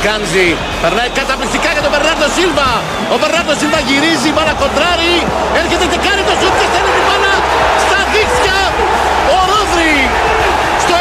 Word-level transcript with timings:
Ακάνζη 0.00 0.48
περνάει 0.82 1.10
καταπληκτικά 1.20 1.68
για 1.74 1.82
τον 1.84 1.90
Μπερνάρντο 1.92 2.28
Σίλβα. 2.36 2.70
Ο 3.14 3.16
Μπερνάρντο 3.20 3.52
Σίλβα 3.60 3.80
γυρίζει, 3.88 4.28
μπάλα 4.34 4.54
κοντράρει. 4.62 5.14
Έρχεται 5.60 5.86
και 5.92 5.98
κάνει 6.06 6.22
το 6.28 6.34
σουτ 6.40 6.54
και 6.60 6.66
στέλνει 6.70 6.92
την 6.96 7.04
μπάλα 7.06 7.34
στα 7.84 7.98
δίχτυα. 8.12 8.60
Ο 9.36 9.38
Ρόδρυ 9.50 9.96
στο 10.84 10.94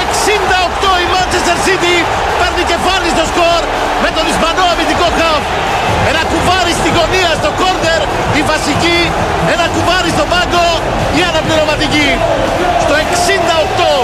68 0.89 0.91
η 1.03 1.05
Manchester 1.15 1.57
City 1.65 1.95
παίρνει 2.39 2.63
κεφάλι 2.71 3.09
στο 3.15 3.23
σκορ 3.31 3.61
με 4.03 4.09
τον 4.15 4.25
Ισπανό 4.33 4.63
αμυντικό 4.73 5.07
χαφ. 5.19 5.43
Ένα 6.11 6.21
κουβάρι 6.31 6.73
στη 6.79 6.89
γωνία 6.97 7.31
στο 7.41 7.49
κόρνερ 7.59 8.01
η 8.39 8.41
βασική. 8.51 9.01
Ένα 9.53 9.65
κουβάρι 9.75 10.09
στο 10.15 10.25
πάγκο 10.31 10.67
η 11.19 11.21
αναπληρωματική. 11.29 12.09
Στο 12.83 12.93
68 13.03 13.96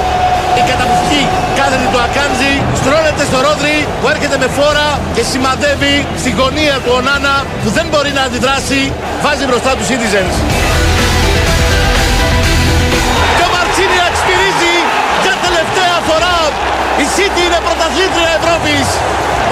η 0.62 0.64
καταπληκτική 0.70 1.24
κάθετη 1.60 1.88
του 1.94 2.00
Ακάντζη 2.08 2.54
στρώνεται 2.80 3.24
στο 3.30 3.38
Ρόδρυ 3.46 3.78
που 4.00 4.08
έρχεται 4.14 4.38
με 4.44 4.48
φόρα 4.58 4.90
και 5.16 5.24
σημαδεύει 5.32 5.96
στην 6.22 6.34
γωνία 6.40 6.76
του 6.84 6.92
Ονάνα 7.00 7.36
που 7.62 7.70
δεν 7.78 7.86
μπορεί 7.92 8.12
να 8.18 8.24
αντιδράσει 8.28 8.82
βάζει 9.24 9.44
μπροστά 9.50 9.72
τους 9.78 9.88
Citizens. 9.92 10.36
Και 13.36 13.44
ο 13.48 13.50
Μαρτσίνη 13.56 13.98
εξπυρίζει 14.10 14.76
για 15.24 15.36
τελευταία 15.46 15.98
φορά 16.08 16.36
η 17.02 17.06
City 17.16 17.42
είναι 17.48 17.60
πρωταθλήτρια 17.68 18.32
Ευρώπης 18.40 18.88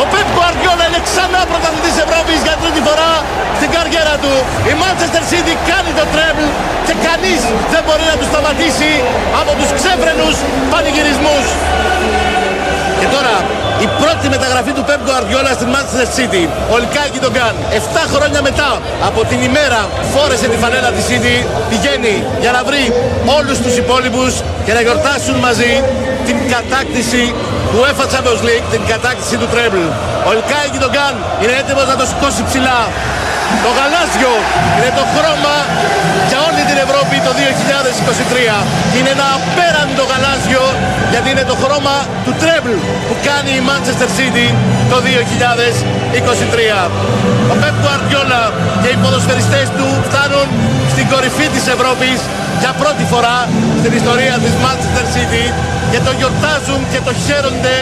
ο 0.01 0.03
Πεπ 0.11 0.29
Guardiola 0.37 0.85
είναι 0.89 1.01
ξανά 1.07 1.41
πρωταθλητής 1.51 1.95
Ευρώπης 2.05 2.39
για 2.45 2.55
τρίτη 2.61 2.81
φορά 2.87 3.11
στην 3.59 3.69
καριέρα 3.75 4.15
του. 4.23 4.33
Η 4.71 4.73
Manchester 4.81 5.23
City 5.31 5.53
κάνει 5.69 5.91
το 5.99 6.05
τρέμπλ 6.13 6.45
και 6.87 6.95
κανείς 7.07 7.41
δεν 7.73 7.81
μπορεί 7.85 8.05
να 8.11 8.15
τους 8.19 8.27
σταματήσει 8.33 8.91
από 9.41 9.51
τους 9.59 9.69
ξέφρενους 9.77 10.35
πανηγυρισμούς. 10.71 11.45
Και 12.99 13.07
τώρα 13.15 13.35
η 13.85 13.87
πρώτη 14.01 14.25
μεταγραφή 14.35 14.71
του 14.77 14.83
Pep 14.89 15.01
Guardiola 15.07 15.51
στην 15.59 15.69
Manchester 15.73 16.07
City. 16.17 16.43
Ο 16.73 16.75
Λικάκη 16.83 17.19
τον 17.25 17.31
Γκάν. 17.35 17.55
7 17.71 18.03
χρόνια 18.13 18.41
μετά 18.49 18.69
από 19.07 19.19
την 19.29 19.39
ημέρα 19.49 19.79
φόρεσε 20.13 20.47
τη 20.51 20.57
φανέλα 20.63 20.89
της 20.95 21.05
City 21.09 21.35
πηγαίνει 21.69 22.15
για 22.43 22.51
να 22.55 22.61
βρει 22.67 22.83
όλους 23.37 23.57
τους 23.63 23.75
υπόλοιπους 23.83 24.31
και 24.65 24.73
να 24.77 24.81
γιορτάσουν 24.85 25.35
μαζί 25.47 25.71
την 26.27 26.37
κατάκτηση 26.55 27.23
του 27.69 27.77
UEFA 27.81 28.05
Champions 28.13 28.41
League, 28.47 28.65
την 28.73 28.81
κατάκτηση 28.91 29.35
του 29.41 29.47
Treble. 29.53 29.87
Ο 30.27 30.31
Λικάκη 30.37 30.77
τον 30.83 30.91
Γκάν 30.93 31.15
είναι 31.41 31.53
έτοιμος 31.61 31.85
να 31.91 31.95
το 31.99 32.05
σηκώσει 32.09 32.41
ψηλά. 32.49 32.79
Το 33.63 33.69
γαλάζιο 33.77 34.33
είναι 34.75 34.91
το 34.99 35.03
χρώμα 35.13 35.55
για 36.29 36.39
όλη 36.40 36.40
την 36.40 36.40
Ευρώπη 36.85 37.17
το 37.27 37.31
2023. 37.37 38.97
Είναι 38.97 39.11
ένα 39.17 39.27
απέραντο 39.37 40.03
γαλάζιο 40.11 40.65
γιατί 41.11 41.27
είναι 41.33 41.45
το 41.51 41.55
χρώμα 41.63 41.95
του 42.25 42.33
τρέμπλ 42.41 42.73
που 43.07 43.15
κάνει 43.27 43.51
η 43.59 43.61
Manchester 43.69 44.09
City 44.17 44.47
το 44.91 44.97
2023. 45.05 46.89
Ο 47.51 47.55
Pep 47.61 47.75
Guardiola 47.83 48.43
και 48.81 48.89
οι 48.93 48.97
ποδοσφαιριστές 49.03 49.67
του 49.77 49.87
φτάνουν 50.07 50.47
στην 50.93 51.05
κορυφή 51.11 51.47
της 51.55 51.65
Ευρώπης 51.75 52.17
για 52.61 52.71
πρώτη 52.81 53.03
φορά 53.11 53.37
στην 53.81 53.91
ιστορία 53.99 54.35
της 54.43 54.53
Manchester 54.65 55.05
City 55.15 55.45
και 55.91 55.99
το 56.05 56.11
γιορτάζουν 56.19 56.79
και 56.91 56.99
το 57.07 57.11
χαίρονται 57.23 57.75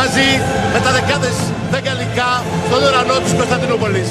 μαζί 0.00 0.28
με 0.72 0.78
τα 0.84 0.90
δεκάδες 0.96 1.36
δεκαλικά 1.74 2.30
στον 2.66 2.80
ουρανό 2.86 3.16
της 3.24 3.32
Κωνσταντινούπολης. 3.38 4.08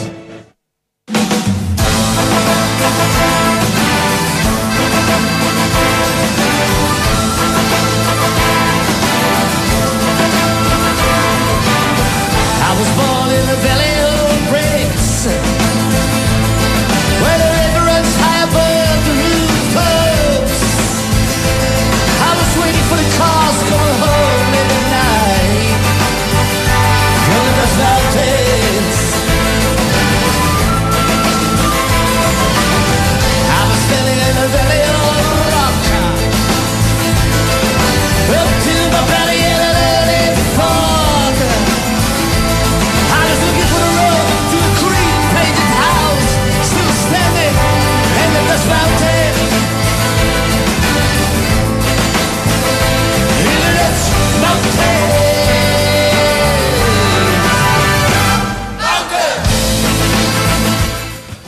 in 13.42 13.47
the 13.47 13.56
valley 13.56 13.91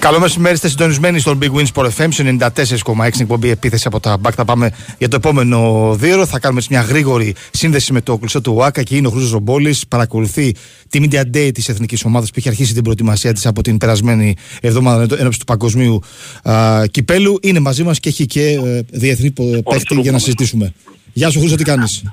Καλό 0.04 0.20
μεσημέρι, 0.20 0.56
είστε 0.56 0.70
συντονισμένοι 0.70 1.20
στον 1.20 1.40
Big 1.42 1.52
Wins 1.52 1.66
Sport 1.74 1.90
FM 1.98 2.38
94,6 2.38 3.20
εκπομπή 3.20 3.50
επίθεση 3.50 3.88
από 3.88 4.00
τα 4.00 4.18
Μπακ. 4.18 4.34
Θα 4.36 4.46
πάμε 4.46 4.72
για 4.98 5.08
το 5.08 5.16
επόμενο 5.16 5.90
δύο. 6.00 6.26
Θα 6.26 6.40
κάνουμε 6.40 6.62
μια 6.70 6.82
γρήγορη 6.82 7.36
σύνδεση 7.52 7.94
με 7.94 8.02
το 8.02 8.18
κλειστό 8.18 8.42
του 8.42 8.54
ΟΑΚΑ 8.56 8.84
και 8.84 8.96
είναι 8.96 9.08
ο 9.08 9.10
Χρήστο 9.10 9.34
Ρομπόλης. 9.34 9.88
Παρακολουθεί 9.88 10.56
τη 10.90 11.00
Media 11.04 11.22
Day 11.36 11.50
της 11.54 11.70
Εθνικής 11.70 12.06
Ομάδας 12.06 12.30
που 12.30 12.36
έχει 12.38 12.48
αρχίσει 12.48 12.74
την 12.74 12.84
προετοιμασία 12.84 13.34
της 13.34 13.46
από 13.46 13.62
την 13.62 13.78
περασμένη 13.78 14.36
εβδομάδα 14.62 15.16
ένωψη 15.20 15.40
του 15.40 15.46
Παγκοσμίου 15.46 16.02
α, 16.44 16.84
Κυπέλου. 16.92 17.40
Είναι 17.42 17.60
μαζί 17.60 17.84
μας 17.84 18.00
και 18.00 18.10
έχει 18.10 18.26
και 18.26 18.42
ε, 18.42 18.82
διεθνή 18.92 19.32
παίχτη 19.64 20.02
για 20.02 20.12
να 20.12 20.20
συζητήσουμε. 20.20 20.74
Γεια 21.16 21.30
σου, 21.30 21.40
Χρήστο, 21.40 21.58
τι 21.58 21.64
κάνεις; 21.64 22.04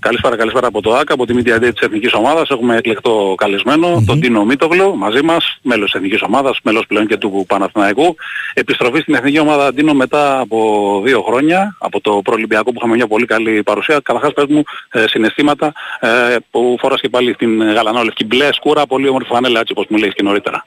Καλησπέρα, 0.00 0.36
καλησπέρα 0.36 0.66
από 0.66 0.82
το 0.82 0.94
ΆΚΑ, 0.94 1.14
από 1.14 1.26
τη 1.26 1.34
Media 1.36 1.56
Day 1.56 1.70
της 1.72 1.80
Εθνικής 1.80 2.12
Ομάδας. 2.12 2.50
Έχουμε 2.50 2.76
εκλεκτό 2.76 3.34
καλεσμένο, 3.36 3.96
mm-hmm. 3.96 4.04
τον 4.06 4.20
Τίνο 4.20 4.44
Μίτογλου, 4.44 4.96
μαζί 4.96 5.22
μας, 5.22 5.58
μέλος 5.62 5.84
της 5.84 5.94
Εθνικής 5.94 6.22
Ομάδας, 6.22 6.58
μέλος 6.62 6.86
πλέον 6.86 7.06
και 7.06 7.16
του 7.16 7.44
Παναθηναϊκού. 7.48 8.16
Επιστροφή 8.54 9.00
στην 9.00 9.14
Εθνική 9.14 9.38
Ομάδα 9.38 9.74
Τίνο 9.74 9.94
μετά 9.94 10.40
από 10.40 11.00
δύο 11.04 11.22
χρόνια, 11.22 11.76
από 11.78 12.00
το 12.00 12.20
προολυμπιακό 12.24 12.70
που 12.72 12.78
είχαμε 12.78 12.94
μια 12.94 13.06
πολύ 13.06 13.26
καλή 13.26 13.62
παρουσία. 13.62 14.00
Καταρχάς 14.02 14.32
πες 14.32 14.44
μου 14.48 14.62
ε, 14.90 15.04
συναισθήματα 15.06 15.72
ε, 16.00 16.36
που 16.50 16.76
φόρας 16.80 17.00
και 17.00 17.08
πάλι 17.08 17.32
στην 17.32 17.62
γαλανόλευκη 17.72 18.24
μπλε 18.24 18.48
σκούρα, 18.52 18.86
πολύ 18.86 19.08
όμορφη 19.08 19.28
φανέλα 19.28 19.60
έτσι 19.60 19.72
όπως 19.76 19.86
μου 19.88 19.96
λέει 19.96 20.12
και 20.12 20.22
νωρίτερα. 20.22 20.66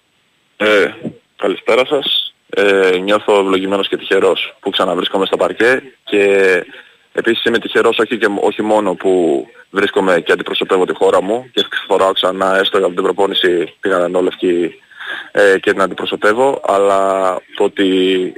Ε, 0.58 0.86
καλησπέρα 1.36 1.86
σας. 1.86 2.34
Ε, 2.50 2.98
νιώθω 2.98 3.40
ευλογημένος 3.40 3.88
και 3.88 3.98
τυχερός 3.98 4.56
που 4.60 4.70
ξαναβρίσκομαι 4.70 5.26
στα 5.26 5.38
παρκέ 5.38 5.82
και 6.04 6.64
Επίσης 7.14 7.44
είμαι 7.44 7.60
τυχερός 7.60 7.98
όχι, 7.98 8.18
και, 8.18 8.28
όχι 8.40 8.62
μόνο 8.62 8.94
που 8.94 9.46
βρίσκομαι 9.70 10.22
και 10.22 10.32
αντιπροσωπεύω 10.32 10.86
τη 10.86 10.94
χώρα 10.94 11.22
μου 11.22 11.50
και 11.54 11.66
φοράω 11.88 12.12
ξανά 12.12 12.58
έστω 12.60 12.78
από 12.78 12.94
την 12.94 13.04
προπόνηση 13.04 13.74
την 13.80 13.94
ανανόλευκη 13.94 14.82
ε, 15.32 15.60
και 15.60 15.72
την 15.72 15.82
αντιπροσωπεύω, 15.82 16.62
αλλά 16.66 17.34
το 17.56 17.64
ότι 17.64 17.88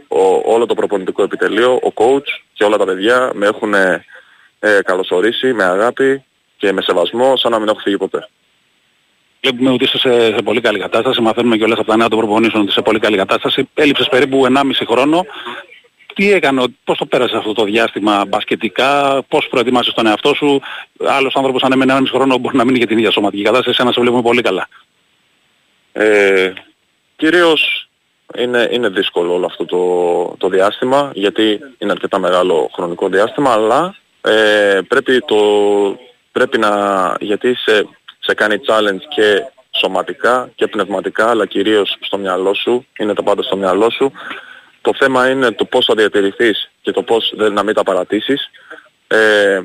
ο, 0.07 0.53
όλο 0.53 0.65
το 0.65 0.73
προπονητικό 0.73 1.23
επιτελείο, 1.23 1.73
ο 1.73 1.91
coach 1.95 2.27
και 2.53 2.63
όλα 2.63 2.77
τα 2.77 2.85
παιδιά 2.85 3.31
με 3.33 3.45
έχουν 3.45 3.73
ε, 3.73 4.05
καλωσορίσει 4.83 5.53
με 5.53 5.63
αγάπη 5.63 6.23
και 6.57 6.71
με 6.71 6.81
σεβασμό 6.81 7.37
σαν 7.37 7.51
να 7.51 7.59
μην 7.59 7.67
έχω 7.67 7.79
φύγει 7.79 7.97
ποτέ. 7.97 8.27
Βλέπουμε 9.41 9.69
ότι 9.69 9.83
είσαι 9.83 9.97
σε, 9.97 10.25
σε, 10.25 10.41
πολύ 10.43 10.61
καλή 10.61 10.79
κατάσταση. 10.79 11.21
Μαθαίνουμε 11.21 11.57
και 11.57 11.63
όλες 11.63 11.77
από 11.77 11.87
τα 11.87 11.97
νέα 11.97 12.07
των 12.07 12.19
προπονήσεων 12.19 12.61
ότι 12.61 12.69
είσαι 12.69 12.77
σε 12.77 12.85
πολύ 12.85 12.99
καλή 12.99 13.17
κατάσταση. 13.17 13.69
Έλειψες 13.73 14.07
περίπου 14.09 14.45
1,5 14.55 14.61
χρόνο 14.87 15.25
τι 16.13 16.31
έκανε, 16.31 16.63
πώς 16.83 16.97
το 16.97 17.05
πέρασε 17.05 17.37
αυτό 17.37 17.53
το 17.53 17.63
διάστημα 17.63 18.25
μπασκετικά, 18.25 19.23
πώς 19.27 19.47
προετοιμάσες 19.49 19.93
τον 19.93 20.07
εαυτό 20.07 20.33
σου. 20.33 20.61
Άλλος 21.07 21.35
άνθρωπος 21.35 21.63
αν 21.63 21.71
έμενε 21.71 21.93
ένα 21.93 22.07
χρόνο 22.07 22.37
μπορεί 22.37 22.57
να 22.57 22.65
μείνει 22.65 22.77
για 22.77 22.87
την 22.87 22.97
ίδια 22.97 23.11
σωματική 23.11 23.43
κατάσταση, 23.43 23.77
ένα 23.81 23.91
σε 23.91 24.01
βλέπουμε 24.01 24.21
πολύ 24.21 24.41
καλά. 24.41 24.67
Ε, 25.91 26.53
κυρίως 27.15 27.89
είναι, 28.37 28.69
είναι 28.71 28.89
δύσκολο 28.89 29.33
όλο 29.33 29.45
αυτό 29.45 29.65
το, 29.65 30.35
το 30.37 30.49
διάστημα, 30.49 31.11
γιατί 31.13 31.59
είναι 31.77 31.91
αρκετά 31.91 32.19
μεγάλο 32.19 32.69
χρονικό 32.73 33.07
διάστημα, 33.07 33.51
αλλά 33.51 33.95
ε, 34.21 34.79
πρέπει, 34.87 35.19
το, 35.25 35.37
πρέπει 36.31 36.57
να, 36.57 37.15
γιατί 37.19 37.55
σε, 37.55 37.87
σε 38.19 38.33
κάνει 38.33 38.55
challenge 38.67 39.03
και 39.15 39.43
σωματικά 39.71 40.49
και 40.55 40.67
πνευματικά, 40.67 41.29
αλλά 41.29 41.45
κυρίως 41.45 41.97
στο 42.01 42.17
μυαλό 42.17 42.53
σου, 42.53 42.85
είναι 42.99 43.13
τα 43.13 43.23
πάντα 43.23 43.41
στο 43.41 43.57
μυαλό 43.57 43.89
σου, 43.89 44.11
το 44.83 44.93
θέμα 44.93 45.29
είναι 45.29 45.51
το 45.51 45.65
πώς 45.65 45.85
θα 45.85 45.93
διατηρηθείς 45.95 46.71
και 46.81 46.91
το 46.91 47.03
πώς 47.03 47.33
δεν, 47.35 47.53
να 47.53 47.63
μην 47.63 47.73
τα 47.73 47.83
παρατήσεις. 47.83 48.49
Ε, 49.07 49.61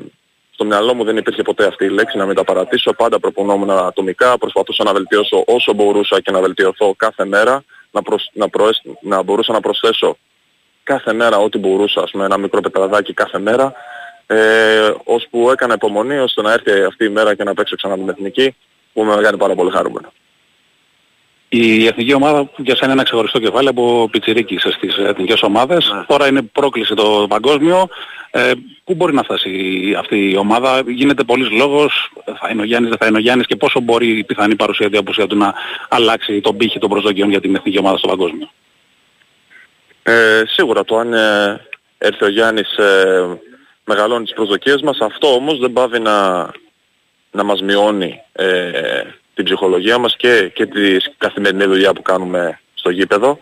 στο 0.51 0.65
μυαλό 0.65 0.93
μου 0.93 1.03
δεν 1.03 1.17
υπήρχε 1.17 1.41
ποτέ 1.41 1.65
αυτή 1.65 1.85
η 1.85 1.89
λέξη 1.89 2.17
να 2.17 2.25
μην 2.25 2.35
τα 2.35 2.43
παρατήσω. 2.43 2.93
Πάντα 2.93 3.19
προπονόμουν 3.19 3.69
ατομικά, 3.69 4.37
προσπαθούσα 4.37 4.83
να 4.83 4.93
βελτιώσω 4.93 5.43
όσο 5.47 5.73
μπορούσα 5.73 6.19
και 6.19 6.31
να 6.31 6.41
βελτιωθώ 6.41 6.93
κάθε 6.97 7.25
μέρα. 7.25 7.63
Να, 7.91 8.01
προσ, 8.01 8.29
να, 8.33 8.49
προέσ, 8.49 8.81
να 9.01 9.21
μπορούσα 9.21 9.53
να 9.53 9.59
προσθέσω 9.59 10.17
κάθε 10.83 11.13
μέρα 11.13 11.37
ό,τι 11.37 11.57
μπορούσα, 11.57 12.07
με 12.13 12.25
ένα 12.25 12.37
μικρό 12.37 12.61
πετραδάκι 12.61 13.13
κάθε 13.13 13.39
μέρα. 13.39 13.73
Ε, 14.27 14.93
ώσπου 15.03 15.49
έκανα 15.51 15.73
υπομονή 15.73 16.17
ώστε 16.17 16.41
να 16.41 16.53
έρθει 16.53 16.83
αυτή 16.83 17.05
η 17.05 17.09
μέρα 17.09 17.35
και 17.35 17.43
να 17.43 17.53
παίξω 17.53 17.75
ξανά 17.75 17.95
την 17.95 18.09
εθνική. 18.09 18.55
που 18.93 19.03
με 19.03 19.21
κάνει 19.21 19.37
πάρα 19.37 19.55
πολύ 19.55 19.71
χαρούμενο. 19.71 20.11
Η 21.49 21.85
εθνική 21.85 22.13
ομάδα 22.13 22.49
για 22.57 22.75
σένα 22.75 22.85
είναι 22.85 22.93
ένα 22.93 23.03
ξεχωριστό 23.03 23.39
κεφάλαιο 23.39 23.69
από 23.69 24.09
πιτσιρίκης 24.11 24.61
στις 24.61 24.97
εθνικές 24.97 25.41
ομάδες. 25.41 25.91
Ναι. 25.93 26.03
Τώρα 26.07 26.27
είναι 26.27 26.41
πρόκληση 26.41 26.93
το 26.93 27.25
παγκόσμιο. 27.29 27.89
Ε, 28.31 28.51
πού 28.83 28.93
μπορεί 28.95 29.13
να 29.13 29.23
φτάσει 29.23 29.49
αυτή 29.97 30.31
η 30.31 30.37
ομάδα, 30.37 30.83
γίνεται 30.87 31.23
πολλής 31.23 31.49
λόγος, 31.49 32.11
θα 32.39 32.49
είναι 32.51 32.61
ο 32.61 32.65
Γιάννης, 32.65 32.89
δεν 32.89 32.97
θα 32.97 33.05
είναι 33.07 33.17
ο 33.17 33.21
Γιάννης 33.21 33.47
και 33.47 33.55
πόσο 33.55 33.79
μπορεί 33.79 34.17
η 34.17 34.23
πιθανή 34.23 34.55
παρουσία 34.55 34.89
του 34.89 34.99
απουσία 34.99 35.27
του 35.27 35.37
να 35.37 35.53
αλλάξει 35.89 36.41
τον 36.41 36.57
πύχη 36.57 36.79
των 36.79 36.89
προσδοκιών 36.89 37.29
για 37.29 37.41
την 37.41 37.55
εθνική 37.55 37.79
ομάδα 37.79 37.97
στο 37.97 38.07
παγκόσμιο; 38.07 38.49
Ε, 40.03 40.43
σίγουρα 40.47 40.83
το 40.83 40.97
αν 40.97 41.13
ε, 41.13 41.61
έρθει 41.97 42.25
ο 42.25 42.29
Γιάννης 42.29 42.77
ε, 42.77 43.39
μεγαλώνει 43.85 44.23
τις 44.23 44.33
προσδοκίες 44.33 44.81
μας, 44.81 44.97
αυτό 44.99 45.33
όμως 45.33 45.59
δεν 45.59 45.73
πάβει 45.73 45.99
να, 45.99 46.49
να 47.31 47.43
μας 47.43 47.61
μειώνει 47.61 48.21
ε, 48.31 49.01
την 49.39 49.47
ψυχολογία 49.47 49.97
μας 49.97 50.15
και, 50.15 50.51
και 50.53 50.65
τη 50.65 50.97
καθημερινή 51.17 51.65
δουλειά 51.65 51.93
που 51.93 52.01
κάνουμε 52.01 52.59
στο 52.73 52.89
γήπεδο. 52.89 53.39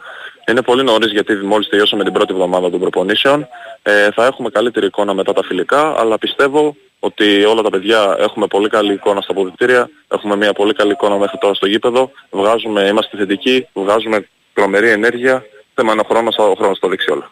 Είναι 0.50 0.62
πολύ 0.62 0.84
νωρίς 0.84 1.12
γιατί 1.12 1.34
μόλις 1.36 1.70
τελειώσαμε 1.70 2.04
την 2.04 2.14
πρώτη 2.14 2.34
εβδομάδα 2.34 2.70
των 2.70 2.80
προπονήσεων. 2.80 3.48
Ε, 3.84 4.12
θα 4.12 4.26
έχουμε 4.26 4.50
καλύτερη 4.50 4.86
εικόνα 4.86 5.14
μετά 5.14 5.34
τα 5.34 5.44
φιλικά, 5.44 6.00
αλλά 6.00 6.18
πιστεύω 6.18 6.76
ότι 7.00 7.44
όλα 7.44 7.62
τα 7.62 7.70
παιδιά 7.70 8.16
έχουμε 8.20 8.48
πολύ 8.48 8.70
καλή 8.70 8.94
εικόνα 8.94 9.22
στα 9.22 9.32
αποδητήρια, 9.32 9.90
έχουμε 10.08 10.36
μια 10.36 10.54
πολύ 10.54 10.74
καλή 10.74 10.92
εικόνα 10.92 11.18
μέχρι 11.18 11.38
τώρα 11.38 11.54
στο 11.54 11.68
γήπεδο, 11.68 12.12
βγάζουμε, 12.30 12.82
είμαστε 12.82 13.18
θετικοί, 13.18 13.68
βγάζουμε 13.74 14.28
τρομερή 14.54 14.90
ενέργεια, 14.90 15.46
θέμα 15.74 15.92
είναι 15.92 16.02
ο 16.02 16.08
χρόνος, 16.10 16.38
ο 16.38 16.54
χρόνος 16.58 16.80
το 16.80 16.88
δείξει 16.88 17.12
όλα. 17.12 17.32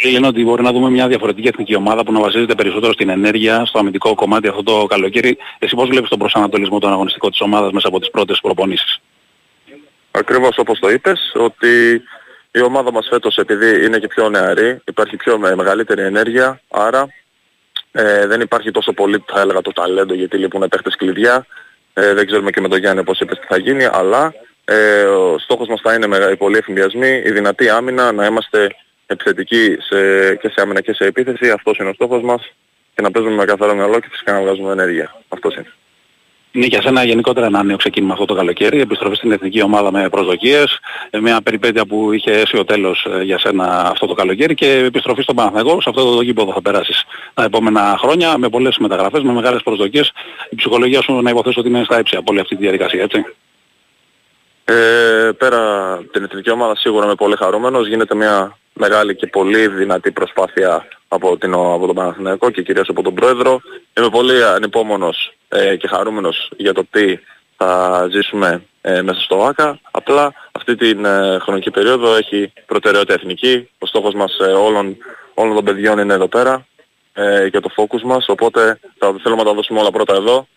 Πολλοί 0.00 0.12
λένε 0.12 0.26
ότι 0.26 0.44
μπορεί 0.44 0.62
να 0.62 0.72
δούμε 0.72 0.90
μια 0.90 1.08
διαφορετική 1.08 1.48
εθνική 1.48 1.74
ομάδα 1.74 2.04
που 2.04 2.12
να 2.12 2.20
βασίζεται 2.20 2.54
περισσότερο 2.54 2.92
στην 2.92 3.08
ενέργεια, 3.08 3.64
στο 3.64 3.78
αμυντικό 3.78 4.14
κομμάτι 4.14 4.48
αυτό 4.48 4.62
το 4.62 4.86
καλοκαίρι. 4.86 5.36
Εσύ 5.58 5.74
πώς 5.74 5.88
βλέπεις 5.88 6.08
τον 6.08 6.18
προσανατολισμό 6.18 6.78
τον 6.78 6.92
αγωνιστικό 6.92 7.30
της 7.30 7.40
ομάδας 7.40 7.72
μέσα 7.72 7.88
από 7.88 7.98
τις 7.98 8.10
πρώτες 8.10 8.40
προπονήσεις; 8.40 9.00
Ακριβώς 10.10 10.58
όπως 10.58 10.78
το 10.78 10.90
είπες, 10.90 11.32
ότι 11.34 12.02
η 12.50 12.60
ομάδα 12.60 12.92
μας 12.92 13.06
φέτος 13.10 13.36
επειδή 13.36 13.84
είναι 13.84 13.98
και 13.98 14.06
πιο 14.06 14.28
νεαρή, 14.28 14.80
υπάρχει 14.84 15.16
πιο 15.16 15.38
μεγαλύτερη 15.38 16.02
ενέργεια, 16.02 16.60
άρα 16.68 17.08
ε, 17.92 18.26
δεν 18.26 18.40
υπάρχει 18.40 18.70
τόσο 18.70 18.92
πολύ 18.92 19.24
θα 19.26 19.40
έλεγα 19.40 19.60
το 19.60 19.72
ταλέντο 19.72 20.14
γιατί 20.14 20.36
λείπουν 20.36 20.68
παίχτες 20.68 20.96
κλειδιά. 20.96 21.46
Ε, 21.94 22.14
δεν 22.14 22.26
ξέρουμε 22.26 22.50
και 22.50 22.60
με 22.60 22.68
τον 22.68 22.78
Γιάννη 22.78 23.04
πώς 23.04 23.20
είπες 23.20 23.38
τι 23.38 23.46
θα 23.46 23.58
γίνει, 23.58 23.84
αλλά 23.84 24.34
ε, 24.64 25.02
ο 25.02 25.38
στόχος 25.38 25.68
μας 25.68 25.80
θα 25.80 25.94
είναι 25.94 26.16
οι 26.32 26.36
πολλοί 26.36 26.56
εφημιασμοί, 26.56 27.22
η 27.24 27.30
δυνατή 27.30 27.68
άμυνα, 27.68 28.12
να 28.12 28.26
είμαστε 28.26 28.76
επιθετικοί 29.08 29.76
σε, 29.80 30.34
και 30.34 30.48
σε 30.48 30.60
άμυνα 30.60 30.80
και 30.80 30.92
σε 30.92 31.04
επίθεση. 31.04 31.50
Αυτός 31.50 31.78
είναι 31.78 31.88
ο 31.88 31.92
στόχος 31.92 32.22
μας 32.22 32.52
και 32.94 33.02
να 33.02 33.10
παίζουμε 33.10 33.34
με 33.34 33.44
καθαρό 33.44 33.74
μυαλό 33.74 34.00
και 34.00 34.08
φυσικά 34.10 34.32
να 34.32 34.40
βγάζουμε 34.40 34.72
ενέργεια. 34.72 35.22
Αυτός 35.28 35.54
είναι. 35.54 35.72
Είναι 36.52 36.66
για 36.66 36.82
σένα 36.82 37.04
γενικότερα 37.04 37.46
ένα 37.46 37.62
νέο 37.62 37.76
ξεκίνημα 37.76 38.12
αυτό 38.12 38.24
το 38.24 38.34
καλοκαίρι, 38.34 38.80
επιστροφή 38.80 39.14
στην 39.14 39.32
εθνική 39.32 39.62
ομάδα 39.62 39.92
με 39.92 40.08
προσδοκίες, 40.08 40.78
ε, 41.10 41.20
μια 41.20 41.42
περιπέτεια 41.42 41.86
που 41.86 42.12
είχε 42.12 42.30
έσει 42.30 42.58
ο 42.58 42.64
τέλος 42.64 43.06
ε, 43.10 43.22
για 43.22 43.38
σένα 43.38 43.90
αυτό 43.90 44.06
το 44.06 44.14
καλοκαίρι 44.14 44.54
και 44.54 44.72
επιστροφή 44.72 45.22
στον 45.22 45.36
Παναθηναϊκό, 45.36 45.80
σε 45.80 45.88
αυτό 45.88 46.14
το 46.14 46.22
γήπεδο 46.22 46.52
θα 46.52 46.62
περάσεις 46.62 47.04
τα 47.34 47.44
επόμενα 47.44 47.96
χρόνια 47.98 48.38
με 48.38 48.48
πολλές 48.48 48.78
μεταγραφές, 48.78 49.22
με 49.22 49.32
μεγάλες 49.32 49.62
προσδοκίες. 49.62 50.12
Η 50.50 50.54
ψυχολογία 50.54 51.02
σου 51.02 51.12
να 51.12 51.30
υποθέσω 51.30 51.60
ότι 51.60 51.68
είναι 51.68 51.84
στα 51.84 51.98
έψη 51.98 52.16
από 52.16 52.32
όλη 52.32 52.40
αυτή 52.40 52.56
τη 52.56 52.62
διαδικασία, 52.62 53.02
έτσι. 53.02 53.24
Ε, 54.64 55.30
πέρα 55.38 55.96
την 56.12 56.24
εθνική 56.24 56.50
ομάδα 56.50 56.76
σίγουρα 56.76 57.04
είμαι 57.04 57.14
πολύ 57.14 57.36
χαρούμενος. 57.36 57.88
Γίνεται 57.88 58.14
μια 58.14 58.58
μεγάλη 58.78 59.16
και 59.16 59.26
πολύ 59.26 59.68
δυνατή 59.68 60.12
προσπάθεια 60.12 60.88
από, 61.08 61.36
την, 61.36 61.52
από 61.54 61.86
τον 61.86 61.94
Παναθηναϊκό 61.94 62.50
και 62.50 62.62
κυρίως 62.62 62.88
από 62.88 63.02
τον 63.02 63.14
Πρόεδρο. 63.14 63.60
Είμαι 63.98 64.08
πολύ 64.08 64.44
ανυπόμονος 64.44 65.32
ε, 65.48 65.76
και 65.76 65.88
χαρούμενος 65.88 66.50
για 66.56 66.72
το 66.72 66.84
τι 66.90 67.18
θα 67.56 68.06
ζήσουμε 68.10 68.62
ε, 68.80 69.02
μέσα 69.02 69.20
στο 69.20 69.44
ΆΚΑ. 69.44 69.80
Απλά 69.90 70.34
αυτή 70.52 70.76
την 70.76 71.04
ε, 71.04 71.38
χρονική 71.40 71.70
περίοδο 71.70 72.14
έχει 72.14 72.52
προτεραιότητα 72.66 73.14
εθνική. 73.14 73.68
Ο 73.78 73.86
στόχος 73.86 74.14
μας 74.14 74.38
ε, 74.38 74.44
όλων, 74.44 74.96
όλων 75.34 75.54
των 75.54 75.64
παιδιών 75.64 75.98
είναι 75.98 76.14
εδώ 76.14 76.28
πέρα 76.28 76.66
ε, 77.12 77.48
και 77.50 77.60
το 77.60 77.70
focus 77.76 78.00
μας. 78.02 78.28
Οπότε 78.28 78.80
θα 78.98 79.14
θέλουμε 79.22 79.42
να 79.42 79.48
τα 79.48 79.54
δώσουμε 79.54 79.80
όλα 79.80 79.90
πρώτα 79.90 80.14
εδώ 80.14 80.48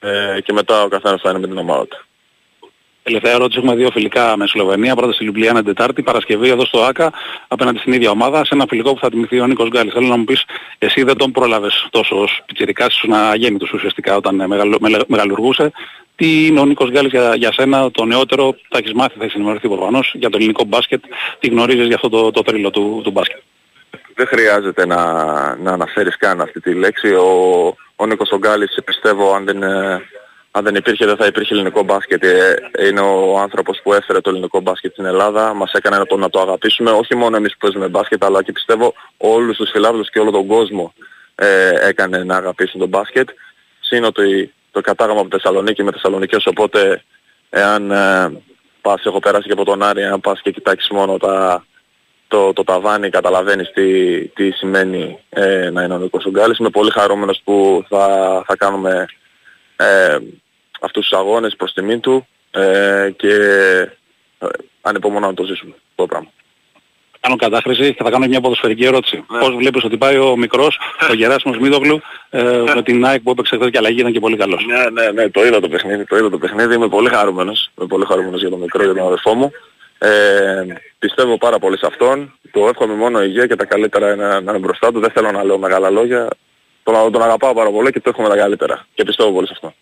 ε, 0.00 0.40
και 0.40 0.52
μετά 0.52 0.82
ο 0.82 0.88
καθένας 0.88 1.20
θα 1.20 1.30
είναι 1.30 1.38
με 1.38 1.46
την 1.46 1.58
ομάδα 1.58 1.86
του. 1.86 2.07
Τελευταία 3.08 3.32
ερώτηση 3.32 3.58
έχουμε 3.58 3.74
δύο 3.74 3.90
φιλικά 3.90 4.36
με 4.36 4.46
Σλοβενία. 4.46 4.96
Πρώτα 4.96 5.12
στη 5.12 5.22
Λιουμπλιάνα 5.22 5.62
Τετάρτη, 5.62 6.02
Παρασκευή 6.02 6.48
εδώ 6.48 6.64
στο 6.64 6.82
ΆΚΑ, 6.82 7.12
απέναντι 7.48 7.78
στην 7.78 7.92
ίδια 7.92 8.10
ομάδα, 8.10 8.44
σε 8.44 8.54
ένα 8.54 8.64
φιλικό 8.68 8.92
που 8.92 8.98
θα 9.00 9.10
τιμηθεί 9.10 9.40
ο 9.40 9.46
Νίκος 9.46 9.68
Γκάλης. 9.68 9.92
Θέλω 9.92 10.06
να 10.06 10.16
μου 10.16 10.24
πεις, 10.24 10.44
εσύ 10.78 11.02
δεν 11.02 11.16
τον 11.16 11.32
πρόλαβες 11.32 11.86
τόσο 11.90 12.20
ως 12.20 12.42
πιτσιρικάς, 12.46 12.96
ήσουν 12.96 13.12
αγέννητος 13.14 13.72
ουσιαστικά 13.72 14.16
όταν 14.16 14.34
μεγαλου, 14.46 14.78
μεγαλουργούσε. 15.06 15.72
Τι 16.16 16.46
είναι 16.46 16.60
ο 16.60 16.64
Νίκος 16.64 16.90
Γκάλης 16.90 17.10
για, 17.10 17.34
για 17.34 17.52
σένα, 17.52 17.90
το 17.90 18.04
νεότερο, 18.04 18.56
θα 18.68 18.78
έχεις 18.78 18.92
μάθει, 18.92 19.18
θα 19.18 19.24
έχεις 19.24 19.34
ενημερωθεί 19.34 19.68
προφανώς, 19.68 20.12
για 20.14 20.30
το 20.30 20.36
ελληνικό 20.36 20.64
μπάσκετ, 20.64 21.02
τι 21.38 21.48
γνωρίζεις 21.48 21.86
για 21.86 21.94
αυτό 21.94 22.08
το, 22.08 22.30
το 22.30 22.42
τρίλο 22.42 22.70
του, 22.70 23.00
του 23.04 23.10
μπάσκετ; 23.10 23.40
Δεν 24.14 24.26
χρειάζεται 24.26 24.86
να, 24.86 25.02
να 25.56 25.72
αναφέρεις 25.72 26.16
καν 26.16 26.40
αυτή 26.40 26.60
τη 26.60 26.74
λέξη. 26.74 27.08
Ο, 27.14 27.74
ο 27.96 28.06
Νίκος 28.06 28.30
Γκάλης 28.38 28.78
πιστεύω 28.84 29.34
αν 29.34 29.44
δεν, 29.44 29.62
αν 30.58 30.64
δεν 30.64 30.74
υπήρχε 30.74 31.06
δεν 31.06 31.16
θα 31.16 31.26
υπήρχε 31.26 31.54
ελληνικό 31.54 31.82
μπάσκετ. 31.82 32.24
Ε, 32.24 32.56
είναι 32.88 33.00
ο 33.00 33.38
άνθρωπος 33.38 33.80
που 33.82 33.92
έφερε 33.92 34.20
το 34.20 34.30
ελληνικό 34.30 34.60
μπάσκετ 34.60 34.92
στην 34.92 35.04
Ελλάδα. 35.04 35.54
Μας 35.54 35.72
έκανε 35.72 35.98
να 35.98 36.06
το, 36.06 36.16
να 36.16 36.30
το 36.30 36.40
αγαπήσουμε. 36.40 36.90
Όχι 36.90 37.14
μόνο 37.14 37.36
εμείς 37.36 37.52
που 37.52 37.58
παίζουμε 37.58 37.88
μπάσκετ 37.88 38.24
αλλά 38.24 38.42
και 38.42 38.52
πιστεύω 38.52 38.94
όλους 39.16 39.56
τους 39.56 39.70
φιλάθλους 39.70 40.10
και 40.10 40.18
όλο 40.18 40.30
τον 40.30 40.46
κόσμο 40.46 40.92
ε, 41.34 41.88
έκανε 41.88 42.24
να 42.24 42.36
αγαπήσουν 42.36 42.80
τον 42.80 42.88
μπάσκετ. 42.88 43.28
Συν 43.80 44.04
ότι 44.04 44.52
το 44.70 44.80
κατάγαμε 44.80 45.20
από 45.20 45.28
Θεσσαλονίκη 45.30 45.82
με 45.82 45.92
Θεσσαλονικές 45.92 46.46
οπότε 46.46 47.02
εάν 47.50 47.90
ε, 47.90 48.42
πας, 48.80 49.04
έχω 49.04 49.18
περάσει 49.18 49.46
και 49.46 49.52
από 49.52 49.64
τον 49.64 49.82
Άρη, 49.82 50.04
αν 50.04 50.20
πας 50.20 50.40
και 50.40 50.50
κοιτάξεις 50.50 50.90
μόνο 50.90 51.16
τα, 51.16 51.64
το, 52.28 52.52
το 52.52 52.64
ταβάνι 52.64 53.10
καταλαβαίνεις 53.10 53.70
τι, 53.70 54.18
τι 54.28 54.50
σημαίνει 54.50 55.18
ε, 55.28 55.70
να 55.70 55.82
είναι 55.82 55.94
ο 55.94 55.98
Νίκος 55.98 56.24
Ουγγάλης. 56.24 56.58
Είμαι 56.58 56.70
πολύ 56.70 56.90
χαρούμενος 56.90 57.40
που 57.44 57.84
θα, 57.88 58.06
θα 58.46 58.56
κάνουμε 58.56 59.06
ε, 59.76 60.18
αυτούς 60.80 61.08
τους 61.08 61.18
αγώνες 61.18 61.56
προς 61.56 61.72
τιμή 61.72 61.98
του 61.98 62.26
ε, 62.50 63.10
και 63.16 63.32
ε, 64.38 64.46
ανυπομονώ 64.80 65.26
να 65.26 65.34
το 65.34 65.44
ζήσουμε 65.44 65.74
το 65.94 66.06
πράγμα. 66.06 66.30
Κάνω 67.20 67.36
κατάχρηση 67.36 67.94
και 67.94 68.02
θα 68.02 68.10
κάνω 68.10 68.26
μια 68.26 68.40
ποδοσφαιρική 68.40 68.84
ερώτηση. 68.84 69.24
Ναι. 69.30 69.38
Πώς 69.38 69.54
βλέπεις 69.54 69.84
ότι 69.84 69.96
πάει 69.96 70.18
ο 70.18 70.36
μικρός, 70.36 70.78
ο 71.10 71.14
Γεράσιμος 71.14 71.58
Μίδογλου, 71.58 72.00
ε, 72.30 72.42
ναι. 72.42 72.74
με 72.74 72.82
την 72.82 73.04
ΑΕΚ 73.04 73.20
που 73.20 73.30
έπαιξε 73.30 73.56
χθες 73.56 73.70
και 73.70 73.78
αλλαγή 73.78 74.00
ήταν 74.00 74.12
και 74.12 74.20
πολύ 74.20 74.36
καλός. 74.36 74.64
Ναι, 74.66 75.02
ναι, 75.02 75.10
ναι, 75.10 75.30
το 75.30 75.44
είδα 75.46 75.60
το 75.60 75.68
παιχνίδι, 75.68 76.04
το 76.04 76.16
είδα 76.16 76.30
το 76.30 76.38
παιχνίδι. 76.38 76.74
Είμαι 76.74 76.88
πολύ 76.88 77.08
χαρούμενος, 77.08 77.70
είμαι 77.78 77.86
πολύ 77.86 78.04
χαρούμενος 78.04 78.40
για 78.40 78.50
τον 78.50 78.58
μικρό, 78.58 78.84
για 78.84 78.94
τον 78.94 79.06
αδερφό 79.06 79.34
μου. 79.34 79.52
Ε, 79.98 80.64
πιστεύω 80.98 81.38
πάρα 81.38 81.58
πολύ 81.58 81.78
σε 81.78 81.86
αυτόν. 81.86 82.38
Το 82.50 82.68
εύχομαι 82.68 82.94
μόνο 82.94 83.22
υγεία 83.22 83.46
και 83.46 83.56
τα 83.56 83.64
καλύτερα 83.64 84.16
να, 84.16 84.40
να 84.40 84.50
είναι 84.52 84.58
μπροστά 84.58 84.92
του. 84.92 85.00
Δεν 85.00 85.10
θέλω 85.10 85.30
να 85.30 85.44
λέω 85.44 85.58
μεγάλα 85.58 85.90
λόγια. 85.90 86.28
Τον, 86.82 87.12
τον 87.12 87.22
αγαπάω 87.22 87.54
πάρα 87.54 87.70
πολύ 87.70 87.90
και 87.90 88.00
το 88.00 88.08
εύχομαι 88.08 88.28
τα 88.28 88.36
καλύτερα. 88.36 88.86
Και 88.94 89.04
πιστεύω 89.04 89.32
πολύ 89.32 89.46
σε 89.46 89.52
αυτό. 89.56 89.74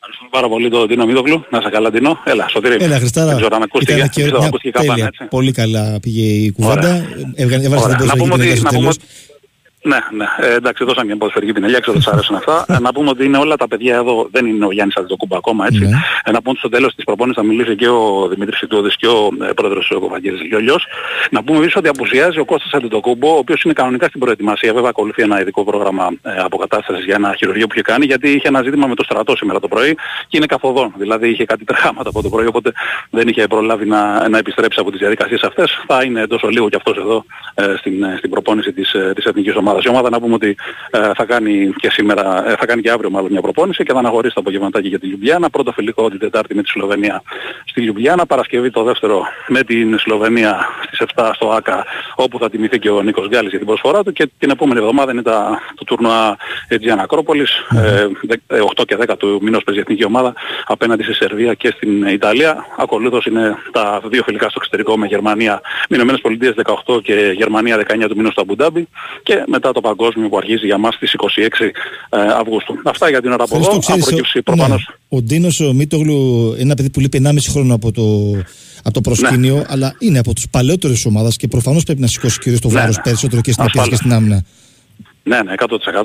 Ευχαριστούμε 0.00 0.30
πάρα 0.30 0.48
πολύ 0.48 0.70
τον 0.70 0.88
Τίνο 0.88 1.06
Μίδογλου. 1.06 1.44
Να 1.50 1.60
σε 1.60 1.68
καλά 1.68 1.90
Τίνο. 1.90 2.18
Έλα, 2.24 2.48
σωτήρι. 2.48 2.76
Έλα, 2.80 2.98
Χριστάρα. 2.98 3.26
Δεν 3.26 3.36
ξέρω 3.36 3.56
αν 3.56 3.62
ακούστηκε. 3.62 4.08
Και, 4.12 4.24
μια, 4.24 4.50
τέλεια, 4.72 5.12
πολύ 5.28 5.52
καλά 5.52 5.98
πήγε 6.00 6.22
η 6.22 6.50
κουβέντα. 6.50 7.04
Έβγαλε 7.34 7.62
την 7.62 7.70
ποδοσφαιρική 7.70 8.98
ναι, 9.82 9.98
ναι. 10.10 10.26
Ε, 10.38 10.54
εντάξει, 10.54 10.84
δώσαμε 10.84 11.06
μια 11.06 11.16
ποδοσφαιρική 11.16 11.52
πινελιά, 11.52 11.78
ξέρω 11.78 11.96
ότι 11.96 12.04
σας 12.04 12.12
αρέσουν 12.14 12.36
αυτά. 12.36 12.64
Ε, 12.68 12.78
να 12.78 12.92
πούμε 12.92 13.08
ότι 13.10 13.24
είναι 13.24 13.38
όλα 13.38 13.56
τα 13.56 13.68
παιδιά 13.68 13.96
εδώ, 13.96 14.28
δεν 14.30 14.46
είναι 14.46 14.64
ο 14.64 14.72
Γιάννης 14.72 14.96
Αντιτοκούμπα 14.96 15.36
ακόμα, 15.36 15.66
έτσι. 15.66 15.78
Ναι. 15.78 15.96
Ε, 16.24 16.30
να 16.30 16.38
πούμε 16.38 16.50
ότι 16.50 16.58
στο 16.58 16.68
τέλος 16.68 16.94
της 16.94 17.04
προπόνησης 17.04 17.42
θα 17.42 17.48
μιλήσει 17.48 17.76
και 17.76 17.88
ο 17.88 18.28
Δημήτρης 18.28 18.60
Ιτούδης 18.60 18.96
και 18.96 19.06
ο 19.06 19.30
ε, 19.48 19.52
πρόεδρος 19.52 19.90
ο 19.90 20.08
Βαγγέλης 20.08 20.42
Λιόλιος. 20.42 20.86
Να 21.30 21.42
πούμε 21.42 21.58
επίσης 21.58 21.76
ότι 21.76 21.88
απουσιάζει 21.88 22.38
ο 22.38 22.44
Κώστας 22.44 22.72
Αντιτοκούμπο, 22.72 23.34
ο 23.34 23.38
οποίος 23.38 23.62
είναι 23.62 23.72
κανονικά 23.72 24.06
στην 24.06 24.20
προετοιμασία. 24.20 24.72
Βέβαια 24.72 24.88
ακολουθεί 24.88 25.22
ένα 25.22 25.40
ειδικό 25.40 25.64
πρόγραμμα 25.64 26.10
ε, 26.22 26.30
αποκατάστασης 26.38 27.04
για 27.04 27.14
ένα 27.14 27.34
χειρουργείο 27.36 27.66
που 27.66 27.72
είχε 27.72 27.82
κάνει, 27.82 28.04
γιατί 28.04 28.30
είχε 28.30 28.48
ένα 28.48 28.62
ζήτημα 28.62 28.86
με 28.86 28.94
το 28.94 29.04
στρατό 29.04 29.36
σήμερα 29.36 29.60
το 29.60 29.68
πρωί 29.68 29.94
και 30.28 30.36
είναι 30.36 30.46
καθοδόν. 30.46 30.92
Δηλαδή 30.96 31.28
είχε 31.28 31.44
κάτι 31.44 31.64
τρεχάματα 31.64 32.08
από 32.08 32.22
το 32.22 32.28
πρωί, 32.28 32.46
οπότε 32.46 32.72
δεν 33.10 33.28
είχε 33.28 33.46
προλάβει 33.46 33.86
να, 33.86 34.28
να 34.28 34.38
επιστρέψει 34.38 34.80
από 34.80 34.90
τις 34.90 35.00
διαδικασίες 35.00 35.42
αυτές. 35.42 35.84
Θα 35.86 36.02
είναι 36.02 36.26
τόσο 36.26 36.48
λίγο 36.48 36.68
και 36.68 36.76
αυτός 36.76 36.96
εδώ 36.96 37.24
ε, 37.54 37.74
στην, 37.78 38.02
ε, 38.02 38.14
στην 38.18 38.30
προπόνηση 38.30 38.72
της, 38.72 38.92
ε, 38.92 39.12
της 39.14 39.24
εθνικής 39.24 39.54
ομάδας. 39.68 39.84
Η 39.84 39.88
ομάδα 39.88 40.10
να 40.10 40.20
πούμε 40.20 40.34
ότι 40.34 40.56
ε, 40.90 41.10
θα 41.14 41.24
κάνει 41.24 41.72
και 41.76 41.90
σήμερα, 41.90 42.50
ε, 42.50 42.54
θα 42.58 42.66
κάνει 42.66 42.82
και 42.82 42.90
αύριο 42.90 43.10
μάλλον 43.10 43.30
μια 43.30 43.40
προπόνηση 43.40 43.84
και 43.84 43.92
θα 43.92 43.98
αναχωρήσει 43.98 44.34
το 44.34 44.40
απογευματάκι 44.40 44.88
για 44.88 44.98
τη 44.98 45.06
Λιουμπιάνα. 45.06 45.50
Πρώτο 45.50 45.72
φιλικό 45.72 46.10
την 46.10 46.18
Τετάρτη 46.18 46.54
με 46.54 46.62
τη 46.62 46.68
Σλοβενία 46.68 47.22
στη 47.64 47.80
Λιουμπιάνα. 47.80 48.26
Παρασκευή 48.26 48.70
το 48.70 48.82
δεύτερο 48.82 49.22
με 49.48 49.62
την 49.62 49.98
Σλοβενία 49.98 50.68
στις 50.86 51.08
7 51.14 51.30
στο 51.34 51.50
ΆΚΑ 51.50 51.84
όπου 52.14 52.38
θα 52.38 52.50
τιμηθεί 52.50 52.78
και 52.78 52.90
ο 52.90 53.02
Νίκος 53.02 53.28
Γκάλης 53.28 53.50
για 53.50 53.58
την 53.58 53.66
προσφορά 53.66 54.02
του 54.02 54.12
και 54.12 54.30
την 54.38 54.50
επόμενη 54.50 54.80
εβδομάδα 54.80 55.12
είναι 55.12 55.22
τα, 55.22 55.60
το 55.74 55.84
τουρνουά 55.84 56.36
Αιτζιάν 56.68 56.98
Ακρόπολης. 57.00 57.50
Ε, 57.82 58.06
8 58.76 58.84
και 58.86 58.96
10 59.08 59.16
του 59.18 59.38
μηνός 59.42 59.64
παίζει 59.64 59.80
η 59.80 59.82
εθνική 59.82 60.04
ομάδα 60.04 60.32
απέναντι 60.66 61.02
στη 61.02 61.14
Σερβία 61.14 61.54
και 61.54 61.72
στην 61.76 62.06
Ιταλία. 62.06 62.66
Ακολούθως 62.76 63.26
είναι 63.26 63.56
τα 63.72 64.00
δύο 64.04 64.22
φιλικά 64.22 64.48
στο 64.48 64.58
εξωτερικό 64.60 64.96
με 64.98 65.06
Γερμανία, 65.06 65.60
με 65.88 65.96
Ηνωμένες 65.96 66.20
Πολιτείες 66.20 66.54
18 66.86 67.02
και 67.02 67.32
Γερμανία 67.36 67.76
19 67.76 68.08
του 68.08 68.16
μηνός 68.16 68.32
στο 68.32 68.40
Αμπουντάμπι 68.40 68.88
και 69.22 69.44
μετά 69.58 69.72
το 69.72 69.80
παγκόσμιο 69.80 70.28
που 70.28 70.36
αρχίζει 70.36 70.66
για 70.66 70.78
μας 70.78 70.94
στις 70.94 71.14
26 71.58 71.70
ε, 72.10 72.18
Αυγούστου. 72.40 72.74
Αυτά 72.84 73.08
για 73.08 73.20
την 73.20 73.32
ώρα 73.32 73.44
από 73.44 73.56
εδώ. 73.56 73.70
Αν 73.70 74.42
προφανώς... 74.44 74.86
Ναι, 74.88 75.18
ο 75.18 75.22
Ντίνος 75.22 75.60
ο 75.60 75.72
Μίτογλου 75.72 76.46
είναι 76.52 76.62
ένα 76.62 76.74
παιδί 76.74 76.90
που 76.90 77.00
λείπει 77.00 77.22
1,5 77.24 77.34
χρόνο 77.50 77.74
από 77.74 77.92
το, 77.92 78.02
από 78.82 78.94
το 78.94 79.00
προσκήνιο, 79.00 79.54
ναι. 79.54 79.64
αλλά 79.68 79.94
είναι 79.98 80.18
από 80.18 80.34
τους 80.34 80.48
παλαιότερες 80.50 81.04
ομάδες 81.04 81.36
και 81.36 81.48
προφανώς 81.48 81.84
πρέπει 81.84 82.00
να 82.00 82.06
σηκώσει 82.06 82.38
κυρίως 82.38 82.60
το 82.60 82.68
ναι, 82.68 82.74
βάρος 82.74 82.96
ναι. 82.96 83.02
περισσότερο 83.02 83.40
και 83.42 83.52
στην 83.52 83.64
επίθεση 83.64 83.88
και 83.88 83.96
στην 83.96 84.12
άμυνα. 84.12 84.44
Ναι, 85.28 85.42
ναι, 85.42 85.52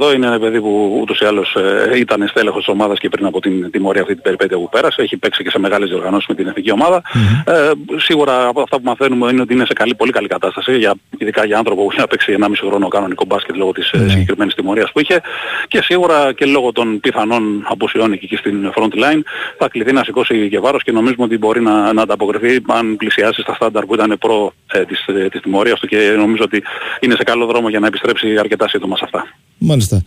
100%. 0.10 0.14
Είναι 0.16 0.28
ένα 0.28 0.40
παιδί 0.40 0.62
που 0.62 0.98
ούτως 1.02 1.20
ή 1.20 1.26
άλλως 1.26 1.56
ε, 1.56 1.98
ήταν 1.98 2.28
στέλεχος 2.28 2.64
της 2.66 2.74
ομάδας 2.74 3.00
και 3.00 3.10
πριν 3.10 3.26
από 3.26 3.40
την 3.40 3.72
τιμωρία 3.72 4.02
αυτή 4.02 4.14
την 4.14 4.24
περιπέτεια 4.24 4.58
που 4.58 4.70
πέρασε. 4.70 5.02
Έχει 5.02 5.18
παίξει 5.18 5.44
και 5.44 5.50
σε 5.50 5.60
μεγάλες 5.60 5.90
διοργανώσεις 5.90 6.28
με 6.28 6.36
την 6.36 6.48
εθνική 6.48 6.72
ομάδα. 6.72 7.02
Mm-hmm. 7.02 7.52
Ε, 7.54 7.72
σίγουρα 7.96 8.48
από 8.48 8.62
αυτά 8.62 8.78
που 8.78 8.84
μαθαίνουμε 8.86 9.32
είναι 9.32 9.42
ότι 9.42 9.54
είναι 9.54 9.66
σε 9.66 9.74
καλή, 9.74 9.96
πολύ 9.96 10.12
καλή 10.12 10.28
κατάσταση, 10.28 10.78
για, 10.78 10.94
ειδικά 11.18 11.46
για 11.46 11.58
άνθρωπο 11.58 11.84
που 11.84 11.92
έχει 11.92 12.08
παίξει 12.08 12.36
1,5 12.40 12.48
χρόνο 12.68 12.88
κανονικό 12.88 13.26
μπάσκετ 13.28 13.56
λόγω 13.56 13.72
της 13.72 13.92
mm-hmm. 13.94 14.10
συγκεκριμένης 14.10 14.54
τιμωρίας 14.54 14.92
που 14.92 15.00
είχε. 15.00 15.22
Και 15.68 15.82
σίγουρα 15.82 16.34
και 16.34 16.46
λόγω 16.46 16.72
των 16.72 17.00
πιθανών 17.00 17.66
αποσιών 17.70 18.12
εκεί 18.12 18.36
στην 18.36 18.72
front 18.76 18.94
line 18.94 19.22
θα 19.58 19.68
κληθεί 19.70 19.92
να 19.92 20.04
σηκώσει 20.04 20.50
και 20.50 20.60
βάρος 20.60 20.84
και 20.84 20.92
νομίζουμε 20.92 21.24
ότι 21.24 21.38
μπορεί 21.38 21.62
να, 21.62 21.94
να 21.94 22.02
ανταποκριθεί 22.02 22.62
αν 22.68 22.96
πλησιάσει 22.96 23.42
στα 23.42 23.54
στάνταρ 23.54 23.86
που 23.86 23.94
ήταν 23.94 24.16
προ 24.20 24.54
ε, 24.72 24.86
της, 24.86 25.06
ε, 25.08 25.30
της 25.30 25.42
τιμωρίας 25.42 25.80
του 25.80 25.88
και 25.88 26.14
νομίζω 26.18 26.44
ότι 26.44 26.64
είναι 27.00 27.16
σε 27.16 27.24
καλό 27.24 27.46
δρόμο 27.46 27.70
για 27.70 27.80
να 27.80 27.88
επιστρέψει 27.88 28.38
αρκετά 28.38 28.68
σύντομα 28.68 28.98
σε 28.98 29.04
αυτά. 29.14 29.36
Μάλιστα. 29.58 30.04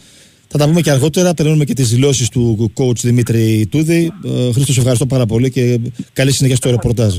Θα 0.48 0.58
τα 0.58 0.66
πούμε 0.66 0.80
και 0.80 0.90
αργότερα. 0.90 1.34
Περνούμε 1.34 1.64
και 1.64 1.74
τις 1.74 1.88
δηλώσεις 1.88 2.28
του 2.28 2.72
coach 2.76 2.96
Δημήτρη 2.96 3.66
Τούδη. 3.70 4.12
Ε, 4.24 4.52
Χρήστο, 4.52 4.74
ευχαριστώ 4.76 5.06
πάρα 5.06 5.26
πολύ 5.26 5.50
και 5.50 5.80
καλή 6.12 6.32
συνέχεια 6.32 6.56
στο 6.56 6.70
ρεπορτάζ. 6.70 7.16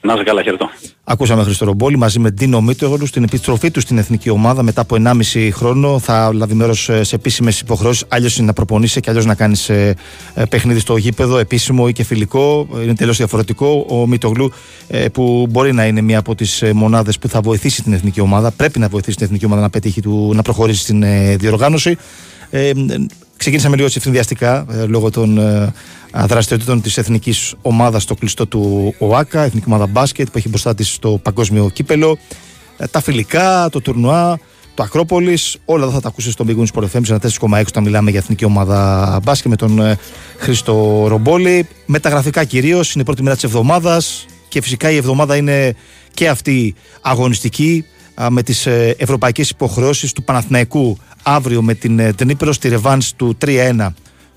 Να 0.00 0.14
είσαι 0.14 0.22
καλά, 0.22 0.42
χαιρετώ. 0.42 0.70
Ακούσαμε 1.04 1.42
Χρήστο 1.42 1.64
Ρομπόλη 1.64 1.96
μαζί 1.96 2.18
με 2.18 2.30
Ντίνο 2.30 2.60
Μίτογλου 2.60 3.06
στην 3.06 3.22
επιστροφή 3.22 3.70
του 3.70 3.80
στην 3.80 3.98
εθνική 3.98 4.30
ομάδα 4.30 4.62
μετά 4.62 4.80
από 4.80 4.96
1,5 4.98 5.48
χρόνο. 5.52 5.98
Θα 5.98 6.32
λάβει 6.32 6.54
μέρος 6.54 6.90
σε 7.00 7.14
επίσημες 7.14 7.60
υποχρεώσεις. 7.60 8.04
Άλλω 8.08 8.30
είναι 8.36 8.46
να 8.46 8.52
προπονήσει 8.52 9.00
και 9.00 9.10
αλλιώ 9.10 9.22
να 9.24 9.34
κάνει 9.34 9.56
ε, 9.66 9.92
ε, 10.34 10.44
παιχνίδι 10.48 10.80
στο 10.80 10.96
γήπεδο, 10.96 11.38
επίσημο 11.38 11.84
ή 11.88 11.92
και 11.92 12.04
φιλικό. 12.04 12.68
Είναι 12.82 12.94
τελείως 12.94 13.16
διαφορετικό. 13.16 13.86
Ο 13.88 14.06
Μίτογλου, 14.06 14.52
ε, 14.88 15.08
που 15.08 15.46
μπορεί 15.50 15.72
να 15.72 15.86
είναι 15.86 16.00
μία 16.00 16.18
από 16.18 16.34
τις 16.34 16.62
μονάδες 16.74 17.18
που 17.18 17.28
θα 17.28 17.40
βοηθήσει 17.40 17.82
την 17.82 17.92
εθνική 17.92 18.20
ομάδα, 18.20 18.50
πρέπει 18.50 18.78
να 18.78 18.88
βοηθήσει 18.88 19.16
την 19.16 19.26
εθνική 19.26 19.44
ομάδα 19.44 19.60
να 19.60 19.70
πετύχει 19.70 20.00
του, 20.00 20.32
να 20.34 20.42
προχωρήσει 20.42 20.80
στην 20.80 21.04
διοργάνωση. 21.38 21.96
Ε, 22.50 22.72
ξεκίνησαμε 23.42 23.76
λίγο 23.76 23.88
ευθυνδιαστικά 23.96 24.66
λόγω 24.86 25.10
των 25.10 25.40
δραστηριοτήτων 26.26 26.80
της 26.80 26.98
εθνικής 26.98 27.54
ομάδας 27.62 28.02
στο 28.02 28.14
κλειστό 28.14 28.46
του 28.46 28.94
ΟΑΚΑ, 28.98 29.42
εθνική 29.42 29.64
ομάδα 29.68 29.86
μπάσκετ 29.86 30.26
που 30.30 30.38
έχει 30.38 30.48
μπροστά 30.48 30.74
της 30.74 30.92
στο 30.92 31.20
παγκόσμιο 31.22 31.68
κύπελο. 31.72 32.18
Ε, 32.76 32.86
τα 32.86 33.00
φιλικά, 33.00 33.68
το 33.72 33.80
τουρνουά, 33.80 34.38
το 34.74 34.82
Ακρόπολης. 34.82 35.56
Όλα 35.64 35.82
αυτά 35.84 35.94
θα 35.94 36.00
τα 36.00 36.08
ακούσεις 36.08 36.32
στο 36.32 36.44
Big 36.48 36.56
Wings 36.56 36.66
Sport 36.74 36.84
FM 36.92 37.18
4,6 37.18 37.64
όταν 37.66 37.82
μιλάμε 37.82 38.10
για 38.10 38.18
εθνική 38.18 38.44
ομάδα 38.44 39.20
μπάσκετ 39.22 39.50
με 39.50 39.56
τον 39.56 39.80
ε, 39.80 39.98
Χρήστο 40.38 41.04
Ρομπόλη. 41.08 41.68
Μεταγραφικά 41.86 42.44
κυρίως, 42.44 42.92
είναι 42.92 43.02
η 43.02 43.04
πρώτη 43.04 43.22
μέρα 43.22 43.34
της 43.34 43.44
εβδομάδας 43.44 44.26
και 44.48 44.62
φυσικά 44.62 44.90
η 44.90 44.96
εβδομάδα 44.96 45.36
είναι 45.36 45.74
και 46.14 46.28
αυτή 46.28 46.74
αγωνιστική 47.00 47.84
με 48.28 48.42
τις 48.42 48.66
ε, 48.66 48.94
ευρωπαϊκές 48.98 49.50
υποχρεώσεις 49.50 50.12
του 50.12 50.22
Παναθηναϊκού 50.22 50.98
αύριο 51.22 51.62
με 51.62 51.74
την 51.74 52.14
Τνίπρο 52.16 52.52
στη 52.52 52.68
ρεβάνς 52.68 53.12
του 53.16 53.36
3-1 53.44 53.86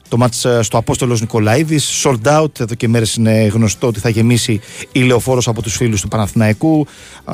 το 0.08 0.18
μάτς 0.18 0.46
ε, 0.46 0.62
στο 0.62 0.78
Απόστολος 0.78 1.22
Νικολαίδης, 1.22 2.04
sold 2.04 2.40
out, 2.40 2.60
εδώ 2.60 2.76
και 2.76 2.88
μέρες 2.88 3.16
είναι 3.16 3.46
γνωστό 3.46 3.88
ότι 3.88 4.00
θα 4.00 4.10
γεμίσει 4.10 4.62
η 4.92 5.00
λεωφόρος 5.00 5.48
από 5.48 5.62
τους 5.62 5.76
φίλους 5.76 6.02
του 6.02 6.08
Παναθηναϊκού. 6.08 6.88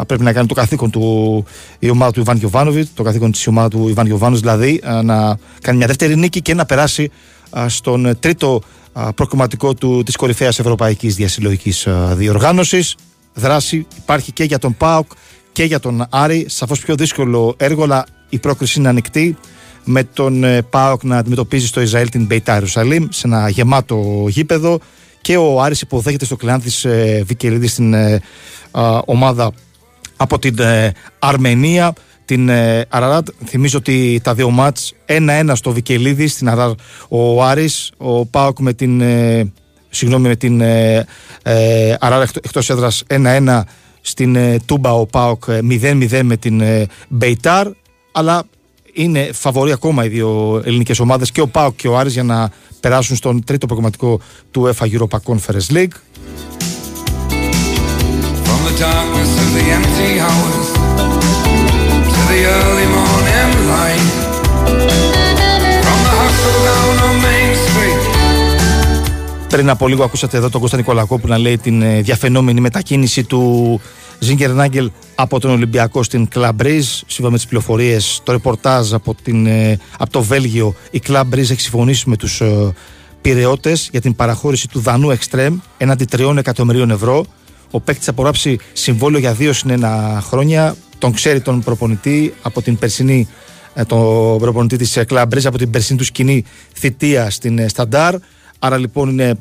Πρέπει 0.08 0.24
να 0.24 0.34
κάνει 0.34 0.48
το 0.48 0.54
καθήκον 0.54 0.90
του 0.92 1.46
η 1.80 1.90
ομάδα 1.90 2.12
του 2.12 2.20
Ιβάν 2.20 2.38
Γιωβάνοβιτς, 2.38 2.90
το 2.94 3.04
καθήκον 3.04 3.32
της 3.32 3.48
ομάδας 3.48 3.70
του 3.70 3.90
Ιβάν 3.90 4.06
Γιωβάνοβιτς 4.06 4.42
δηλαδή, 4.42 4.82
να 5.04 5.38
κάνει 5.62 5.78
μια 5.78 5.88
δεύτερη 5.88 6.16
νίκη 6.16 6.42
και 6.42 6.54
να 6.54 6.66
περάσει 6.66 7.12
στον 7.68 8.20
τρίτο 8.20 8.62
προκριματικό 9.16 9.74
του, 9.74 10.04
της 10.04 10.16
κορυφαίας 10.16 10.60
ευρωπαϊκής 10.60 11.16
διασυλλογικής 11.16 11.88
διοργάνωσης. 12.14 12.96
Δράση 13.34 13.88
υπάρχει 13.98 14.32
και 14.32 14.44
για 14.44 14.58
τον 14.58 14.78
ΠΑΟΚ 14.78 15.12
και 15.52 15.64
για 15.64 15.80
τον 15.80 16.06
Άρη. 16.10 16.46
Σαφώς 16.50 16.80
πιο 16.80 16.96
δύσκολο 16.96 17.54
έργο, 17.58 17.84
αλλά 17.84 18.06
η 18.32 18.40
πρόκριση 18.40 18.80
είναι 18.80 18.90
ανοιχτή 18.90 19.38
με 19.84 20.04
τον 20.04 20.44
ε, 20.44 20.62
ΠΑΟΚ 20.62 21.04
να 21.04 21.18
αντιμετωπίζει 21.18 21.68
στο 21.68 21.82
Ισραήλ 21.82 22.10
την 22.10 22.26
Μπεϊτά 22.26 22.54
Ιερουσαλήμ 22.54 23.06
σε 23.10 23.28
ένα 23.28 23.50
γεμάτο 23.50 24.26
γήπεδο 24.28 24.80
και 25.22 25.38
ο 25.38 25.62
Άρης 25.62 25.82
υποδέχεται 25.82 26.26
στο 26.26 26.36
κλειάν 26.36 26.62
της 26.62 26.86
ε, 26.86 27.24
Βικελίδη 27.26 27.68
στην 27.68 27.94
ε, 27.94 28.22
ομάδα 29.06 29.52
από 30.18 30.40
την 30.40 30.56
Αρμενία 31.20 31.94
την 32.26 32.50
Αραράτ. 32.90 33.28
Θυμίζω 33.46 33.78
ότι 33.78 34.22
τα 34.24 34.34
δύο 34.34 34.50
μάτς 34.50 34.94
1-1 35.06 35.52
στο 35.54 35.72
Βικελίδη 35.72 36.28
στην 36.28 36.50
Αραρ 36.50 36.72
ο 37.10 37.44
Άρης, 37.44 37.92
ο 37.98 38.26
Πάοκ 38.26 38.60
με 38.60 38.74
την 38.74 39.02
συγγνώμη 39.90 40.28
με 40.28 40.36
την 40.36 40.62
ε, 40.62 41.06
Αραρ 42.00 42.22
εκτός 42.22 42.70
έδρας 42.70 43.04
1-1 43.08 43.62
στην 44.02 44.38
Τούμπα 44.66 44.94
ο 44.94 45.06
Πάοκ 45.06 45.44
0-0 45.48 46.22
με 46.24 46.38
την 46.38 46.62
Μπεϊτάρ 47.08 47.68
αλλά 48.12 48.44
είναι 48.94 49.30
φαβορή 49.34 49.72
ακόμα 49.72 50.06
οι 50.06 50.08
δύο 50.08 50.62
ελληνικές 50.66 51.00
ομάδες 51.00 51.32
και 51.32 51.42
ο 51.42 51.48
ΠΑΟΚ 51.48 51.76
και 51.76 51.88
ο 51.88 51.98
Άρης 51.98 52.14
για 52.14 52.24
να 52.24 52.52
περάσουν 52.80 53.16
στον 53.16 53.44
τρίτο 53.44 53.66
προγραμματικό 53.66 54.20
του 54.52 54.62
UEFA 54.64 54.86
Europa 54.86 55.18
Conference 55.26 55.74
League. 55.74 55.96
Πριν 69.50 69.70
από 69.70 69.88
λίγο 69.88 70.04
ακούσατε 70.04 70.38
εδώ 70.38 70.50
τον 70.50 70.62
Κώστα 70.62 70.78
Νικολακόπου 70.78 71.28
να 71.28 71.38
λέει 71.38 71.58
την 71.58 71.82
ε, 71.82 72.02
διαφαινόμενη 72.02 72.62
μετακίνηση 72.62 73.24
του 73.24 73.82
Ζίγκερ 74.20 74.54
Νάγκελ 74.54 74.92
από 75.16 75.40
τον 75.40 75.52
Ολυμπιακό 75.52 76.04
στην 76.04 76.28
Κλαμπρίζ. 76.28 76.88
Σύμφωνα 76.88 77.30
με 77.30 77.38
τις 77.38 77.46
πληροφορίες, 77.46 78.22
το 78.24 78.32
ρεπορτάζ 78.32 78.94
από, 78.94 79.16
την, 79.24 79.46
ε, 79.46 79.80
από 79.98 80.12
το 80.12 80.22
Βέλγιο, 80.22 80.76
η 80.92 81.00
Κλαμπρίζ 81.00 81.52
έχει 81.52 81.62
συμφωνήσει 81.62 82.10
με 82.10 82.18
τους 82.18 82.42
ε, 82.42 82.74
πυρεώτε 83.22 83.78
για 83.92 84.02
την 84.02 84.16
παραχώρηση 84.16 84.68
του 84.68 84.80
Δανού 84.80 85.12
Εξτρέμ 85.12 85.58
έναντι 85.78 86.06
3 86.12 86.38
εκατομμυρίων 86.38 86.92
ευρώ. 86.92 87.26
Ο 87.72 87.80
παίκτης 87.80 88.06
θα 88.06 88.12
απογράψει 88.12 88.60
συμβόλαιο 88.74 89.20
για 89.20 89.34
δύο 89.34 89.54
συνένα 89.54 90.22
χρόνια. 90.24 90.76
Τον 90.98 91.12
ξέρει 91.14 91.42
τον 91.42 91.62
προπονητή 91.62 92.34
από 92.42 92.62
την 92.62 92.78
περσινή 92.78 93.28
ε, 93.74 93.84
τον 93.84 94.38
προπονητή 94.38 94.78
της 94.78 95.00
Κλαμπρίζ 95.08 95.46
από 95.46 95.58
την 95.58 95.70
περσινή 95.70 95.98
του 95.98 96.06
σκηνή 96.06 96.44
θητεία 96.74 97.30
στην 97.30 97.70
Σταντάρ. 97.70 98.16
Άρα 98.60 98.78
λοιπόν 98.78 99.10
είναι 99.10 99.36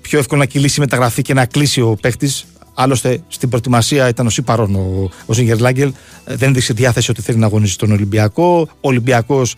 πιο 0.00 0.18
εύκολο 0.18 0.40
να 0.40 0.46
κυλήσει 0.46 0.74
η 0.78 0.80
μεταγραφή 0.80 1.22
και 1.22 1.34
να 1.34 1.46
κλείσει 1.46 1.80
ο 1.80 1.96
παίκτης 2.00 2.46
Άλλωστε 2.78 3.20
στην 3.28 3.48
προετοιμασία 3.48 4.08
ήταν 4.08 4.26
ο 4.26 4.30
Σύπαρον 4.30 4.74
ο, 4.74 5.10
ο 5.26 5.32
Ζίγκερ 5.32 5.60
Λάγκελ. 5.60 5.92
Ε, 6.24 6.34
δεν 6.36 6.48
έδειξε 6.48 6.72
διάθεση 6.72 7.10
ότι 7.10 7.22
θέλει 7.22 7.38
να 7.38 7.46
αγωνίσει 7.46 7.72
στον 7.72 7.92
Ολυμπιακό. 7.92 8.68
Ο 8.70 8.88
Ολυμπιακός 8.88 9.54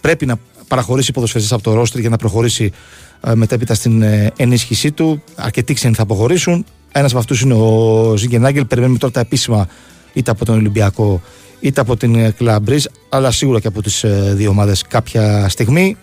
πρέπει 0.00 0.26
να 0.26 0.38
παραχωρήσει 0.68 1.12
ποδοσφαιριστές 1.12 1.54
από 1.54 1.62
το 1.62 1.74
ρόστρι 1.74 2.00
για 2.00 2.10
να 2.10 2.16
προχωρήσει 2.16 2.72
ε, 3.20 3.34
μετέπειτα 3.34 3.74
στην 3.74 4.02
ε, 4.02 4.32
ενίσχυσή 4.36 4.92
του. 4.92 5.22
Αρκετοί 5.34 5.74
ξένοι 5.74 5.94
θα 5.94 6.02
αποχωρήσουν. 6.02 6.64
Ένας 6.92 7.10
από 7.10 7.20
αυτούς 7.20 7.40
είναι 7.40 7.54
ο 7.54 8.14
Ζίγκερ 8.16 8.40
Λάγκελ. 8.40 8.64
Περιμένουμε 8.64 8.98
τώρα 8.98 9.12
τα 9.12 9.20
επίσημα 9.20 9.68
είτε 10.12 10.30
από 10.30 10.44
τον 10.44 10.54
Ολυμπιακό 10.54 11.22
είτε 11.60 11.80
από 11.80 11.96
την 11.96 12.34
Κλαμπρίζ, 12.34 12.84
αλλά 13.08 13.30
σίγουρα 13.30 13.60
και 13.60 13.66
από 13.66 13.82
τις 13.82 14.04
δύο 14.32 14.50
ομάδες 14.50 14.82
κάποια 14.82 15.48
στιγμή. 15.48 15.96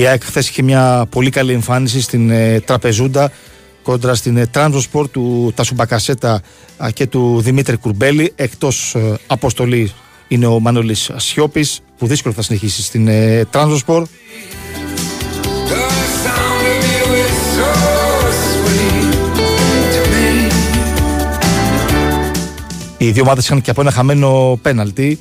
Η 0.00 0.06
ΑΕΚ 0.06 0.24
χθες 0.24 0.48
είχε 0.48 0.62
μια 0.62 1.06
πολύ 1.10 1.30
καλή 1.30 1.52
εμφάνιση 1.52 2.00
στην 2.00 2.30
ε, 2.30 2.60
Τραπεζούντα 2.60 3.32
κόντρα 3.82 4.14
στην 4.14 4.36
ε, 4.36 4.50
του 5.10 5.52
Τάσου 5.54 5.74
Μπακασέτα 5.74 6.42
και 6.92 7.06
του 7.06 7.40
Δημήτρη 7.40 7.76
Κουρμπέλη. 7.76 8.32
Εκτός 8.36 8.94
ε, 8.94 9.18
αποστολή 9.26 9.92
είναι 10.28 10.46
ο 10.46 10.60
Μανώλης 10.60 11.10
Σιώπης 11.16 11.80
που 11.98 12.06
δύσκολο 12.06 12.34
θα 12.34 12.42
συνεχίσει 12.42 12.82
στην 12.82 13.08
ε, 13.08 13.46
Οι 22.96 23.10
δύο 23.10 23.22
ομάδες 23.22 23.44
είχαν 23.44 23.60
και 23.60 23.70
από 23.70 23.80
ένα 23.80 23.90
χαμένο 23.90 24.58
πέναλτι. 24.62 25.18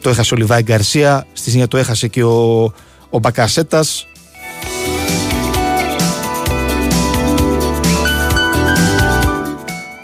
το 0.00 0.10
έχασε 0.10 0.34
ο 0.34 0.36
Λιβάη 0.36 0.62
Γκαρσία. 0.62 1.26
Στη 1.32 1.50
συνέχεια 1.50 1.68
το 1.68 1.76
έχασε 1.76 2.08
και 2.08 2.24
ο 2.24 2.72
ο 3.12 3.18
Μπακασέτας 3.18 4.06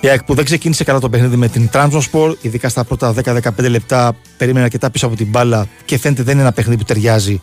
Η 0.01 0.09
ΑΕΚ 0.09 0.25
που 0.25 0.35
δεν 0.35 0.45
ξεκίνησε 0.45 0.85
καλά 0.85 0.99
το 0.99 1.09
παιχνίδι 1.09 1.37
με 1.37 1.49
την 1.49 1.69
Trabzonspor, 1.73 2.35
ειδικά 2.41 2.69
στα 2.69 2.85
πρώτα 2.85 3.15
10-15 3.25 3.41
λεπτά, 3.71 4.17
περίμενε 4.37 4.65
αρκετά 4.65 4.91
πίσω 4.91 5.07
από 5.07 5.17
την 5.17 5.27
μπάλα 5.27 5.67
και 5.85 5.99
φαίνεται 5.99 6.23
δεν 6.23 6.33
είναι 6.33 6.43
ένα 6.43 6.53
παιχνίδι 6.53 6.79
που 6.79 6.85
ταιριάζει 6.85 7.41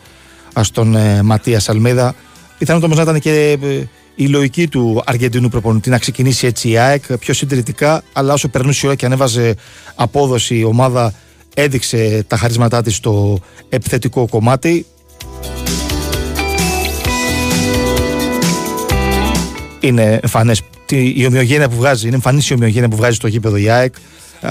στον 0.60 0.96
ε, 0.96 1.22
Ματίας 1.22 1.68
Αλμέδα. 1.68 2.14
Πιθανόν 2.58 2.82
όμως 2.82 2.96
να 2.96 3.02
ήταν 3.02 3.20
και 3.20 3.58
ε, 3.62 3.82
η 4.14 4.26
λογική 4.26 4.68
του 4.68 5.02
Αργεντινού 5.06 5.48
προπονητή 5.48 5.90
να 5.90 5.98
ξεκινήσει 5.98 6.46
έτσι 6.46 6.68
η 6.68 6.78
ΑΕΚ 6.78 7.16
πιο 7.18 7.34
συντηρητικά, 7.34 8.02
αλλά 8.12 8.32
όσο 8.32 8.48
περνούσε 8.48 8.80
η 8.82 8.86
ώρα 8.86 8.96
και 8.96 9.06
ανέβαζε 9.06 9.54
απόδοση 9.94 10.56
η 10.58 10.64
ομάδα 10.64 11.12
έδειξε 11.54 12.24
τα 12.26 12.36
χαρίσματά 12.36 12.82
της 12.82 12.96
στο 12.96 13.38
επιθετικό 13.68 14.28
κομμάτι. 14.28 14.86
Είναι 19.80 20.20
εμφανές 20.22 20.62
η 20.90 21.26
ομοιογένεια 21.26 21.68
που 21.68 21.76
βγάζει, 21.76 22.06
είναι 22.06 22.14
εμφανής 22.14 22.50
η 22.50 22.54
ομοιογένεια 22.54 22.88
που 22.88 22.96
βγάζει 22.96 23.16
στο 23.16 23.26
γήπεδο 23.26 23.56
η 23.56 23.68
ΑΕΚ, 23.68 23.94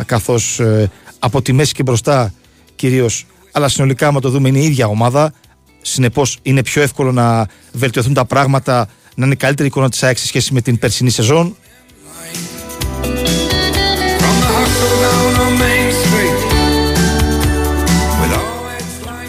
καθώς 0.06 0.60
ε, 0.60 0.92
από 1.20 1.42
τη 1.42 1.54
μέση 1.54 1.74
και 1.74 1.84
μπροστά 1.84 2.34
κυρίως, 2.76 3.26
αλλά 3.52 3.68
συνολικά, 3.68 4.08
άμα 4.08 4.20
το 4.20 4.30
δούμε, 4.30 4.48
είναι 4.48 4.60
η 4.60 4.64
ίδια 4.64 4.88
ομάδα. 4.88 5.34
Συνεπώς, 5.82 6.38
είναι 6.42 6.64
πιο 6.64 6.82
εύκολο 6.82 7.12
να 7.12 7.48
βελτιωθούν 7.72 8.14
τα 8.14 8.26
πράγματα, 8.26 8.88
να 9.16 9.26
είναι 9.26 9.36
καλύτερη 9.36 9.68
εικόνα 9.68 9.90
της 9.90 10.04
ΑΕΚ 10.04 10.18
σε 10.18 10.28
σχέση 10.28 10.54
με 10.54 10.62
την 10.62 10.80
περσινή 10.80 11.10
σεζόν. 11.10 11.56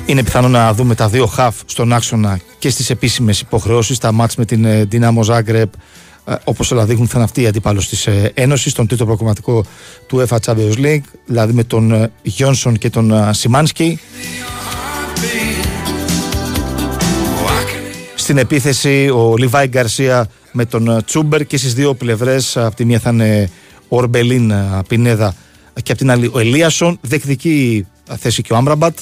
Είναι 0.08 0.22
πιθανό 0.22 0.48
να 0.48 0.74
δούμε 0.74 0.94
τα 0.94 1.08
δύο 1.08 1.26
χαφ 1.26 1.56
στον 1.66 1.92
άξονα 1.92 2.40
και 2.58 2.70
στις 2.70 2.90
επίσημες 2.90 3.40
υποχρεώσεις, 3.40 3.98
τα 3.98 4.12
μάτς 4.12 4.36
με 4.36 4.44
την 4.44 4.64
ε, 4.64 4.88
Dinamo 4.92 5.24
Zagreb, 5.24 5.64
ε, 6.24 6.34
όπως 6.44 6.70
όλα 6.70 6.84
δείχνουν 6.84 7.06
θα 7.06 7.12
είναι 7.14 7.24
αυτή 7.24 7.42
η 7.42 7.46
αντίπαλος 7.46 7.88
της 7.88 8.06
ε, 8.06 8.30
Ένωσης, 8.34 8.72
τον 8.72 8.86
τρίτο 8.86 9.04
προκομματικό 9.06 9.64
του 10.06 10.26
UEFA 10.28 10.36
Champions 10.44 10.76
League, 10.76 11.02
δηλαδή 11.26 11.52
με 11.52 11.64
τον 11.64 12.10
Γιόνσον 12.22 12.78
και 12.78 12.90
τον 12.90 13.34
Σιμάνσκι. 13.34 14.00
Στην 18.14 18.38
επίθεση 18.38 19.08
ο 19.08 19.36
Λιβάη 19.36 19.66
Γκαρσία 19.66 20.28
με 20.52 20.64
τον 20.64 21.02
Τσούμπερ 21.04 21.46
και 21.46 21.56
στις 21.56 21.74
δύο 21.74 21.94
πλευρές, 21.94 22.56
από 22.56 22.76
τη 22.76 22.84
μία 22.84 22.98
θα 22.98 23.10
είναι 23.10 23.50
ο 23.88 23.96
Ορμπελίν 23.96 24.52
Πινέδα 24.88 25.34
και 25.82 25.92
από 25.92 26.00
την 26.00 26.10
άλλη 26.10 26.30
ο 26.32 26.38
Ελίασον, 26.38 26.98
δεκτική 27.00 27.86
θέση 28.18 28.42
και 28.42 28.52
ο 28.52 28.56
Άμραμπατ. 28.56 28.98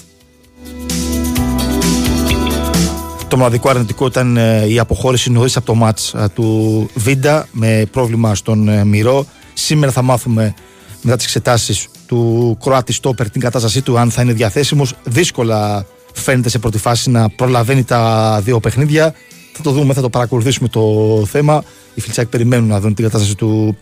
Το 3.28 3.36
μοναδικό 3.36 3.68
αρνητικό 3.68 4.06
ήταν 4.06 4.36
ε, 4.36 4.66
η 4.68 4.78
αποχώρηση 4.78 5.30
νωρίς 5.30 5.56
από 5.56 5.66
το 5.66 5.74
μάτς 5.74 6.14
ε, 6.14 6.28
του 6.34 6.88
Βίντα 6.94 7.48
με 7.52 7.86
πρόβλημα 7.90 8.34
στον 8.34 8.68
ε, 8.68 8.84
Μυρό. 8.84 9.26
Σήμερα 9.54 9.92
θα 9.92 10.02
μάθουμε 10.02 10.54
μετά 11.02 11.16
τις 11.16 11.24
εξετάσεις 11.24 11.88
του 12.06 12.56
Κροάτη 12.62 12.92
Στόπερ 12.92 13.30
την 13.30 13.40
κατάστασή 13.40 13.82
του 13.82 13.98
αν 13.98 14.10
θα 14.10 14.22
είναι 14.22 14.32
διαθέσιμος. 14.32 14.94
Δύσκολα 15.04 15.86
φαίνεται 16.12 16.48
σε 16.48 16.58
πρώτη 16.58 16.78
φάση 16.78 17.10
να 17.10 17.28
προλαβαίνει 17.28 17.84
τα 17.84 18.40
δύο 18.44 18.60
παιχνίδια. 18.60 19.14
Θα 19.52 19.62
το 19.62 19.70
δούμε, 19.70 19.94
θα 19.94 20.00
το 20.00 20.10
παρακολουθήσουμε 20.10 20.68
το 20.68 20.82
θέμα. 21.26 21.64
Οι 21.94 22.00
Φιλτσάκοι 22.00 22.28
περιμένουν 22.28 22.68
να 22.68 22.80
δουν 22.80 22.94
την 22.94 23.04
κατάσταση 23.04 23.34
του, 23.36 23.76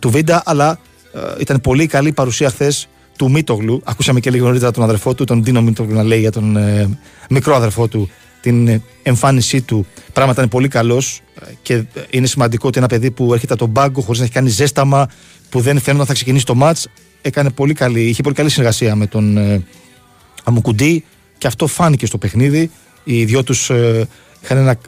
του 0.00 0.10
Βίντα, 0.10 0.42
αλλά 0.44 0.78
ήταν 1.40 1.60
πολύ 1.60 1.86
καλή 1.86 2.12
παρουσία 2.12 2.50
χθες 2.50 2.88
του 3.16 3.30
Μίτογλου. 3.30 3.80
Ακούσαμε 3.84 4.20
και 4.20 4.30
λίγο 4.30 4.46
νωρίτερα 4.46 4.70
τον 4.70 4.82
αδερφό 4.82 5.14
του, 5.14 5.24
τον 5.24 5.40
Ντίνο 5.40 5.62
Μίτογλου, 5.62 5.94
να 5.94 6.02
λέει 6.02 6.20
για 6.20 6.32
τον 6.32 6.56
μικρό 7.28 7.54
αδερφό 7.54 7.88
του 7.88 8.10
την 8.48 8.82
εμφάνισή 9.02 9.60
του. 9.60 9.86
Πράγματα 10.12 10.40
είναι 10.40 10.50
πολύ 10.50 10.68
καλός 10.68 11.20
και 11.62 11.84
είναι 12.10 12.26
σημαντικό 12.26 12.68
ότι 12.68 12.78
ένα 12.78 12.86
παιδί 12.86 13.10
που 13.10 13.32
έρχεται 13.34 13.52
από 13.52 13.64
τον 13.64 13.72
πάγκο 13.72 14.00
χωρίς 14.00 14.18
να 14.18 14.24
έχει 14.24 14.34
κάνει 14.34 14.48
ζέσταμα, 14.48 15.08
που 15.48 15.60
δεν 15.60 15.80
φαίνεται 15.80 16.02
να 16.02 16.04
θα 16.04 16.12
ξεκινήσει 16.12 16.44
το 16.44 16.54
ματ, 16.54 16.78
έκανε 17.22 17.50
πολύ 17.50 17.74
καλή, 17.74 18.00
είχε 18.00 18.22
πολύ 18.22 18.34
καλή 18.34 18.50
συνεργασία 18.50 18.94
με 18.94 19.06
τον 19.06 19.36
ε, 19.36 19.64
Αμουκουντή 20.44 21.04
και 21.38 21.46
αυτό 21.46 21.66
φάνηκε 21.66 22.06
στο 22.06 22.18
παιχνίδι. 22.18 22.70
Οι 23.04 23.24
δυο 23.24 23.44
τους 23.44 23.70
ε, 23.70 24.08
είχαν, 24.42 24.78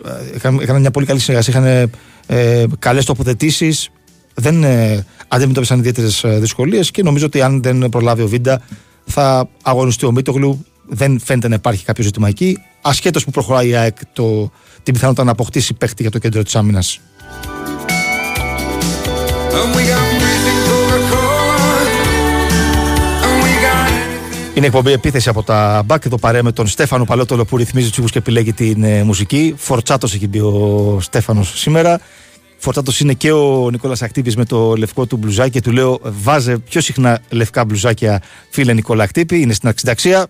είχαν, 0.61 0.81
μια 0.81 0.91
πολύ 0.91 1.07
καλή 1.07 1.21
συνεργασία, 1.21 1.53
είχαν 1.53 1.91
ε, 2.27 2.65
καλές 2.79 3.05
τοποθετήσεις. 3.05 3.91
Δεν 4.35 4.65
ε, 4.65 5.07
αντιμετώπισαν 5.29 5.79
ιδιαίτερες 5.79 6.25
δυσκολίες 6.27 6.91
και 6.91 7.03
νομίζω 7.03 7.27
ότι 7.27 7.43
αν 7.43 7.63
δεν 7.63 7.89
προλάβει 7.89 8.23
ο 8.23 8.29
Βίντα 8.29 8.63
θα 9.07 9.49
αγωνιστεί 9.63 10.07
ο 10.07 10.13
Μίτογλου. 10.13 10.65
Δεν 10.93 11.21
φαίνεται 11.25 11.49
να 11.49 11.55
υπάρχει 11.55 11.85
κάποιο 11.85 12.05
ζήτημα 12.05 12.29
εκεί 12.29 12.59
ασχέτως 12.81 13.25
που 13.25 13.31
προχωράει 13.31 13.69
η 13.69 13.75
ΑΕΚ 13.75 13.97
το, 14.13 14.51
την 14.83 14.95
πιθανότητα 14.95 15.25
να 15.25 15.31
αποκτήσει 15.31 15.75
παίχτη 15.75 16.03
για 16.03 16.11
το 16.11 16.19
κέντρο 16.19 16.43
της 16.43 16.57
άμυνας. 16.57 17.01
Είναι 24.55 24.67
εκπομπή 24.69 24.93
επίθεση 24.93 25.29
από 25.29 25.43
τα 25.43 25.83
μπακ. 25.87 26.05
Εδώ 26.05 26.19
παρέα 26.19 26.43
με 26.43 26.53
τον 26.53 26.67
Στέφανο 26.67 27.05
Παλότολο 27.05 27.45
που 27.45 27.57
ρυθμίζει 27.57 27.91
τους 27.91 28.11
και 28.11 28.19
επιλέγει 28.19 28.53
την 28.53 28.83
ε, 28.83 29.03
μουσική. 29.03 29.55
Φορτσάτος 29.57 30.15
έχει 30.15 30.29
μπει 30.29 30.41
ο 30.41 30.99
Στέφανος 31.01 31.61
σήμερα. 31.61 32.01
Φορτσάτος 32.59 33.01
είναι 33.01 33.13
και 33.13 33.33
ο 33.33 33.69
Νικόλας 33.71 34.03
Ακτύπης 34.03 34.37
με 34.37 34.45
το 34.45 34.75
λευκό 34.77 35.07
του 35.07 35.17
μπλουζάκι 35.17 35.51
και 35.51 35.61
του 35.61 35.73
λέω 35.73 35.99
βάζε 36.03 36.59
πιο 36.59 36.81
συχνά 36.81 37.21
λευκά 37.31 37.65
μπλουζάκια, 37.65 38.23
φίλε 38.51 38.73
Νικόλα 38.73 39.05
Ακτύπη. 39.05 39.41
Είναι 39.41 39.53
στην 39.53 39.69
αξινταξία. 39.69 40.27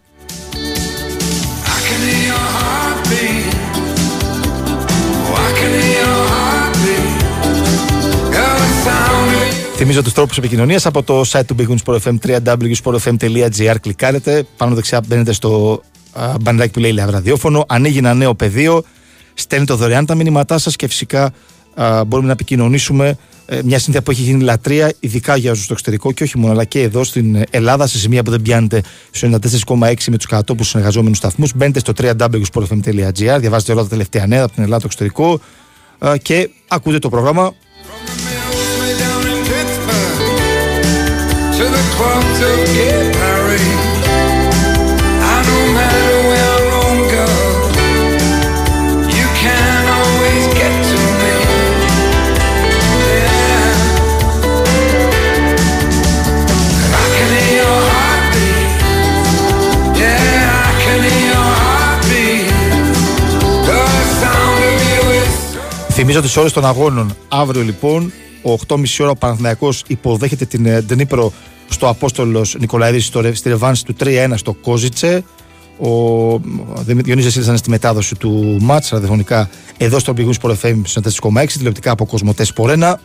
Θυμίζω 9.83 10.03
τους 10.03 10.13
τρόπους 10.13 10.39
επικοινωνίας 10.39 10.87
από 10.87 11.03
το 11.03 11.21
site 11.27 11.45
του 11.47 11.57
Big 11.59 11.69
Win 11.69 11.77
Sport 11.85 11.99
FM 12.01 12.15
www.sportfm.gr. 12.27 13.75
Κλικάρετε. 13.81 14.45
Πάνω 14.57 14.75
δεξιά 14.75 15.03
μπαίνετε 15.07 15.33
στο 15.33 15.83
μπανδάκι 16.41 16.71
που 16.71 16.81
λέει 16.81 16.95
ραδιόφωνο. 17.09 17.65
Ανοίγει 17.69 17.99
ένα 17.99 18.15
νέο 18.15 18.35
πεδίο. 18.35 18.83
Στέλνετε 19.35 19.75
δωρεάν 19.75 20.07
τα 20.07 20.15
μηνύματά 20.15 20.59
σας 20.59 20.77
και 20.77 20.87
φυσικά 20.87 21.33
α, 21.75 22.05
μπορούμε 22.05 22.27
να 22.27 22.33
επικοινωνήσουμε. 22.33 23.19
Ε, 23.47 23.61
μια 23.65 23.79
συνήθεια 23.79 24.03
που 24.03 24.11
έχει 24.11 24.23
γίνει 24.23 24.43
λατρεία, 24.43 24.93
ειδικά 25.01 25.37
για 25.37 25.51
όσους 25.51 25.65
στο 25.65 25.73
εξωτερικό 25.73 26.13
και 26.13 26.23
όχι 26.23 26.39
μόνο, 26.39 26.53
αλλά 26.53 26.65
και 26.65 26.83
εδώ 26.83 27.05
στην 27.05 27.45
Ελλάδα, 27.51 27.87
σε 27.87 27.99
σημεία 27.99 28.23
που 28.23 28.31
δεν 28.31 28.43
πιάνετε 28.43 28.83
στο 29.11 29.29
94,6 29.67 29.95
με 30.09 30.17
τους 30.17 30.27
κατώτου 30.27 30.65
συνεργαζόμενους 30.65 31.17
σταθμούς. 31.17 31.53
Μπαίνετε 31.55 31.79
στο 31.79 31.93
www.sportfm.gr, 31.97 33.37
διαβάζετε 33.39 33.73
όλα 33.73 33.83
τα 33.83 33.89
τελευταία 33.89 34.27
νέα 34.27 34.43
από 34.43 34.53
την 34.53 34.63
Ελλάδα, 34.63 34.83
το 34.83 34.89
εξωτερικό 34.93 35.41
και 36.23 36.51
ακούτε 36.69 36.99
το 36.99 37.09
πρόγραμμα 37.09 37.55
Θυμίζω 66.03 66.21
τις 66.21 66.37
ώρες 66.37 66.53
των 66.53 66.65
αγώνων. 66.65 67.17
Αύριο 67.29 67.63
λοιπόν, 67.63 68.13
ο 68.43 68.55
8.30 68.69 68.85
ώρα 68.99 69.11
ο 69.11 69.17
υποδέχεται 69.87 70.45
την 70.45 70.67
ε, 70.67 70.81
Ντνίπρο 70.81 71.33
στο 71.71 71.89
Απόστολος 71.89 72.57
Νικολαίδης 72.61 73.11
στη 73.33 73.49
ρευάνση 73.49 73.85
του 73.85 73.95
3-1 74.01 74.33
στο 74.35 74.53
Κόζιτσε. 74.53 75.25
Ο 75.79 76.41
Διονύσης 76.85 77.37
ήταν 77.37 77.57
στη 77.57 77.71
μετάδοση 77.71 78.15
του 78.15 78.57
μάτς 78.61 78.89
ραδιοφωνικά 78.91 79.51
εδώ 79.77 79.99
στο 79.99 80.15
Πηγούν 80.15 80.35
Sport 80.43 80.55
FM 80.63 80.77
4,6 81.03 81.47
τηλεοπτικά 81.53 81.91
από 81.91 82.07
Κοσμοτέ 82.07 82.45
Σπορένα. 82.45 83.01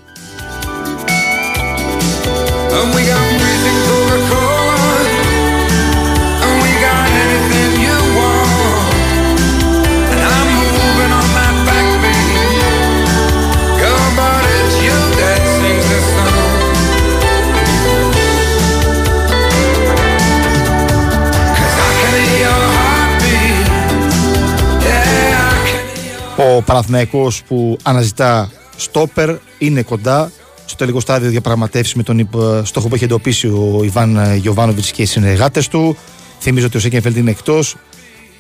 Ο 26.54 26.62
Παναθηναϊκός 26.62 27.44
που 27.44 27.78
αναζητά 27.84 28.52
στόπερ 28.76 29.36
είναι 29.58 29.82
κοντά 29.82 30.32
στο 30.66 30.76
τελικό 30.76 31.00
στάδιο 31.00 31.30
διαπραγματεύσεων 31.30 31.98
με 31.98 32.04
τον 32.04 32.30
στόχο 32.64 32.88
που 32.88 32.96
έχει 32.96 33.04
εντοπίσει 33.04 33.48
ο 33.48 33.82
Ιβάν 33.84 34.36
Γιοβάνοβιτς 34.36 34.86
και 34.94 35.02
οι 35.02 35.06
συνεργάτες 35.06 35.68
του. 35.68 35.98
Θυμίζω 36.40 36.66
ότι 36.66 36.78
ο 36.78 36.80
Σένκεφελντ 36.80 37.18
είναι 37.18 37.30
εκτός. 37.30 37.76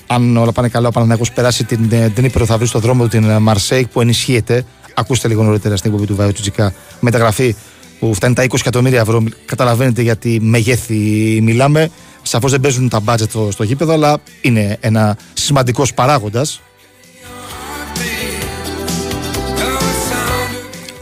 Αν 0.07 0.37
όλα 0.37 0.51
πάνε 0.51 0.67
καλά, 0.67 0.87
ο 0.87 0.91
Παναθηναϊκός 0.91 1.31
περάσει 1.31 1.63
την 1.63 1.89
Ντνίπρο, 2.13 2.45
θα 2.45 2.57
βρει 2.57 2.67
στο 2.67 2.79
δρόμο 2.79 3.03
του 3.03 3.09
την 3.09 3.31
Μαρσέιγ 3.31 3.87
που 3.87 4.01
ενισχύεται. 4.01 4.65
Ακούστε 4.93 5.27
λίγο 5.27 5.43
νωρίτερα 5.43 5.75
στην 5.75 5.91
εκπομπή 5.91 6.07
του 6.07 6.15
Βάιου 6.15 6.31
Τζικά 6.31 6.73
μεταγραφή 6.99 7.55
που 7.99 8.13
φτάνει 8.13 8.33
τα 8.33 8.43
20 8.43 8.53
εκατομμύρια 8.59 8.99
ευρώ. 8.99 9.23
Καταλαβαίνετε 9.45 10.01
για 10.01 10.24
τι 10.24 10.39
μεγέθη 10.41 10.95
μιλάμε. 11.41 11.89
Σαφώς 12.21 12.51
δεν 12.51 12.59
παίζουν 12.59 12.89
τα 12.89 12.99
μπάτζετ 12.99 13.29
στο, 13.29 13.51
στο 13.51 13.63
γήπεδο, 13.63 13.93
αλλά 13.93 14.17
είναι 14.41 14.77
ένα 14.79 15.17
σημαντικός 15.33 15.93
παράγοντας 15.93 16.61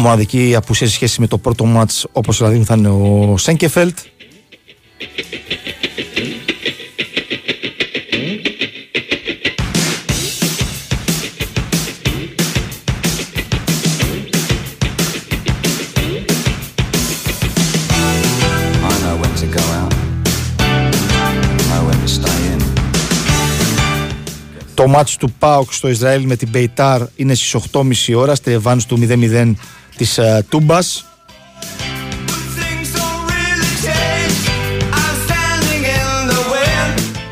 μοναδική 0.03 0.55
απουσία 0.55 0.87
σε 0.87 0.93
σχέση 0.93 1.21
με 1.21 1.27
το 1.27 1.37
πρώτο 1.37 1.65
μάτς 1.65 2.07
όπως 2.11 2.37
δηλαδή 2.37 2.63
θα 2.63 2.75
είναι 2.75 2.89
ο 2.89 3.35
Σέγκεφελτ. 3.37 3.97
Το 24.75 24.87
μάτς 24.87 25.17
του 25.17 25.31
ΠΑΟΚ 25.39 25.73
στο 25.73 25.89
Ισραήλ 25.89 26.25
με 26.25 26.35
την 26.35 26.49
Μπεϊτάρ 26.49 27.01
είναι 27.15 27.33
στις 27.33 27.55
8.30 27.71 28.15
ώρα 28.15 28.35
στη 28.35 28.49
ρεβάνς 28.49 28.85
του 28.85 28.99
0-0 29.01 29.53
της 29.95 30.19
uh, 30.21 30.39
Τούμπας. 30.49 31.05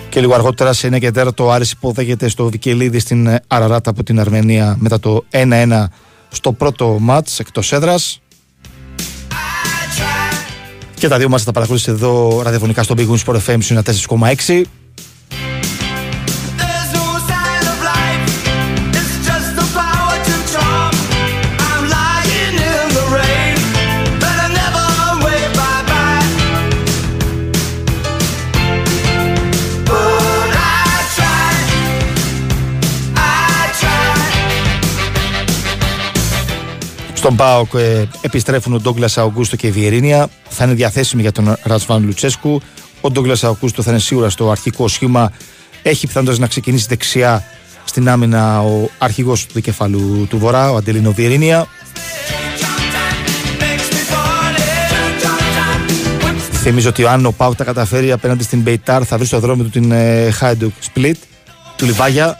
Και 0.10 0.20
λίγο 0.20 0.34
αργότερα 0.34 0.74
σε 0.74 0.88
9 0.88 1.00
και 1.00 1.12
4 1.16 1.28
το 1.36 1.52
Άρης 1.52 1.72
υποδέχεται 1.72 2.28
στο 2.28 2.50
Βικελίδη 2.50 3.00
στην 3.00 3.28
ε, 3.28 3.42
Αραράτα 3.48 3.90
από 3.90 4.04
την 4.04 4.20
Αρμενία 4.20 4.76
μετά 4.80 5.00
το 5.00 5.26
1-1 5.32 5.86
στο 6.30 6.52
πρώτο 6.52 6.98
μάτς 7.00 7.40
εκτός 7.40 7.72
έδρας. 7.72 8.22
Και 10.94 11.08
τα 11.08 11.18
δύο 11.18 11.30
μας 11.30 11.40
θα 11.40 11.46
τα 11.46 11.52
παρακολουθήσετε 11.52 11.98
εδώ 11.98 12.42
ραδιοφωνικά 12.42 12.84
στο 12.84 12.96
Big 12.98 13.08
Wings 13.08 13.24
Sport 13.26 13.40
FM 13.46 13.82
4,6. 13.84 14.62
Στον 37.22 37.36
ΠΑΟΚ 37.36 37.74
ε, 37.74 38.08
επιστρέφουν 38.22 38.74
ο 38.74 38.80
Ντόγκλας 38.80 39.18
Αουγκούστο 39.18 39.56
και 39.56 39.68
η 39.68 39.72
Βιερίνια. 39.72 40.30
Θα 40.50 40.64
είναι 40.64 40.74
διαθέσιμοι 40.74 41.22
για 41.22 41.32
τον 41.32 41.56
Ρατσβάν 41.64 42.04
Λουτσέσκου. 42.04 42.62
Ο 43.02 43.12
Ντόγκλας 43.12 43.44
Αουγκούστο 43.44 43.82
θα 43.82 43.92
είναι 43.92 44.00
σίγουρα 44.00 44.30
στο 44.30 44.52
αρχικό 44.52 44.88
σχήμα. 44.88 45.32
Έχει 45.82 46.08
πιθανότητα 46.08 46.42
να 46.42 46.48
ξεκινήσει 46.48 46.86
δεξιά 46.90 47.44
στην 47.86 48.10
άμυνα 48.10 48.62
ο 48.62 48.90
αρχηγός 48.98 49.46
του 49.46 49.54
δικεφαλού 49.54 50.28
του 50.30 50.38
Βορρά, 50.38 50.72
ο 50.72 50.76
Αντελίνο 50.76 51.12
Βιερίνια. 51.12 51.68
Θυμίζω 56.52 56.90
ότι 56.90 57.06
αν 57.06 57.26
ο 57.26 57.32
Πάουκ 57.32 57.56
τα 57.56 57.64
καταφέρει 57.64 58.12
απέναντι 58.12 58.44
στην 58.44 58.60
Μπεϊτάρ 58.60 59.04
θα 59.08 59.18
βρει 59.18 59.26
στο 59.26 59.40
δρόμο 59.40 59.64
του 59.64 59.70
την 59.70 59.94
Χάιντουκ 60.32 60.74
Σπλίτ 60.80 61.18
του 61.76 61.86
Λιβάγια 61.86 62.38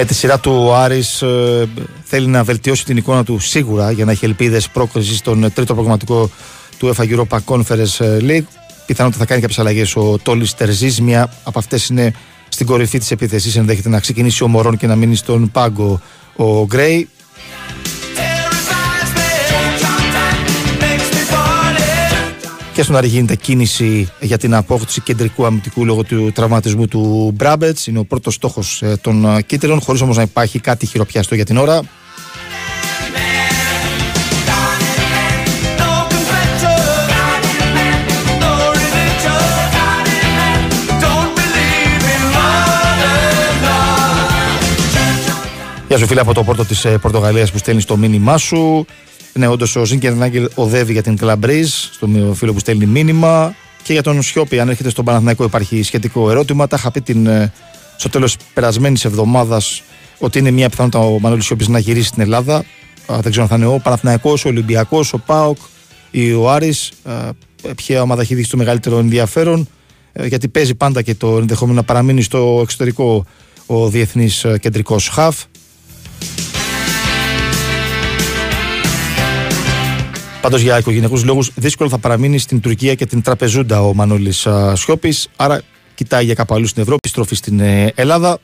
Με 0.00 0.04
τη 0.04 0.14
σειρά 0.14 0.38
του 0.38 0.52
ο 0.66 0.74
Άρης 0.74 1.22
ε, 1.22 1.68
θέλει 2.04 2.26
να 2.26 2.44
βελτιώσει 2.44 2.84
την 2.84 2.96
εικόνα 2.96 3.24
του 3.24 3.38
σίγουρα 3.38 3.90
για 3.90 4.04
να 4.04 4.10
έχει 4.10 4.24
ελπίδες 4.24 4.68
πρόκριση 4.68 5.16
στον 5.16 5.52
τρίτο 5.52 5.74
προγραμματικό 5.74 6.30
του 6.78 6.94
UEFA 6.94 7.02
Europa 7.02 7.38
Conference 7.44 8.04
ε, 8.04 8.18
League. 8.20 8.46
Πιθανότατα 8.86 9.18
θα 9.18 9.26
κάνει 9.26 9.40
κάποιες 9.40 9.58
αλλαγές 9.58 9.96
ο 9.96 10.18
Τόλις 10.18 10.54
Τερζής. 10.54 11.00
Μια 11.00 11.32
από 11.44 11.58
αυτές 11.58 11.88
είναι 11.88 12.12
στην 12.48 12.66
κορυφή 12.66 12.98
της 12.98 13.10
επίθεσης. 13.10 13.56
Ενδέχεται 13.56 13.88
να 13.88 14.00
ξεκινήσει 14.00 14.42
ο 14.42 14.48
Μωρόν 14.48 14.76
και 14.76 14.86
να 14.86 14.96
μείνει 14.96 15.16
στον 15.16 15.50
πάγκο 15.50 16.00
ο 16.36 16.64
Γκρέι. 16.64 17.08
Και 22.78 22.84
στον 22.84 22.96
Άρη 22.96 23.08
γίνεται 23.08 23.34
κίνηση 23.34 24.08
για 24.20 24.38
την 24.38 24.54
απόκτηση 24.54 25.00
κεντρικού 25.00 25.46
αμυντικού 25.46 25.84
λόγω 25.84 26.04
του 26.04 26.32
τραυματισμού 26.32 26.86
του 26.86 27.32
Μπράμπετς. 27.34 27.86
Είναι 27.86 27.98
ο 27.98 28.04
πρώτος 28.04 28.34
στόχος 28.34 28.82
ε, 28.82 28.96
των 29.00 29.24
ε, 29.24 29.42
κίτρινων, 29.42 29.80
χωρίς 29.80 30.00
όμως 30.00 30.16
να 30.16 30.22
υπάρχει 30.22 30.58
κάτι 30.58 30.86
χειροπιαστό 30.86 31.34
για 31.34 31.44
την 31.44 31.56
ώρα. 31.56 31.80
Γεια 45.88 45.98
σου 45.98 46.06
φίλε 46.06 46.20
από 46.20 46.34
το 46.34 46.44
πόρτο 46.44 46.64
της 46.64 46.84
ε, 46.84 46.98
Πορτογαλίας 46.98 47.52
που 47.52 47.58
στέλνεις 47.58 47.84
το 47.84 47.96
μήνυμά 47.96 48.36
σου. 48.36 48.86
Ναι, 49.38 49.46
όντως 49.46 49.76
ο 49.76 49.84
Ζίνκερ 49.84 50.14
Νάγκελ 50.14 50.48
οδεύει 50.54 50.92
για 50.92 51.02
την 51.02 51.16
Κλαμπρίζ, 51.16 51.74
στο 51.92 52.06
φίλος 52.34 52.54
που 52.54 52.60
στέλνει 52.60 52.86
μήνυμα. 52.86 53.54
Και 53.82 53.92
για 53.92 54.02
τον 54.02 54.22
Σιώπη, 54.22 54.60
αν 54.60 54.68
έρχεται 54.68 54.90
στον 54.90 55.04
Παναθηναϊκό, 55.04 55.44
υπάρχει 55.44 55.82
σχετικό 55.82 56.30
ερώτημα. 56.30 56.66
Τα 56.66 56.76
είχα 56.78 56.90
πει 56.90 57.00
την, 57.00 57.26
ε, 57.26 57.52
στο 57.96 58.08
τέλος 58.08 58.36
περασμένης 58.54 59.04
εβδομάδας 59.04 59.82
ότι 60.18 60.38
είναι 60.38 60.50
μια 60.50 60.68
πιθανότητα 60.68 61.04
ο 61.04 61.18
Μανώλης 61.18 61.44
Σιώπης 61.44 61.68
να 61.68 61.78
γυρίσει 61.78 62.06
στην 62.06 62.22
Ελλάδα. 62.22 62.64
δεν 63.06 63.30
ξέρω 63.30 63.42
αν 63.42 63.48
θα 63.48 63.56
είναι 63.56 63.66
ο 63.66 63.80
Παναθηναϊκός, 63.82 64.44
ο 64.44 64.48
Ολυμπιακός, 64.48 65.12
ο 65.12 65.18
Πάοκ 65.18 65.56
ή 66.10 66.32
ο 66.32 66.50
Άρης. 66.50 66.92
Ποια 67.76 68.02
ομάδα 68.02 68.22
έχει 68.22 68.34
δείξει 68.34 68.50
το 68.50 68.56
μεγαλύτερο 68.56 68.98
ενδιαφέρον. 68.98 69.68
Ε, 70.12 70.26
γιατί 70.26 70.48
παίζει 70.48 70.74
πάντα 70.74 71.02
και 71.02 71.14
το 71.14 71.36
ενδεχόμενο 71.36 71.76
να 71.76 71.84
παραμείνει 71.84 72.22
στο 72.22 72.58
εξωτερικό 72.62 73.24
ο 73.66 73.88
διεθνής 73.88 74.44
ε, 74.44 74.58
κεντρικός 74.58 75.08
χαφ. 75.08 75.44
Πάντως 80.40 80.60
για 80.60 80.78
οικογενειακούς 80.78 81.24
λόγους 81.24 81.50
δύσκολο 81.54 81.88
θα 81.88 81.98
παραμείνει 81.98 82.38
στην 82.38 82.60
Τουρκία 82.60 82.94
και 82.94 83.06
την 83.06 83.22
Τραπεζούντα 83.22 83.82
ο 83.82 83.94
Μανώλης 83.94 84.46
Σιώπης. 84.72 85.28
Άρα 85.36 85.62
κοιτάει 85.94 86.24
για 86.24 86.34
κάπου 86.34 86.54
αλλού 86.54 86.66
στην 86.66 86.82
Ευρώπη, 86.82 87.08
στροφή 87.08 87.34
στην 87.34 87.60
ε, 87.60 87.92
Ελλάδα. 87.94 88.38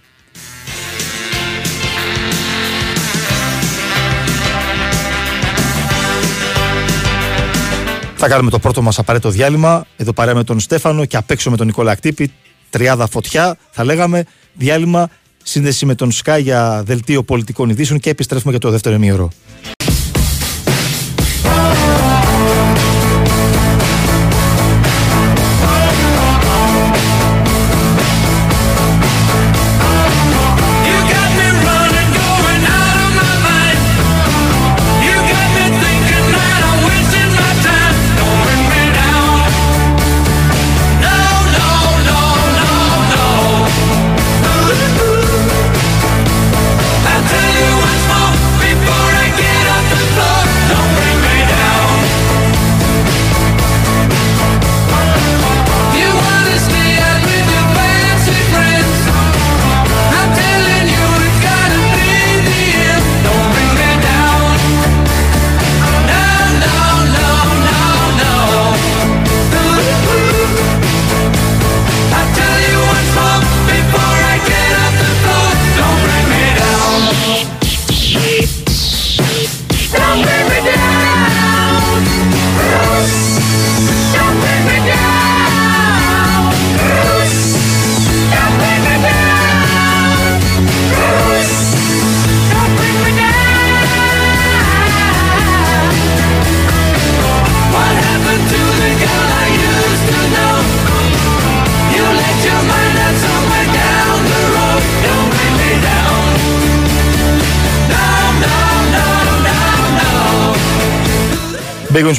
Θα 8.16 8.28
κάνουμε 8.28 8.50
το 8.50 8.59
πρώτο 8.59 8.83
μας 8.83 8.98
απαραίτητο 8.98 9.30
διάλειμμα. 9.30 9.87
Εδώ 9.96 10.12
παρέα 10.12 10.35
με 10.35 10.44
τον 10.44 10.61
Στέφανο 10.61 11.04
και 11.04 11.16
απ' 11.16 11.30
έξω 11.30 11.50
με 11.50 11.57
τον 11.57 11.66
Νικόλα 11.66 11.90
Ακτύπη. 11.90 12.33
Τριάδα 12.70 13.09
φωτιά, 13.09 13.57
θα 13.70 13.85
λέγαμε. 13.85 14.24
Διάλειμμα, 14.54 15.09
σύνδεση 15.42 15.87
με 15.87 15.94
τον 15.94 16.11
Σκά 16.11 16.38
για 16.38 16.83
δελτίο 16.87 17.22
πολιτικών 17.22 17.68
ειδήσεων 17.68 18.00
και 18.00 18.11
επιστρέφουμε 18.11 18.50
για 18.50 18.61
το 18.61 18.70
δεύτερο 18.70 18.94
ημίωρο. 18.94 19.30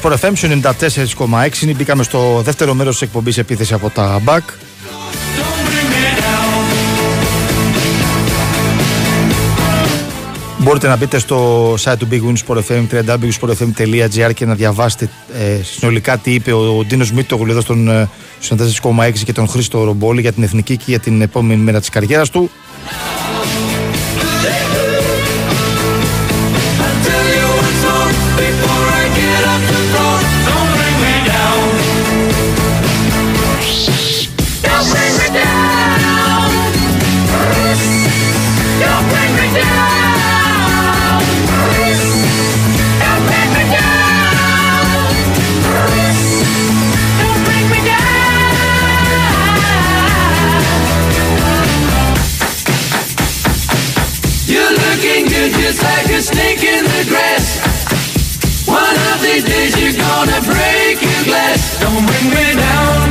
Big 0.05 0.11
Wings 0.11 0.37
FM 0.37 0.61
94,6. 1.67 1.75
Μπήκαμε 1.75 2.03
στο 2.03 2.41
δεύτερο 2.43 2.73
μέρος 2.73 2.93
της 2.93 3.01
εκπομπής 3.01 3.37
επίθεση 3.37 3.73
από 3.73 3.89
τα 3.89 4.21
Back. 4.25 4.41
Μπορείτε 10.57 10.87
να 10.87 10.95
μπείτε 10.95 11.19
στο 11.19 11.73
site 11.73 11.97
του 11.99 12.07
Big 12.11 12.21
Win 12.21 12.35
Sport 12.45 12.61
FM, 12.67 12.85
www.sportfm.gr 12.91 14.33
και 14.33 14.45
να 14.45 14.55
διαβάσετε 14.55 15.09
ε, 15.33 15.63
συνολικά 15.63 16.17
τι 16.17 16.33
είπε 16.33 16.51
ο, 16.51 16.77
ο 16.77 16.83
Ντίνος 16.85 17.11
Μίτογλου 17.11 17.51
εδώ 17.51 17.61
στον 17.61 17.87
ε, 17.89 18.09
4,6 18.49 19.11
και 19.25 19.33
τον 19.33 19.47
Χρήστο 19.47 19.83
Ρομπόλη 19.83 20.21
για 20.21 20.31
την 20.31 20.43
εθνική 20.43 20.77
και 20.77 20.83
για 20.87 20.99
την 20.99 21.21
επόμενη 21.21 21.61
μέρα 21.61 21.79
της 21.79 21.89
καριέρας 21.89 22.29
του. 22.29 22.49
Don't 61.79 62.05
bring 62.05 62.29
me 62.29 62.55
down. 62.55 63.04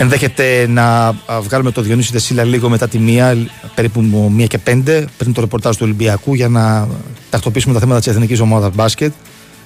Ενδέχεται 0.00 0.66
να 0.68 1.12
βγάλουμε 1.42 1.70
το 1.70 1.82
Διονύση 1.82 2.12
Δεσίλα 2.12 2.44
λίγο 2.44 2.68
μετά 2.68 2.88
τη 2.88 2.98
μία, 2.98 3.36
περίπου 3.74 4.00
μία 4.34 4.46
και 4.46 4.58
πέντε, 4.58 5.04
πριν 5.18 5.32
το 5.32 5.40
ρεπορτάζ 5.40 5.76
του 5.76 5.82
Ολυμπιακού, 5.84 6.34
για 6.34 6.48
να 6.48 6.88
τακτοποιήσουμε 7.30 7.74
τα 7.74 7.80
θέματα 7.80 7.98
της 7.98 8.08
εθνικής 8.08 8.40
ομάδας 8.40 8.74
μπάσκετ. 8.74 9.12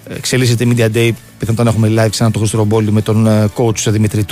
Εξελίσσεται 0.08 0.64
η 0.64 0.74
Media 0.76 0.96
Day, 0.96 1.10
πιθανόν 1.38 1.66
έχουμε 1.66 1.88
live 1.96 2.10
ξανά 2.10 2.30
το 2.30 2.38
Χρήστο 2.38 2.56
Ρομπόλη 2.56 2.92
με 2.92 3.02
τον 3.02 3.26
ε, 3.26 3.48
coach 3.56 3.86
Δημήτρη 3.86 4.24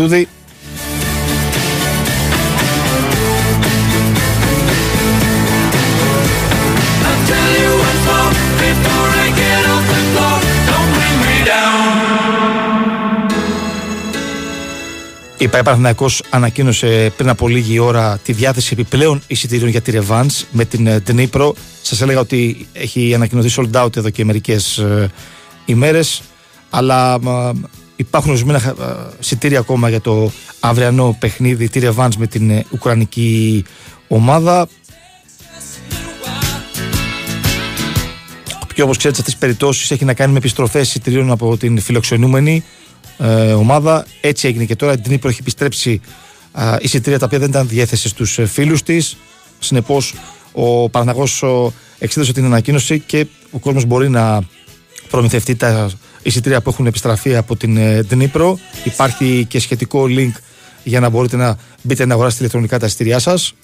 Τούδη. 15.41 15.59
Η 15.59 15.63
Παναθυναϊκό 15.63 16.07
ανακοίνωσε 16.31 17.13
πριν 17.17 17.29
από 17.29 17.49
λίγη 17.49 17.79
ώρα 17.79 18.19
τη 18.25 18.33
διάθεση 18.33 18.69
επιπλέον 18.73 19.23
εισιτήριων 19.27 19.69
για 19.69 19.81
τη 19.81 19.93
Revans 19.95 20.45
με 20.51 20.65
την 20.65 20.89
Dnipro. 21.07 21.51
Ε, 21.55 21.59
Σας 21.83 22.01
έλεγα 22.01 22.21
ότι 22.21 22.67
έχει 22.73 23.15
ανακοινωθεί 23.15 23.51
sold 23.57 23.85
out 23.85 23.97
εδώ 23.97 24.11
και 24.11 24.25
μερικές 24.25 24.79
ε, 24.79 25.11
ημέρες. 25.65 26.23
Αλλά 26.71 27.15
ε, 27.15 27.51
υπάρχουν 27.97 28.31
ορισμένα 28.31 28.75
εισιτήρια 29.21 29.59
ακόμα 29.59 29.89
για 29.89 30.01
το 30.01 30.33
αυριανό 30.61 31.17
παιχνίδι 31.21 31.69
τη 31.69 31.81
Revans 31.83 32.13
με 32.19 32.27
την 32.27 32.65
Ουκρανική 32.71 33.65
ομάδα. 34.09 34.69
Και 38.75 38.83
όπω 38.83 38.95
ξέρετε, 38.95 39.15
σε 39.15 39.21
αυτές 39.21 39.25
τις 39.25 39.37
περιπτώσεις 39.37 39.91
έχει 39.91 40.05
να 40.05 40.15
κάνει 40.15 40.33
με 40.33 40.39
επιστροφές 40.39 40.89
εισιτηρίων 40.89 41.31
από 41.31 41.57
την 41.57 41.81
φιλοξενούμενη 41.81 42.65
ε, 43.21 43.53
ομάδα. 43.53 44.07
Έτσι 44.21 44.49
έγινε 44.49 44.65
και 44.65 44.77
τώρα. 44.77 44.93
Η 44.93 44.97
Ντνίπρο 44.97 45.29
έχει 45.29 45.39
επιστρέψει 45.41 46.01
ε, 46.57 46.77
εισιτήρια 46.81 47.19
τα 47.19 47.27
οποία 47.27 47.39
δεν 47.39 47.49
ήταν 47.49 47.69
διέθεση 47.69 48.09
στους 48.09 48.39
ε, 48.39 48.47
φίλους 48.47 48.83
της. 48.83 49.17
Συνεπώς, 49.59 50.15
ο 50.53 50.89
Παναγό 50.89 51.27
εξέδωσε 51.99 52.33
την 52.33 52.45
ανακοίνωση 52.45 53.01
και 53.01 53.27
ο 53.51 53.59
κόσμος 53.59 53.85
μπορεί 53.85 54.09
να 54.09 54.41
προμηθευτεί 55.11 55.57
τα 55.57 55.91
εισιτήρια 56.23 56.61
που 56.61 56.71
έχουν 56.71 56.87
επιστραφεί 56.87 57.37
από 57.37 57.57
την 57.57 57.77
ε, 57.77 58.03
Ντνίπρο. 58.03 58.59
Υπάρχει 58.85 59.47
και 59.49 59.61
σχετικό 59.61 60.05
link 60.09 60.33
για 60.83 61.01
να 61.01 61.09
μπορείτε 61.09 61.37
να 61.37 61.57
μπείτε 61.83 62.07
να 62.07 62.15
αγοράσετε 62.15 62.41
ηλεκτρονικά 62.41 62.79
τα 62.79 62.87
εισιτήριά 62.87 63.19
σας. 63.19 63.55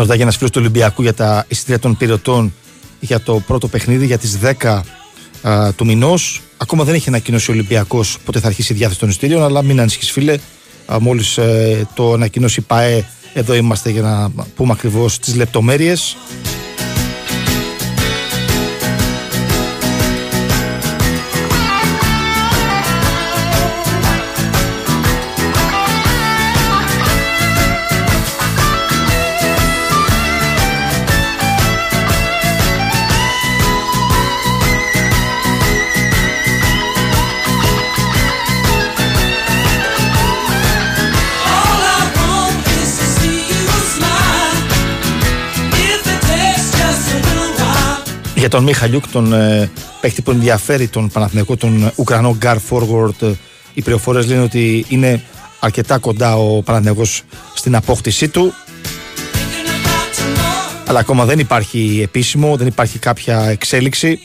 Μα 0.00 0.06
ρωτάει 0.06 0.22
ένα 0.22 0.30
φίλος 0.30 0.50
του 0.50 0.58
Ολυμπιακού 0.60 1.02
για 1.02 1.14
τα 1.14 1.44
εισιτήρια 1.48 1.78
των 1.78 1.96
πυρετών 1.96 2.54
για 3.00 3.20
το 3.20 3.42
πρώτο 3.46 3.68
παιχνίδι 3.68 4.06
για 4.06 4.18
τις 4.18 4.38
10 4.62 4.80
α, 5.42 5.72
του 5.72 5.84
μηνός. 5.84 6.40
Ακόμα 6.56 6.84
δεν 6.84 6.94
έχει 6.94 7.08
ανακοινώσει 7.08 7.50
ο 7.50 7.54
Ολυμπιακός 7.54 8.18
πότε 8.24 8.40
θα 8.40 8.46
αρχίσει 8.46 8.72
η 8.72 8.76
διάθεση 8.76 9.00
των 9.00 9.08
εισιτήριων, 9.08 9.42
αλλά 9.42 9.62
μην 9.62 9.80
ανησυχείς, 9.80 10.10
φίλε. 10.10 10.38
Μόλις 11.00 11.38
ε, 11.38 11.86
το 11.94 12.12
ανακοινώσει 12.12 12.60
η 12.60 12.62
ΠαΕ, 12.62 13.04
εδώ 13.34 13.54
είμαστε 13.54 13.90
για 13.90 14.02
να 14.02 14.30
πούμε 14.56 14.72
ακριβώς 14.72 15.18
τις 15.18 15.36
λεπτομέρειες. 15.36 16.16
Για 48.40 48.48
τον 48.48 48.62
Μιχαλιούκ, 48.62 49.06
τον 49.08 49.32
ε, 49.32 49.70
παίχτη 50.00 50.22
που 50.22 50.30
ενδιαφέρει 50.30 50.88
τον 50.88 51.08
Παναθηναϊκό, 51.08 51.56
τον 51.56 51.92
Ουκρανό 51.96 52.36
Γκάρ 52.38 52.56
Forward, 52.70 53.22
ε, 53.22 53.32
οι 53.74 53.82
πληροφορίες 53.82 54.26
λένε 54.26 54.42
ότι 54.42 54.84
είναι 54.88 55.22
αρκετά 55.58 55.98
κοντά 55.98 56.36
ο 56.36 56.62
Παναθηναϊκός 56.62 57.22
στην 57.54 57.76
απόκτησή 57.76 58.28
του. 58.28 58.54
Αλλά 60.86 60.98
ακόμα 60.98 61.24
δεν 61.24 61.38
υπάρχει 61.38 62.00
επίσημο, 62.02 62.56
δεν 62.56 62.66
υπάρχει 62.66 62.98
κάποια 62.98 63.40
εξέλιξη. 63.48 64.18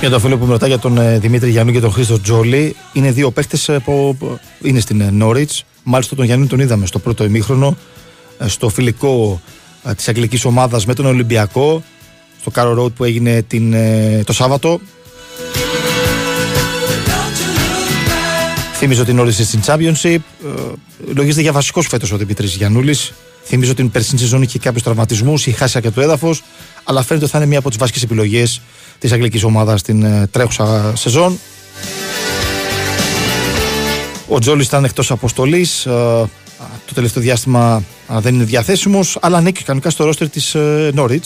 Για 0.00 0.10
το 0.10 0.18
φίλο 0.18 0.38
που 0.38 0.44
με 0.44 0.52
ρωτάει 0.52 0.68
για 0.68 0.78
τον 0.78 0.98
ε, 0.98 1.18
Δημήτρη 1.18 1.50
Γιάννου 1.50 1.72
και 1.72 1.80
τον 1.80 1.92
Χρήστο 1.92 2.20
Τζόλι, 2.20 2.76
είναι 2.92 3.10
δύο 3.10 3.30
παίχτε 3.30 3.80
που 3.84 4.16
είναι 4.62 4.80
στην 4.80 5.08
Νόριτ. 5.12 5.50
Μάλιστα 5.82 6.16
τον 6.16 6.24
Γιάννη 6.24 6.46
τον 6.46 6.60
είδαμε 6.60 6.86
στο 6.86 6.98
πρώτο 6.98 7.24
ημίχρονο, 7.24 7.76
στο 8.46 8.68
φιλικό 8.68 9.40
της 9.96 10.08
αγγλικής 10.08 10.44
ομάδας 10.44 10.86
με 10.86 10.94
τον 10.94 11.06
Ολυμπιακό, 11.06 11.82
στο 12.40 12.50
Κάρο 12.50 12.84
Road 12.84 12.92
που 12.92 13.04
έγινε 13.04 13.42
την, 13.42 13.74
το 14.24 14.32
Σάββατο. 14.32 14.80
Θυμίζω 18.74 19.04
την 19.04 19.18
όρισε 19.18 19.44
στην 19.44 19.60
Championship. 19.66 20.18
Λογίζεται 21.14 21.42
για 21.42 21.52
βασικός 21.52 21.86
φέτος 21.86 22.12
ο 22.12 22.16
Δημήτρης 22.16 22.54
Γιαννούλης. 22.54 23.12
Θυμίζω 23.52 23.74
την 23.74 23.90
περσίνη 23.90 24.20
σεζόν 24.20 24.42
είχε 24.42 24.58
κάποιους 24.58 24.82
τραυματισμούς, 24.82 25.46
είχε 25.46 25.56
χάσει 25.56 25.80
και 25.80 25.90
το 25.90 26.00
έδαφος. 26.00 26.42
Αλλά 26.84 27.02
φαίνεται 27.02 27.24
ότι 27.24 27.32
θα 27.32 27.38
είναι 27.38 27.48
μία 27.48 27.58
από 27.58 27.68
τις 27.68 27.78
βασικέ 27.78 28.00
επιλογές 28.04 28.60
της 28.98 29.12
αγγλικής 29.12 29.42
ομάδας 29.42 29.80
στην 29.80 30.02
ε, 30.02 30.26
τρέχουσα 30.30 30.92
σεζόν. 30.96 31.38
Ο 34.28 34.38
Τζόλις 34.38 34.66
ήταν 34.66 34.84
εκτός 34.84 35.10
αποστολής. 35.10 35.86
Ε, 35.86 35.90
το 36.86 36.94
τελευταίο 36.94 37.22
διάστημα 37.22 37.82
δεν 38.08 38.34
είναι 38.34 38.44
διαθέσιμος, 38.44 39.18
αλλά 39.20 39.36
ανήκει 39.36 39.62
κανονικά 39.64 39.90
στο 39.90 40.04
ρόστερ 40.04 40.28
της 40.28 40.56
Νόριτ. 40.92 41.24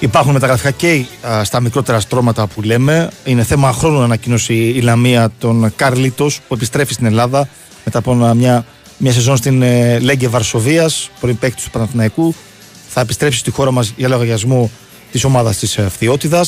Υπάρχουν 0.00 0.32
μεταγραφικά 0.32 0.70
και 0.70 1.04
στα 1.42 1.60
μικρότερα 1.60 2.00
στρώματα 2.00 2.46
που 2.46 2.62
λέμε. 2.62 3.10
Είναι 3.24 3.42
θέμα 3.42 3.72
χρόνου 3.72 3.98
να 3.98 4.04
ανακοίνωσε 4.04 4.52
η 4.52 4.80
Λαμία 4.80 5.30
τον 5.38 5.72
Καρλίτο 5.76 6.30
που 6.48 6.54
επιστρέφει 6.54 6.92
στην 6.92 7.06
Ελλάδα 7.06 7.48
μετά 7.84 7.98
από 7.98 8.14
μια, 8.14 8.64
μια 8.96 9.12
σεζόν 9.12 9.36
στην 9.36 9.62
ε, 9.62 9.98
Λέγκε 9.98 10.28
Βαρσοβίας, 10.28 11.10
πρώην 11.20 11.38
παίκτης 11.38 11.64
του 11.64 11.70
Παναθηναϊκού. 11.70 12.34
Θα 12.88 13.00
επιστρέψει 13.00 13.38
στη 13.38 13.50
χώρα 13.50 13.70
μας 13.70 13.92
για 13.96 14.08
λογαριασμό 14.08 14.70
της 15.12 15.24
ομάδας 15.24 15.58
της 15.58 15.78
Φθιώτιδα. 15.88 16.44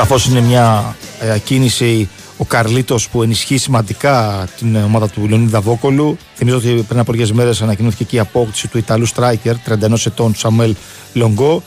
Σαφώς 0.00 0.26
είναι 0.26 0.40
μια 0.40 0.96
ε, 1.20 1.38
κίνηση 1.38 2.08
ο 2.36 2.44
Καρλίτος 2.44 3.08
που 3.08 3.22
ενισχύει 3.22 3.58
σημαντικά 3.58 4.46
την 4.58 4.76
ομάδα 4.76 5.08
του 5.08 5.26
Λεωνίδα 5.28 5.60
Βόκολου. 5.60 6.16
Θυμίζω 6.34 6.56
ότι 6.56 6.84
πριν 6.88 6.98
από 6.98 7.12
λίγες 7.12 7.32
μέρες 7.32 7.62
ανακοινώθηκε 7.62 8.04
και 8.04 8.16
η 8.16 8.18
απόκτηση 8.18 8.68
του 8.68 8.78
Ιταλού 8.78 9.06
Στράικερ 9.06 9.54
31 9.68 10.06
ετών 10.06 10.34
Σαμουέλ 10.34 10.74
Λογκό. 11.12 11.62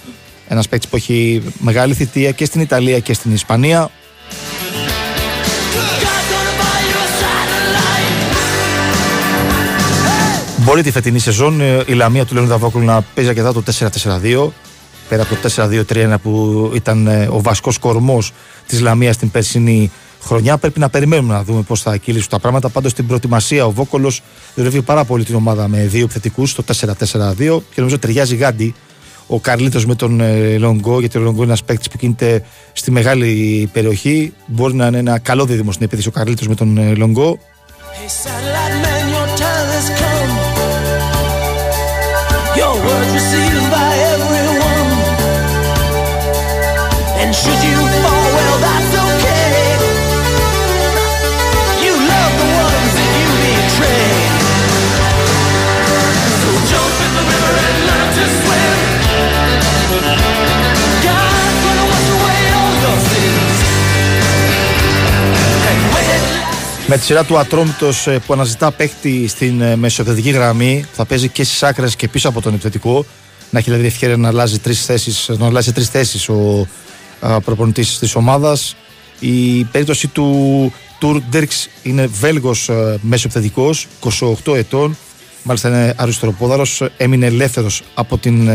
Ένας 0.48 0.68
παίκτης 0.68 0.90
που 0.90 0.96
έχει 0.96 1.44
μεγάλη 1.60 1.94
θητεία 1.94 2.32
και 2.32 2.46
στην 2.46 2.62
Ιταλία 2.62 3.00
και 3.00 3.14
στην 3.14 3.34
Ισπανία. 3.34 3.90
Μπορεί 10.58 10.82
τη 10.82 10.92
φετινή 10.92 11.20
σεζόν 11.20 11.62
ε, 11.62 11.84
η 11.86 11.94
Λαμία 11.94 12.26
του 12.26 12.34
Λεωνίδα 12.34 12.58
Βόκολου 12.58 12.86
να 12.86 13.02
παίζει 13.02 13.30
αρκετά 13.30 13.54
το 13.54 13.64
4-4-2 13.80 14.50
πέρα 15.10 15.24
από 15.24 15.36
το 15.36 15.54
4-2-3-1 15.90 16.16
που 16.22 16.72
ήταν 16.76 17.08
ε, 17.08 17.28
ο 17.32 17.42
βασικός 17.42 17.78
κορμός 17.78 18.32
της 18.68 18.80
Λαμίας 18.82 19.18
την 19.18 19.32
περσινή 19.32 19.92
χρονιά. 20.22 20.58
Πρέπει 20.58 20.80
να 20.80 20.90
περιμένουμε 20.90 21.34
να 21.34 21.44
δούμε 21.44 21.62
πώς 21.62 21.82
θα 21.82 21.98
κυλήσουν 21.98 22.30
τα 22.30 22.40
πράγματα. 22.40 22.70
Πάντως 22.70 22.92
στην 22.92 23.08
προετοιμασία 23.08 23.66
ο 23.66 23.72
Βόκολος 23.72 24.22
δουλεύει 24.56 24.82
πάρα 24.82 25.04
πολύ 25.04 25.24
την 25.24 25.36
ομάδα 25.36 25.68
με 25.68 25.78
δύο 25.78 26.04
επιθετικούς 26.04 26.50
στο 26.50 26.64
4-4-2 26.68 27.34
και 27.38 27.76
νομίζω 27.76 28.00
ταιριάζει 28.00 28.36
γάντι 28.36 28.76
ο 29.28 29.40
Καρλίτος 29.40 29.86
με 29.86 29.96
τον 29.96 30.20
ε, 30.20 30.58
Λονγκό, 30.58 31.00
γιατί 31.00 31.18
ο 31.18 31.22
Λονγκό 31.22 31.38
είναι 31.38 31.46
ένας 31.46 31.64
παίκτης 31.64 31.90
που 31.90 31.98
κινείται 31.98 32.44
στη 32.74 32.92
μεγάλη 32.92 33.70
περιοχή. 33.74 34.34
Μπορεί 34.46 34.74
να 34.74 34.88
είναι 34.88 34.98
ένα 34.98 35.20
καλό 35.20 35.46
δίδυμο 35.46 35.72
στην 35.72 35.86
επίθεση 35.86 36.08
ο 36.08 36.12
Καρλίτος 36.12 36.48
με 36.48 36.56
τον 36.56 36.78
ε, 47.24 47.30
Λονγκό. 47.76 48.24
Με 66.88 67.00
τη 67.00 67.06
σειρά 67.06 67.24
του 67.24 67.38
Ατρόμητος 67.38 68.08
ε, 68.08 68.20
που 68.26 68.34
αναζητά 68.34 68.72
παίχτη 68.72 69.28
στην 69.28 69.62
ε, 69.62 69.76
μεσοεπιθετική 69.76 70.30
γραμμή, 70.30 70.86
θα 70.94 71.06
παίζει 71.06 71.30
και 71.30 71.44
στις 71.44 71.64
άκρες 71.64 71.96
και 71.96 72.08
πίσω 72.08 72.30
από 72.30 72.42
τον 72.42 72.54
επιθετικό. 72.54 73.06
Να 73.50 73.60
έχει 73.60 73.70
δηλαδή 73.70 73.88
ευκαιρία 73.88 74.18
να 74.18 74.28
αλλάζει 74.28 74.60
τρεις 74.60 74.86
θέσεις 74.86 75.30
να 75.38 75.46
αλλάζει 75.46 75.72
τρεις 75.72 75.90
θέσεις 75.90 76.30
ο 76.30 76.68
προπονητής 77.46 78.00
της 78.00 78.16
ομάδας. 78.16 78.76
Η 79.20 79.64
περίπτωση 79.64 80.08
του 80.08 80.74
Τουρ 81.00 81.22
Ντέρξ 81.30 81.70
είναι 81.84 82.06
Βέλγος 82.06 82.70
ε, 82.70 83.00
μέσο 83.02 83.28
επιθετικό, 83.28 83.70
28 84.46 84.56
ετών. 84.56 84.98
Μάλιστα 85.44 85.70
είναι 85.70 85.94
αριστεροπόδαρο. 85.98 86.66
Έμεινε 86.98 87.26
ελεύθερος 87.26 87.82
από 87.94 88.18
την 88.18 88.50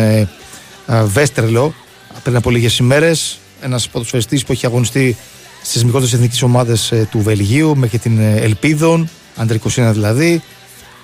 Βέστερλο 1.05 1.75
πριν 2.23 2.37
από 2.37 2.51
λίγες 2.51 2.79
ημέρες. 2.79 3.39
Ένας 3.61 3.89
ποδοσφαιριστής 3.89 4.45
που 4.45 4.53
έχει 4.53 4.67
αγωνιστεί 4.67 5.17
στις 5.63 5.85
μικρότερες 5.85 6.15
εθνικές 6.15 6.43
ομάδες 6.43 6.93
ε, 6.93 7.09
του 7.11 7.21
Βελγίου 7.21 7.77
μέχρι 7.77 7.99
την 7.99 8.19
ε, 8.19 8.37
Ελπίδων, 8.37 9.09
άντρε 9.37 9.59
21 9.65 9.91
δηλαδή. 9.93 10.43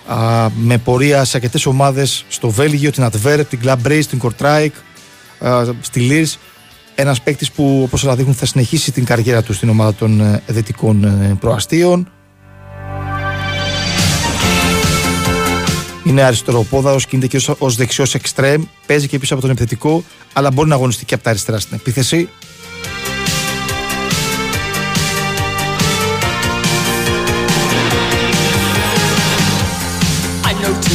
Α, 0.07 0.49
με 0.57 0.79
πορεία 0.79 1.25
σε 1.25 1.37
αρκετές 1.37 1.67
ομάδες 1.67 2.25
στο 2.29 2.51
Βέλγιο, 2.51 2.91
την 2.91 3.03
Αντβέρπ, 3.03 3.45
την 3.45 3.61
Κλαμπ 3.61 3.81
Μπριζ, 3.81 4.05
την 4.05 4.19
Κορτράικ, 4.19 4.75
στη 5.81 6.01
Λίρς. 6.01 6.39
Ένας 6.95 7.21
παίκτης 7.21 7.51
που, 7.51 7.81
όπως 7.85 8.05
όλα 8.05 8.17
δείχνουν, 8.17 8.35
θα 8.35 8.47
συνεχίσει 8.47 8.93
την 8.93 9.05
καριέρα 9.05 9.43
του 9.43 9.53
στην 9.53 9.69
ομάδα 9.69 9.95
των 9.95 10.21
ε, 10.21 10.43
δυτικών 10.47 11.37
προαστίων. 11.41 12.09
Είναι 16.05 16.23
αριστεροπόδαρος, 16.23 17.07
κινείται 17.07 17.27
και 17.27 17.53
ως 17.59 17.77
δεξιός 17.77 18.15
εξτρέμ, 18.15 18.63
παίζει 18.87 19.09
και 19.09 19.19
πίσω 19.19 19.33
από 19.35 19.43
τον 19.43 19.51
επιθετικό, 19.51 20.05
αλλά 20.33 20.51
μπορεί 20.51 20.69
να 20.69 20.75
αγωνιστεί 20.75 21.05
και 21.05 21.15
από 21.15 21.23
τα 21.23 21.31
αριστερά 21.31 21.59
στην 21.59 21.77
επίθεση. 21.77 22.29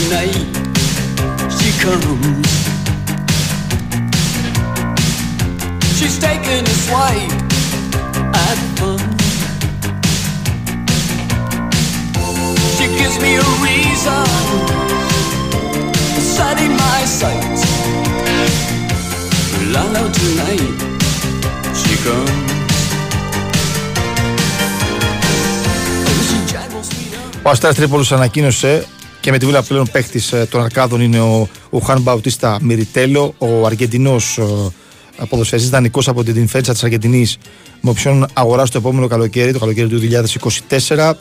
tonight 0.09 0.33
she 1.57 1.69
comes. 1.81 2.78
She's 5.99 6.17
taking 6.17 6.63
a 6.73 6.75
swipe 6.85 7.33
at 8.47 8.59
fun. 8.79 8.99
She 12.77 12.85
gives 12.99 13.17
me 13.23 13.31
a 13.35 13.47
reason 13.67 14.25
for 16.13 16.25
setting 16.37 16.73
my 16.85 17.01
sights. 17.19 17.63
Well, 19.51 19.75
I 19.81 19.85
know 19.93 20.07
tonight 20.19 20.71
she 21.81 21.93
comes. 22.05 22.47
Ο 27.43 27.49
Αστέρας 27.49 27.75
Τρίπολος 27.75 28.11
ανακοίνωσε 28.11 28.85
και 29.19 29.31
με 29.31 29.37
τη 29.37 29.45
βούλα 29.45 29.63
πλέον 29.63 29.87
παίχτη 29.91 30.21
ε, 30.31 30.45
των 30.45 30.61
Αρκάδων 30.61 31.01
είναι 31.01 31.19
ο, 31.19 31.49
ο 31.69 31.79
Χάν 31.79 32.01
Μπαουτίστα 32.01 32.57
Μιριτέλο, 32.61 33.33
ο 33.37 33.65
Αργεντινός 33.65 34.37
ε, 34.37 34.43
ποδοσφαιριστή 35.29 35.71
δανεικός 35.71 36.07
από 36.07 36.23
την 36.23 36.47
Φέντσα 36.47 36.71
της 36.73 36.83
Αργεντινής, 36.83 37.37
με 37.81 37.89
όποιον 37.89 38.25
αγοράσει 38.33 38.71
το 38.71 38.77
επόμενο 38.77 39.07
καλοκαίρι, 39.07 39.51
το 39.51 39.59
καλοκαίρι 39.59 39.87
του 39.87 39.99
2024. 40.69 41.13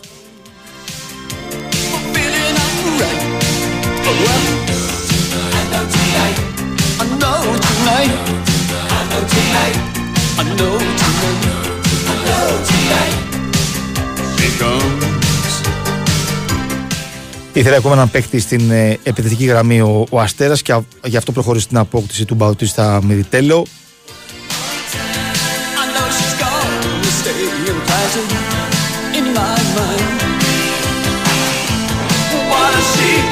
Ήθελε 17.59 17.76
ακόμα 17.76 17.94
έναν 17.94 18.11
παίκτη 18.11 18.40
στην 18.40 18.70
ε, 18.70 18.99
επιθετική 19.03 19.44
γραμμή 19.44 19.80
ο, 19.80 20.07
ο 20.11 20.20
Αστέρας 20.20 20.62
και 20.62 20.80
γι' 21.05 21.16
αυτό 21.16 21.32
προχωρήσει 21.32 21.64
στην 21.64 21.76
απόκτηση 21.76 22.24
του 22.24 22.34
Μπαουτίστα 22.34 23.01
Μυριτέλο. 23.05 23.66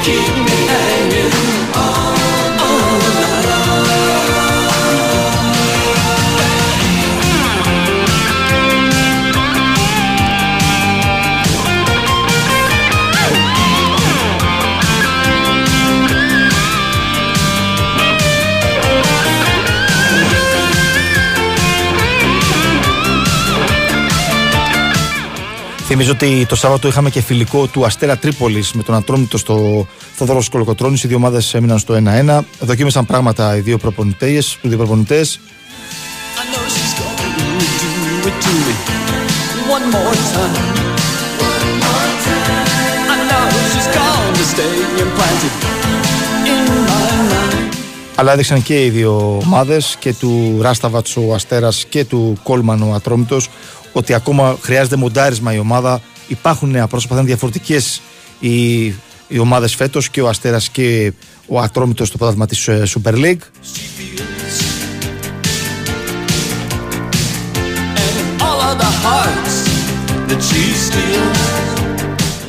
Keep 0.07 0.35
me 0.45 0.57
hanging 0.71 1.46
Θυμίζω 25.89 26.11
ότι 26.11 26.45
το 26.45 26.55
Σάββατο 26.55 26.87
είχαμε 26.87 27.09
και 27.09 27.21
φιλικό 27.21 27.67
του 27.67 27.85
Αστέρα 27.85 28.17
Τρίπολης 28.17 28.73
με 28.73 28.83
τον 28.83 28.95
Ατρόμητο 28.95 29.37
στο 29.37 29.87
Θοδωρό 30.15 30.43
Κολοκοτρόνη. 30.51 30.99
Οι 31.03 31.07
δύο 31.07 31.17
ομάδες 31.17 31.53
έμειναν 31.53 31.79
στο 31.79 31.93
1-1. 31.93 32.39
Δοκίμησαν 32.59 33.05
πράγματα 33.05 33.57
οι 33.57 33.59
δύο 33.59 33.77
προπονητές. 33.77 34.57
Οι 34.61 34.67
δύο 34.67 34.77
προπονητές. 34.77 35.39
Αλλά 48.15 48.33
έδειξαν 48.33 48.63
και 48.63 48.85
οι 48.85 48.89
δύο 48.89 49.39
ομάδες 49.45 49.95
και 49.99 50.13
του 50.13 50.57
Ράσταβατς 50.61 51.17
ο 51.17 51.33
Αστέρας 51.33 51.85
και 51.89 52.05
του 52.05 52.37
Κόλμαν 52.43 52.81
ο 52.81 52.93
Ατρόμητος 52.93 53.49
ότι 53.97 54.13
ακόμα 54.13 54.57
χρειάζεται 54.61 54.95
μοντάρισμα 54.95 55.53
η 55.53 55.59
ομάδα. 55.59 56.01
Υπάρχουν 56.27 56.69
νέα 56.69 56.87
πρόσωπα, 56.87 57.13
θα 57.13 57.19
είναι 57.19 57.29
διαφορετικές 57.29 58.01
οι, 58.39 58.85
οι 59.27 59.39
ομάδες 59.39 59.75
φέτος 59.75 60.09
και 60.09 60.21
ο 60.21 60.27
Αστέρας 60.27 60.69
και 60.69 61.13
ο 61.47 61.59
Ατρόμητος 61.59 62.07
στο 62.07 62.17
πρωτάθλημα 62.17 62.47
της 62.47 62.67
ε, 62.67 62.83
Super 62.87 63.13
League. 63.13 63.41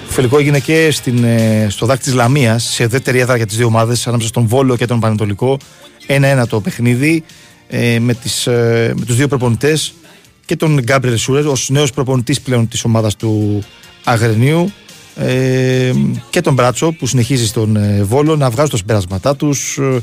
Φιλικό 0.08 0.38
έγινε 0.38 0.58
και 0.58 0.90
στην, 0.90 1.24
ε, 1.24 1.66
στο 1.70 1.86
δάκτη 1.86 2.04
της 2.04 2.14
Λαμίας, 2.14 2.64
σε 2.64 2.86
δεύτερη 2.86 3.18
έδρα 3.18 3.36
για 3.36 3.46
τις 3.46 3.56
δύο 3.56 3.66
ομάδες, 3.66 4.06
ανάμεσα 4.06 4.28
στον 4.28 4.46
Βόλο 4.46 4.76
και 4.76 4.86
τον 4.86 5.00
Πανετολικό. 5.00 5.58
Ένα-ένα 6.06 6.46
το 6.46 6.60
παιχνίδι 6.60 7.24
ε, 7.68 7.98
με, 7.98 8.14
τις, 8.14 8.46
ε, 8.46 8.92
με 8.96 9.04
τους 9.04 9.16
δύο 9.16 9.28
προπονητές 9.28 9.94
και 10.48 10.56
τον 10.56 10.80
Γκάμπριελ 10.80 11.16
Σούρερ 11.16 11.46
ως 11.46 11.68
νέος 11.70 11.92
προπονητής 11.92 12.40
πλέον 12.40 12.68
της 12.68 12.84
ομάδας 12.84 13.16
του 13.16 13.62
Αγρενίου 14.04 14.72
ε, 15.16 15.92
και 16.30 16.40
τον 16.40 16.54
Μπράτσο 16.54 16.92
που 16.92 17.06
συνεχίζει 17.06 17.46
στον 17.46 17.76
ε, 17.76 18.02
Βόλο 18.02 18.36
να 18.36 18.50
βγάζουν 18.50 18.70
τα 18.70 18.76
συμπεράσματά 18.76 19.36
τους. 19.36 19.78
Ε, 19.78 20.02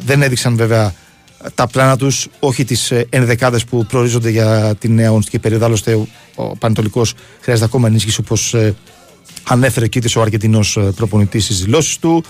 δεν 0.00 0.22
έδειξαν 0.22 0.56
βέβαια 0.56 0.94
τα 1.54 1.66
πλάνα 1.66 1.96
τους 1.96 2.28
όχι 2.38 2.64
τις 2.64 2.90
ε, 2.90 3.06
ενδεκάδες 3.10 3.64
που 3.64 3.86
προορίζονται 3.86 4.30
για 4.30 4.74
την 4.78 4.94
νέα 4.94 5.12
ονιστική 5.12 5.38
περίοδο. 5.38 5.64
Άλλωστε 5.64 6.06
ο 6.34 6.56
Πανετολικός 6.56 7.14
χρειάζεται 7.40 7.66
ακόμα 7.66 7.88
ενίσχυση 7.88 8.20
όπως 8.20 8.54
ε, 8.54 8.74
ανέφερε 9.48 9.86
και 9.86 10.00
ο 10.16 10.20
Αργεντινός 10.20 10.76
ε, 10.76 10.80
προπονητής 10.80 11.44
στις 11.44 11.64
δηλώσεις 11.64 11.98
του. 11.98 12.24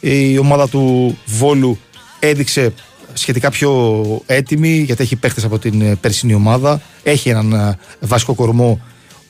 Η 0.00 0.38
ομάδα 0.38 0.68
του 0.68 1.16
Βόλου 1.26 1.78
έδειξε 2.18 2.72
σχετικά 3.16 3.50
πιο 3.50 4.02
έτοιμη 4.26 4.76
γιατί 4.76 5.02
έχει 5.02 5.16
παίχτε 5.16 5.42
από 5.44 5.58
την 5.58 5.80
ε, 5.80 5.94
περσινή 5.94 6.34
ομάδα. 6.34 6.80
Έχει 7.02 7.28
έναν 7.28 7.52
ε, 7.52 7.78
βασικό 8.00 8.34
κορμό 8.34 8.80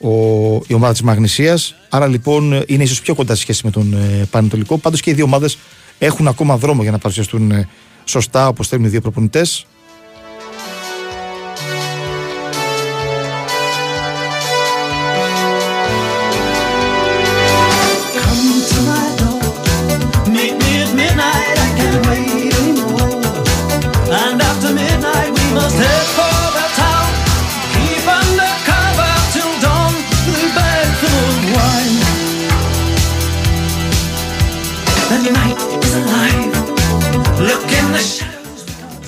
ο, 0.00 0.10
η 0.66 0.74
ομάδα 0.74 0.92
της 0.92 1.02
Μαγνησίας. 1.02 1.74
Άρα 1.88 2.06
λοιπόν 2.06 2.62
είναι 2.66 2.82
ίσως 2.82 3.00
πιο 3.00 3.14
κοντά 3.14 3.34
σε 3.34 3.40
σχέση 3.40 3.60
με 3.64 3.70
τον 3.70 3.94
ε, 3.94 4.26
Πανετολικό. 4.30 4.78
Πάντως 4.78 5.00
και 5.00 5.10
οι 5.10 5.14
δύο 5.14 5.24
ομάδες 5.24 5.58
έχουν 5.98 6.28
ακόμα 6.28 6.56
δρόμο 6.56 6.82
για 6.82 6.90
να 6.90 6.98
παρουσιαστούν 6.98 7.52
σωστά 8.04 8.48
όπως 8.48 8.68
θέλουν 8.68 8.84
οι 8.84 8.88
δύο 8.88 9.00
προπονητές. 9.00 9.66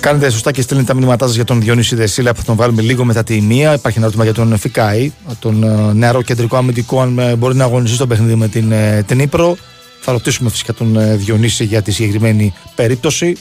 Κάνετε 0.09 0.31
σωστά 0.31 0.53
και 0.53 0.63
στέλνετε 0.63 0.93
τα 0.93 0.99
μηνύματά 0.99 1.27
σας 1.27 1.35
για 1.35 1.45
τον 1.45 1.61
Διονύση 1.61 1.95
Δεσίλα 1.95 2.33
που 2.33 2.39
θα 2.39 2.45
τον 2.45 2.57
βάλουμε 2.57 2.83
λίγο 2.83 3.05
μετά 3.05 3.25
τη 3.25 3.41
μία. 3.41 3.75
Υπάρχει 3.75 3.99
ένα 3.99 4.07
ερώτημα 4.07 4.25
για 4.25 4.35
τον 4.35 4.59
Φικάη, 4.59 5.13
τον 5.39 5.63
ε, 5.63 5.93
νεαρό 5.93 6.23
κεντρικό 6.23 6.57
αμυντικό, 6.57 7.01
αν 7.01 7.19
ε, 7.19 7.37
μπορεί 7.37 7.57
να 7.57 7.65
αγωνιστεί 7.65 7.97
στο 7.97 8.07
παιχνίδι 8.07 8.35
με 8.35 8.49
την, 8.49 8.73
ε, 8.73 9.03
την 9.07 9.19
Ήπρο. 9.19 9.57
Θα 10.01 10.13
ρωτήσουμε 10.13 10.51
φυσικά 10.51 10.73
τον 10.73 11.19
Διονύση 11.19 11.65
για 11.65 11.83
τη 11.83 11.91
συγκεκριμένη 11.91 12.53
περίπτωση. 12.75 13.37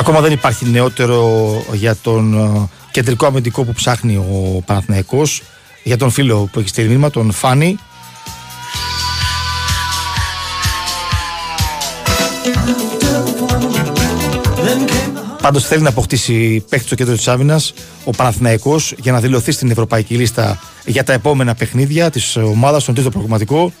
Ακόμα 0.00 0.20
δεν 0.20 0.32
υπάρχει 0.32 0.66
νεότερο 0.66 1.50
για 1.72 1.96
τον 1.96 2.34
ε, 2.34 2.68
κεντρικό 2.90 3.26
αμυντικό 3.26 3.64
που 3.64 3.72
ψάχνει 3.72 4.16
ο 4.16 4.62
Παναθηναϊκός 4.66 5.42
για 5.82 5.96
τον 5.96 6.10
φίλο 6.10 6.48
που 6.52 6.58
έχει 6.58 6.68
στείλει 6.68 6.86
μήνυμα, 6.86 7.10
τον 7.10 7.32
Φάνη. 7.32 7.78
Πάντως 15.42 15.66
θέλει 15.66 15.82
να 15.82 15.88
αποκτήσει 15.88 16.64
παίχτη 16.68 16.86
στο 16.86 16.94
κέντρο 16.94 17.14
της 17.14 17.28
άμυνας 17.28 17.72
ο 18.04 18.10
Παναθηναϊκός 18.10 18.94
για 18.96 19.12
να 19.12 19.20
δηλωθεί 19.20 19.52
στην 19.52 19.70
ευρωπαϊκή 19.70 20.14
λίστα 20.14 20.58
για 20.84 21.04
τα 21.04 21.12
επόμενα 21.12 21.54
παιχνίδια 21.54 22.10
της 22.10 22.36
ομάδας 22.36 22.82
στον 22.82 22.94
τρίτο 22.94 23.10
προγραμματικό. 23.10 23.72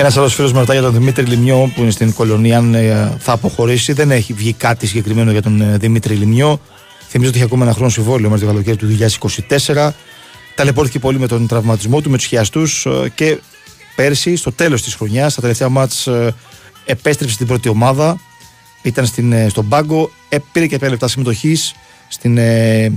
Ένας 0.00 0.16
άλλος 0.16 0.34
φίλος 0.34 0.52
με 0.52 0.58
ρωτάει 0.58 0.76
για 0.78 0.86
τον 0.86 0.98
Δημήτρη 0.98 1.24
Λιμιό 1.24 1.72
που 1.74 1.80
είναι 1.80 1.90
στην 1.90 2.12
κολονία 2.12 2.58
αν 2.58 2.74
ε, 2.74 3.16
θα 3.18 3.32
αποχωρήσει. 3.32 3.92
Δεν 3.92 4.10
έχει 4.10 4.32
βγει 4.32 4.52
κάτι 4.52 4.86
συγκεκριμένο 4.86 5.30
για 5.30 5.42
τον 5.42 5.60
ε, 5.60 5.76
Δημήτρη 5.76 6.14
Λιμιό. 6.14 6.60
Θυμίζω 7.08 7.28
ότι 7.30 7.38
έχει 7.38 7.46
ακόμα 7.46 7.64
ένα 7.64 7.74
χρόνο 7.74 7.90
συμβόλαιο 7.90 8.30
μέχρι 8.30 8.46
το 8.46 8.52
καλοκαίρι 8.52 8.76
του 8.76 8.98
2024. 9.66 9.90
Ταλαιπωρήθηκε 10.54 10.98
πολύ 10.98 11.18
με 11.18 11.26
τον 11.26 11.46
τραυματισμό 11.46 12.00
του, 12.00 12.10
με 12.10 12.16
τους 12.16 12.26
χιαστούς 12.26 12.86
ε, 12.86 13.12
και 13.14 13.38
πέρσι, 13.96 14.36
στο 14.36 14.52
τέλος 14.52 14.82
της 14.82 14.94
χρονιάς, 14.94 15.32
στα 15.32 15.40
τελευταία 15.40 15.68
μάτς, 15.68 16.08
επέστρεψε 16.84 17.34
στην 17.34 17.46
πρώτη 17.46 17.68
ομάδα. 17.68 18.20
Ήταν 18.82 19.06
στην, 19.06 19.50
στον 19.50 19.68
πάγκο, 19.68 20.10
πήρε 20.52 20.66
και 20.66 20.76
5 20.76 20.88
λεπτά 20.88 21.08
συμμετοχής 21.08 21.74
στην 22.08 22.38
ε, 22.38 22.92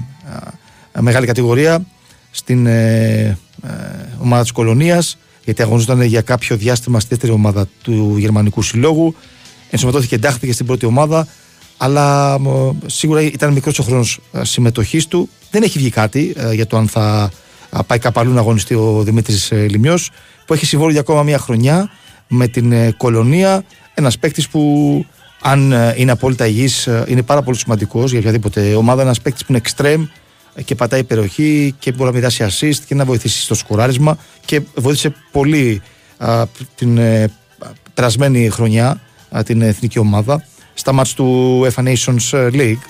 μεγάλη 1.00 1.26
κατηγορία, 1.26 1.86
στην 2.32 2.66
ε, 2.66 3.38
ομάδα 4.22 4.42
της 4.42 4.52
Κολονίας, 4.52 5.18
γιατί 5.46 5.62
αγωνιζόταν 5.62 6.02
για 6.02 6.22
κάποιο 6.22 6.58
διάστημα 6.58 7.00
στη 7.00 7.10
δεύτερη 7.10 7.32
ομάδα 7.32 7.68
του 7.82 8.16
Γερμανικού 8.18 8.62
Συλλόγου. 8.62 9.16
Ενσωματώθηκε, 9.70 10.16
εντάχθηκε 10.16 10.54
στην 10.54 10.66
πρώτη 10.66 10.86
ομάδα, 10.86 11.28
αλλά 11.78 12.38
σίγουρα 12.86 13.22
ήταν 13.22 13.54
μικρός 13.54 13.80
ο 13.80 13.84
χρόνος 13.84 14.20
συμμετοχής 14.42 15.08
του. 15.08 15.30
Δεν 15.52 15.64
έχει 15.64 15.78
βγει 15.78 15.90
κάτι 15.90 16.36
για 16.54 16.68
το 16.68 16.78
αν 16.78 16.88
θα 16.88 17.32
πάει 17.88 18.00
κάπου 18.00 18.20
αλλού 18.20 18.34
να 18.34 18.40
αγωνιστεί 18.40 18.74
ο 18.74 19.02
Δημήτρης 19.04 19.52
Λιμιός, 19.52 20.10
που 20.46 20.54
έχει 20.54 20.66
συμβόλαιο 20.66 20.92
για 20.92 21.02
ακόμα 21.02 21.24
μια 21.24 21.38
χρονιά 21.38 21.90
με 22.28 22.48
την 22.48 22.98
Κολονία. 22.98 23.64
Ένας 23.94 24.20
παίκτης 24.20 24.48
που 24.48 25.06
αν 25.46 25.72
ε, 25.72 25.94
είναι 25.98 26.12
απόλυτα 26.12 26.48
υγιής, 26.48 26.88
ε, 26.88 27.06
είναι 27.08 27.22
πάρα 27.22 27.42
πολύ 27.42 27.58
σημαντικός 27.58 28.10
για 28.10 28.20
οποιαδήποτε 28.20 28.76
ομάδα. 28.76 29.02
Ένας 29.02 29.22
παίκτης 29.22 29.46
που 29.46 29.52
είναι 29.52 29.62
extreme 29.66 30.08
και 30.66 30.76
πατάει 30.76 31.00
υπεροχή 31.00 31.76
και 31.80 31.92
μπορεί 31.92 32.04
να 32.04 32.16
μοιράσει 32.16 32.46
assist 32.50 32.84
και 32.88 32.96
να 32.96 33.06
βοηθήσει 33.06 33.42
στο 33.42 33.56
σκοράρισμα 33.56 34.18
και 34.46 34.62
βοήθησε 34.76 35.14
πολύ 35.32 35.82
α, 36.18 36.44
την 36.76 36.98
ε, 36.98 37.32
περασμένη 37.94 38.50
χρονιά 38.50 39.02
την 39.46 39.62
εθνική 39.62 40.00
ομάδα 40.00 40.46
στα 40.74 40.92
μάτς 40.92 41.14
του 41.14 41.60
FA 41.76 41.84
Nations 41.84 42.52
League 42.52 42.84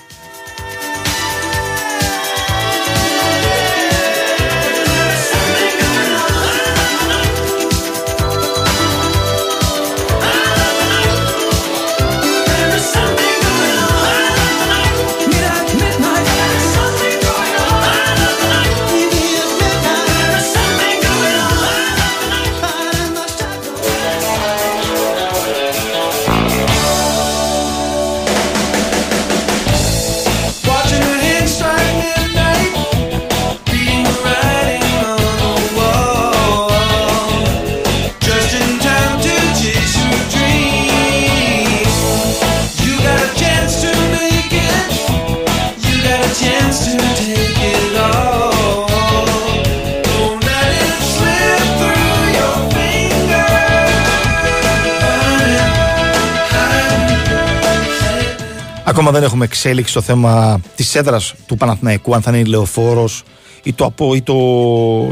Ακόμα 59.04 59.18
δεν 59.18 59.28
έχουμε 59.28 59.44
εξέλιξη 59.44 59.90
στο 59.90 60.00
θέμα 60.00 60.60
της 60.74 60.94
έδρας 60.94 61.34
του 61.46 61.56
Παναθηναϊκού, 61.56 62.14
αν 62.14 62.22
θα 62.22 62.30
είναι 62.30 62.40
η 62.40 62.44
Λεωφόρος 62.44 63.22
ή 63.62 63.72
το, 63.72 63.92
ή 64.14 64.22
το 64.22 64.34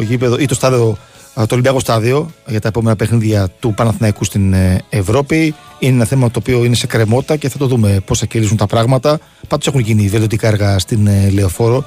γήπεδο 0.01 0.39
ή 0.39 0.47
το, 0.47 0.55
στάδιο, 0.55 0.97
το 1.35 1.47
Ολυμπιακό 1.51 1.81
Στάδιο 1.81 2.31
για 2.47 2.61
τα 2.61 2.69
επόμενα 2.69 2.97
παιχνίδια 2.97 3.49
του 3.61 3.75
Παναθηναϊκού 3.75 4.25
στην 4.25 4.53
ε, 4.53 4.81
Ευρώπη. 4.89 5.55
Είναι 5.79 5.95
ένα 5.95 6.05
θέμα 6.05 6.31
το 6.31 6.39
οποίο 6.39 6.65
είναι 6.65 6.75
σε 6.75 6.87
κρεμότητα 6.87 7.37
και 7.37 7.49
θα 7.49 7.59
το 7.59 7.67
δούμε 7.67 8.01
πώς 8.05 8.19
θα 8.19 8.27
κυλήσουν 8.27 8.57
τα 8.57 8.67
πράγματα. 8.67 9.19
Πάντως 9.49 9.67
έχουν 9.67 9.81
γίνει 9.81 10.09
βελτιωτικά 10.09 10.49
έργα 10.49 10.79
στην 10.79 11.07
ε, 11.07 11.31
Λεωφόρο. 11.31 11.85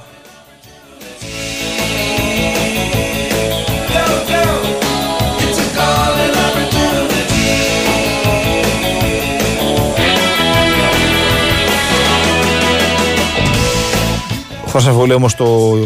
Χωρί 14.76 14.88
αμφιβολία 14.88 15.14
όμως 15.14 15.34
το 15.34 15.76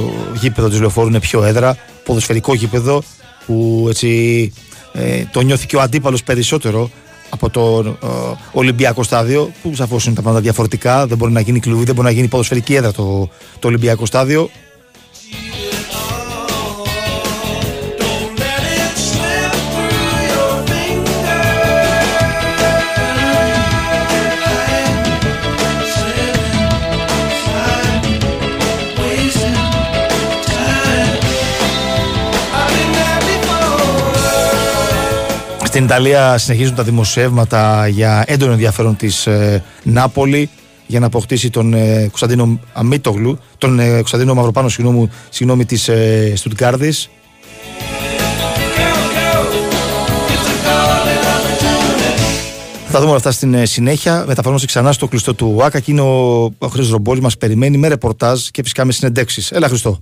γήπεδο 0.41 0.69
της 0.69 0.81
Λεωφόρου 0.81 1.09
είναι 1.09 1.21
πιο 1.21 1.45
έδρα, 1.45 1.77
ποδοσφαιρικό 2.05 2.55
γήπεδο 2.55 3.03
που 3.47 3.87
έτσι 3.89 4.53
ε, 4.93 5.25
το 5.33 5.41
νιώθει 5.41 5.67
και 5.67 5.77
ο 5.77 5.81
αντίπαλος 5.81 6.23
περισσότερο 6.23 6.91
από 7.29 7.51
το 7.51 7.97
ε, 8.03 8.07
Ολυμπιακό 8.53 9.03
στάδιο 9.03 9.51
που 9.63 9.75
σαφώς 9.75 10.07
είναι 10.07 10.15
τα 10.15 10.21
πράγματα 10.21 10.45
διαφορετικά. 10.45 11.07
Δεν 11.07 11.17
μπορεί 11.17 11.33
να 11.33 11.41
γίνει 11.41 11.61
κλουβί, 11.61 11.85
δεν 11.85 11.95
μπορεί 11.95 12.07
να 12.07 12.13
γίνει 12.13 12.29
ποδοσφαιρική 12.29 12.75
έδρα 12.75 12.93
το, 12.93 13.29
το 13.59 13.69
Ολυμπιακό 13.69 14.07
στάδιο. 14.07 14.51
Στην 35.71 35.85
Ιταλία 35.85 36.39
συνεχίζουν 36.39 36.75
τα 36.75 36.83
δημοσιεύματα 36.83 37.89
για 37.89 38.25
έντονο 38.27 38.53
ενδιαφέρον 38.53 38.97
της 38.97 39.27
ε, 39.27 39.65
Νάπολη 39.83 40.51
για 40.87 41.01
να 41.01 41.07
αποκτήσει 41.07 41.51
τον 41.51 41.75
ε, 41.75 42.07
Κωνσταντίνο 42.09 42.61
Αμίτογλου, 42.73 43.39
τον 43.59 43.79
ε, 43.79 43.93
Κωνσταντίνο 43.93 44.35
Μαυροπάνο, 44.35 44.69
συγγνώμη, 44.69 45.11
συγγνώμη 45.29 45.65
της 45.65 45.89
ε, 45.89 46.33
Στουτγκάρδης. 46.37 47.11
Θα 52.87 52.93
τα 52.93 53.01
δούμε 53.01 53.15
αυτά 53.15 53.31
στην 53.31 53.55
ε, 53.55 53.67
συνέχεια. 53.67 54.25
Μεταφερόμαστε 54.27 54.67
ξανά 54.67 54.93
στο 54.93 55.09
κλειστό 55.09 55.35
του 55.35 55.55
ΟΑΚΑ 55.57 55.81
και 55.81 55.91
είναι 55.91 56.01
ο, 56.01 56.43
ο 56.59 56.67
Χρήστος 56.67 56.91
Ρομπόλης 56.91 57.23
μας 57.23 57.37
περιμένει 57.39 57.77
με 57.77 57.89
ρεπορτάζ 57.89 58.47
και 58.47 58.63
φυσικά 58.63 58.85
με 58.85 58.93
συνεντέξεις. 58.93 59.51
Έλα 59.53 59.69
Χριστό. 59.69 59.99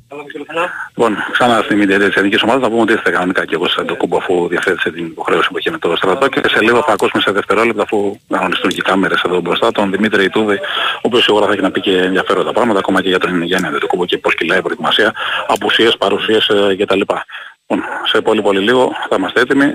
Λοιπόν, 0.98 1.16
ξανά 1.32 1.60
στην 1.64 1.78
μήνυα 1.78 1.98
της 1.98 2.14
Εθνικής 2.16 2.42
Ομάδας 2.42 2.62
να 2.62 2.68
πούμε 2.68 2.80
ότι 2.80 2.92
ήρθε 2.92 3.10
κανονικά 3.10 3.44
και 3.44 3.54
εγώ 3.54 3.68
σε 3.68 3.84
το 3.84 3.96
κούμπο 3.96 4.16
αφού 4.16 4.48
διαθέτησε 4.48 4.90
την 4.90 5.04
υποχρέωση 5.04 5.48
που 5.50 5.58
είχε 5.58 5.70
με 5.70 5.78
το 5.78 5.96
στρατό 5.96 6.28
και 6.28 6.40
σε 6.48 6.60
λίγο 6.60 6.82
θα 6.86 6.92
ακούσουμε 6.92 7.22
σε 7.22 7.30
δευτερόλεπτα 7.30 7.82
αφού 7.82 8.16
αγωνιστούν 8.28 8.70
και 8.70 8.76
οι 8.78 8.82
κάμερες 8.82 9.22
εδώ 9.26 9.40
μπροστά 9.40 9.72
τον 9.72 9.90
Δημήτρη 9.90 10.24
Ιτούδη 10.24 10.54
ο 10.54 11.00
οποίος 11.00 11.22
σίγουρα 11.22 11.46
θα 11.46 11.52
έχει 11.52 11.62
να 11.62 11.70
πει 11.70 11.80
και 11.80 11.96
ενδιαφέροντα 11.96 12.52
πράγματα 12.52 12.78
ακόμα 12.78 13.02
και 13.02 13.08
για 13.08 13.18
τον 13.18 13.42
Γέννη 13.42 13.78
το 13.78 13.86
κούμπο 13.86 14.04
και 14.04 14.18
πώς 14.18 14.34
κυλάει 14.34 14.58
η 14.58 14.62
προετοιμασία, 14.62 15.14
απουσίες, 15.46 15.96
παρουσίες 15.96 16.48
ε, 16.48 16.76
κτλ. 16.78 16.98
Λοιπόν, 16.98 17.84
σε 18.12 18.20
πολύ 18.20 18.42
πολύ 18.42 18.60
λίγο 18.60 18.90
θα 19.08 19.16
είμαστε 19.18 19.40
έτοιμοι 19.40 19.66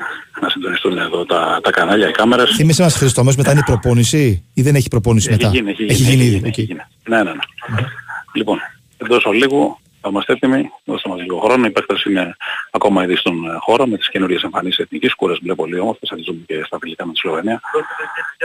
να 0.41 0.49
συντονιστούν 0.49 0.97
εδώ 0.97 1.25
τα, 1.25 1.59
τα 1.63 1.71
κανάλια, 1.71 2.07
οι 2.07 2.11
κάμερες. 2.11 2.55
Θυμίσαι 2.55 2.83
μας 2.83 2.95
Χριστό, 2.95 3.23
μετά 3.23 3.51
είναι 3.51 3.59
η 3.59 3.65
προπόνηση 3.65 4.43
ή 4.53 4.61
δεν 4.61 4.75
έχει 4.75 4.87
προπόνηση 4.87 5.29
έχει 5.31 5.43
μετά; 5.43 5.55
Γίνει, 5.55 5.69
έχει, 5.69 5.83
γίνει, 5.83 5.93
έχει, 5.93 6.03
γίνει, 6.03 6.23
έχει, 6.23 6.29
γίνει, 6.29 6.47
έχει 6.47 6.61
γίνει. 6.61 6.79
Ναι, 7.07 7.17
ναι, 7.17 7.23
ναι. 7.23 7.31
Mm-hmm. 7.31 7.85
Λοιπόν, 8.33 8.57
εντός 8.97 9.25
ολίγου 9.25 9.77
θα 10.03 10.09
είμαστε 10.09 10.33
έτοιμοι, 10.33 10.69
δώστε 10.85 11.09
μας 11.09 11.19
λίγο 11.19 11.39
χρόνο. 11.39 11.65
Οι 11.65 11.71
παίκτες 11.71 12.03
είναι 12.03 12.35
ακόμα 12.71 13.03
ήδη 13.03 13.15
στον 13.15 13.57
χώρο 13.59 13.85
με 13.87 13.97
τις 13.97 14.09
καινούριες 14.09 14.43
εμφανίσεις 14.43 14.79
εθνικής. 14.79 15.15
Κούρες 15.15 15.39
μπλε 15.41 15.55
πολύ 15.55 15.79
όμορφες, 15.79 16.09
θα 16.09 16.15
τις 16.15 16.25
δούμε 16.25 16.43
και 16.45 16.63
στα 16.63 16.77
φιλικά 16.81 17.05
με 17.05 17.13
τη 17.13 17.19
Σλοβενία. 17.19 17.61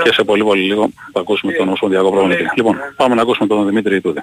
Και 0.02 0.12
σε 0.12 0.24
πολύ 0.24 0.44
πολύ 0.44 0.62
λίγο 0.62 0.90
θα 1.12 1.20
ακούσουμε 1.20 1.52
τον 1.52 1.66
Ομοσπονδιακό 1.66 2.10
Προπονητή. 2.10 2.48
Λοιπόν, 2.56 2.76
πάμε 2.96 3.14
να 3.14 3.22
ακούσουμε 3.22 3.46
τον 3.46 3.66
Δημήτρη 3.66 3.96
Ιτούδη. 3.96 4.22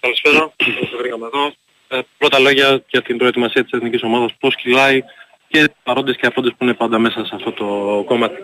Καλησπέρα, 0.00 0.52
βρήκαμε 0.98 1.26
εδώ. 1.26 1.52
Ε, 1.88 2.00
πρώτα 2.18 2.38
λόγια 2.38 2.82
για 2.88 3.02
την 3.02 3.16
προετοιμασία 3.18 3.62
της 3.62 3.72
εθνικής 3.72 4.02
ομάδας, 4.02 4.34
πώς 4.40 4.56
κυλάει 4.56 5.02
και 5.48 5.70
παρόντες 5.82 6.16
και 6.16 6.26
αφόντες 6.26 6.52
που 6.58 6.64
είναι 6.64 6.74
πάντα 6.74 6.98
μέσα 6.98 7.24
σε 7.24 7.34
αυτό 7.34 7.52
το 7.52 7.64
κομμάτι. 8.06 8.36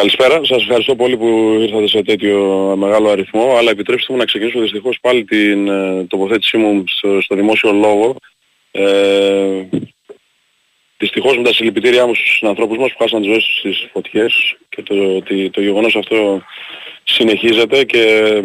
Καλησπέρα, 0.00 0.40
σας 0.44 0.62
ευχαριστώ 0.62 0.96
πολύ 0.96 1.16
που 1.16 1.58
ήρθατε 1.60 1.86
σε 1.86 2.02
τέτοιο 2.02 2.38
μεγάλο 2.76 3.08
αριθμό, 3.08 3.56
αλλά 3.56 3.70
επιτρέψτε 3.70 4.12
μου 4.12 4.18
να 4.18 4.24
ξεκινήσω 4.24 4.60
δυστυχώς 4.60 4.98
πάλι 5.00 5.24
την 5.24 5.68
ε, 5.68 6.04
τοποθέτησή 6.04 6.56
μου 6.56 6.84
στο, 6.86 7.20
στο 7.20 7.34
δημόσιο 7.34 7.72
λόγο. 7.72 8.16
Ε, 8.70 9.64
δυστυχώς 10.98 11.36
με 11.36 11.42
τα 11.42 11.52
συλληπιτήριά 11.52 12.06
μου 12.06 12.14
στους 12.14 12.42
ανθρώπους 12.42 12.78
μας 12.78 12.92
που 12.92 12.98
χάσαν 12.98 13.20
τις 13.20 13.30
ζωές 13.30 13.44
τους 13.44 13.58
στις 13.58 13.88
φωτιές 13.92 14.56
και 14.68 14.82
το, 14.82 15.16
ότι 15.16 15.50
το 15.50 15.60
γεγονός 15.60 15.96
αυτό 15.96 16.42
συνεχίζεται 17.04 17.84
και 17.84 18.02
ε, 18.02 18.40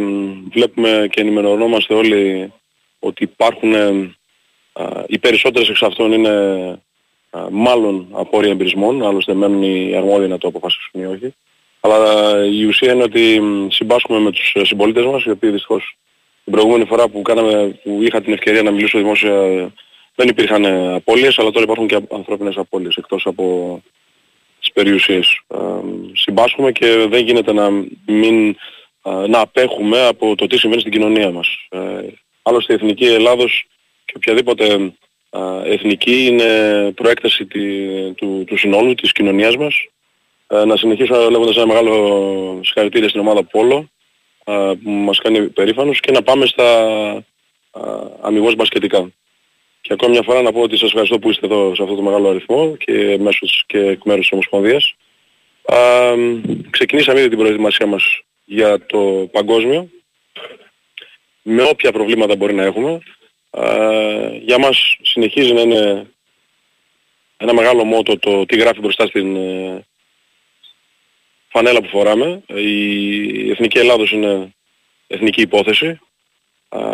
βλέπουμε 0.52 1.08
και 1.12 1.22
ενημερωνόμαστε 1.22 1.94
όλοι 1.94 2.54
ότι 3.00 3.24
υπάρχουν, 3.24 3.74
ε, 3.74 4.14
οι 5.08 5.18
περισσότερες 5.20 5.70
εξ 5.70 5.82
αυτών 5.82 6.12
είναι 6.12 6.32
μάλλον 7.52 8.08
απόρρια 8.12 8.52
εμπειρισμών, 8.52 9.06
άλλωστε 9.06 9.34
μένουν 9.34 9.64
οι 9.64 9.96
αρμόδιοι 9.96 10.28
να 10.28 10.38
το 10.38 10.48
αποφασίσουν 10.48 11.02
ή 11.02 11.06
όχι. 11.06 11.34
Αλλά 11.80 12.36
η 12.46 12.66
ουσία 12.66 12.94
είναι 12.94 13.04
ότι 13.04 13.42
συμπάσχουμε 13.70 14.20
με 14.20 14.32
τους 14.32 14.56
συμπολίτες 14.62 15.06
μας, 15.06 15.24
οι 15.24 15.30
οποίοι 15.30 15.50
δυστυχώς 15.50 15.98
την 16.44 16.54
προηγούμενη 16.54 16.86
φορά 16.86 17.08
που, 17.08 17.22
κάναμε, 17.22 17.80
που 17.84 18.00
είχα 18.02 18.22
την 18.22 18.34
ευκαιρία 18.34 18.64
να 18.64 18.72
μιλήσω 18.72 18.98
δημόσια 18.98 19.34
δεν 20.16 20.28
υπήρχαν 20.28 20.66
απώλειες, 20.94 21.40
αλλά 21.40 21.52
τώρα 21.52 21.64
υπάρχουν 21.64 21.88
και 21.88 22.00
ανθρώπινες 22.12 22.58
απώλειες 22.58 22.96
εκτός 22.96 23.26
από 23.26 23.82
τις 24.60 24.72
περιουσίες. 24.72 25.40
Συμπάσχουμε 26.14 26.72
και 26.72 27.08
δεν 27.10 27.24
γίνεται 27.24 27.54
να 27.54 27.70
μην 28.08 28.56
να 29.28 29.40
απέχουμε 29.40 30.06
από 30.06 30.36
το 30.36 30.48
τι 30.48 30.58
συμβαίνει 30.58 30.82
στην 30.82 30.94
κοινωνία 30.94 31.32
μας. 31.32 31.48
Ε, 31.70 31.80
άλλωστε 32.42 32.74
η 32.74 32.76
Εθνική 32.76 33.06
Ελλάδος 33.06 33.66
και 34.06 34.14
οποιαδήποτε 34.16 34.94
εθνική 35.66 36.26
είναι 36.26 36.92
προέκταση 36.96 37.46
του, 38.16 38.44
του 38.48 38.58
συνόλου 38.58 38.94
της 38.94 39.12
κοινωνίας 39.12 39.58
μας. 39.58 39.88
Ε, 40.48 40.66
να 40.66 40.78
συνεχίσω 40.78 41.30
λέγοντας 41.30 41.56
ένα 41.56 41.66
μεγάλο 41.66 42.60
συγχαρητήρια 42.64 43.10
στην 43.10 43.22
ομάδα 43.22 43.44
Πόλο 43.44 43.90
που 44.84 44.90
μας 44.90 45.20
κάνει 45.20 45.50
περήφανος 45.50 46.00
και 46.00 46.12
να 46.12 46.22
πάμε 46.22 46.46
στα 46.46 46.88
αμυγός 48.22 48.56
μπασκετικά. 48.56 49.10
Και 49.82 49.94
ακόμα 49.94 50.12
μια 50.12 50.22
φορά 50.22 50.42
να 50.42 50.52
πω 50.52 50.62
ότι 50.62 50.78
σας 50.78 50.88
ευχαριστώ 50.88 51.20
που 51.20 51.30
είστε 51.30 51.46
εδώ 51.46 51.76
σε 51.76 51.84
αυτό 51.84 51.96
το 51.96 52.02
μεγάλο 52.02 52.30
αριθμό 52.30 52.76
και 52.76 53.18
μέσως 53.20 53.64
και 53.68 53.80
εκ 53.80 54.04
μέρους 54.04 54.22
της 54.22 54.32
Ομοσπονδίας. 54.32 54.96
ξεκινήσαμε 56.70 57.20
ήδη 57.20 57.30
την 57.30 57.38
προετοιμασία 57.38 57.86
μας 57.86 58.22
για 58.46 58.86
το 58.86 59.30
παγκόσμιο 59.32 59.90
με 61.42 61.64
όποια 61.64 61.92
προβλήματα 61.92 62.36
μπορεί 62.36 62.54
να 62.54 62.64
έχουμε. 62.64 63.00
Για 64.42 64.60
μας 64.60 64.98
συνεχίζει 65.02 65.54
να 65.54 65.62
είναι 65.62 66.08
ένα 67.38 67.54
μεγάλο 67.54 67.84
μότο 67.84 68.20
το 68.20 68.46
τι 68.46 68.58
γράφει 68.58 68.80
μπροστά 68.80 69.08
στην 69.08 69.36
ε, 69.36 69.86
φανέλα 71.48 71.82
που 71.82 71.88
φοράμε. 71.88 72.44
Η 72.48 73.50
Εθνική 73.52 73.78
Ελλάδος 73.78 74.12
είναι 74.12 74.54
εθνική 75.08 75.42
υπόθεση. 75.42 76.00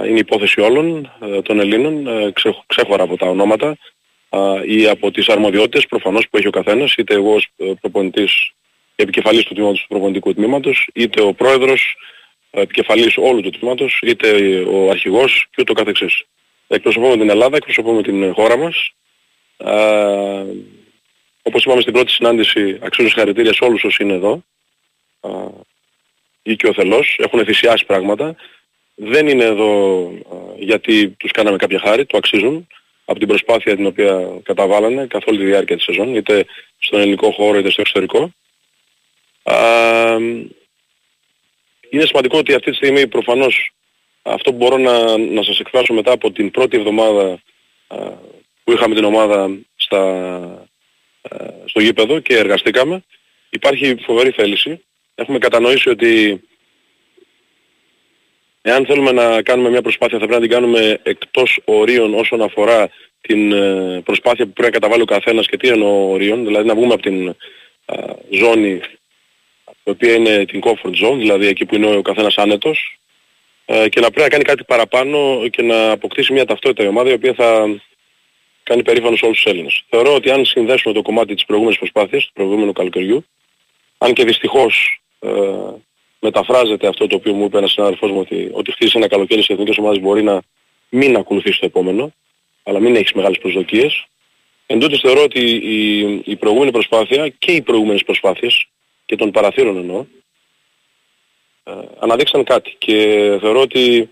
Είναι 0.08 0.20
υπόθεση 0.20 0.62
όλων 0.62 1.12
ε, 1.22 1.42
των 1.42 1.60
Ελλήνων, 1.60 2.08
ε, 2.08 2.34
ξέχωρα 2.66 3.04
από 3.04 3.18
τα 3.18 3.26
ονόματα 3.26 3.78
ή 4.66 4.88
από 4.88 5.12
τις 5.12 5.30
αρμοδιότητες 5.30 5.88
προφανώς 5.88 6.30
που 6.30 6.38
έχει 6.38 6.48
ο 6.48 6.52
καθένας, 6.52 6.96
είτε 6.96 7.14
εγώ 7.14 7.34
ως 7.34 7.48
προπονητής 7.82 8.52
επικεφαλής 8.96 9.44
του 9.44 9.54
τμήματος 9.54 9.82
του 9.82 9.88
προπονητικού 9.88 10.34
τμήματος, 10.34 10.90
είτε 10.94 11.22
ο 11.22 11.34
πρόεδρος 11.34 11.96
επικεφαλής 12.52 13.18
όλου 13.18 13.42
του 13.42 13.50
τμήματος, 13.50 14.00
είτε 14.02 14.60
ο 14.60 14.90
αρχηγός 14.90 15.48
και 15.52 15.62
ούτω 15.62 15.74
καθεξής. 15.74 16.26
Εκπροσωπούμε 16.74 17.18
την 17.18 17.30
Ελλάδα, 17.30 17.56
εκπροσωπούμε 17.56 18.02
την 18.02 18.34
χώρα 18.34 18.58
μας. 18.58 18.92
Ε, 19.58 20.46
όπως 21.42 21.64
είπαμε 21.64 21.82
στην 21.82 21.94
πρώτη 21.94 22.12
συνάντηση, 22.12 22.80
αξίζω 22.82 23.08
συγχαρητήρια 23.08 23.54
σε 23.54 23.64
όλους 23.64 23.84
όσοι 23.84 24.04
είναι 24.04 24.14
εδώ 24.14 24.44
ή 26.42 26.56
και 26.56 26.68
ο 26.68 26.74
θελός, 26.74 27.16
έχουν 27.18 27.46
θυσιάσει 27.46 27.86
πράγματα. 27.86 28.36
Δεν 28.96 29.28
είναι 29.28 29.44
εδώ 29.44 30.12
γιατί 30.58 31.10
τους 31.10 31.32
κάναμε 31.32 31.58
κάποια 31.58 31.80
χάρη, 31.80 32.06
το 32.06 32.18
αξίζουν 32.18 32.68
από 33.06 33.20
την 33.20 33.28
προσπάθεια 33.28 33.76
την 33.76 33.86
οποία 33.86 34.40
καταβάλανε 34.44 35.06
καθ' 35.06 35.28
όλη 35.28 35.38
τη 35.38 35.46
διάρκεια 35.46 35.76
της 35.76 35.86
σεζόν, 35.86 36.16
είτε 36.16 36.46
στον 36.80 37.00
ελληνικό 37.00 37.32
χώρο 37.32 37.58
είτε 37.58 37.70
στο 37.70 37.82
εξωτερικό. 37.82 38.32
Είναι 41.90 42.06
σημαντικό 42.06 42.38
ότι 42.38 42.54
αυτή 42.54 42.70
τη 42.70 42.76
στιγμή 42.76 43.08
προφανώς 43.08 43.74
αυτό 44.22 44.52
που 44.52 44.58
μπορώ 44.58 44.78
να, 44.78 45.18
να 45.18 45.44
σας 45.44 45.60
εκφράσω 45.60 45.94
μετά 45.94 46.12
από 46.12 46.32
την 46.32 46.52
πρώτη 46.52 46.78
εβδομάδα 46.78 47.40
που 48.64 48.72
είχαμε 48.72 48.96
την 48.96 49.04
ομάδα 49.04 49.50
στα, 49.76 50.68
στο 51.66 51.80
γήπεδο 51.80 52.20
και 52.20 52.38
εργαστήκαμε, 52.38 53.04
υπάρχει 53.50 53.96
φοβερή 54.02 54.32
θέληση. 54.32 54.84
Έχουμε 55.16 55.38
κατανοήσει 55.38 55.90
ότι 55.90 56.42
εάν 58.62 58.86
θέλουμε 58.86 59.12
να 59.12 59.42
κάνουμε 59.42 59.70
μια 59.70 59.82
προσπάθεια 59.82 60.20
θα 60.20 60.26
πρέπει 60.28 60.42
να 60.42 60.48
την 60.48 60.56
κάνουμε 60.56 61.00
εκτός 61.04 61.60
ορίων 61.66 62.14
όσον 62.14 62.42
αφορά 62.42 62.90
την 63.22 63.52
ε, 63.52 64.02
προσπάθεια 64.04 64.46
που 64.46 64.54
πρέπει 64.54 64.72
να 64.72 64.80
καταβάλει 64.80 65.02
ο 65.02 65.06
καθένας 65.06 65.48
και 65.48 65.58
τι 65.58 65.68
εννοώ 65.68 66.10
ορίων, 66.10 66.46
δηλαδή 66.46 66.68
να 66.68 66.76
βγούμε 66.76 66.94
από 66.94 67.02
την 67.02 67.36
ζώνη 68.30 68.82
η 69.84 69.90
οποία 69.90 70.14
είναι 70.14 70.46
την 70.46 70.62
comfort 70.64 71.06
zone, 71.06 71.18
δηλαδή 71.18 71.48
εκεί 71.48 71.66
που 71.66 71.76
είναι 71.76 71.96
ο 71.96 72.02
καθένας 72.02 72.38
άνετος 72.38 73.00
ε, 73.06 73.11
και 73.66 74.00
να 74.00 74.10
πρέπει 74.12 74.22
να 74.22 74.28
κάνει 74.28 74.44
κάτι 74.44 74.64
παραπάνω 74.64 75.48
και 75.50 75.62
να 75.62 75.92
αποκτήσει 75.92 76.34
μια 76.34 76.46
ταυτότητα 76.46 76.84
η 76.84 76.88
ομάδα 76.88 77.10
η 77.10 77.14
οποία 77.14 77.34
θα 77.34 77.82
κάνει 78.64 78.84
περήφανο 78.84 79.16
σε 79.16 79.26
όλους 79.26 79.42
τους 79.42 79.52
Έλληνες. 79.52 79.84
Θεωρώ 79.90 80.14
ότι 80.14 80.32
αν 80.32 80.46
συνδέσουμε 80.46 80.94
το 80.94 81.02
κομμάτι 81.02 81.34
της 81.34 81.46
προηγούμενης 81.46 81.80
προσπάθειας, 81.80 82.26
του 82.26 82.32
προηγούμενου 82.34 82.72
καλοκαιριού, 82.72 83.26
αν 83.98 84.14
και 84.14 84.24
δυστυχώς 84.24 85.02
ε, 85.20 85.30
μεταφράζεται 86.20 86.88
αυτό 86.88 87.08
το 87.08 87.16
οποίο 87.16 87.34
μου 87.34 87.46
είπε 87.46 87.58
ένας 87.58 87.72
συνάδελφός 87.72 88.12
μου 88.12 88.20
ότι, 88.20 88.50
ότι 88.54 88.72
χτίσει 88.72 88.98
ένα 88.98 89.08
καλοκαίρι 89.08 89.44
σε 89.44 89.54
εθνικές 89.54 89.78
ομάδες 89.78 90.00
μπορεί 90.00 90.24
να 90.24 90.42
μην 90.90 91.16
ακολουθήσει 91.16 91.60
το 91.60 91.66
επόμενο, 91.66 92.14
αλλά 92.64 92.80
μην 92.80 92.96
έχεις 92.96 93.14
μεγάλες 93.14 93.38
προσδοκίες. 93.38 94.06
Εν 94.66 94.80
τούτης 94.80 95.00
θεωρώ 95.00 95.24
ότι 95.24 95.40
η, 95.50 96.00
η 96.26 96.36
προηγούμενη 96.36 96.72
προσπάθεια 96.72 97.30
και 97.30 97.52
οι 97.52 97.62
προηγούμενες 97.62 98.04
προσπάθειες 98.04 98.66
και 99.06 99.16
των 99.16 99.32
παραθύρων 99.32 99.78
εννοώ, 99.78 100.00
ε, 100.00 100.06
αναδείξαν 102.00 102.44
κάτι 102.44 102.76
και 102.78 102.96
θεωρώ 103.42 103.62
ότι 103.62 104.10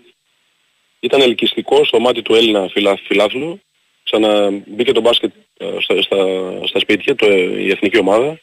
ήταν 1.00 1.20
ελκυστικό 1.20 1.84
στο 1.84 2.00
μάτι 2.00 2.22
του 2.22 2.34
Έλληνα 2.34 2.68
φιλά, 2.68 2.96
φιλάθλου 2.96 3.60
ξαναμπήκε 4.02 4.92
το 4.92 5.00
μπάσκετ 5.00 5.32
ε, 5.56 5.66
στα, 5.78 6.02
στα, 6.02 6.16
στα 6.64 6.78
σπίτια, 6.78 7.14
το, 7.14 7.32
η 7.36 7.70
εθνική 7.70 7.98
ομάδα. 7.98 8.40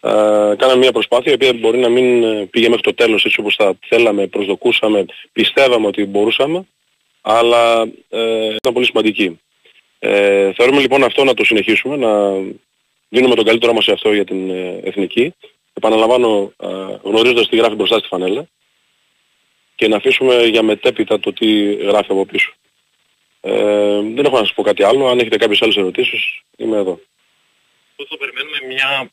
Ε, 0.00 0.10
κάναμε 0.56 0.76
μια 0.76 0.92
προσπάθεια 0.92 1.30
η 1.30 1.34
οποία 1.34 1.52
μπορεί 1.52 1.78
να 1.78 1.88
μην 1.88 2.22
ε, 2.22 2.46
πήγε 2.50 2.68
μέχρι 2.68 2.82
το 2.82 2.94
τέλος 2.94 3.24
έτσι 3.24 3.40
όπως 3.40 3.54
θα 3.54 3.74
θέλαμε, 3.86 4.26
προσδοκούσαμε, 4.26 5.04
πιστεύαμε 5.32 5.86
ότι 5.86 6.04
μπορούσαμε, 6.04 6.66
αλλά 7.20 7.82
ε, 8.08 8.44
ήταν 8.54 8.72
πολύ 8.72 8.86
σημαντική. 8.86 9.40
Ε, 9.98 10.52
θεωρούμε 10.52 10.80
λοιπόν 10.80 11.04
αυτό 11.04 11.24
να 11.24 11.34
το 11.34 11.44
συνεχίσουμε, 11.44 11.96
να 11.96 12.32
δίνουμε 13.08 13.34
τον 13.34 13.44
καλύτερό 13.44 13.72
μας 13.72 13.84
σε 13.84 13.92
αυτό 13.92 14.12
για 14.12 14.24
την 14.24 14.50
ε, 14.50 14.80
εθνική 14.84 15.34
επαναλαμβάνω 15.74 16.52
ε, 16.56 16.68
γνωρίζοντας 17.02 17.48
τι 17.48 17.56
γράφει 17.56 17.74
μπροστά 17.74 17.98
στη 17.98 18.08
φανέλα 18.08 18.46
και 19.74 19.88
να 19.88 19.96
αφήσουμε 19.96 20.44
για 20.44 20.62
μετέπειτα 20.62 21.20
το 21.20 21.32
τι 21.32 21.74
γράφει 21.74 22.12
από 22.12 22.26
πίσω. 22.26 22.52
Ε, 23.40 24.00
δεν 24.14 24.24
έχω 24.24 24.38
να 24.38 24.44
σας 24.44 24.54
πω 24.54 24.62
κάτι 24.62 24.82
άλλο. 24.82 25.06
Αν 25.06 25.18
έχετε 25.18 25.36
κάποιες 25.36 25.62
άλλες 25.62 25.76
ερωτήσεις, 25.76 26.40
είμαι 26.56 26.76
εδώ. 26.76 27.00
Πώς 27.96 28.06
θα 28.10 28.16
περιμένουμε 28.16 28.58
μια, 28.66 29.10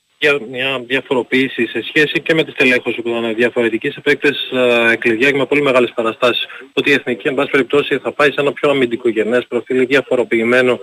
μια 0.50 0.80
διαφοροποίηση 0.80 1.68
σε 1.68 1.82
σχέση 1.84 2.22
και 2.22 2.34
με 2.34 2.44
τη 2.44 2.52
στελέχωση 2.52 3.02
που 3.02 3.10
ήταν 3.10 3.36
διαφορετική 3.36 3.90
σε 3.90 4.02
παίκτες 4.02 4.52
ε, 4.52 4.96
κλειδιά 5.00 5.32
και 5.32 5.38
με 5.38 5.46
πολύ 5.46 5.62
μεγάλες 5.62 5.92
παραστάσεις. 5.96 6.46
Ότι 6.74 6.90
η 6.90 6.94
Εθνική, 6.94 7.28
εν 7.28 7.36
πάση 7.36 7.50
περιπτώσει, 7.50 7.98
θα 7.98 8.12
πάει 8.12 8.32
σε 8.32 8.42
ένα 8.42 8.54
πιο 8.54 8.70
αμυντικογενές 8.70 9.48
προφίλ 9.48 9.86
διαφοροποιημένο 9.88 10.80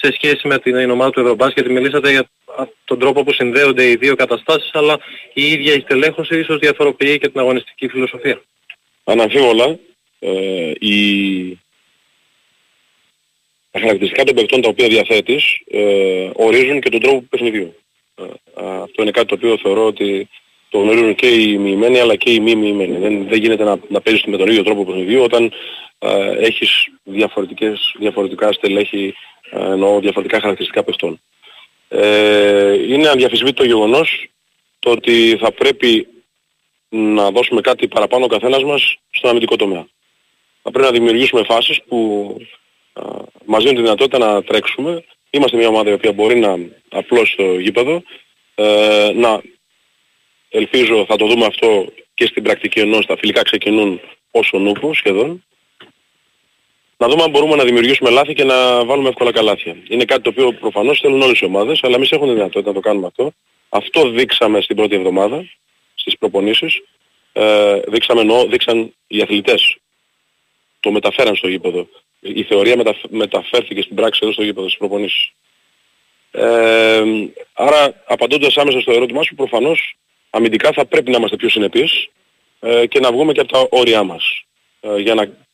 σε 0.00 0.12
σχέση 0.12 0.48
με 0.48 0.58
την 0.58 0.90
ομάδα 0.90 1.10
του 1.10 1.20
Ευρωμπάσκετ. 1.20 1.66
Μιλήσατε 1.66 2.10
για 2.10 2.28
τον 2.84 2.98
τρόπο 2.98 3.24
που 3.24 3.32
συνδέονται 3.32 3.88
οι 3.88 3.96
δύο 3.96 4.14
καταστάσεις, 4.14 4.70
αλλά 4.72 4.98
η 5.32 5.46
ίδια 5.46 5.74
η 5.74 5.80
στελέχωση 5.80 6.38
ίσως 6.38 6.58
διαφοροποιεί 6.58 7.18
και 7.18 7.28
την 7.28 7.40
αγωνιστική 7.40 7.88
φιλοσοφία. 7.88 8.42
Αναμφίβολα, 9.04 9.78
ε, 10.18 10.72
η... 10.78 11.58
τα 13.70 13.80
χαρακτηριστικά 13.80 14.24
των 14.24 14.34
παιχτών 14.34 14.60
τα 14.60 14.68
οποία 14.68 14.88
διαθέτεις 14.88 15.44
ε, 15.70 16.30
ορίζουν 16.34 16.80
και 16.80 16.90
τον 16.90 17.00
τρόπο 17.00 17.24
παιχνιδιού. 17.30 17.74
Ε, 18.14 18.24
αυτό 18.82 19.02
είναι 19.02 19.10
κάτι 19.10 19.26
το 19.26 19.34
οποίο 19.34 19.58
θεωρώ 19.62 19.86
ότι 19.86 20.28
το 20.68 20.78
γνωρίζουν 20.78 21.14
και 21.14 21.26
οι 21.26 21.58
μοιημένοι 21.58 21.98
αλλά 21.98 22.16
και 22.16 22.30
οι 22.30 22.40
μη 22.40 22.54
μοιημένοι. 22.54 22.98
Δεν, 22.98 23.28
δεν 23.28 23.40
γίνεται 23.40 23.64
να, 23.64 23.78
να 23.88 24.00
παίζεις 24.00 24.24
με 24.24 24.36
τον 24.36 24.48
ίδιο 24.48 24.62
τρόπο 24.62 24.84
παιχνιδιού 24.84 25.22
όταν 25.22 25.52
ε, 25.98 26.30
έχεις 26.38 26.88
διαφορετικές, 27.02 27.94
διαφορετικά 27.98 28.52
στελέχη, 28.52 29.06
ε, 29.06 29.35
εννοώ 29.50 30.00
διαφορετικά 30.00 30.40
χαρακτηριστικά 30.40 30.82
παιχτών. 30.82 31.20
Ε, 31.88 32.72
είναι 32.92 33.08
αδιαφυσβήτητο 33.08 33.64
γεγονός 33.64 34.28
το 34.78 34.90
ότι 34.90 35.36
θα 35.40 35.52
πρέπει 35.52 36.08
να 36.88 37.30
δώσουμε 37.30 37.60
κάτι 37.60 37.88
παραπάνω 37.88 38.24
ο 38.24 38.28
καθένας 38.28 38.64
μας 38.64 38.96
στον 39.10 39.30
αμυντικό 39.30 39.56
τομέα. 39.56 39.86
Θα 40.62 40.70
πρέπει 40.70 40.86
να 40.86 40.98
δημιουργήσουμε 40.98 41.44
φάσεις 41.44 41.82
που 41.88 42.28
α, 42.92 43.02
μας 43.44 43.62
δίνουν 43.62 43.76
τη 43.76 43.82
δυνατότητα 43.82 44.18
να 44.18 44.42
τρέξουμε. 44.42 45.04
Είμαστε 45.30 45.56
μια 45.56 45.68
ομάδα 45.68 45.90
η 45.90 45.92
οποία 45.92 46.12
μπορεί 46.12 46.38
να 46.38 46.58
απλώσει 46.88 47.36
το 47.36 47.58
γήπεδο, 47.58 48.02
ε, 48.54 49.10
να 49.14 49.40
ελπίζω 50.48 51.04
θα 51.08 51.16
το 51.16 51.26
δούμε 51.26 51.44
αυτό 51.46 51.86
και 52.14 52.26
στην 52.26 52.42
πρακτική 52.42 52.80
ενώ 52.80 53.02
στα 53.02 53.16
φιλικά 53.16 53.42
ξεκινούν 53.42 54.00
όσο 54.30 54.58
νούπος 54.58 54.96
σχεδόν 54.96 55.44
να 56.96 57.08
δούμε 57.08 57.22
αν 57.22 57.30
μπορούμε 57.30 57.56
να 57.56 57.64
δημιουργήσουμε 57.64 58.10
λάθη 58.10 58.34
και 58.34 58.44
να 58.44 58.84
βάλουμε 58.84 59.08
εύκολα 59.08 59.32
καλάθια. 59.32 59.76
Είναι 59.88 60.04
κάτι 60.04 60.22
το 60.22 60.28
οποίο 60.28 60.52
προφανώς 60.52 61.00
θέλουν 61.00 61.22
όλες 61.22 61.40
οι 61.40 61.44
ομάδες, 61.44 61.80
αλλά 61.82 61.96
εμείς 61.96 62.10
έχουμε 62.10 62.32
δυνατότητα 62.32 62.68
να 62.68 62.74
το 62.74 62.80
κάνουμε 62.80 63.06
αυτό. 63.06 63.32
Αυτό 63.68 64.10
δείξαμε 64.10 64.60
στην 64.60 64.76
πρώτη 64.76 64.94
εβδομάδα, 64.94 65.48
στις 65.94 66.18
προπονήσεις. 66.18 66.82
Ε, 67.32 67.80
δείξαμε 67.86 68.20
εννοώ, 68.20 68.46
δείξαν 68.46 68.94
οι 69.06 69.22
αθλητές. 69.22 69.76
Το 70.80 70.90
μεταφέραν 70.90 71.36
στο 71.36 71.48
γήπεδο. 71.48 71.88
Η 72.20 72.42
θεωρία 72.42 72.76
μεταφέρθηκε 73.08 73.82
στην 73.82 73.96
πράξη 73.96 74.20
εδώ 74.22 74.32
στο 74.32 74.42
γήπεδο, 74.42 74.66
στις 74.66 74.78
προπονήσεις. 74.78 75.32
Ε, 76.30 77.02
άρα 77.52 78.02
απαντώντας 78.06 78.56
άμεσα 78.56 78.80
στο 78.80 78.92
ερώτημά 78.92 79.22
σου, 79.22 79.34
προφανώς 79.34 79.96
αμυντικά 80.30 80.72
θα 80.72 80.84
πρέπει 80.84 81.10
να 81.10 81.16
είμαστε 81.16 81.36
πιο 81.36 81.48
συνεπείς 81.48 82.08
ε, 82.60 82.86
και 82.86 83.00
να 83.00 83.12
βγούμε 83.12 83.32
και 83.32 83.40
από 83.40 83.52
τα 83.52 83.66
όρια 83.70 84.02
μας. 84.02 84.44
Ε, 84.80 84.98
για 84.98 85.14
να 85.14 85.45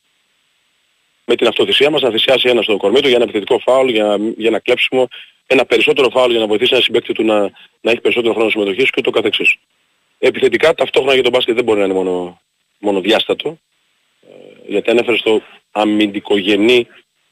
με 1.24 1.36
την 1.36 1.46
αυτοθυσία 1.46 1.90
μας 1.90 2.00
να 2.00 2.10
θυσιάσει 2.10 2.48
ένα 2.48 2.62
στο 2.62 2.76
κορμί 2.76 3.00
του 3.00 3.06
για 3.08 3.16
ένα 3.16 3.24
επιθετικό 3.24 3.58
φάουλ, 3.58 3.88
για, 3.88 4.16
για 4.36 4.48
ένα 4.48 4.58
κλέψιμο, 4.58 5.08
ένα 5.46 5.64
περισσότερο 5.64 6.10
φάουλ 6.10 6.30
για 6.30 6.40
να 6.40 6.46
βοηθήσει 6.46 6.74
ένα 6.74 6.82
συμπέκτη 6.82 7.12
του 7.12 7.24
να, 7.24 7.40
να 7.80 7.90
έχει 7.90 8.00
περισσότερο 8.00 8.34
χρόνο 8.34 8.50
συμμετοχής 8.50 8.90
και 8.90 8.96
ούτω 8.98 9.10
καθεξής. 9.10 9.56
Επιθετικά 10.18 10.74
ταυτόχρονα 10.74 11.14
για 11.14 11.22
τον 11.22 11.32
μπάσκετ 11.32 11.54
δεν 11.54 11.64
μπορεί 11.64 11.78
να 11.78 11.84
είναι 11.84 11.94
μόνο 11.94 12.40
μονοδιάστατο, 12.78 13.58
ε, 14.22 14.34
γιατί 14.66 14.90
ανέφερε 14.90 15.16
στο 15.16 15.42
αμυντικογενή 15.70 16.86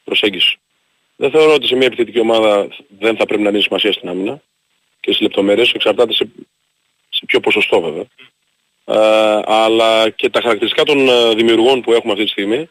προσέγγιση. 0.04 0.58
Δεν 1.16 1.30
θεωρώ 1.30 1.54
ότι 1.54 1.66
σε 1.66 1.76
μια 1.76 1.86
επιθετική 1.86 2.20
ομάδα 2.20 2.68
δεν 2.98 3.16
θα 3.16 3.26
πρέπει 3.26 3.42
να 3.42 3.50
δίνει 3.50 3.62
σημασία 3.62 3.92
στην 3.92 4.08
άμυνα 4.08 4.42
και 5.00 5.10
στις 5.10 5.20
λεπτομέρειες, 5.20 5.72
εξαρτάται 5.72 6.12
σε, 6.12 6.28
σε 7.08 7.24
ποιο 7.26 7.40
ποσοστό 7.40 7.80
βέβαια. 7.80 8.04
Ε, 8.84 9.40
αλλά 9.44 10.10
και 10.10 10.30
τα 10.30 10.40
χαρακτηριστικά 10.40 10.84
των 10.84 11.08
ε, 11.08 11.34
δημιουργών 11.34 11.80
που 11.80 11.92
έχουμε 11.92 12.12
αυτή 12.12 12.24
τη 12.24 12.30
στιγμή, 12.30 12.68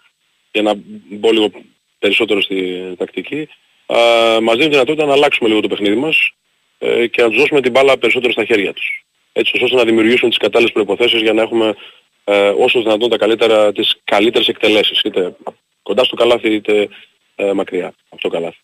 για 0.52 0.62
να 0.62 0.74
μπω 1.10 1.32
λίγο 1.32 1.52
περισσότερο 2.00 2.42
στη 2.42 2.80
τακτική, 2.98 3.48
ε, 3.86 4.40
μας 4.42 4.56
δίνει 4.56 4.70
δυνατότητα 4.70 5.06
να 5.06 5.14
αλλάξουμε 5.14 5.50
λίγο 5.50 5.62
το 5.62 5.68
παιχνίδι 5.68 5.96
μας 5.96 6.32
ε, 6.78 7.08
και 7.08 7.22
να 7.22 7.30
τους 7.30 7.38
δώσουμε 7.38 7.62
την 7.62 7.72
μπάλα 7.72 7.98
περισσότερο 7.98 8.32
στα 8.32 8.46
χέρια 8.46 8.74
τους. 8.74 9.06
Έτσι 9.32 9.64
ώστε 9.64 9.76
να 9.76 9.84
δημιουργήσουν 9.84 10.30
τις 10.30 10.38
κατάλληλες 10.38 10.74
προϋποθέσεις 10.74 11.22
για 11.22 11.34
να 11.34 11.42
έχουμε 11.42 11.76
ε, 12.24 12.50
όσο 12.50 12.82
δυνατόν 12.82 13.10
τα 13.10 13.18
καλύτερα, 13.18 13.72
τις 13.72 13.98
καλύτερες 14.04 14.48
εκτελέσεις, 14.48 15.02
είτε 15.02 15.36
κοντά 15.82 16.04
στο 16.04 16.16
καλάθι 16.16 16.54
είτε 16.54 16.90
ε, 17.36 17.54
μακριά 17.54 17.94
από 18.10 18.22
το 18.22 18.30
καλάθι. 18.30 18.60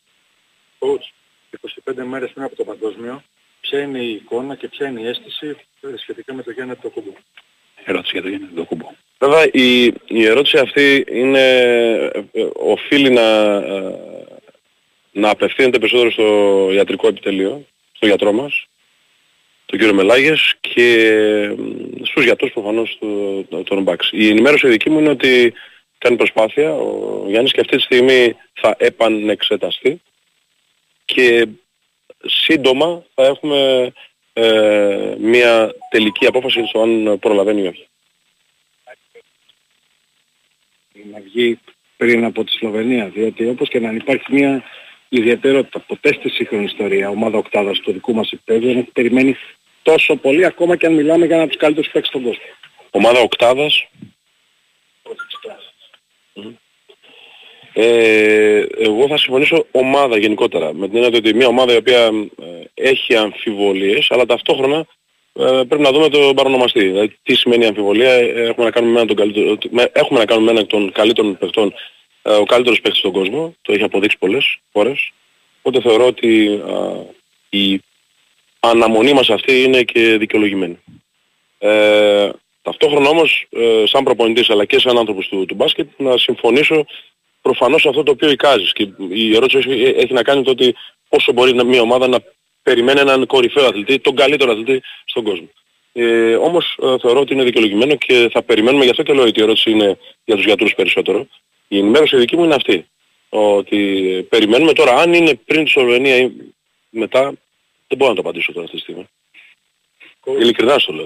Coach, 0.80 1.06
25 1.92 2.04
μέρες 2.04 2.32
πριν 2.32 2.46
από 2.46 2.56
το 2.56 2.64
παγκόσμιο, 2.64 3.24
ποια 3.62 3.82
είναι 3.82 4.00
η 4.00 4.12
εικόνα 4.12 4.56
και 4.56 4.68
ποια 4.68 4.88
είναι 4.88 5.02
η 5.02 5.08
αίσθηση 5.08 5.48
ε, 5.82 5.98
σχετικά 5.98 6.34
με 6.34 6.44
το 6.44 6.52
Γιάννη 6.52 6.76
Τοκούμπο. 6.76 7.12
Ερώτηση 7.86 8.12
για 8.14 8.22
το 8.22 8.28
Γιάννη 8.28 8.48
Τοκούμπο. 8.56 8.92
Βέβαια 9.20 9.50
η, 9.52 9.86
η 10.08 10.26
ερώτηση 10.26 10.58
αυτή 10.58 11.06
είναι, 11.12 11.40
ε, 12.14 12.24
ε, 12.32 12.48
οφείλει 12.54 13.10
να, 13.10 13.60
να 15.12 15.30
απευθύνεται 15.30 15.80
περισσότερο 15.80 16.12
στο 16.12 16.70
ιατρικό 16.74 17.08
επιτελείο, 17.08 17.66
στο 17.92 18.08
γιατρό 18.08 18.32
μας, 18.32 18.68
τον 19.66 19.80
κύριο 19.80 19.94
Μελάγες 19.94 20.56
και 20.60 21.10
στους 22.04 22.24
γιατρούς 22.24 22.52
προφανώς 22.52 23.00
των 23.64 23.82
Μπαξ. 23.82 24.10
Η 24.12 24.30
ενημέρωση 24.30 24.68
δική 24.68 24.90
μου 24.90 25.00
είναι 25.00 25.10
ότι 25.10 25.54
κάνει 25.98 26.16
προσπάθεια 26.16 26.74
ο 26.76 27.24
Γιάννης 27.28 27.52
και 27.52 27.60
αυτή 27.60 27.76
τη 27.76 27.82
στιγμή 27.82 28.36
θα 28.54 28.76
επανεξεταστεί 28.78 30.02
και 31.06 31.48
σύντομα 32.26 33.04
θα 33.14 33.26
έχουμε 33.26 33.92
ε, 34.38 35.16
μια 35.20 35.76
τελική 35.90 36.26
απόφαση 36.26 36.66
στο 36.66 36.82
αν 36.82 37.20
προλαβαίνει 37.20 37.62
ή 37.62 37.68
όχι. 37.68 37.88
Να 41.12 41.20
βγει 41.20 41.60
πριν 41.98 42.24
από 42.24 42.44
τη 42.44 42.52
Σλοβενία, 42.52 43.10
διότι 43.10 43.48
όπως 43.48 43.70
και 43.70 43.80
να 43.80 43.92
υπάρχει 43.92 44.34
μια 44.34 44.64
ιδιαιτερότητα. 45.10 45.80
Ποτέ 45.80 46.14
στη 46.14 46.30
σύγχρονη 46.30 46.64
ιστορία 46.64 47.10
ομάδα 47.10 47.38
οκτάδας 47.38 47.80
του 47.80 47.92
δικού 47.92 48.14
μας 48.14 48.32
επίπεδου 48.32 48.66
δεν 48.66 48.78
έχει 48.78 48.92
περιμένει 48.92 49.36
τόσο 49.82 50.16
πολύ 50.16 50.46
ακόμα 50.46 50.76
και 50.76 50.86
αν 50.86 50.94
μιλάμε 50.94 51.26
για 51.26 51.36
ένα 51.36 51.44
από 51.44 51.52
τους 51.52 51.62
καλύτερους 51.62 51.92
παίκτες 51.92 52.10
στον 52.10 52.24
κόσμο. 52.24 52.44
Ομάδα 52.92 53.20
οκτάδας. 53.20 53.88
Ε, 57.78 58.66
εγώ 58.78 59.08
θα 59.08 59.18
συμφωνήσω 59.18 59.66
ομάδα 59.72 60.18
γενικότερα. 60.18 60.74
Με 60.74 60.88
την 60.88 61.04
έννοια 61.04 61.18
ότι 61.18 61.34
μια 61.34 61.48
ομάδα 61.48 61.74
η 61.74 61.76
οποία 61.76 62.04
ε, 62.04 62.90
έχει 62.90 63.16
αμφιβολίες, 63.16 64.12
αλλά 64.12 64.26
ταυτόχρονα 64.26 64.86
ε, 65.34 65.62
πρέπει 65.68 65.82
να 65.82 65.92
δούμε 65.92 66.10
το 66.10 66.34
παρονομαστή. 66.36 66.84
Δηλαδή 66.84 67.18
τι 67.24 67.36
σημαίνει 67.36 67.66
αμφιβολία, 67.66 68.12
ε, 68.12 68.48
έχουμε 68.48 68.66
να 68.66 68.72
κάνουμε 68.72 68.92
με 68.92 69.00
έναν, 69.00 69.08
τον 69.08 69.16
καλύτερο, 69.16 69.58
έχουμε 69.92 70.20
να 70.20 70.26
κάνουμε 70.26 70.46
με 70.46 70.52
έναν 70.52 70.68
των 70.68 70.92
καλύτερων 70.92 71.38
παιχτών, 71.38 71.74
ε, 72.22 72.32
ο 72.32 72.44
καλύτερος 72.44 72.82
παίκτης 72.82 73.00
στον 73.00 73.12
κόσμο, 73.12 73.56
το 73.62 73.74
έχει 73.74 73.84
αποδείξει 73.84 74.18
πολλές 74.18 74.58
φορές. 74.72 75.12
Οπότε 75.62 75.90
θεωρώ 75.90 76.06
ότι 76.06 76.62
η 77.50 77.82
αναμονή 78.60 79.14
μας 79.14 79.30
αυτή 79.30 79.64
είναι 79.64 79.84
και 79.84 80.18
δικαιολογημένη. 80.18 80.80
Ε, 81.58 82.30
ταυτόχρονα 82.62 83.10
όμως, 83.10 83.48
ε, 83.50 83.84
σαν 83.86 84.04
προπονητής 84.04 84.50
αλλά 84.50 84.66
και 84.66 84.80
σαν 84.80 84.98
άνθρωπος 84.98 85.28
του, 85.28 85.46
του 85.46 85.56
μπάσκετ, 85.56 85.88
να 85.98 86.18
συμφωνήσω 86.18 86.86
προφανώς 87.48 87.86
αυτό 87.86 88.04
το 88.04 88.12
οποίο 88.12 88.30
εικάζεις. 88.30 88.72
Και 88.74 88.88
η 89.10 89.36
ερώτηση 89.36 89.70
έχει 89.98 90.14
να 90.14 90.24
κάνει 90.24 90.43
το 90.43 90.52
ότι 90.52 90.76
πόσο 91.10 91.32
μπορεί 91.32 91.66
μια 91.66 91.82
ομάδα 91.82 92.08
να 92.08 92.20
περιμένει 92.64 93.00
έναν 93.00 93.26
κορυφαίο 93.26 93.66
αθλητή, 93.66 94.00
τον 94.00 94.16
καλύτερο 94.16 94.52
αθλητή 94.52 94.82
στον 95.06 95.24
κόσμο. 95.24 95.50
Ε, 95.93 96.36
όμως 96.36 96.78
ε, 96.82 96.96
θεωρώ 97.02 97.20
ότι 97.20 97.34
είναι 97.34 97.43
δικαιολογημένο 97.43 97.96
και 97.96 98.30
θα 98.32 98.41
περιμένουμε, 98.43 98.84
γι' 98.84 98.89
αυτό 98.89 99.04
και 99.04 99.14
λέω 99.14 99.24
ότι 99.24 99.39
η 99.39 99.43
ερώτηση 99.43 99.72
είναι 99.72 99.98
για 100.26 100.36
τους 100.36 100.46
γιατρούς 100.46 100.76
περισσότερο. 100.76 101.28
Η 101.68 101.78
ενημέρωση 101.78 102.18
δική 102.18 102.38
μου 102.38 102.43
είναι 102.43 102.56
αυτή. 102.56 102.88
Ότι 103.30 103.80
περιμένουμε 104.30 104.74
τώρα 104.74 104.96
αν 104.96 105.14
είναι 105.14 105.34
πριν 105.46 105.64
τη 105.64 105.70
Σλοβενία 105.70 106.18
ή 106.18 106.32
μετά, 106.89 107.24
δεν 107.88 107.98
μπορώ 107.98 108.10
να 108.10 108.16
το 108.16 108.22
απαντήσω 108.22 108.52
τώρα 108.52 108.66
αυτή 108.66 108.78
τη 108.78 108.82
στιγμή. 108.82 109.08
Ειλικρινά 110.39 110.80
στο 110.80 110.93
λέω. 110.93 111.06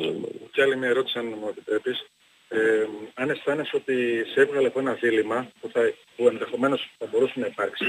Και 0.52 0.62
άλλη 0.62 0.78
μια 0.78 0.90
ερώτηση 0.90 1.20
αν 1.20 1.26
μου 1.26 1.48
επιτρέπεις. 1.50 2.06
Ε, 2.52 2.88
αν 3.14 3.30
αισθάνεσαι 3.30 3.76
ότι 3.76 4.26
σε 4.34 4.42
έβγαλε 4.42 4.68
από 4.68 4.80
ένα 4.80 4.94
δίλημα 4.94 5.48
που, 5.62 5.70
θα, 5.74 5.94
που 6.16 6.28
ενδεχομένως 6.28 6.90
θα 6.98 7.08
μπορούσε 7.12 7.34
να 7.36 7.46
υπάρξει, 7.46 7.86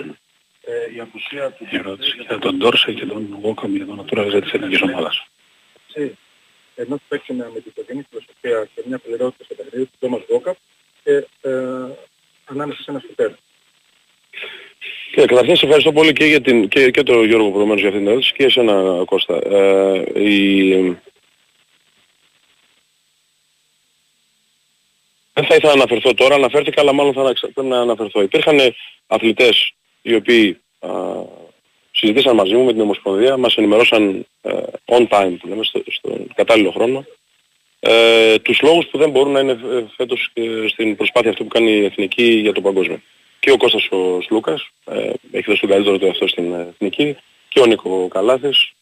ε, 0.64 0.94
η 0.96 1.00
απουσία 1.00 1.50
του... 1.50 1.66
Η 1.70 1.76
ερώτηση 1.76 2.16
για 2.26 2.38
τον 2.38 2.56
Ντόρσε 2.56 2.92
και 2.92 3.06
τον 3.06 3.38
Βόκαμ 3.40 3.76
για 3.76 3.86
τον 3.86 4.00
Ατούρα 4.00 4.40
της 4.40 4.52
ελληνικής 4.52 4.82
ομάδας. 4.82 5.26
Ενώ 6.74 6.96
του 6.96 7.02
παίξει 7.08 7.32
με 7.32 7.44
αμυντικογενή 7.44 8.06
φιλοσοφία 8.11 8.68
και 8.74 8.82
μια 8.86 8.98
πληρότητα 8.98 9.44
στο 9.44 9.54
παιχνίδι 9.54 9.84
του 9.84 9.96
Τόμας 9.98 10.20
Βόκαμ 10.28 10.54
και 11.04 11.26
ε, 11.40 11.50
ανάμεσα 12.44 12.82
σε 12.82 12.90
ένα 12.90 13.00
σουτέρ. 13.00 13.30
Και 15.12 15.24
καταρχήν 15.24 15.56
σε 15.56 15.64
ευχαριστώ 15.64 15.92
πολύ 15.92 16.12
και, 16.12 16.24
για 16.24 16.40
την, 16.40 16.68
και, 16.68 16.90
και 16.90 17.02
τον 17.02 17.24
Γιώργο 17.24 17.50
προηγουμένως 17.50 17.80
για 17.80 17.88
αυτήν 17.88 18.04
την 18.04 18.12
ερώτηση 18.12 18.32
και 18.32 18.44
εσένα 18.44 19.04
Κώστα. 19.04 19.36
Ε, 19.36 20.22
η, 20.22 20.98
Δεν 25.33 25.45
θα 25.45 25.55
ήθελα 25.55 25.74
να 25.74 25.83
αναφερθώ 25.83 26.14
τώρα, 26.14 26.35
αναφέρθηκα 26.35 26.81
αλλά 26.81 26.93
μάλλον 26.93 27.12
θα 27.12 27.33
πρέπει 27.41 27.68
να 27.68 27.81
αναφερθώ. 27.81 28.22
Υπήρχαν 28.22 28.74
αθλητές 29.07 29.72
οι 30.03 30.14
οποίοι 30.14 30.61
α, 30.78 30.89
συζητήσαν 31.91 32.35
μαζί 32.35 32.55
μου 32.55 32.64
με 32.64 32.72
την 32.72 32.81
Ομοσπονδία, 32.81 33.37
μας 33.37 33.57
ενημερώσαν 33.57 34.26
ε, 34.43 34.53
on 34.85 35.07
time, 35.09 35.35
που 35.41 35.49
λέμε, 35.49 35.64
στο, 35.64 35.83
στον 35.87 36.26
κατάλληλο 36.35 36.70
χρόνο, 36.70 37.05
ε, 37.81 38.39
τους 38.39 38.61
λόγους 38.61 38.87
που 38.87 38.99
δεν 38.99 39.11
μπορούν 39.11 39.33
να 39.33 39.41
είναι 39.41 39.53
ε, 39.53 39.85
φέτος 39.97 40.31
ε, 40.33 40.68
στην 40.68 40.97
προσπάθεια 40.97 41.31
αυτή 41.31 41.43
που 41.43 41.49
κάνει 41.49 41.70
η 41.70 41.85
Εθνική 41.85 42.24
για 42.24 42.53
το 42.53 42.61
παγκόσμιο. 42.61 43.01
Και 43.41 43.51
ο 43.51 43.57
Κώστας 43.57 43.89
ο 43.91 44.20
Σλούκας, 44.20 44.68
ε, 44.85 45.11
έχει 45.31 45.45
δώσει 45.47 45.61
τον 45.61 45.70
καλύτερο 45.70 45.99
του 45.99 46.09
αυτό 46.09 46.28
στην 46.28 46.53
Εθνική, 46.53 47.16
και 47.49 47.61
ο 47.61 47.66
Νίκο 47.66 48.09
Καλάθης, 48.09 48.72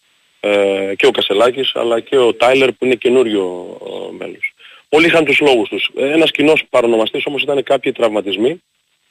ε, 0.40 0.92
και 0.96 1.06
ο 1.06 1.10
Κασελάκης, 1.10 1.74
αλλά 1.74 2.00
και 2.00 2.18
ο 2.18 2.34
Τάιλερ 2.34 2.72
που 2.72 2.84
είναι 2.84 2.94
καινούριο 2.94 3.76
μέλος. 4.18 4.52
Όλοι 4.88 5.06
είχαν 5.06 5.24
τους 5.24 5.40
λόγους 5.40 5.68
τους. 5.68 5.90
Ένας 5.96 6.30
κοινός 6.30 6.64
παρονομαστής 6.70 7.26
όμως 7.26 7.42
ήταν 7.42 7.62
κάποιοι 7.62 7.92
τραυματισμοί 7.92 8.62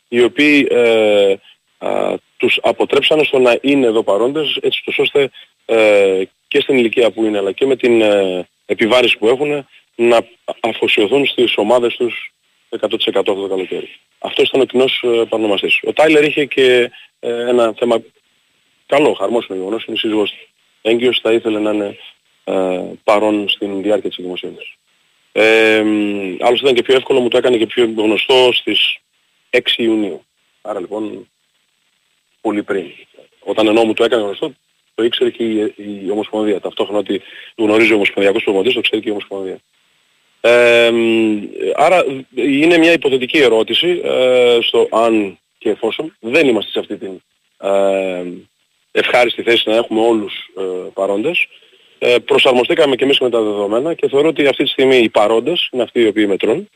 οι 0.08 0.24
οποίοι 0.24 0.68
ε, 0.72 1.36
α, 1.78 2.14
τους 2.38 2.60
αποτρέψανε 2.62 3.24
στο 3.24 3.40
να 3.40 3.58
είναι 3.62 3.86
εδώ 3.86 4.04
παρόντες 4.04 4.58
έτσι 4.62 4.82
ώστε 4.98 5.30
ε, 5.66 6.24
και 6.48 6.62
στην 6.62 6.78
ηλικία 6.78 7.12
που 7.12 7.24
είναι 7.24 7.38
αλλά 7.38 7.52
και 7.52 7.66
με 7.66 7.76
την 7.76 8.02
ε, 8.02 8.48
επιβάρηση 8.66 9.18
που 9.18 9.28
έχουν 9.28 9.68
να 9.96 10.28
αφοσιωθούν 10.60 11.26
στις 11.26 11.58
ομάδες 11.58 11.96
τους 11.96 12.34
100% 12.70 12.90
αυτό 13.14 13.34
το 13.34 13.48
καλοκαίρι. 13.48 13.90
Αυτό 14.20 14.42
ήταν 14.42 14.62
ο 14.62 14.66
κοινός 14.66 15.02
ε, 15.04 15.24
παρονομαστής. 15.30 15.80
Ο 15.84 15.94
Τάιλερ 15.94 16.24
είχε 16.24 16.46
και 16.46 16.92
ε, 17.20 17.50
ένα 17.50 17.74
θέμα 17.78 18.02
καλό, 18.86 19.14
χαρμόσυνο 19.14 19.58
γεγονός, 19.58 19.86
είναι 19.86 19.98
σύζυγος 19.98 20.34
έγκυος, 20.82 21.20
θα 21.22 21.32
ήθελε 21.32 21.60
να 21.60 21.72
είναι 21.72 21.98
ε, 22.44 22.82
παρόν 23.04 23.50
στην 23.50 23.82
διάρκεια 23.82 24.10
της 24.10 24.24
δημοσίευσης. 24.24 24.76
Ε, 25.40 25.84
άλλωστε 26.40 26.66
ήταν 26.66 26.74
και 26.74 26.82
πιο 26.82 26.96
εύκολο, 26.96 27.20
μου 27.20 27.28
το 27.28 27.38
έκανε 27.38 27.58
και 27.58 27.66
πιο 27.66 27.94
γνωστό 27.96 28.50
στις 28.54 28.98
6 29.50 29.60
Ιουνίου. 29.78 30.26
Άρα 30.62 30.80
λοιπόν 30.80 31.30
πολύ 32.42 32.64
πριν. 32.64 32.86
Όταν 33.40 33.68
ενώ 33.68 33.84
μου 33.84 33.94
το 33.94 34.04
έκανε 34.04 34.24
γνωστό, 34.24 34.54
το 34.96 35.04
ήξερε 35.04 35.30
και 35.30 35.44
η, 35.44 35.74
η 36.06 36.12
Ομοσπονδία. 36.12 36.60
Ταυτόχρονα 36.60 37.00
ότι 37.00 37.22
γνωρίζει 37.56 37.92
ο 37.92 37.96
Ομοσπονδιακός 37.96 38.44
Προμοντής, 38.44 38.74
το 38.74 38.82
ξέρει 38.82 39.02
και 39.02 39.10
η 39.10 39.12
Ομοσπονδία. 39.12 39.60
Ε, 40.42 40.92
άρα 41.76 42.06
είναι 42.36 42.78
μια 42.78 42.92
υποθετική 42.92 43.38
ερώτηση 43.38 44.02
ε, 44.04 44.58
στο 44.62 44.88
αν 44.92 45.40
και 45.58 45.70
εφόσον 45.70 46.16
δεν 46.20 46.48
είμαστε 46.48 46.72
σε 46.72 46.80
αυτή 46.80 46.98
την 46.98 47.22
ε, 47.58 48.24
ευχάριστη 48.92 49.44
θέση 49.44 49.70
να 49.70 49.76
έχουμε 49.76 50.02
όλους 50.02 50.34
ε, 50.58 50.90
παρόντες 50.94 51.48
ε, 52.00 52.18
προσαρμοστήκαμε 52.26 52.96
και 52.96 53.04
εμείς 53.04 53.20
με 53.20 53.30
τα 53.30 53.42
δεδομένα 53.42 53.94
και 53.94 54.08
θεωρώ 54.08 54.28
ότι 54.28 54.48
αυτή 54.48 54.64
τη 54.64 54.70
στιγμή 54.70 54.98
οι 54.98 55.10
παρόντες 55.10 55.70
είναι 55.72 55.84
αυτοί 55.84 56.02
οι 56.02 56.08
οποίοι 56.08 56.26
μετρούν. 56.28 56.70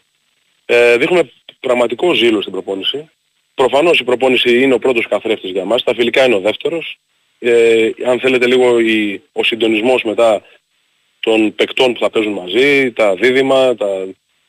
Ε, 0.65 0.97
δείχνουμε 0.97 1.31
πραγματικό 1.59 2.13
ζήλο 2.13 2.41
στην 2.41 2.51
προπόνηση. 2.51 3.09
Προφανώς 3.55 3.99
η 3.99 4.03
προπόνηση 4.03 4.61
είναι 4.61 4.73
ο 4.73 4.79
πρώτος 4.79 5.07
καθρέφτης 5.07 5.51
για 5.51 5.65
μας, 5.65 5.83
τα 5.83 5.93
φιλικά 5.93 6.25
είναι 6.25 6.35
ο 6.35 6.39
δεύτερος. 6.39 6.99
Ε, 7.39 7.89
αν 8.05 8.19
θέλετε 8.19 8.47
λίγο 8.47 8.79
η, 8.79 9.21
ο 9.31 9.43
συντονισμός 9.43 10.03
μετά 10.03 10.41
των 11.19 11.55
παικτών 11.55 11.93
που 11.93 11.99
θα 11.99 12.09
παίζουν 12.09 12.33
μαζί, 12.33 12.91
τα 12.91 13.15
δίδυμα, 13.15 13.75
τα, 13.75 13.87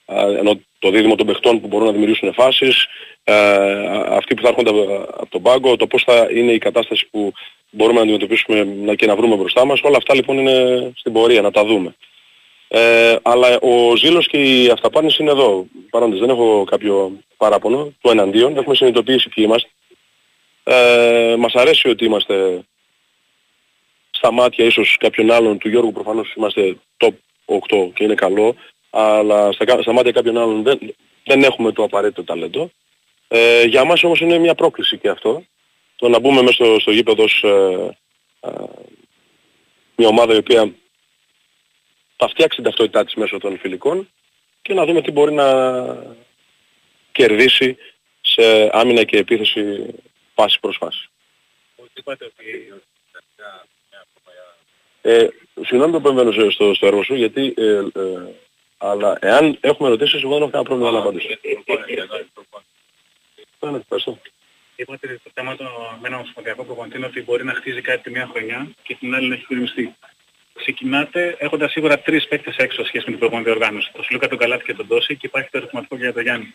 ενώ 0.07 0.61
το 0.79 0.91
δίδυμο 0.91 1.15
των 1.15 1.27
παιχτών 1.27 1.61
που 1.61 1.67
μπορούν 1.67 1.87
να 1.87 1.93
δημιουργήσουν 1.93 2.33
φάσεις, 2.33 2.87
ε, 3.25 3.35
αυτοί 4.09 4.35
που 4.35 4.43
θα 4.43 4.49
έρχονται 4.49 4.71
από 5.07 5.29
τον 5.29 5.43
πάγκο, 5.43 5.77
το 5.77 5.87
πώς 5.87 6.03
θα 6.03 6.29
είναι 6.31 6.53
η 6.53 6.59
κατάσταση 6.59 7.07
που 7.11 7.33
μπορούμε 7.71 7.97
να 7.97 8.03
αντιμετωπίσουμε 8.03 8.95
και 8.95 9.07
να 9.07 9.17
βρούμε 9.17 9.37
μπροστά 9.37 9.65
μας. 9.65 9.81
Όλα 9.83 9.97
αυτά 9.97 10.15
λοιπόν 10.15 10.39
είναι 10.39 10.91
στην 10.97 11.13
πορεία, 11.13 11.43
να 11.43 11.51
τα 11.51 11.65
δούμε. 11.65 11.95
Ε, 12.69 13.17
αλλά 13.23 13.59
ο 13.61 13.97
ζήλος 13.97 14.29
και 14.29 14.39
η 14.39 14.69
αυταπάρνηση 14.69 15.23
είναι 15.23 15.31
εδώ. 15.31 15.67
Παρόντες, 15.91 16.19
δεν 16.19 16.31
έχω 16.31 16.65
κάποιο 16.65 17.13
παράπονο 17.37 17.93
του 18.01 18.11
εναντίον. 18.11 18.57
Έχουμε 18.57 18.75
συνειδητοποιήσει 18.75 19.29
ποιοι 19.29 19.45
είμαστε. 19.49 19.69
Ε, 20.65 21.35
μας 21.39 21.55
αρέσει 21.55 21.89
ότι 21.89 22.05
είμαστε 22.05 22.65
στα 24.11 24.33
μάτια 24.33 24.65
ίσως 24.65 24.97
κάποιων 25.01 25.31
άλλων, 25.31 25.59
του 25.59 25.69
Γιώργου 25.69 25.93
προφανώς 25.93 26.35
είμαστε 26.35 26.77
top 26.97 27.13
8 27.45 27.91
και 27.95 28.05
είναι 28.05 28.15
καλό, 28.15 28.55
αλλά 28.95 29.53
στα, 29.53 29.83
στα 29.83 29.93
μάτια 29.93 30.13
κάποιων 30.13 30.39
άλλων 30.39 30.63
δεν, 30.63 30.95
δεν 31.25 31.43
έχουμε 31.43 31.73
το 31.73 31.83
απαραίτητο 31.83 32.25
ταλέντο. 32.25 32.71
Ε, 33.29 33.63
για 33.63 33.85
μας 33.85 34.03
όμως 34.03 34.21
είναι 34.21 34.39
μια 34.39 34.55
πρόκληση 34.55 34.99
και 34.99 35.09
αυτό, 35.09 35.45
το 35.97 36.09
να 36.09 36.19
μπούμε 36.19 36.43
μέσα 36.43 36.53
στο, 36.53 36.81
στο 36.81 36.91
γήπεδο 36.91 37.25
ε, 37.43 37.89
ε, 38.41 38.51
μια 39.97 40.09
ομάδα 40.09 40.35
η 40.35 40.37
οποία 40.37 40.75
θα 42.17 42.29
φτιάξει 42.29 42.57
την 42.57 42.65
ταυτότητά 42.65 43.05
της 43.05 43.15
μέσω 43.15 43.39
των 43.39 43.59
φιλικών 43.59 44.09
και 44.63 44.75
να 44.75 44.85
δούμε 44.85 45.03
τι 45.03 45.11
μπορεί 45.11 45.33
να 45.33 45.47
κερδίσει 47.13 47.77
σε 48.21 48.71
άμυνα 48.73 49.05
και 49.05 49.19
επίθεση 49.19 49.95
πάση 50.35 50.61
προς 50.61 50.77
φάση. 50.77 51.11
Ε, 55.03 55.29
συγγνώμη 55.61 55.91
που 55.91 55.97
επεμβαίνω 55.97 56.51
στο, 56.51 56.75
στο 56.75 56.87
έργο 56.87 57.03
σου 57.03 57.15
γιατί 57.15 57.55
ε, 57.57 57.63
ε, 57.63 57.83
αλλά 58.83 59.19
εάν 59.21 59.59
έχουμε 59.61 59.89
ερωτήσεις 59.89 60.23
εγώ 60.23 60.33
δεν 60.33 60.43
έχω 60.43 60.51
κανένα 60.51 60.69
πρόβλημα 60.69 60.91
να 60.91 60.99
απαντήσω. 60.99 61.29
Ναι, 63.61 63.77
ευχαριστώ. 63.77 64.19
Είπατε 64.77 65.21
το 65.25 65.31
θέμα 65.35 65.57
το, 65.57 65.65
με 66.01 66.09
ένα 66.09 66.17
ομοσπονδιακό 66.17 66.65
προπονητή 66.65 66.97
είναι 66.97 67.07
ότι 67.07 67.23
μπορεί 67.23 67.45
να 67.45 67.55
χτίζει 67.55 67.81
κάτι 67.81 68.03
τη 68.03 68.11
μία 68.11 68.29
χρονιά 68.33 68.71
και 68.83 68.95
την 68.95 69.15
άλλη 69.15 69.29
να 69.29 69.35
έχει 69.35 69.45
κρυμιστεί. 69.45 69.95
Ξεκινάτε 70.55 71.37
έχοντας 71.39 71.71
σίγουρα 71.71 71.99
τρεις 71.99 72.29
παίκτες 72.29 72.57
έξω 72.57 72.85
σχέση 72.85 73.05
με 73.05 73.11
την 73.11 73.19
προπονητή 73.19 73.51
οργάνωση. 73.51 73.91
Το 73.93 74.03
Σλούκα, 74.03 74.29
τον 74.29 74.39
Καλάτη 74.39 74.65
και 74.65 74.75
τον 74.75 74.87
Τόση 74.87 75.17
και 75.17 75.27
υπάρχει 75.27 75.51
το 75.51 75.59
ερωτηματικό 75.59 75.97
και 75.97 76.03
για 76.03 76.13
τον 76.13 76.23
Γιάννη. 76.23 76.55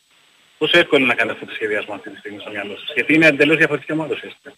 Πόσο 0.58 0.78
εύκολο 0.78 1.00
είναι 1.04 1.10
να 1.10 1.16
κάνετε 1.16 1.36
αυτό 1.36 1.46
το 1.46 1.54
σχεδιασμό 1.54 1.94
αυτή 1.94 2.10
τη 2.10 2.18
στιγμή 2.18 2.40
στο 2.40 2.50
μυαλό 2.50 2.78
σας. 2.78 2.92
Γιατί 2.94 3.14
είναι 3.14 3.28
εντελώς 3.28 3.58
διαφορετική 3.58 3.92
ομάδα 3.92 4.14
ουσιαστικά. 4.14 4.54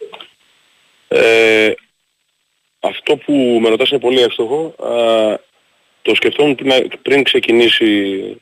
Ε, 1.08 1.72
αυτό 2.80 3.16
που 3.16 3.58
με 3.62 3.68
ρωτάς 3.68 3.90
είναι 3.90 4.00
πολύ 4.00 4.20
εύστοχο. 4.20 4.74
Α, 6.00 6.02
το 6.02 6.14
σκεφτόμουν 6.14 6.54
πριν, 6.54 6.90
πριν 7.02 7.22
ξεκινήσει 7.22 7.84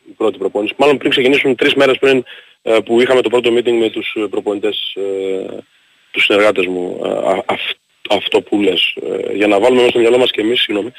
η 0.08 0.14
πρώτη 0.16 0.38
προπόνηση. 0.38 0.74
Μάλλον 0.76 0.98
πριν 0.98 1.10
ξεκινήσουν 1.10 1.54
τρεις 1.54 1.74
μέρες 1.74 1.98
πριν 1.98 2.24
ε, 2.62 2.78
που 2.84 3.00
είχαμε 3.00 3.20
το 3.20 3.28
πρώτο 3.28 3.54
meeting 3.54 3.78
με 3.78 3.90
τους 3.90 4.16
προπονητές, 4.30 4.94
ε, 4.94 5.64
τους 6.10 6.24
συνεργάτες 6.24 6.66
μου. 6.66 7.00
Α, 7.04 7.32
α, 7.32 7.58
αυτό 8.10 8.40
που 8.40 8.60
λες. 8.60 8.94
Ε, 9.02 9.34
για 9.34 9.46
να 9.46 9.60
βάλουμε 9.60 9.80
μέσα 9.80 9.90
στο 9.90 9.98
μυαλό 9.98 10.18
μας 10.18 10.30
και 10.30 10.40
εμείς, 10.40 10.60
συγγνώμη, 10.60 10.92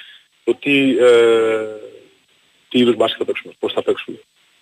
ότι 0.44 0.98
ε, 1.00 1.66
τι 2.70 2.80
είδους 2.80 2.96
μπάσκετ 2.96 3.18
θα 3.20 3.26
παίξουμε, 3.26 3.54
πώς 3.60 3.74
θα 3.74 3.82
παίξουμε. 3.82 4.18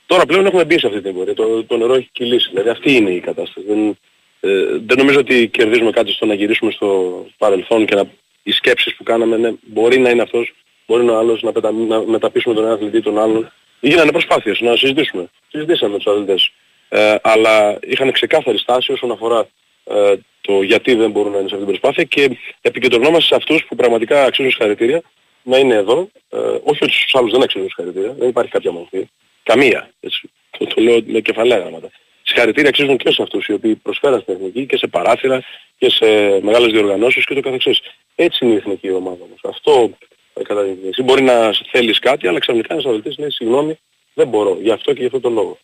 Τώρα 0.06 0.26
πλέον 0.26 0.46
έχουμε 0.46 0.66
μπει 0.66 0.80
σε 0.80 0.88
αυτή 0.88 1.02
την 1.02 1.14
πορεία. 1.14 1.34
Το, 1.34 1.64
το 1.64 1.78
νερό 1.78 1.94
έχει 1.94 2.10
κυλήσει. 2.12 2.50
Δηλαδή 2.50 2.70
αυτή 2.70 2.92
είναι 2.96 3.12
η 3.12 3.20
κατάσταση. 3.20 3.68
Δεν, 3.68 3.98
ε, 4.40 4.78
δεν 4.86 4.98
νομίζω 4.98 5.20
ότι 5.20 5.48
κερδίζουμε 5.48 5.92
κάτι 5.92 6.12
στο 6.12 6.26
να 6.26 6.34
γυρίσουμε 6.34 6.72
στο 6.72 7.26
παρελθόν 7.38 7.86
και 7.86 7.96
να, 7.96 8.04
οι 8.44 8.52
σκέψεις 8.52 8.96
που 8.96 9.04
κάναμε 9.04 9.38
ναι, 9.38 9.52
μπορεί 9.62 10.00
να 10.00 10.10
είναι 10.10 10.22
αυτός, 10.22 10.54
μπορεί 10.88 11.10
ο 11.10 11.18
άλλος 11.18 11.42
να, 11.42 11.52
πετα, 11.52 11.72
να 11.72 12.02
μεταπίσουμε 12.02 12.56
τον 12.56 12.64
ένα 12.64 12.74
αθλητή 12.74 13.02
τον 13.02 13.20
άλλον. 13.20 13.52
Γίνανε 13.80 14.12
προσπάθειες 14.12 14.60
να 14.60 14.76
συζητήσουμε. 14.76 15.30
Συζητήσαμε 15.48 15.92
με 15.92 15.98
τους 15.98 16.14
αθλητές. 16.14 16.52
Ε, 16.90 17.16
αλλά 17.22 17.80
είχαν 17.82 18.12
ξεκάθαρη 18.12 18.58
στάση 18.58 18.92
όσον 18.92 19.12
αφορά 19.12 19.48
ε, 19.84 20.14
το 20.42 20.62
γιατί 20.62 20.96
δεν 20.96 21.12
μπορούν 21.12 21.32
να 21.32 21.38
είναι 21.38 21.48
σε 21.48 21.56
αυτή 21.56 21.68
την 21.68 21.80
προσπάθεια 21.80 22.04
και 22.04 22.38
επικεντρωνόμαστε 22.62 23.26
σε 23.26 23.36
αυτούς 23.36 23.66
που 23.66 23.76
πραγματικά 23.76 24.24
αξίζουν 24.24 24.52
συγχαρητήρια 24.52 25.02
να 25.44 25.58
είναι 25.58 25.76
εδώ. 25.76 26.10
Ε, 26.30 26.38
όχι 26.40 26.84
ότι 26.84 26.92
στους 26.92 27.16
άλλους 27.16 27.32
δεν 27.32 27.44
αξίζουν 27.44 27.68
συγχαρητήρια, 27.68 28.16
δεν 28.20 28.30
υπάρχει 28.30 28.52
κάποια 28.52 28.72
μορφή. 28.72 29.08
Καμία. 29.44 29.90
Έτσι. 30.00 30.30
Το, 30.58 30.66
το 30.66 30.82
λέω 30.82 31.02
με 31.06 31.20
κεφαλαία 31.20 31.58
γράμματα. 31.58 31.90
Συγχαρητήρια 32.24 32.70
αξίζουν 32.70 32.98
και 32.98 33.12
σε 33.12 33.22
αυτούς 33.22 33.46
οι 33.46 33.54
οποίοι 33.54 33.76
προσφέραν 33.76 34.20
στην 34.22 34.34
εθνική 34.34 34.66
και 34.66 34.78
σε 34.78 34.88
παράθυρα 34.88 35.44
και 35.78 35.90
σε 35.90 36.06
μεγάλες 36.42 36.72
διοργανώσεις 36.72 37.26
και 37.26 37.34
το 37.34 37.42
καθεξής. 37.42 37.82
Έτσι 38.16 38.46
είναι 38.46 38.54
η 38.54 38.58
εθνική 38.58 38.92
ομάδα 38.92 39.24
όμως. 39.24 39.40
Αυτό 39.44 39.92
ε, 40.40 40.44
κατά 40.44 40.64
την 40.64 40.78
Εσύ 40.90 41.04
μπορεί 41.04 41.22
να 41.22 41.54
θέλεις 41.72 42.00
κάτι, 42.00 42.28
αλλά 42.28 42.40
ξαφνικά 42.40 42.76
να 42.76 42.82
σου 42.82 43.02
λέει 43.18 43.30
συγγνώμη, 43.32 43.80
δεν 44.14 44.28
μπορώ. 44.28 44.58
Γι' 44.62 44.72
αυτό 44.72 44.94
και 44.94 45.00
γι' 45.00 45.06
αυτό 45.06 45.20
τον 45.20 45.34
λόγο. 45.34 45.58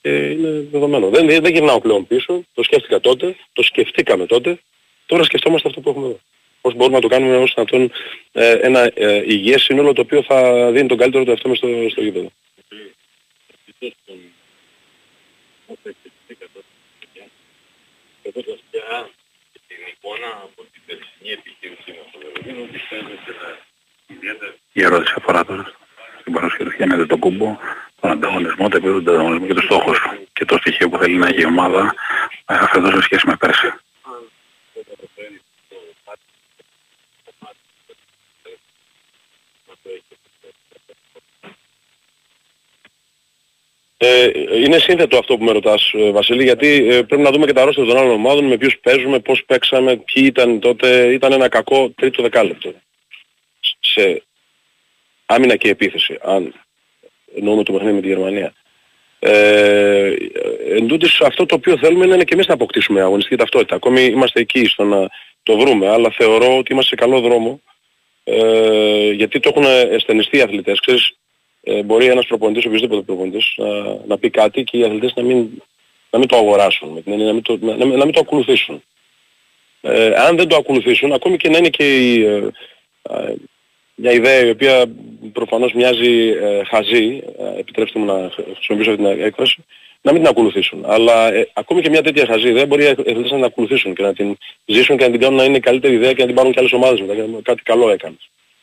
Ε, 0.00 0.30
είναι 0.30 0.66
δεδομένο. 0.70 1.08
Δεν, 1.08 1.26
δεν 1.26 1.52
γυρνάω 1.52 1.80
πλέον 1.80 2.06
πίσω. 2.06 2.44
Το 2.54 2.62
σκέφτηκα 2.62 3.00
τότε, 3.00 3.36
το 3.52 3.62
σκεφτήκαμε 3.62 4.26
τότε. 4.26 4.58
Τώρα 5.06 5.22
σκεφτόμαστε 5.22 5.68
αυτό 5.68 5.80
που 5.80 5.88
έχουμε 5.88 6.06
εδώ. 6.06 6.20
Πώς 6.60 6.74
μπορούμε 6.74 6.96
να 6.96 7.02
το 7.02 7.08
κάνουμε 7.08 7.36
ώστε 7.36 7.60
να 7.60 7.66
τον 7.66 7.92
ε, 8.32 8.52
ένα 8.52 8.90
ε, 8.94 9.22
υγιές 9.26 9.62
σύνολο 9.62 9.92
το 9.92 10.00
οποίο 10.00 10.22
θα 10.22 10.70
δίνει 10.70 10.88
τον 10.88 10.98
καλύτερο 10.98 11.24
του 11.24 11.30
εαυτό 11.30 11.54
στο, 11.54 11.68
στο 11.90 12.00
γήπεδο. 12.00 12.30
Η 24.72 24.82
ερώτηση 24.84 25.14
αφορά 25.16 25.44
τώρα 25.44 25.72
στην 26.20 26.32
παρουσία 26.32 26.86
με 26.86 27.06
το 27.06 27.16
κούμπο, 27.16 27.58
τον 28.00 28.10
ανταγωνισμό, 28.10 28.68
το 28.68 28.76
επίπεδο 28.76 29.00
του 29.00 29.10
ανταγωνισμού 29.10 29.46
και 29.46 29.54
τους 29.54 29.64
στόχους 29.64 29.98
και 30.32 30.44
το 30.44 30.56
στοιχείο 30.56 30.88
που 30.88 30.98
θέλει 30.98 31.16
να 31.16 31.26
έχει 31.26 31.40
η 31.40 31.44
ομάδα 31.44 31.94
αυτό 32.44 32.90
σε 32.90 33.00
σχέση 33.00 33.26
με 33.26 33.36
πέρσι. 33.36 33.72
Ε, 43.98 44.30
είναι 44.64 44.78
σύνθετο 44.78 45.18
αυτό 45.18 45.36
που 45.36 45.44
με 45.44 45.52
ρωτάς 45.52 45.92
ε, 45.94 46.10
Βασίλη 46.10 46.42
γιατί 46.42 46.88
ε, 46.90 47.02
πρέπει 47.02 47.22
να 47.22 47.30
δούμε 47.30 47.46
και 47.46 47.52
τα 47.52 47.64
ρόστα 47.64 47.84
των 47.84 47.96
άλλων 47.96 48.10
ομάδων 48.10 48.44
με 48.44 48.56
ποιους 48.56 48.78
παίζουμε, 48.78 49.18
πώς 49.18 49.44
παίξαμε, 49.44 49.96
ποιοι 49.96 50.24
ήταν 50.26 50.60
τότε. 50.60 51.12
Ήταν 51.12 51.32
ένα 51.32 51.48
κακό 51.48 51.90
τρίτο 51.90 52.22
δεκάλεπτο. 52.22 52.74
Σε 53.92 54.22
άμυνα 55.26 55.56
και 55.56 55.68
επίθεση, 55.68 56.18
αν 56.22 56.54
εννοούμε 57.36 57.62
το 57.62 57.72
παιχνίδι 57.72 57.94
με 57.94 58.00
τη 58.00 58.08
Γερμανία. 58.08 58.52
Ε, 59.18 60.14
εν 60.70 60.86
τούτης, 60.86 61.20
αυτό 61.20 61.46
το 61.46 61.54
οποίο 61.54 61.78
θέλουμε 61.78 62.04
είναι 62.04 62.24
και 62.24 62.34
εμείς 62.34 62.46
να 62.46 62.54
αποκτήσουμε 62.54 63.00
αγωνιστική 63.00 63.36
ταυτότητα. 63.36 63.74
Ακόμη 63.74 64.02
είμαστε 64.02 64.40
εκεί 64.40 64.64
στο 64.64 64.84
να 64.84 65.08
το 65.42 65.58
βρούμε, 65.58 65.88
αλλά 65.88 66.10
θεωρώ 66.10 66.58
ότι 66.58 66.72
είμαστε 66.72 66.96
σε 66.96 67.02
καλό 67.02 67.20
δρόμο 67.20 67.60
ε, 68.24 69.10
γιατί 69.10 69.40
το 69.40 69.48
έχουν 69.54 69.64
αισθενιστεί 69.90 70.36
οι 70.36 70.40
αθλητές. 70.40 70.80
Ξέρεις, 70.80 71.16
ε, 71.62 71.82
μπορεί 71.82 72.06
ένας 72.06 72.26
προπονητής, 72.26 72.64
οποιοδήποτε 72.64 73.02
προπονητής, 73.02 73.54
να, 73.56 73.96
να 74.06 74.18
πει 74.18 74.30
κάτι 74.30 74.64
και 74.64 74.78
οι 74.78 74.84
αθλητές 74.84 75.12
να 75.14 75.22
μην, 75.22 75.48
να 76.10 76.18
μην 76.18 76.28
το 76.28 76.36
αγοράσουν, 76.36 77.02
να 77.04 77.32
μην 77.32 77.42
το, 77.42 77.58
να, 77.60 77.76
να 77.76 78.04
μην 78.04 78.12
το 78.12 78.20
ακολουθήσουν. 78.20 78.82
Ε, 79.80 80.14
αν 80.14 80.36
δεν 80.36 80.48
το 80.48 80.56
ακολουθήσουν, 80.56 81.12
ακόμη 81.12 81.36
και 81.36 81.48
να 81.48 81.58
είναι 81.58 81.68
και 81.68 81.96
η, 81.96 82.24
ε, 82.24 82.50
ε, 83.02 83.34
μια 83.96 84.12
ιδέα 84.12 84.46
η 84.46 84.50
οποία 84.50 84.84
προφανώς 85.32 85.72
μοιάζει 85.72 86.28
ε, 86.28 86.64
χαζή, 86.64 87.22
ε, 87.38 87.58
επιτρέψτε 87.58 87.98
μου 87.98 88.04
να 88.04 88.30
χρησιμοποιήσω 88.54 88.90
αυτή 88.90 89.02
την 89.02 89.22
έκφραση, 89.22 89.64
να 90.00 90.12
μην 90.12 90.20
την 90.20 90.30
ακολουθήσουν. 90.30 90.84
Αλλά 90.86 91.32
ε, 91.32 91.48
ακόμη 91.52 91.80
και 91.80 91.90
μια 91.90 92.02
τέτοια 92.02 92.26
χαζή 92.26 92.48
ιδέα 92.48 92.66
μπορεί 92.66 92.84
οι 92.84 92.86
αθλητές 92.86 93.16
να 93.16 93.36
την 93.36 93.44
ακολουθήσουν 93.44 93.94
και 93.94 94.02
να 94.02 94.14
την 94.14 94.36
ζήσουν 94.64 94.96
και 94.96 95.04
να 95.04 95.10
την 95.10 95.20
κάνουν 95.20 95.36
να 95.36 95.44
είναι 95.44 95.58
καλύτερη 95.58 95.94
ιδέα 95.94 96.12
και 96.12 96.20
να 96.20 96.26
την 96.26 96.34
πάρουν 96.34 96.52
και 96.52 96.58
άλλες 96.58 96.72
ομάδες 96.72 97.00
μετά. 97.00 97.40
Κάτι 97.42 97.62
καλό 97.62 97.90
έκανε. 97.90 98.16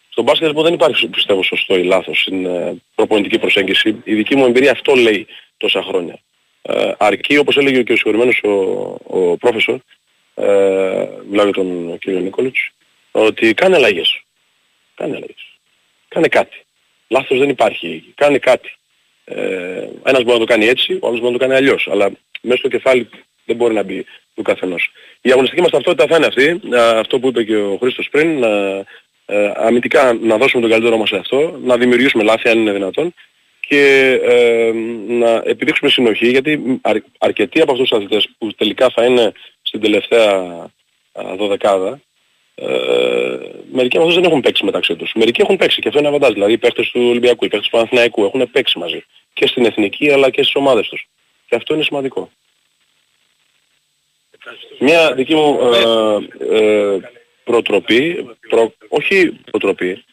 Στον 0.10 0.24
μπάσκετ 0.24 0.48
λοιπόν 0.48 0.64
δεν 0.64 0.74
υπάρχει 0.74 1.08
πιστεύω 1.08 1.44
σωστό 1.44 1.78
ή 1.78 1.84
λάθος 1.84 2.22
στην 2.22 2.46
ε, 2.46 2.82
προπονητική 2.96 3.40
προσέγγιση. 3.40 4.02
Η 4.04 4.14
δική 4.16 4.36
μου 4.36 4.46
εμπειρία 4.46 4.72
αυτό 4.72 4.96
λέει 4.96 5.28
τόσα 5.58 5.82
χρόνια. 5.82 6.20
Ε, 6.62 6.92
αρκεί 6.98 7.38
όπως 7.38 7.58
έλεγε 7.58 7.84
και 7.84 7.92
ο 7.92 7.96
συγχωρημένος 7.96 8.42
ο, 8.44 8.50
ο 9.04 9.38
πρόφεσορ, 9.38 9.80
ε, 10.36 10.46
μιλάω 11.30 11.46
για 11.46 11.54
τον 11.54 11.98
κύριο 12.00 12.20
Νίκολιτς, 12.20 12.70
ότι 13.12 13.54
κάνε 13.54 13.76
αλλαγές. 13.76 14.24
Κάνε 14.96 15.16
αλλαγές. 15.16 15.58
Κάνε 16.08 16.28
κάτι. 16.28 16.66
Λάθος 17.08 17.40
δεν 17.40 17.50
υπάρχει. 17.50 18.14
Κάνε 18.16 18.38
κάτι. 18.38 18.76
Ε, 19.26 19.88
ένας 20.04 20.24
μπορεί 20.24 20.40
να 20.40 20.46
το 20.46 20.46
κάνει 20.46 20.66
έτσι, 20.66 20.94
ο 21.02 21.08
άλλος 21.08 21.20
μπορεί 21.20 21.34
να 21.34 21.38
το 21.38 21.46
κάνει 21.46 21.56
αλλιώς. 21.56 21.88
Αλλά 21.92 22.12
μέσα 22.42 22.58
στο 22.58 22.68
κεφάλι 22.68 23.10
δεν 23.46 23.56
μπορεί 23.56 23.74
να 23.74 23.84
μπει 23.84 24.06
του 24.36 24.42
καθενός. 24.42 24.92
Η 25.22 25.32
αγωνιστική 25.32 25.62
μας 25.62 25.72
ταυτότητα 25.72 26.08
θα 26.08 26.16
είναι 26.16 26.26
αυτή, 26.26 26.60
αυτό 26.76 27.20
που 27.20 27.28
είπε 27.28 27.44
και 27.44 27.56
ο 27.56 27.78
Χρήστος 27.82 28.10
πριν, 28.10 28.40
να 28.40 28.84
ε, 29.26 29.52
αμυντικά 29.56 30.14
να 30.14 30.38
δώσουμε 30.38 30.62
τον 30.62 30.72
καλύτερό 30.72 30.98
μας 30.98 31.10
σε 31.10 31.16
αυτό, 31.16 31.60
να 31.64 31.78
δημιουργήσουμε 31.78 32.24
λάθη 32.24 32.50
αν 32.50 32.60
είναι 32.60 32.72
δυνατόν 32.72 33.14
και 33.60 34.12
ε, 34.24 34.72
να 35.08 35.42
επιδείξουμε 35.46 35.90
συνοχή 35.90 36.30
γιατί 36.30 36.80
αρ, 36.82 36.98
αρκετοί 37.20 37.62
από 37.62 37.72
αυτούς 37.72 37.90
τους 37.90 37.98
αθλητές 37.98 38.30
που 38.38 38.54
τελικά 38.54 38.90
θα 38.90 39.06
είναι 39.06 39.32
στην 39.62 39.82
τελευταία 39.82 40.68
δωδεκάδα 41.38 42.02
ε, 42.56 43.38
μερικοί 43.72 43.98
από 43.98 44.06
αυτούς 44.06 44.22
δεν 44.22 44.30
έχουν 44.30 44.42
παίξει 44.42 44.66
μεταξύ 44.66 44.96
τους. 44.96 45.12
Μερικοί 45.16 45.42
έχουν 45.42 45.58
παίξει 45.58 45.82
και 45.82 45.88
αυτό 45.88 46.00
είναι 46.00 46.08
αβαντάζ. 46.08 46.34
Δηλαδή 46.34 46.54
οι 46.54 46.58
παίχτες 46.58 46.90
του 46.90 47.08
Ολυμπιακού, 47.10 47.46
οι 47.46 47.48
παίχτες 47.48 47.70
του 47.70 47.76
Παναθηναϊκού 47.76 48.24
έχουν 48.24 48.52
παίξει 48.52 48.80
μαζί 48.80 49.06
και 49.34 49.48
στην 49.48 49.66
εθνική 49.66 50.12
αλλά 50.12 50.30
και 50.30 50.42
στις 50.42 50.56
ομάδες 50.56 50.88
τους. 50.88 51.08
Και 51.48 51.56
αυτό 51.56 51.74
είναι 51.74 51.84
σημαντικό. 51.84 52.32
Μια 54.80 55.14
δική 55.14 55.36
μου 55.36 55.60
ε, 56.50 56.58
ε, 56.58 57.00
προτροπή, 57.44 58.30
προ, 58.50 58.74
όχι 58.90 59.32
προτροπή, 59.52 60.04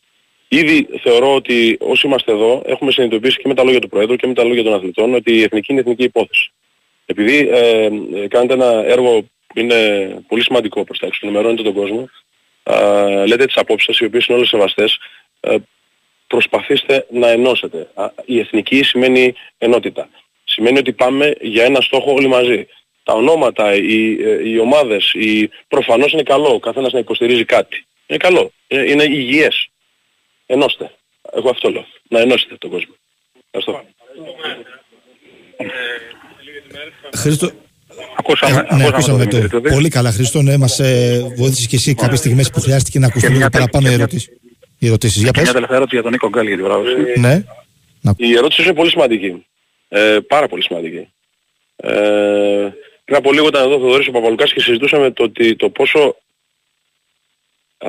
Ήδη 0.52 0.88
θεωρώ 1.02 1.34
ότι 1.34 1.76
όσοι 1.80 2.06
είμαστε 2.06 2.32
εδώ 2.32 2.62
έχουμε 2.66 2.90
συνειδητοποιήσει 2.90 3.36
και 3.36 3.48
με 3.48 3.54
τα 3.54 3.64
λόγια 3.64 3.80
του 3.80 3.88
Προέδρου 3.88 4.16
και 4.16 4.26
με 4.26 4.34
τα 4.34 4.44
λόγια 4.44 4.62
των 4.62 4.72
αθλητών 4.72 5.14
ότι 5.14 5.32
η 5.32 5.42
εθνική 5.42 5.72
είναι 5.72 5.80
εθνική 5.80 6.02
υπόθεση. 6.02 6.52
Επειδή 7.06 7.48
ε, 7.52 7.84
ε, 8.14 8.28
κάνετε 8.28 8.52
ένα 8.52 8.84
έργο 8.86 9.20
που 9.46 9.60
είναι 9.60 10.08
πολύ 10.28 10.42
σημαντικό 10.42 10.84
προς 10.84 10.98
τα 10.98 11.06
έξω, 11.06 11.20
ενημερώνετε 11.22 11.62
τον 11.62 11.72
κόσμο, 11.72 12.00
ε, 12.00 12.29
λέτε 13.26 13.46
τις 13.46 13.56
απόψεις 13.56 13.86
σας 13.86 13.98
οι 13.98 14.04
οποίες 14.04 14.26
είναι 14.26 14.36
όλες 14.36 14.48
σεβαστές, 14.48 14.98
ε, 15.40 15.56
προσπαθήστε 16.26 17.06
να 17.10 17.28
ενώσετε. 17.28 17.88
Η 18.24 18.38
εθνική 18.38 18.82
σημαίνει 18.82 19.34
ενότητα. 19.58 20.08
Σημαίνει 20.44 20.78
ότι 20.78 20.92
πάμε 20.92 21.34
για 21.40 21.64
ένα 21.64 21.80
στόχο 21.80 22.12
όλοι 22.12 22.26
μαζί. 22.26 22.66
Τα 23.02 23.12
ονόματα, 23.12 23.74
οι, 23.74 24.22
ε, 24.22 24.48
οι 24.48 24.58
ομάδες, 24.58 25.12
οι... 25.14 25.50
προφανώς 25.68 26.12
είναι 26.12 26.22
καλό 26.22 26.54
ο 26.54 26.58
καθένας 26.58 26.92
να 26.92 26.98
υποστηρίζει 26.98 27.44
κάτι. 27.44 27.86
Είναι 28.06 28.18
καλό. 28.18 28.52
Είναι, 28.68 28.82
είναι 28.82 29.04
υγιές. 29.04 29.68
Ενώστε. 30.46 30.94
Εγώ 31.32 31.50
αυτό 31.50 31.70
λέω. 31.70 31.86
Να 32.08 32.20
ενώσετε 32.20 32.56
τον 32.56 32.70
κόσμο. 32.70 32.94
Ευχαριστώ. 33.50 33.84
Χρήστο, 37.14 37.50
Ακούσαμε, 38.18 38.66
ε, 38.70 38.74
ναι, 38.74 38.86
ακούσαμε 38.86 39.26
το. 39.26 39.60
Πολύ 39.60 39.88
καλά, 39.88 40.12
Χρήστο. 40.12 40.42
Ναι, 40.42 40.56
μας 40.56 40.78
ε, 40.78 41.32
βοήθησες 41.36 41.66
και 41.66 41.76
εσύ 41.76 41.94
κάποιες 41.94 42.18
στιγμές 42.18 42.50
που 42.50 42.60
χρειάστηκε 42.60 42.98
να 42.98 43.06
ακούσουμε 43.06 43.36
λίγο 43.36 43.48
παραπάνω 43.48 43.90
οι 43.90 43.92
ερωτήσεις. 43.92 44.28
Οι 44.78 44.86
ερωτήσεις. 44.86 45.22
Για 45.22 45.32
πες. 45.32 45.42
Μια 45.42 45.52
τελευταία 45.52 45.76
ερώτηση 45.76 45.94
για 45.94 46.04
τον 46.04 46.12
Νίκο 46.12 46.28
Γκάλ 46.28 46.46
για 46.46 46.56
την 46.56 46.64
βράβευση. 46.64 47.20
Ναι. 47.20 47.44
Η 48.16 48.36
ερώτηση 48.36 48.62
είναι 48.62 48.74
πολύ 48.74 48.90
σημαντική. 48.90 49.46
Ε, 49.88 50.18
πάρα 50.28 50.48
πολύ 50.48 50.62
σημαντική. 50.62 51.08
Ε, 51.76 52.68
πριν 53.04 53.16
από 53.16 53.32
λίγο 53.32 53.46
ήταν 53.46 53.62
εδώ 53.62 53.74
ο 53.74 53.78
Θοδωρής 53.78 54.08
ο 54.08 54.10
Παπαλουκάς 54.10 54.52
και 54.52 54.60
συζητούσαμε 54.60 55.10
το, 55.10 55.22
ότι, 55.22 55.56
το 55.56 55.70
πόσο 55.70 56.16
α, 57.78 57.88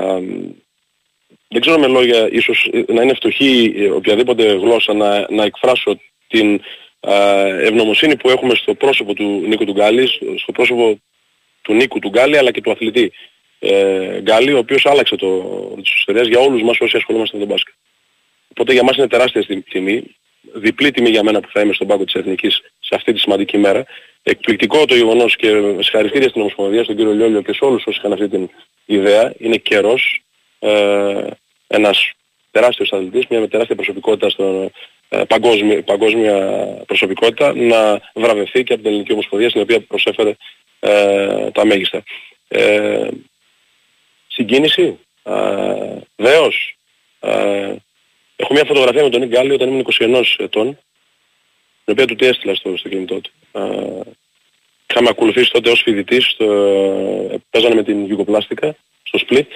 δεν 1.47 1.61
ξέρω 1.61 1.79
με 1.79 1.87
λόγια 1.87 2.29
ίσως 2.31 2.69
να 2.87 3.01
είναι 3.01 3.13
φτωχή 3.13 3.73
οποιαδήποτε 3.95 4.53
γλώσσα 4.53 4.93
να, 4.93 5.31
να 5.31 5.43
εκφράσω 5.43 5.99
την 6.27 6.61
ευγνωμοσύνη 7.01 8.15
που 8.15 8.29
έχουμε 8.29 8.55
στο 8.55 8.73
πρόσωπο 8.73 9.13
του 9.13 9.43
Νίκου 9.47 9.65
του 9.65 9.71
Γκάλη, 9.71 10.07
στο 10.37 10.51
πρόσωπο 10.51 11.01
του 11.61 11.73
Νίκου 11.73 11.99
του 11.99 12.09
Γκάλη 12.09 12.37
αλλά 12.37 12.51
και 12.51 12.61
του 12.61 12.71
αθλητή 12.71 13.11
ε, 13.59 14.19
Γκάλη, 14.21 14.53
ο 14.53 14.57
οποίος 14.57 14.85
άλλαξε 14.85 15.15
το, 15.15 15.41
τις 15.81 15.93
ιστορίες 15.93 16.27
για 16.27 16.39
όλους 16.39 16.61
μας 16.61 16.79
όσοι 16.79 16.97
ασχολούμαστε 16.97 17.37
με 17.37 17.43
τον 17.43 17.51
μπάσκετ. 17.53 17.73
Οπότε 18.47 18.73
για 18.73 18.83
μας 18.83 18.97
είναι 18.97 19.07
τεράστια 19.07 19.63
τιμή, 19.69 20.03
διπλή 20.53 20.91
τιμή 20.91 21.09
για 21.09 21.23
μένα 21.23 21.39
που 21.39 21.49
θα 21.51 21.61
είμαι 21.61 21.73
στον 21.73 21.87
πάγκο 21.87 22.03
της 22.03 22.13
Εθνικής 22.13 22.61
σε 22.79 22.95
αυτή 22.95 23.13
τη 23.13 23.19
σημαντική 23.19 23.57
μέρα. 23.57 23.85
Εκπληκτικό 24.23 24.85
το 24.85 24.95
γεγονός 24.95 25.35
και 25.35 25.47
συγχαρητήρια 25.79 26.29
στην 26.29 26.41
Ομοσπονδία, 26.41 26.83
στον 26.83 26.95
κύριο 26.95 27.11
Λιόλιο 27.11 27.41
και 27.41 27.53
σε 27.53 27.65
όλους 27.65 27.85
όσοι 27.85 27.97
είχαν 27.99 28.13
αυτή 28.13 28.27
την 28.27 28.49
ιδέα. 28.85 29.33
Είναι 29.37 29.57
καιρός 29.57 30.23
ε, 30.59 31.27
ένας 31.67 32.11
τεράστιος 32.51 32.93
αθλητής, 32.93 33.25
μια 33.29 33.47
τεράστια 33.47 33.75
προσωπικότητα 33.75 34.29
στο, 34.29 34.43
ε, 34.43 34.71
παγκόσμια, 35.27 35.83
παγκόσμια 35.83 36.35
προσωπικότητα 36.85 37.53
να 37.53 38.01
βραβευθεί 38.13 38.63
και 38.63 38.73
από 38.73 38.81
την 38.81 38.91
Ελληνική 38.91 39.11
Ομοσπονδία 39.11 39.49
στην 39.49 39.61
οποία 39.61 39.81
προσέφερε 39.81 40.35
ε, 40.79 41.51
τα 41.51 41.65
μέγιστα. 41.65 42.03
Ε, 42.47 43.07
συγκίνηση, 44.27 44.99
ε, 45.23 45.97
δέος. 46.15 46.77
Ε, 47.19 47.75
έχω 48.35 48.53
μια 48.53 48.65
φωτογραφία 48.65 49.03
με 49.03 49.09
τον 49.09 49.21
Νίκ 49.21 49.33
όταν 49.53 49.67
ήμουν 49.69 49.85
21 49.99 50.23
ετών, 50.37 50.77
την 51.83 51.93
οποία 51.93 52.05
του 52.05 52.15
τι 52.15 52.25
έστειλα 52.25 52.55
στο, 52.55 52.77
στο 52.77 52.89
κινητό 52.89 53.21
του. 53.21 53.31
Ε, 53.51 53.99
είχαμε 54.89 55.09
ακολουθήσει 55.09 55.51
τότε 55.51 55.69
ως 55.69 55.81
φοιτητής, 55.81 56.25
στο, 56.25 56.45
παίζανε 57.49 57.75
με 57.75 57.83
την 57.83 58.05
Γιουγκοπλάστικα, 58.05 58.75
στο 59.03 59.19
Split, 59.27 59.47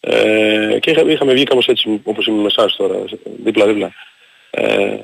ε, 0.00 0.78
και 0.80 0.90
είχαμε 0.90 1.32
βγει 1.32 1.44
κάπως 1.44 1.66
έτσι 1.66 2.00
όπως 2.04 2.26
είμαι 2.26 2.40
με 2.40 2.46
εσάς 2.46 2.76
τώρα, 2.76 3.04
δίπλα-δίπλα. 3.44 3.92
Ε, 4.54 4.96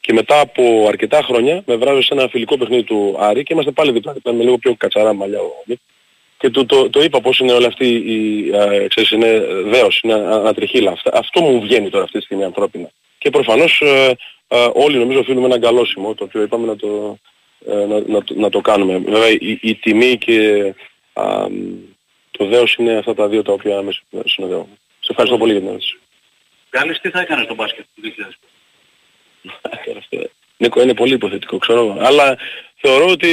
και 0.00 0.12
μετά 0.12 0.40
από 0.40 0.84
αρκετά 0.88 1.22
χρόνια 1.22 1.62
με 1.66 1.76
βράζω 1.76 2.02
σε 2.02 2.14
ένα 2.14 2.28
φιλικό 2.28 2.58
παιχνίδι 2.58 2.82
του 2.82 3.16
Άρη 3.18 3.42
και 3.42 3.52
είμαστε 3.52 3.72
πάλι 3.72 3.92
δίπλα, 3.92 4.14
με 4.24 4.42
λίγο 4.42 4.58
πιο 4.58 4.74
κατσαρά 4.74 5.12
μαλλιά 5.12 5.40
ο 5.40 5.52
και 6.38 6.50
του 6.50 6.66
το, 6.66 6.90
το 6.90 7.02
είπα 7.02 7.20
πώς 7.20 7.38
είναι 7.38 7.52
όλη 7.52 7.66
αυτή 7.66 7.86
η, 7.86 8.50
α, 8.56 8.88
ξέρεις, 8.88 9.10
είναι 9.10 9.38
δέος, 9.64 10.00
είναι 10.02 10.14
ανατριχίλα. 10.14 10.90
Αυτό, 10.90 11.10
αυτό 11.12 11.40
μου 11.40 11.60
βγαίνει 11.60 11.90
τώρα 11.90 12.04
αυτή 12.04 12.18
τη 12.18 12.24
στιγμή 12.24 12.44
ανθρώπινα. 12.44 12.90
Και 13.18 13.30
προφανώς 13.30 13.80
ε, 13.80 14.16
ε, 14.48 14.68
όλοι 14.74 14.98
νομίζω 14.98 15.18
οφείλουμε 15.18 15.46
ένα 15.46 15.58
καλώσιμο, 15.58 16.14
το 16.14 16.24
οποίο 16.24 16.42
είπαμε 16.42 16.66
να 16.66 16.76
το, 16.76 17.18
ε, 17.66 17.74
να, 17.74 18.00
να, 18.06 18.24
να, 18.34 18.50
το 18.50 18.60
κάνουμε. 18.60 18.98
Βέβαια 18.98 19.30
η, 19.30 19.58
η 19.60 19.74
τιμή 19.74 20.18
και 20.18 20.74
α, 21.12 21.46
το 22.30 22.46
δέος 22.46 22.74
είναι 22.74 22.96
αυτά 22.96 23.14
τα 23.14 23.28
δύο 23.28 23.42
τα 23.42 23.52
οποία 23.52 23.82
με 23.82 23.92
συνοδεύω. 24.24 24.68
Σε 25.00 25.08
ευχαριστώ 25.10 25.38
πολύ 25.38 25.52
για 25.52 25.60
την 25.60 25.68
ερώτηση. 25.68 25.98
Γκάλης, 26.70 27.00
τι 27.00 27.10
θα 27.10 27.20
έκανες 27.20 27.44
στο 27.44 27.54
μπάσκετ 27.54 27.84
του 27.94 28.02
2000. 28.02 28.32
Νίκο, 30.60 30.82
είναι 30.82 30.94
πολύ 30.94 31.14
υποθετικό, 31.14 31.58
ξέρω. 31.58 31.96
Αλλά 32.00 32.38
θεωρώ 32.76 33.06
ότι 33.06 33.28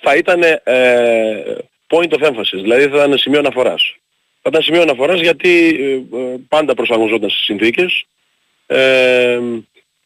θα 0.00 0.16
ήταν 0.16 0.42
ε, 0.42 1.56
point 1.88 2.08
of 2.08 2.28
emphasis, 2.28 2.60
δηλαδή 2.62 2.88
θα 2.88 2.96
ήταν 2.96 3.18
σημείο 3.18 3.38
αναφοράς. 3.38 3.96
Θα 4.42 4.48
ήταν 4.48 4.62
σημείο 4.62 4.82
αναφοράς 4.82 5.20
γιατί 5.20 5.78
ε, 5.80 6.16
ε, 6.16 6.36
πάντα 6.48 6.74
προσαρμοζόταν 6.74 7.30
στις 7.30 7.44
συνθήκες. 7.44 8.04
Ε, 8.66 9.40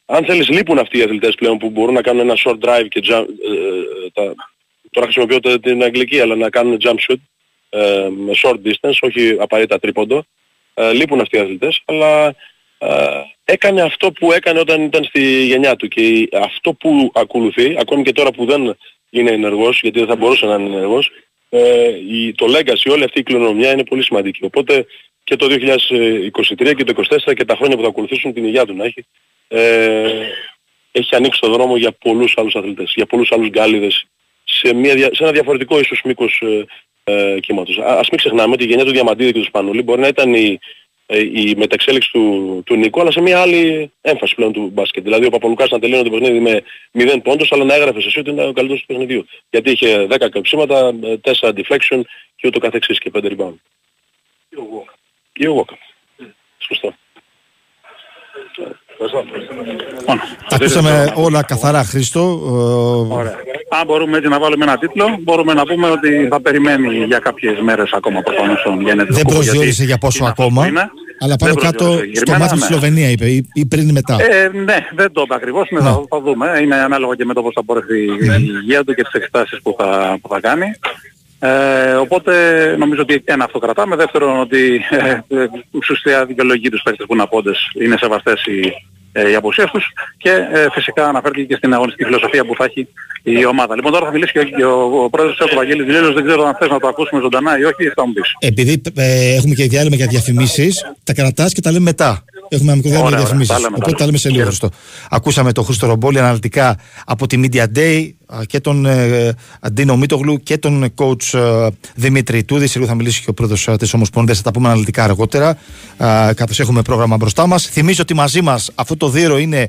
αν 0.07 0.25
θέλεις 0.25 0.49
λείπουν 0.49 0.79
αυτοί 0.79 0.99
οι 0.99 1.03
αθλητές 1.03 1.35
πλέον 1.35 1.59
που 1.59 1.71
μπορούν 1.71 1.95
να 1.95 2.03
κάνουν 2.03 2.29
ένα 2.29 2.37
short 2.45 2.59
drive 2.59 2.87
και 2.89 3.03
jump, 3.05 3.27
ε, 3.27 4.11
τα, 4.13 4.35
τώρα 4.91 5.07
χρησιμοποιώ 5.07 5.59
την 5.61 5.83
αγγλική 5.83 6.21
αλλά 6.21 6.37
να 6.37 6.51
κάνουν 6.51 6.79
jump 6.81 6.97
shoot 7.09 7.21
ε, 7.69 8.09
με 8.11 8.33
short 8.43 8.57
distance, 8.65 8.99
όχι 9.01 9.37
απαραίτητα 9.39 9.79
τρίποντο. 9.79 10.25
Ε, 10.75 10.93
λείπουν 10.93 11.21
αυτοί 11.21 11.37
οι 11.37 11.41
αθλητές, 11.41 11.83
αλλά 11.85 12.27
ε, 12.27 12.35
έκανε 13.45 13.83
αυτό 13.83 14.13
που 14.13 14.33
έκανε 14.33 14.59
όταν 14.61 14.83
ήταν 14.83 15.05
στη 15.05 15.45
γενιά 15.45 15.77
του 15.77 15.89
και 15.89 16.29
αυτό 16.33 16.73
που 16.73 17.11
ακολουθεί, 17.15 17.77
ακόμη 17.79 18.03
και 18.03 18.13
τώρα 18.13 18.31
που 18.31 18.45
δεν 18.45 18.77
είναι 19.11 19.31
ενεργός, 19.31 19.81
γιατί 19.81 19.99
δεν 19.99 20.09
θα 20.09 20.17
μπορούσε 20.17 20.47
να 20.47 20.55
είναι 20.55 20.77
ενεργός, 20.77 21.11
ε, 21.49 21.89
η, 22.09 22.33
το 22.33 22.47
legacy, 22.47 22.91
όλη 22.91 23.05
αυτή 23.05 23.19
η 23.19 23.23
κληρονομιά 23.23 23.73
είναι 23.73 23.85
πολύ 23.85 24.03
σημαντική. 24.03 24.45
Οπότε 24.45 24.87
και 25.25 25.37
το 25.37 25.47
2023 25.51 26.75
και 26.77 26.85
το 26.85 27.03
2024 27.27 27.35
και 27.35 27.45
τα 27.45 27.57
χρόνια 27.57 27.77
που 27.77 27.83
θα 27.83 27.89
ακολουθήσουν 27.89 28.33
την 28.33 28.45
υγεία 28.45 28.67
του 28.67 28.75
να 28.75 28.85
έχει, 28.85 29.07
ε, 29.49 30.11
έχει 30.93 31.17
ανοίξει 31.17 31.41
το 31.41 31.51
δρόμο 31.51 31.77
για 31.77 31.93
πολλούς 31.93 32.35
άλλους 32.37 32.55
αθλητές, 32.55 32.93
για 32.97 33.07
πολλούς 33.07 33.33
άλλους 33.33 33.49
γκάλιδες, 33.49 34.05
σε, 34.45 34.75
μια, 34.75 34.93
σε 34.97 35.23
ένα 35.23 35.33
διαφορετικό 35.33 35.79
ίσως 35.79 36.01
μήκος 36.05 36.43
ε, 36.43 36.65
ε, 37.05 37.41
κύματος. 37.41 37.79
Ας 37.79 38.09
μην 38.09 38.19
ξεχνάμε 38.19 38.53
ότι 38.53 38.65
η 38.65 38.67
γενιά 38.67 38.85
του 38.85 38.91
Διαμαντίδη 38.91 39.33
και 39.33 39.39
του 39.39 39.45
Σπανούλη 39.45 39.83
μπορεί 39.83 40.01
να 40.01 40.07
ήταν 40.09 40.35
η, 40.35 40.45
ε, 40.49 40.59
η 41.09 41.55
μεταξέλιξη 41.57 42.11
του, 42.13 42.63
του 42.67 42.77
Νίκου, 42.77 43.01
αλλά 43.01 43.11
σε 43.11 43.21
μια 43.21 43.41
άλλη 43.41 43.93
έμφαση 44.01 44.35
πλέον 44.35 44.53
του 44.53 44.71
μπάσκετ. 44.73 45.03
Δηλαδή 45.03 45.27
ο 45.27 45.31
Παπαλουκάς 45.31 45.71
να 45.71 45.79
τελειώνει 45.79 46.05
το 46.05 46.11
παιχνίδι 46.11 46.41
με 46.41 46.63
0 46.93 47.21
πόντους, 47.23 47.53
αλλά 47.53 47.65
να 47.65 47.75
έγραφε 47.75 48.01
σε 48.01 48.07
εσύ 48.07 48.19
ότι 48.19 48.31
είναι 48.31 48.47
ο 48.47 48.53
καλύτερος 48.53 48.81
του 48.81 48.87
παιχνιδιού. 48.87 49.27
Γιατί 49.51 49.71
είχε 49.71 50.07
10 50.11 50.29
καψίματα, 50.31 50.95
4 51.23 51.53
deflection 51.53 52.01
και 52.37 52.47
ούτω 52.47 52.59
καθεξής 52.59 52.99
και 52.99 53.11
5 53.15 53.21
rebound. 53.21 53.55
Ή 55.33 55.47
ο 55.47 55.65
Walker. 55.65 55.77
Σωστό. 56.59 56.95
Ακούσαμε 60.51 61.13
όλα 61.15 61.43
καθαρά, 61.43 61.85
Χρήστο. 61.85 62.41
Ωραία. 63.11 63.35
Αν 63.69 63.87
μπορούμε 63.87 64.17
έτσι 64.17 64.29
να 64.29 64.39
βάλουμε 64.39 64.65
ένα 64.65 64.79
τίτλο, 64.79 65.19
μπορούμε 65.21 65.53
να 65.53 65.63
πούμε 65.63 65.91
ότι 65.91 66.29
θα 66.31 66.41
περιμένει 66.41 67.05
για 67.05 67.19
κάποιες 67.19 67.61
μέρες 67.61 67.93
ακόμα 67.93 68.21
προφανώς 68.21 68.63
τον 68.63 68.81
Γέννη 68.81 69.05
Δεν 69.09 69.25
προσδιορίσε 69.25 69.85
για 69.85 69.99
πόσο 69.99 70.25
ακόμα. 70.25 70.67
Αλλά 71.21 71.37
πάνω 71.37 71.55
κάτω 71.55 71.99
στο 72.13 72.33
μάτι 72.39 72.55
της 72.55 72.65
Σλοβενία 72.65 73.11
είπε 73.11 73.27
ή 73.53 73.67
πριν 73.69 73.89
ή 73.89 73.93
μετά. 73.93 74.17
Ε, 74.21 74.49
ναι, 74.49 74.77
δεν 74.95 75.13
το 75.13 75.23
είπε 75.25 75.35
ακριβώς, 75.35 75.69
ναι. 75.71 75.81
θα, 75.81 76.03
θα 76.09 76.21
δούμε. 76.21 76.59
Είναι 76.63 76.75
ανάλογα 76.75 77.15
και 77.15 77.25
με 77.25 77.35
το 77.35 77.43
πώς 77.43 77.53
θα 77.55 77.63
μπορέσει 77.65 77.99
η 77.99 78.19
υγεία 78.63 78.85
του 78.85 78.95
και 78.95 79.03
τις 79.03 79.13
εξετάσεις 79.13 79.61
που 79.63 79.75
θα, 79.79 80.19
που 80.23 80.29
θα 80.29 80.41
κάνει. 80.41 80.67
Ε, 81.39 81.95
οπότε 81.95 82.75
νομίζω 82.79 83.03
ότι 83.03 83.23
ένα 83.25 83.45
αυτό 83.45 83.59
κρατάμε. 83.59 83.97
Δεύτερον 83.97 84.41
ότι 84.41 84.81
ε, 84.91 85.47
ουσιαστικά 85.71 86.27
δικαιολογεί 86.27 86.69
τους 86.69 86.83
παίκτες 86.83 87.07
που 87.07 87.13
είναι 87.15 87.23
απόντες 87.23 87.71
είναι 87.75 87.97
σεβαστές 87.97 88.45
οι, 88.45 88.73
ε, 89.17 89.31
οι 89.31 89.35
αποσίες 89.35 89.71
τους 89.71 89.85
και 90.17 90.31
ε, 90.31 90.67
φυσικά 90.73 91.09
αναφέρθηκε 91.09 91.45
και 91.45 91.57
στην 91.57 91.75
αγωνιστική 91.75 92.05
φιλοσοφία 92.05 92.45
που 92.47 92.55
θα 92.59 92.65
έχει 92.65 92.89
η 93.23 93.47
ομάδα. 93.47 93.75
Λοιπόν 93.75 93.93
τώρα 93.93 94.07
θα 94.07 94.13
μιλήσει 94.13 94.33
και, 94.33 94.45
και 94.57 94.65
ο, 94.65 95.05
ο 95.05 95.11
πρόεδρος 95.11 95.37
του 95.37 95.57
Βαγγέλης 95.57 95.87
Δηλέλος, 95.87 96.15
δεν 96.15 96.25
ξέρω 96.27 96.43
αν 96.47 96.57
θες 96.59 96.69
να 96.69 96.79
το 96.79 96.89
ακούσουμε 96.89 97.21
ζωντανά 97.21 97.59
ή 97.59 97.65
όχι, 97.65 97.93
θα 97.95 98.07
μου 98.07 98.13
πεις. 98.13 98.37
Επειδή 98.39 98.83
ε, 98.95 99.35
έχουμε 99.35 99.55
και 99.55 99.65
διάλειμμα 99.65 99.97
για 99.97 100.07
διαφημίσεις, 100.07 100.93
τα 101.05 101.13
κρατάς 101.13 101.53
και 101.53 101.61
τα 101.61 101.71
λέμε 101.71 101.85
μετά. 101.85 102.25
Έχουμε 102.49 102.73
ένα 102.73 102.77
μικρό 102.77 102.91
διάλειμμα 102.91 103.09
για 103.09 103.19
διαφημίσεις. 103.19 103.67
Οπότε 103.77 103.93
τα 103.93 104.05
λέμε 104.05 104.19
σε 104.19 104.31
λίγο. 104.31 104.45
Χρήστο. 104.45 104.71
Ακούσαμε 105.11 105.53
τον 105.53 105.65
Χρήστο 105.65 105.87
Ρομπόλη 105.87 106.19
αναλυτικά 106.19 106.79
από 107.07 107.27
τη 107.27 107.41
Media 107.43 107.65
Day 107.77 108.11
και 108.47 108.61
τον 108.61 108.87
ε, 108.87 109.33
Αντίνο 109.61 109.97
Μίτογλου 109.97 110.37
και 110.43 110.59
τον 110.59 110.95
coach 110.97 111.39
ε, 111.39 111.69
Δημήτρη 111.95 112.45
Τούδης. 112.45 112.71
Σε 112.71 112.79
λίγο 112.79 112.91
θα 112.91 112.97
μιλήσει 112.97 113.23
και 113.23 113.31
ο 113.31 113.35
πρόεδρος 113.35 113.69
ε, 113.69 113.77
της 113.77 113.95
Ομοσπονδίας. 113.95 114.37
Θα 114.37 114.43
τα 114.43 114.51
πούμε 114.51 114.69
αναλυτικά 114.69 115.05
αργότερα, 115.05 115.59
ε, 115.99 116.33
καθώς 116.35 116.61
έχουμε 116.61 116.83
πρόγραμμα 116.83 117.17
μπροστά 117.17 117.47
μας. 117.47 117.67
Θυμίζω 117.67 118.03
ότι 118.03 118.15
μαζί 118.15 118.43
μας 118.43 118.71
αυτό 118.75 118.97
το 118.97 119.06
δίωρο 119.09 119.39
είναι 119.39 119.69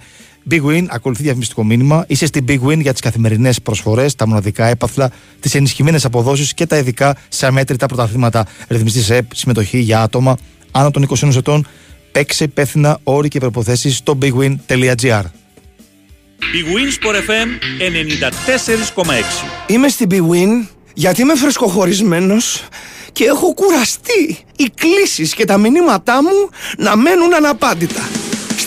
Big 0.52 0.62
Win, 0.66 0.86
ακολουθεί 0.90 1.24
διαφημιστικό 1.24 1.64
μήνυμα. 1.64 2.06
Είσαι 2.08 2.26
στην 2.26 2.46
Big 2.48 2.60
Win 2.62 2.80
για 2.80 2.92
τις 2.92 3.02
καθημερινές 3.02 3.62
προσφορές, 3.62 4.16
τα 4.16 4.28
μοναδικά 4.28 4.66
έπαθλα, 4.66 5.12
τις 5.40 5.56
ενισχυμένες 5.56 6.06
αποδόσεις 6.06 6.54
και 6.54 6.66
τα 6.66 6.78
ειδικά 6.78 7.18
σε 7.30 7.46
αμέτρητα 7.46 7.86
πρωταθλήματα. 7.86 8.46
Ρυθμιστής 8.68 9.10
ΕΠ, 9.10 9.36
συμμετοχή 9.36 9.80
για 9.80 10.02
άτομα 10.02 10.38
άνω 10.72 10.92
των 10.92 11.08
21 11.22 11.36
ετών 11.36 11.68
Παίξε 12.12 12.44
υπεύθυνα 12.44 13.00
όροι 13.04 13.28
και 13.28 13.40
προποθέσει 13.40 13.92
στο 13.92 14.18
bigwin.gr. 14.22 15.24
Η 16.40 16.64
Winsport 16.74 17.16
FM 17.16 17.48
94,6 19.04 19.04
Είμαι 19.68 19.88
στην 19.88 20.10
BWIN 20.12 20.68
γιατί 20.94 21.22
είμαι 21.22 21.36
φρεσκοχωρισμένος 21.36 22.64
και 23.12 23.24
έχω 23.24 23.54
κουραστεί 23.54 24.38
οι 24.56 24.72
κλήσεις 24.76 25.34
και 25.34 25.46
τα 25.46 25.58
μηνύματά 25.58 26.24
μου 26.24 26.50
να 26.78 26.96
μένουν 26.96 27.34
αναπάντητα. 27.34 28.02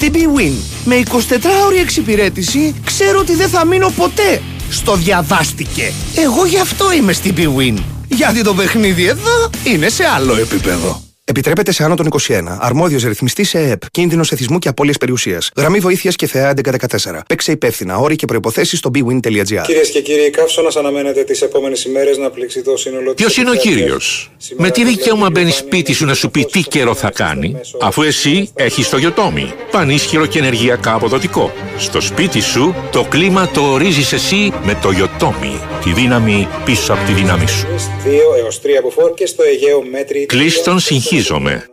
Στην 0.01 0.13
BWIN 0.15 0.53
με 0.85 1.03
24 1.11 1.19
ώρη 1.67 1.77
εξυπηρέτηση 1.77 2.75
ξέρω 2.85 3.19
ότι 3.19 3.35
δεν 3.35 3.49
θα 3.49 3.65
μείνω 3.65 3.91
ποτέ 3.97 4.43
στο 4.71 4.95
διαβάστηκε. 4.97 5.93
Εγώ 6.17 6.47
γι' 6.47 6.59
αυτό 6.59 6.93
είμαι 6.93 7.13
στην 7.13 7.35
BWIN. 7.37 7.83
Γιατί 8.09 8.43
το 8.43 8.55
παιχνίδι 8.55 9.05
εδώ 9.07 9.51
είναι 9.65 9.89
σε 9.89 10.05
άλλο 10.05 10.37
επίπεδο. 10.37 11.10
Επιτρέπεται 11.31 11.73
σε 11.73 11.85
άνω 11.85 11.95
των 11.95 12.09
21. 12.27 12.57
Αρμόδιος 12.61 13.03
ρυθμιστής 13.03 13.49
σε 13.49 13.59
ΕΕΠ. 13.59 13.91
Κίνδυνος 13.91 14.33
εθισμού 14.33 14.59
και 14.59 14.69
απώλειας 14.69 14.99
περιουσίας. 14.99 15.51
Γραμμή 15.57 15.79
βοήθειας 15.79 16.17
και 16.17 16.27
θεά 16.27 16.49
1114. 16.49 17.23
Παίξε 17.29 17.53
υπεύθυνα. 17.53 17.97
Όροι 17.97 18.17
και 18.17 18.27
προποθέσει 18.27 18.77
στο 18.77 18.91
bwin.gr. 18.95 19.63
Κυρίες 19.67 19.91
και 19.91 20.01
κύριοι, 20.01 20.27
η 20.27 20.31
καύσωνα 20.31 20.71
αναμένεται 20.79 21.25
τις 21.25 21.43
επόμενες 21.43 21.85
ημέρες 21.85 22.19
να 22.19 22.31
πλήξει 22.31 22.63
το 22.63 22.77
σύνολο 22.77 23.15
της. 23.15 23.25
Ποιος 23.25 23.37
είναι 23.37 23.51
ο 23.51 23.55
κύριος; 23.55 24.31
Με 24.57 24.71
τι 24.71 24.85
δικαίωμα 24.85 25.31
μπαίνει 25.31 25.51
σπίτι 25.51 25.93
σου 25.93 26.05
να 26.05 26.15
σου 26.15 26.31
πει 26.31 26.45
τι 26.45 26.61
καιρό 26.61 26.95
θα 26.95 27.11
κάνει, 27.11 27.57
αφού 27.81 28.03
εσύ 28.03 28.51
έχεις 28.55 28.89
το 28.89 28.97
γιοτόμι. 28.97 29.53
Πανίσχυρο 29.71 30.27
και 30.27 30.39
ενεργειακά 30.39 30.95
αποδοτικό. 30.95 31.53
Στο 31.79 32.01
σπίτι 32.01 32.41
σου 32.41 32.75
το 32.93 33.07
κλίμα 33.09 33.49
το 33.49 33.61
ορίζεις 33.61 34.13
εσύ 34.13 34.53
με 34.65 34.79
το 34.83 34.91
γιοτόμι. 34.91 35.61
Τη 35.85 35.93
δύναμη 35.93 36.49
πίσω 36.65 36.93
από 36.93 37.07
τη 37.07 37.13
δύναμη 37.13 37.49
σου. 37.49 37.67
2 38.05 38.39
έως 38.43 38.61
3 38.61 38.67
μποφόρ 38.83 39.15
και 39.15 39.27
στο 39.27 39.43
Αιγαίο 39.43 39.83
μέτρη. 39.91 40.27
Κλείστον 40.27 40.79
συγχύζομαι. 41.21 41.65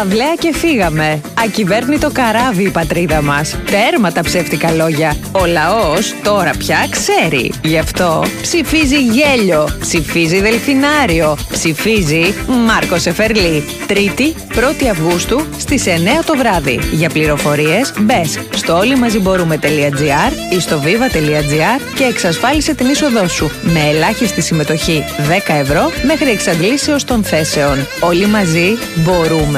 Αυλαία 0.00 0.34
και 0.38 0.54
φύγαμε. 0.54 1.20
Ακυβέρνητο 1.44 2.10
καράβι 2.10 2.62
η 2.62 2.70
πατρίδα 2.70 3.22
μας. 3.22 3.56
Τέρμα 3.70 4.12
τα 4.12 4.22
ψεύτικα 4.22 4.70
λόγια. 4.70 5.16
Ο 5.32 5.46
λαός 5.46 6.14
τώρα 6.22 6.50
πια 6.58 6.86
ξέρει. 6.90 7.52
Γι' 7.64 7.78
αυτό 7.78 8.24
ψηφίζει 8.42 8.96
γέλιο, 8.96 9.68
ψηφίζει 9.80 10.40
δελφινάριο, 10.40 11.36
ψηφίζει 11.50 12.34
Μάρκο 12.66 12.94
Εφερλή. 12.94 13.64
Τρίτη, 13.86 14.34
1η 14.54 14.86
Αυγούστου 14.90 15.40
στις 15.58 15.84
9 15.86 15.88
το 16.26 16.36
βράδυ. 16.36 16.78
Για 16.92 17.08
πληροφορίες 17.08 17.92
μπες 18.00 18.38
στο 18.54 18.76
όλοιμαζιμπορούμε.gr 18.76 20.52
ή 20.52 20.60
στο 20.60 20.82
viva.gr 20.84 21.80
και 21.94 22.04
εξασφάλισε 22.04 22.74
την 22.74 22.88
είσοδό 22.88 23.28
σου 23.28 23.50
με 23.62 23.80
ελάχιστη 23.88 24.40
συμμετοχή 24.40 25.04
10 25.48 25.54
ευρώ 25.60 25.90
μέχρι 26.06 26.30
εξαντλήσεως 26.30 27.04
των 27.04 27.24
θέσεων. 27.24 27.86
Όλοι 28.00 28.26
μαζί 28.26 28.76
μπορούμε. 28.94 29.53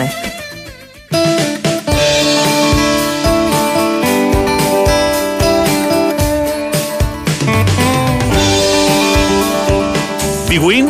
Big 10.49 10.61
Win 10.61 10.87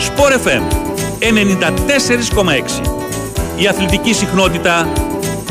Sport 0.00 0.32
FM 0.44 0.62
94,6 1.20 2.80
Η 3.56 3.66
αθλητική 3.66 4.12
συχνότητα 4.12 4.92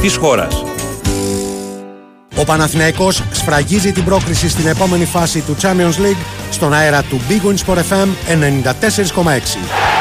της 0.02 0.16
χώρας. 0.16 0.64
Ο 2.36 2.44
Παναθηναϊκός 2.44 3.24
σφραγίζει 3.32 3.92
την 3.92 4.04
πρόκριση 4.04 4.50
στην 4.50 4.68
επόμενη 4.68 5.06
φάση 5.06 5.42
του 5.42 5.56
Champions 5.62 6.02
League 6.02 6.24
στον 6.52 6.74
αέρα 6.74 7.04
του 7.04 7.22
Big 7.30 7.48
Win 7.48 7.56
Sport 7.66 7.78
FM 7.78 8.08
94,6. 9.24 9.99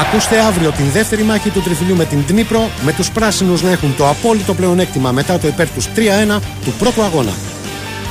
Ακούστε 0.00 0.40
αύριο 0.40 0.70
την 0.70 0.90
δεύτερη 0.90 1.22
μάχη 1.22 1.50
του 1.50 1.62
τριφυλιού 1.62 1.96
με 1.96 2.04
την 2.04 2.24
Dnipro 2.28 2.68
με 2.84 2.92
τους 2.92 3.10
πράσινους 3.10 3.62
να 3.62 3.70
έχουν 3.70 3.96
το 3.96 4.08
απόλυτο 4.08 4.54
πλεονέκτημα 4.54 5.12
μετά 5.12 5.38
το 5.38 5.48
υπέρ 5.48 5.70
τους 5.70 5.86
3-1 5.86 6.40
του 6.64 6.72
πρώτου 6.78 7.02
αγώνα. 7.02 7.32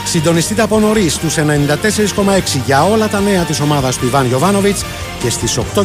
Συντονιστείτε 0.06 0.62
από 0.62 0.80
νωρί 0.80 1.10
στους 1.10 1.36
94,6 1.38 2.62
για 2.66 2.84
όλα 2.84 3.08
τα 3.08 3.20
νέα 3.20 3.44
της 3.44 3.60
ομάδας 3.60 3.98
του 3.98 4.06
Ιβάν 4.06 4.28
Γιοβάνοβιτς 4.28 4.84
και 5.24 5.30
στις 5.30 5.60
8.30 5.76 5.84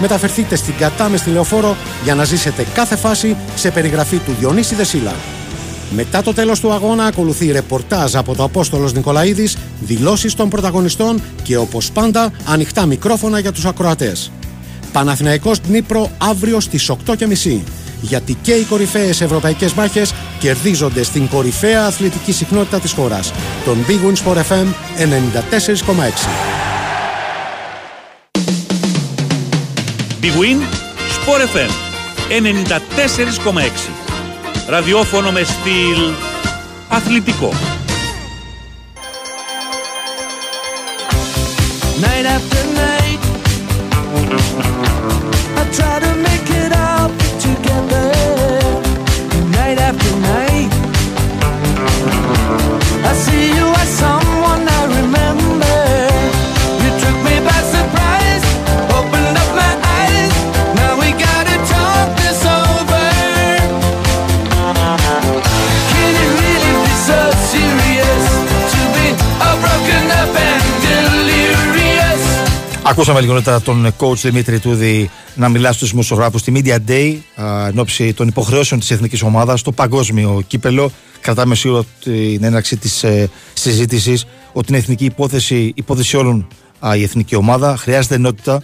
μεταφερθείτε 0.00 0.56
στην 0.56 0.74
κατάμεστη 0.78 1.30
λεωφόρο 1.30 1.76
για 2.04 2.14
να 2.14 2.24
ζήσετε 2.24 2.66
κάθε 2.74 2.96
φάση 2.96 3.36
σε 3.54 3.70
περιγραφή 3.70 4.16
του 4.16 4.34
Διονύση 4.38 4.74
Δεσίλα. 4.74 5.14
Μετά 5.90 6.22
το 6.22 6.34
τέλος 6.34 6.60
του 6.60 6.72
αγώνα 6.72 7.04
ακολουθεί 7.04 7.52
ρεπορτάζ 7.52 8.16
από 8.16 8.34
το 8.34 8.42
Απόστολος 8.42 8.92
Νικολαίδης, 8.92 9.56
δηλώσεις 9.80 10.34
των 10.34 10.48
πρωταγωνιστών 10.48 11.22
και 11.42 11.56
όπως 11.56 11.90
πάντα 11.90 12.32
ανοιχτά 12.46 12.86
μικρόφωνα 12.86 13.38
για 13.38 13.52
τους 13.52 13.64
ακροατές. 13.64 14.30
Παναθηναϊκός 14.92 15.58
Νύπρο 15.68 16.10
αύριο 16.18 16.60
στις 16.60 16.90
8.30 17.06 17.60
γιατί 18.00 18.34
και 18.42 18.52
οι 18.52 18.62
κορυφαίες 18.62 19.20
ευρωπαϊκές 19.20 19.72
μάχες 19.72 20.14
κερδίζονται 20.38 21.02
στην 21.02 21.28
κορυφαία 21.28 21.84
αθλητική 21.84 22.32
συχνότητα 22.32 22.80
της 22.80 22.92
χώρας. 22.92 23.32
Τον 23.64 23.84
Big 23.88 24.00
Wins 24.06 24.32
for 24.32 24.36
FM 24.36 24.66
94,6. 24.96 26.28
Big 30.22 30.34
Win 30.40 30.58
Sport 31.16 31.40
FM 31.54 31.70
94,6 32.28 33.90
Ραδιόφωνο 34.68 35.30
με 35.30 35.42
στυλ 35.42 36.12
αθλητικό. 36.88 37.52
Night 42.00 42.26
after 42.36 42.64
night, 42.82 43.27
I 53.10 53.14
see 53.14 53.54
you 53.56 53.77
Ακούσαμε 72.90 73.20
λίγο 73.20 73.32
νωρίτερα 73.32 73.60
τον 73.60 73.94
coach 73.98 74.16
Δημήτρη 74.16 74.58
Τούδη 74.58 75.10
να 75.34 75.48
μιλά 75.48 75.72
στους 75.72 75.90
δημοσιογράφους 75.90 76.40
στη 76.40 76.52
Media 76.56 76.76
Day 76.90 77.16
α, 77.42 77.66
εν 77.66 77.78
ώψη 77.78 78.12
των 78.12 78.28
υποχρεώσεων 78.28 78.80
της 78.80 78.90
εθνικής 78.90 79.22
ομάδας 79.22 79.60
στο 79.60 79.72
παγκόσμιο 79.72 80.42
κύπελο. 80.46 80.90
Κρατάμε 81.20 81.54
σίγουρα 81.54 81.82
την 82.02 82.44
έναρξη 82.44 82.76
της 82.76 83.02
ε, 83.02 83.30
συζήτησης 83.52 84.26
ότι 84.52 84.66
είναι 84.68 84.78
εθνική 84.78 85.04
υπόθεση, 85.04 85.72
υπόθεση 85.74 86.16
όλων 86.16 86.48
α, 86.86 86.96
η 86.96 87.02
εθνική 87.02 87.34
ομάδα. 87.34 87.76
Χρειάζεται 87.76 88.14
ενότητα 88.14 88.54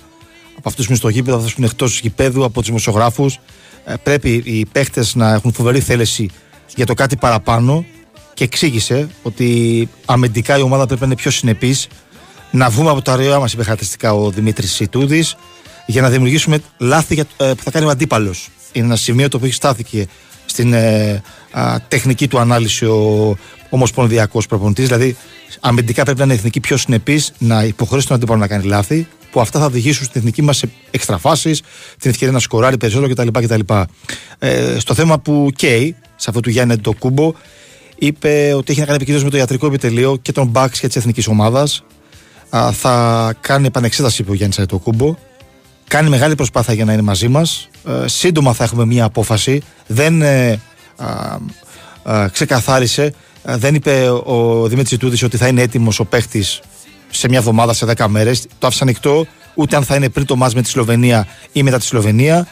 από 0.56 0.68
αυτούς 0.68 0.84
που 0.84 0.90
είναι 0.90 0.98
στο 0.98 1.08
γήπεδο, 1.08 1.36
αυτούς 1.36 1.54
που 1.54 1.60
είναι 1.60 1.70
εκτός 1.70 2.00
γηπέδου, 2.00 2.44
από 2.44 2.58
τους 2.58 2.66
δημοσιογράφους. 2.66 3.38
Ε, 3.84 3.94
πρέπει 4.02 4.42
οι 4.44 4.66
παίχτες 4.72 5.14
να 5.14 5.32
έχουν 5.32 5.52
φοβερή 5.52 5.80
θέληση 5.80 6.30
για 6.74 6.86
το 6.86 6.94
κάτι 6.94 7.16
παραπάνω 7.16 7.84
και 8.34 8.44
εξήγησε 8.44 9.08
ότι 9.22 9.88
αμυντικά 10.04 10.58
η 10.58 10.62
ομάδα 10.62 10.86
πρέπει 10.86 11.00
να 11.00 11.06
είναι 11.06 11.16
πιο 11.16 11.30
συνεπής 11.30 11.88
να 12.54 12.70
βγούμε 12.70 12.90
από 12.90 13.02
τα 13.02 13.12
ωραία 13.12 13.38
μας, 13.38 13.52
είπε 13.52 13.62
χαρακτηριστικά 13.62 14.14
ο 14.14 14.30
Δημήτρης 14.30 14.72
Σιτούδης, 14.72 15.36
για 15.86 16.02
να 16.02 16.08
δημιουργήσουμε 16.10 16.58
λάθη 16.78 17.14
για, 17.14 17.24
ε, 17.36 17.52
που 17.56 17.62
θα 17.62 17.70
κάνει 17.70 17.86
ο 17.86 17.88
αντίπαλος. 17.88 18.48
Είναι 18.72 18.84
ένα 18.84 18.96
σημείο 18.96 19.28
το 19.28 19.36
οποίο 19.36 19.52
στάθηκε 19.52 20.06
στην 20.44 20.72
ε, 20.72 21.22
α, 21.50 21.76
τεχνική 21.88 22.28
του 22.28 22.38
ανάλυση 22.38 22.84
ο 22.84 23.36
Ομοσπονδιακός 23.70 24.46
προπονητής. 24.46 24.86
Δηλαδή, 24.86 25.16
αμυντικά 25.60 26.02
πρέπει 26.02 26.18
να 26.18 26.24
είναι 26.24 26.32
η 26.32 26.36
εθνική 26.36 26.60
πιο 26.60 26.76
συνεπής, 26.76 27.32
να 27.38 27.64
υποχρεώσει 27.64 28.06
τον 28.06 28.16
αντίπαλο 28.16 28.40
να 28.40 28.46
κάνει 28.46 28.64
λάθη, 28.64 29.06
που 29.30 29.40
αυτά 29.40 29.58
θα 29.58 29.64
οδηγήσουν 29.64 30.04
στην 30.04 30.20
εθνική 30.20 30.42
μας 30.42 30.56
σε 30.56 30.68
εξτραφάσεις, 30.90 31.62
την 31.98 32.10
ευκαιρία 32.10 32.32
να 32.32 32.38
σκοράρει 32.38 32.76
περισσότερο 32.76 33.12
κτλ. 33.12 33.28
κτλ. 33.44 33.74
Ε, 34.38 34.78
στο 34.78 34.94
θέμα 34.94 35.18
που 35.18 35.50
καίει, 35.56 35.96
σε 36.16 36.26
αυτό 36.28 36.40
του 36.40 36.50
Γιάννη 36.50 36.78
το 36.78 36.92
κούμπο, 36.92 37.32
είπε 37.98 38.52
ότι 38.56 38.70
έχει 38.70 38.80
να 38.80 38.86
κάνει 38.86 38.96
επικοινωνίας 38.96 39.24
με 39.24 39.30
το 39.30 39.36
ιατρικό 39.36 39.66
επιτελείο 39.66 40.16
και 40.22 40.32
τον 40.32 40.46
Μπαξ 40.46 40.80
και 40.80 40.88
τη 40.88 40.98
εθνική 40.98 41.22
ομάδα 41.28 41.68
α, 42.50 42.72
θα 42.72 43.34
κάνει 43.40 43.66
επανεξέταση 43.66 44.22
είπε 44.22 44.30
ο 44.30 44.34
Γιάννης 44.34 44.58
Αντετοκούμπο. 44.58 45.14
Κάνει 45.88 46.08
μεγάλη 46.08 46.34
προσπάθεια 46.34 46.74
για 46.74 46.84
να 46.84 46.92
είναι 46.92 47.02
μαζί 47.02 47.28
μας. 47.28 47.68
σύντομα 48.04 48.52
θα 48.52 48.64
έχουμε 48.64 48.84
μια 48.84 49.04
απόφαση. 49.04 49.62
Δεν 49.86 50.22
ε, 50.22 50.60
α, 50.96 51.38
α, 52.02 52.28
ξεκαθάρισε, 52.28 53.14
α, 53.42 53.58
δεν 53.58 53.74
είπε 53.74 54.08
ο 54.24 54.68
Δημήτρης 54.68 54.98
Τούδη 54.98 55.24
ότι 55.24 55.36
θα 55.36 55.46
είναι 55.48 55.62
έτοιμος 55.62 56.00
ο 56.00 56.04
παίχτης 56.04 56.60
σε 57.10 57.28
μια 57.28 57.38
εβδομάδα, 57.38 57.72
σε 57.72 57.86
10 57.96 58.06
μέρες. 58.08 58.46
Το 58.58 58.66
άφησε 58.66 58.82
ανοιχτό, 58.82 59.26
ούτε 59.54 59.76
αν 59.76 59.84
θα 59.84 59.94
είναι 59.94 60.08
πριν 60.08 60.26
το 60.26 60.36
μάτς 60.36 60.54
με 60.54 60.62
τη 60.62 60.68
Σλοβενία 60.68 61.26
ή 61.52 61.62
μετά 61.62 61.78
τη 61.78 61.84
Σλοβενία. 61.84 62.46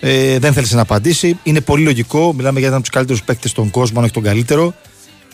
Ε, 0.00 0.38
δεν 0.38 0.52
θέλησε 0.52 0.74
να 0.74 0.82
απαντήσει. 0.82 1.38
Είναι 1.42 1.60
πολύ 1.60 1.84
λογικό. 1.84 2.32
Μιλάμε 2.32 2.58
για 2.58 2.68
έναν 2.68 2.74
από 2.78 2.82
τους 2.82 2.94
καλύτερους 2.94 3.22
παίκτες 3.22 3.50
στον 3.50 3.70
κόσμο, 3.70 3.98
αν 3.98 4.04
όχι 4.04 4.12
τον 4.12 4.22
καλύτερο. 4.22 4.74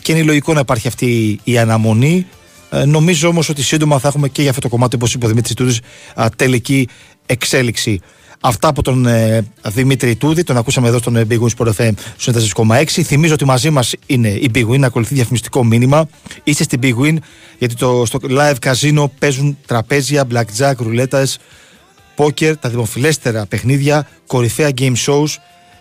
Και 0.01 0.11
είναι 0.11 0.23
λογικό 0.23 0.53
να 0.53 0.59
υπάρχει 0.59 0.87
αυτή 0.87 1.39
η 1.43 1.57
αναμονή. 1.57 2.27
Ε, 2.69 2.85
νομίζω 2.85 3.27
όμως 3.27 3.49
ότι 3.49 3.63
σύντομα 3.63 3.99
θα 3.99 4.07
έχουμε 4.07 4.27
και 4.29 4.41
για 4.41 4.49
αυτό 4.49 4.61
το 4.61 4.69
κομμάτι, 4.69 4.95
όπως 4.95 5.13
είπε 5.13 5.25
ο 5.25 5.27
Δημήτρης 5.29 5.55
Τούδης, 5.55 5.79
τελική 6.35 6.87
εξέλιξη. 7.25 7.99
Αυτά 8.41 8.67
από 8.67 8.81
τον 8.81 9.05
ε, 9.05 9.45
Δημήτρη 9.63 10.15
Τούδη, 10.15 10.43
τον 10.43 10.57
ακούσαμε 10.57 10.87
εδώ 10.87 10.97
στον 10.97 11.15
ε, 11.15 11.25
Big 11.29 11.39
Win 11.39 11.47
Sport 11.57 11.71
FM 11.77 11.91
στο 12.17 12.33
4,6. 12.55 12.83
Θυμίζω 12.85 13.33
ότι 13.33 13.45
μαζί 13.45 13.69
μας 13.69 13.93
είναι 14.05 14.27
η 14.27 14.51
Big 14.55 14.67
Win, 14.67 14.81
ακολουθεί 14.81 15.13
διαφημιστικό 15.13 15.63
μήνυμα. 15.63 16.09
Είστε 16.43 16.63
στην 16.63 16.79
Big 16.83 16.93
Win, 17.03 17.15
γιατί 17.57 17.75
το, 17.75 18.03
στο 18.05 18.19
live 18.29 18.55
καζίνο 18.61 19.11
παίζουν 19.19 19.57
τραπέζια, 19.65 20.27
blackjack, 20.31 20.73
ρουλέτα, 20.77 21.27
poker, 22.15 22.53
τα 22.59 22.69
δημοφιλέστερα 22.69 23.45
παιχνίδια, 23.45 24.07
κορυφαία 24.27 24.69
game 24.77 24.95
shows 25.05 25.35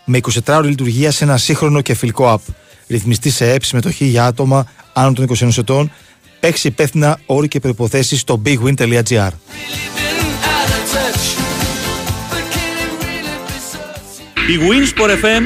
με 0.04 0.20
24 0.46 0.54
ώρη 0.56 0.68
λειτουργία 0.68 1.10
σε 1.10 1.24
ένα 1.24 1.36
σύγχρονο 1.36 1.80
και 1.80 1.94
φιλικό 1.94 2.34
app. 2.34 2.52
Ρυθμιστή 2.88 3.30
σε 3.30 3.50
ΕΠ, 3.52 3.64
συμμετοχή 3.64 4.04
για 4.04 4.24
άτομα 4.24 4.66
άνω 4.92 5.12
των 5.12 5.26
21 5.36 5.56
ετών. 5.58 5.90
Παίξει 6.40 6.66
υπεύθυνα 6.66 7.20
όροι 7.26 7.48
και 7.48 7.60
προποθέσει 7.60 8.16
στο 8.16 8.42
bigwin.gr. 8.44 9.30
Η 14.48 14.58
Winsport 14.60 15.10
FM 15.10 15.42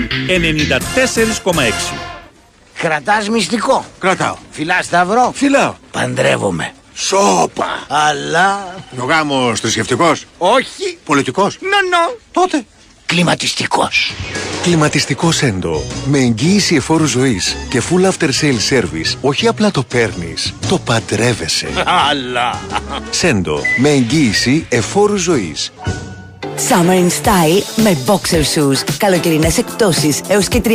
94,6. 1.53 1.61
Κρατάς 2.79 3.29
μυστικό. 3.29 3.85
Κρατάω. 3.99 4.37
Φιλά 4.51 4.83
σταυρό. 4.83 5.33
Φιλάω. 5.35 5.75
Παντρεύομαι. 5.91 6.73
Σόπα. 6.95 7.67
Αλλά... 7.89 8.75
Ο 8.99 9.05
γάμος 9.05 9.61
θρησκευτικός. 9.61 10.25
Όχι. 10.39 10.99
Πολιτικός. 11.05 11.59
Νο, 11.61 11.69
νο. 11.69 12.17
Τότε. 12.33 12.65
Κλιματιστικός. 13.13 14.13
Κλιματιστικό 14.63 15.33
Σέντο. 15.33 15.83
Με 16.05 16.19
εγγύηση 16.19 16.75
εφόρου 16.75 17.07
ζωής 17.07 17.57
και 17.69 17.83
full 17.91 18.11
after 18.11 18.29
sale 18.41 18.75
service. 18.75 19.17
Όχι 19.21 19.47
απλά 19.47 19.71
το 19.71 19.83
παίρνεις, 19.83 20.55
το 20.69 20.79
παντρεύεσαι. 20.79 21.69
Αλλά... 22.09 22.61
Σέντο. 23.11 23.61
Με 23.77 23.89
εγγύηση 23.89 24.67
εφόρου 24.69 25.17
ζωής. 25.17 25.73
Summer 26.57 26.95
in 26.95 27.11
Style 27.23 27.63
με 27.77 27.97
boxer 28.07 28.43
shoes. 28.55 28.85
Καλοκαιρινές 28.97 29.59
εκπτώσεις 29.59 30.21
έως 30.29 30.49
και 30.49 30.61
30% 30.65 30.71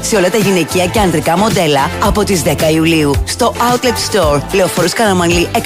σε 0.00 0.16
όλα 0.16 0.30
τα 0.30 0.36
γυναικεία 0.36 0.86
και 0.86 1.00
ανδρικά 1.00 1.38
μοντέλα 1.38 1.90
από 2.04 2.24
τις 2.24 2.42
10 2.42 2.72
Ιουλίου 2.74 3.12
στο 3.24 3.54
Outlet 3.56 4.16
Store 4.16 4.40
Λεωφόρος 4.52 4.92
Καραμανλή 4.92 5.48
101 5.52 5.58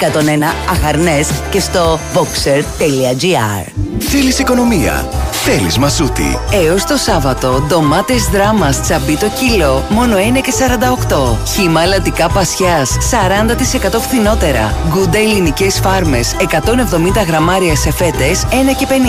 Αχαρνές 0.69 1.29
και 1.51 1.59
στο 1.59 1.99
boxer.gr 2.13 3.71
Θέλεις 3.99 4.39
οικονομία; 4.39 5.05
Θέλεις 5.31 5.77
μασούτη. 5.77 6.37
Έως 6.51 6.85
το 6.85 6.97
Σάββατο, 6.97 7.63
ντομάτες 7.67 8.23
δράμας 8.23 8.81
τσαμπί 8.81 9.17
το 9.17 9.29
κιλό, 9.39 9.83
μόνο 9.89 10.17
1 10.17 10.41
και 10.41 10.51
48. 10.51 11.37
Χύμα 11.55 11.81
αλατικά 11.81 12.29
πασιάς, 12.29 12.97
40% 13.11 13.99
φθηνότερα. 13.99 14.73
Γκούντα 14.89 15.17
ελληνικές 15.17 15.79
φάρμες, 15.79 16.35
170 16.39 17.23
γραμμάρια 17.27 17.75
σε 17.75 17.91
φέτες, 17.91 18.45
1 18.49 18.73
και 18.77 18.85
50. 18.87 19.02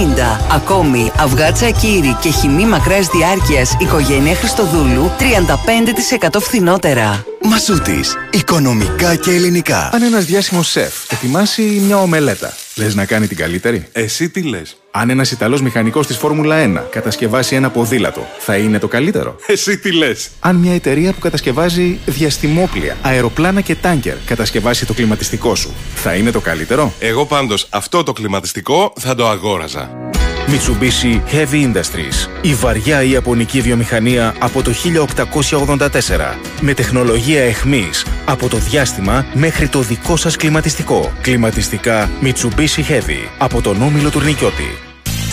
Ακόμη, 0.50 1.12
αυγά 1.18 1.52
τσακίρι 1.52 2.16
και 2.20 2.30
χυμή 2.30 2.66
μακράς 2.66 3.06
διάρκειας 3.06 3.76
οικογένεια 3.80 4.34
Χριστοδούλου, 4.34 5.10
35% 5.18 6.40
φθηνότερα. 6.40 7.24
Μασούτης. 7.42 8.14
Οικονομικά 8.30 9.14
και 9.14 9.30
ελληνικά. 9.30 9.90
Αν 9.92 10.02
ένας 10.02 10.24
διάσημος 10.24 10.68
σεφ 10.70 10.94
ετοιμάσει 11.12 11.62
μια 11.62 11.98
ομελέτα, 11.98 12.54
λες 12.74 12.94
να 12.94 13.05
κάνει 13.05 13.26
την 13.26 13.36
καλύτερη; 13.36 13.88
Εσύ 13.92 14.28
τι 14.28 14.42
λες; 14.42 14.76
Αν 14.90 15.10
ένας 15.10 15.30
Ιταλός 15.30 15.62
μηχανικός 15.62 16.06
της 16.06 16.16
Φόρμουλα 16.16 16.56
1 16.56 16.88
κατασκευάσει 16.90 17.55
ένα 17.55 17.70
ποδήλατο, 17.70 18.26
θα 18.38 18.56
είναι 18.56 18.78
το 18.78 18.88
καλύτερο; 18.88 19.36
Εσύ 19.46 19.78
τι 19.78 19.92
λες; 19.92 20.30
Αν 20.40 20.56
μια 20.56 20.74
εταιρεία 20.74 21.12
που 21.12 21.20
κατασκευάζει 21.20 21.98
διαστημόπλια, 22.06 22.96
αεροπλάνα 23.02 23.60
και 23.60 23.74
τάγκερ 23.74 24.16
κατασκευάσει 24.26 24.86
το 24.86 24.94
κλιματιστικό 24.94 25.55
σου, 25.55 25.74
θα 25.94 26.14
είναι 26.14 26.30
το 26.30 26.40
καλύτερο; 26.40 26.92
Εγώ 26.98 27.26
πάντως 27.26 27.66
αυτό 27.70 28.02
το 28.02 28.12
κλιματιστικό 28.12 28.92
θα 29.01 29.14
το 29.14 29.28
αγόραζα. 29.28 30.05
Mitsubishi 30.46 31.22
Heavy 31.32 31.72
Industries. 31.72 32.28
Η 32.40 32.54
βαριά 32.54 33.02
ιαπωνική 33.02 33.60
βιομηχανία 33.60 34.34
από 34.38 34.62
το 34.62 34.72
1884. 34.72 36.38
Με 36.60 36.74
τεχνολογία 36.74 37.42
εχμής 37.42 38.06
από 38.24 38.48
το 38.48 38.56
διάστημα 38.56 39.26
μέχρι 39.34 39.68
το 39.68 39.80
δικό 39.80 40.16
σας 40.16 40.36
κλιματιστικό. 40.36 41.12
Κλιματιστικά 41.20 42.10
Mitsubishi 42.22 42.80
Heavy 42.90 43.28
από 43.38 43.60
τον 43.60 43.82
Όμιλο 43.82 44.10
Τουρνικιώτη. 44.10 44.78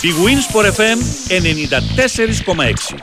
Η 0.00 0.08
Winsport 0.24 0.66
FM 0.66 0.98
94,6. 1.28 2.94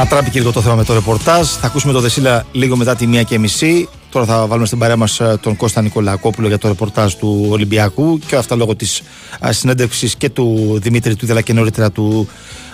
Ανατράπηκε 0.00 0.38
λίγο 0.38 0.52
το 0.52 0.60
θέμα 0.60 0.74
με 0.74 0.84
το 0.84 0.94
ρεπορτάζ. 0.94 1.48
Θα 1.48 1.66
ακούσουμε 1.66 1.92
το 1.92 2.00
Δεσίλα 2.00 2.44
λίγο 2.52 2.76
μετά 2.76 2.96
τη 2.96 3.06
μία 3.06 3.22
και 3.22 3.38
μισή. 3.38 3.88
Τώρα 4.10 4.26
θα 4.26 4.46
βάλουμε 4.46 4.66
στην 4.66 4.78
παρέα 4.78 4.96
μας 4.96 5.20
τον 5.40 5.56
Κώστα 5.56 5.82
Νικολακόπουλο 5.82 6.48
για 6.48 6.58
το 6.58 6.68
ρεπορτάζ 6.68 7.14
του 7.14 7.46
Ολυμπιακού 7.50 8.18
και 8.18 8.36
αυτά 8.36 8.56
λόγω 8.56 8.76
της 8.76 9.02
συνέντευξης 9.48 10.16
και 10.16 10.30
του 10.30 10.78
Δημήτρη 10.82 11.16
Τούδη 11.16 11.32
αλλά 11.32 11.40
και 11.40 11.52
νωρίτερα 11.52 11.90
του 11.90 12.28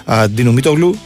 α, 0.04 0.28
Ντίνου 0.28 0.52
Μίτογλου. 0.52 0.98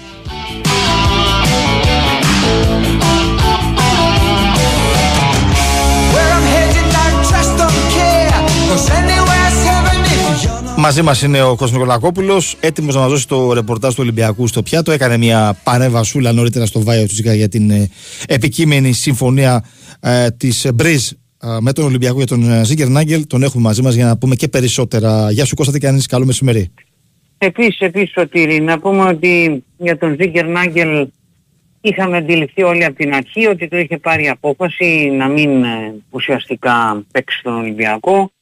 Μαζί 10.81 11.03
μας 11.03 11.23
είναι 11.23 11.43
ο 11.43 11.49
Κώστας 11.49 11.73
Νικολακόπουλος, 11.73 12.57
έτοιμος 12.61 12.95
να 12.95 13.01
μας 13.01 13.11
δώσει 13.11 13.29
το 13.29 13.53
ρεπορτάζ 13.53 13.91
του 13.95 13.99
Ολυμπιακού 14.03 14.47
στο 14.47 14.63
πιάτο. 14.63 14.93
Έκανε 14.93 15.17
μια 15.17 15.59
παρέμβασούλα 15.65 16.33
νωρίτερα 16.33 16.67
στο 16.67 16.83
Βάιο 16.83 17.07
Τσίκα 17.07 17.35
για 17.35 17.49
την 17.49 17.71
ε, 17.71 17.91
επικείμενη 18.29 18.93
συμφωνία 18.93 19.65
ε, 20.01 20.31
της 20.31 20.69
Μπριζ 20.75 21.11
με 21.61 21.73
τον 21.73 21.85
Ολυμπιακό 21.85 22.17
για 22.17 22.27
τον 22.27 22.51
ε, 22.51 22.65
Ζίγκερ 22.65 22.89
Νάγκελ. 22.89 23.27
Τον 23.27 23.43
έχουμε 23.43 23.63
μαζί 23.63 23.83
μας 23.83 23.95
για 23.95 24.07
να 24.07 24.19
πούμε 24.19 24.35
και 24.35 24.49
περισσότερα. 24.49 25.31
Γεια 25.31 25.45
σου 25.45 25.55
Κώστα, 25.55 25.73
τι 25.73 25.79
κάνεις, 25.79 26.07
καλό 26.07 26.25
μεσημέρι. 26.25 26.71
Επίσης, 27.39 27.79
επίσης 27.79 28.11
Σωτήρη, 28.11 28.61
να 28.61 28.79
πούμε 28.79 29.03
ότι 29.03 29.65
για 29.77 29.99
τον 29.99 30.17
Ζίγκερ 30.21 30.47
Νάγκελ 30.47 31.09
είχαμε 31.81 32.17
αντιληφθεί 32.17 32.63
όλοι 32.63 32.85
από 32.85 32.97
την 32.97 33.15
αρχή 33.15 33.47
ότι 33.47 33.69
το 33.69 33.79
είχε 33.79 33.99
πάρει 33.99 34.29
απόφαση 34.29 35.11
να 35.17 35.29
μην 35.29 35.63
ε, 35.63 35.95
ουσιαστικά 36.11 37.05
παίξει 37.13 37.41
τον 37.43 37.55
Ολυμπιακό. 37.55 38.33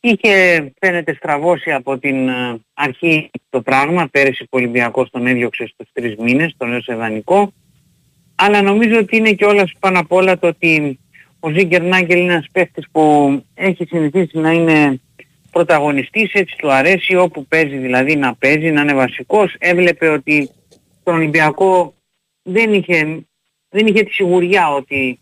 Είχε 0.00 0.72
φαίνεται 0.80 1.14
στραβώσει 1.14 1.72
από 1.72 1.98
την 1.98 2.28
ε, 2.28 2.60
αρχή 2.74 3.30
το 3.50 3.62
πράγμα, 3.62 4.08
πέρυσι 4.08 4.42
ο 4.42 4.46
Ολυμπιακός 4.50 5.10
τον 5.10 5.26
έδιωξε 5.26 5.66
στους 5.66 5.88
τρεις 5.92 6.16
μήνες, 6.16 6.54
τον 6.56 6.70
έδωσε 6.70 6.94
δανεικό. 6.94 7.52
Αλλά 8.34 8.62
νομίζω 8.62 8.98
ότι 8.98 9.16
είναι 9.16 9.32
και 9.32 9.44
όλα 9.44 9.68
πάνω 9.78 9.98
απ' 9.98 10.12
όλα 10.12 10.38
το 10.38 10.46
ότι 10.46 10.98
ο 11.40 11.50
Ζίγκερ 11.50 11.82
Νάγκελ 11.82 12.18
είναι 12.18 12.32
ένας 12.32 12.46
παίχτης 12.52 12.86
που 12.90 13.34
έχει 13.54 13.84
συνηθίσει 13.84 14.38
να 14.38 14.52
είναι 14.52 15.00
πρωταγωνιστής, 15.50 16.32
έτσι 16.32 16.56
του 16.56 16.72
αρέσει 16.72 17.16
όπου 17.16 17.46
παίζει 17.46 17.76
δηλαδή 17.76 18.16
να 18.16 18.34
παίζει, 18.34 18.70
να 18.70 18.80
είναι 18.80 18.94
βασικός. 18.94 19.54
Έβλεπε 19.58 20.08
ότι 20.08 20.50
τον 21.02 21.14
Ολυμπιακό 21.14 21.94
δεν 22.42 22.72
είχε, 22.72 23.26
δεν 23.68 23.86
είχε 23.86 24.02
τη 24.02 24.12
σιγουριά 24.12 24.72
ότι 24.72 25.20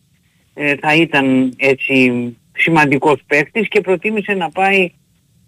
ε, 0.55 0.77
θα 0.77 0.95
ήταν 0.95 1.55
έτσι 1.57 2.37
σημαντικός 2.59 3.21
παίκτης 3.27 3.69
και 3.69 3.81
προτίμησε 3.81 4.33
να 4.33 4.51
πάει 4.51 4.93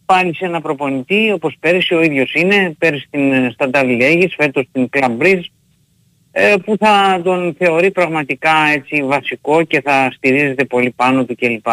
πάλι 0.05 0.35
σε 0.35 0.45
ένα 0.45 0.61
προπονητή 0.61 1.32
όπως 1.32 1.57
πέρυσι 1.61 1.95
ο 1.95 2.03
ίδιος 2.03 2.35
είναι, 2.35 2.74
πέρυσι 2.78 3.07
στην 3.07 3.51
Σταντάβη 3.51 3.97
Λέγης, 3.97 4.35
φέτος 4.35 4.66
στην 4.69 4.89
Club 4.93 5.19
Bridge, 5.19 5.45
ε, 6.32 6.55
που 6.65 6.77
θα 6.78 7.20
τον 7.24 7.55
θεωρεί 7.59 7.91
πραγματικά 7.91 8.53
έτσι 8.74 9.03
βασικό 9.03 9.62
και 9.62 9.81
θα 9.81 10.11
στηρίζεται 10.12 10.65
πολύ 10.65 10.91
πάνω 10.91 11.24
του 11.24 11.35
κλπ. 11.35 11.66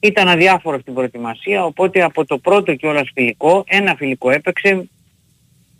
Ήταν 0.00 0.28
αδιάφορο 0.28 0.78
στην 0.80 0.94
προετοιμασία, 0.94 1.64
οπότε 1.64 2.02
από 2.02 2.24
το 2.24 2.38
πρώτο 2.38 2.74
κιόλας 2.74 3.10
φιλικό, 3.14 3.64
ένα 3.66 3.94
φιλικό 3.94 4.30
έπαιξε, 4.30 4.88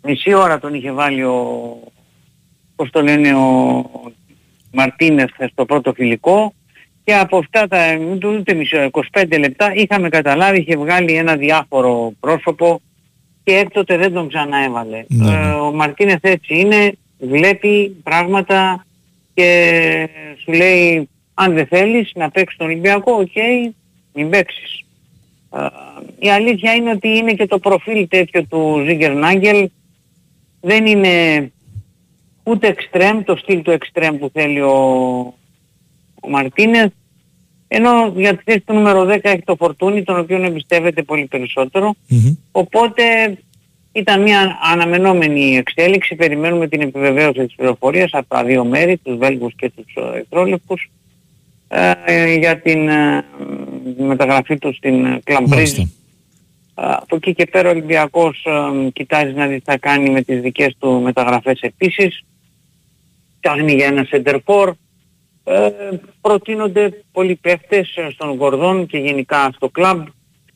μισή 0.01 0.33
ώρα 0.33 0.59
τον 0.59 0.73
είχε 0.73 0.91
βάλει 0.91 1.23
ο, 1.23 1.77
πώς 2.75 2.89
το 2.89 3.01
λένε, 3.01 3.35
ο 3.35 3.89
Μαρτίνεθ 4.71 5.31
στο 5.51 5.65
πρώτο 5.65 5.93
φιλικό 5.93 6.53
και 7.03 7.15
από 7.15 7.37
αυτά 7.37 7.67
τα 7.67 7.97
ούτε 8.23 8.53
μισό, 8.53 8.89
25 9.11 9.39
λεπτά 9.39 9.73
είχαμε 9.75 10.09
καταλάβει, 10.09 10.59
είχε 10.59 10.77
βγάλει 10.77 11.13
ένα 11.13 11.35
διάφορο 11.35 12.13
πρόσωπο 12.19 12.81
και 13.43 13.57
έκτοτε 13.57 13.97
δεν 13.97 14.13
τον 14.13 14.27
ξαναέβαλε. 14.27 15.03
Ναι. 15.07 15.31
Ε, 15.31 15.49
ο 15.49 15.71
Μαρτίνεθ 15.71 16.23
έτσι 16.23 16.59
είναι, 16.59 16.91
βλέπει 17.17 17.95
πράγματα 18.03 18.85
και 19.33 20.09
σου 20.37 20.51
λέει 20.51 21.09
αν 21.33 21.53
δεν 21.53 21.67
θέλεις 21.67 22.11
να 22.15 22.29
παίξεις 22.29 22.57
τον 22.57 22.67
Ολυμπιακό, 22.67 23.11
οκ, 23.11 23.35
μην 24.13 24.29
παίξεις. 24.29 24.85
Ε, 25.55 25.65
η 26.19 26.29
αλήθεια 26.29 26.73
είναι 26.73 26.89
ότι 26.89 27.07
είναι 27.07 27.33
και 27.33 27.47
το 27.47 27.59
προφίλ 27.59 28.07
τέτοιο 28.07 28.43
του 28.43 28.83
Ζίνκερναγκελ. 28.87 29.69
Δεν 30.61 30.85
είναι 30.85 31.51
ούτε 32.43 32.67
εξτρέμ, 32.67 33.23
το 33.23 33.35
στυλ 33.35 33.61
του 33.61 33.71
εξτρέμ 33.71 34.17
που 34.17 34.29
θέλει 34.33 34.61
ο, 34.61 35.33
ο 36.23 36.29
Μαρτίνεθ. 36.29 36.91
Ενώ 37.67 38.13
για 38.15 38.35
τη 38.35 38.43
θέση 38.43 38.59
του 38.59 38.73
νούμερο 38.73 39.05
10 39.09 39.19
έχει 39.21 39.41
το 39.45 39.55
Φορτούνη, 39.55 40.03
τον 40.03 40.19
οποίο 40.19 40.43
εμπιστεύεται 40.43 41.01
πολύ 41.01 41.25
περισσότερο. 41.25 41.95
Οπότε 42.51 43.03
ήταν 43.91 44.21
μια 44.21 44.59
αναμενόμενη 44.71 45.57
εξέλιξη. 45.57 46.15
Περιμένουμε 46.15 46.67
την 46.67 46.81
επιβεβαίωση 46.81 47.45
της 47.45 47.55
πληροφορίας 47.55 48.11
από 48.13 48.27
τα 48.27 48.43
δύο 48.43 48.65
μέρη, 48.65 48.97
τους 48.97 49.17
Βέλγους 49.17 49.53
και 49.55 49.69
τους 49.69 49.95
ε, 49.95 50.17
Εθρόλευκους, 50.19 50.89
ε, 51.67 52.33
για 52.33 52.59
την 52.59 52.89
ε, 52.89 53.25
μεταγραφή 53.97 54.57
τους 54.57 54.75
στην 54.75 55.21
Κλαμπρίζ. 55.23 55.79
Από 56.73 57.15
εκεί 57.15 57.33
και 57.33 57.45
πέρα 57.45 57.67
ο 57.67 57.71
Ολυμπιακός 57.71 58.45
ε, 58.45 58.89
κοιτάζει 58.89 59.33
να 59.33 59.47
δει 59.47 59.57
τι 59.57 59.63
θα 59.65 59.77
κάνει 59.77 60.09
με 60.09 60.21
τις 60.21 60.41
δικές 60.41 60.75
του 60.79 61.01
μεταγραφές 61.01 61.59
επίσης. 61.61 62.23
Φτιάχνει 63.37 63.73
για 63.73 63.85
ένα 63.85 64.03
σεντερφόρ. 64.03 64.73
Ε, 65.43 65.69
προτείνονται 66.21 67.03
πολλοί 67.11 67.35
παίχτες 67.35 67.93
στον 68.13 68.35
Γορδόν 68.35 68.85
και 68.85 68.97
γενικά 68.97 69.49
στο 69.55 69.69
κλαμπ. 69.69 70.05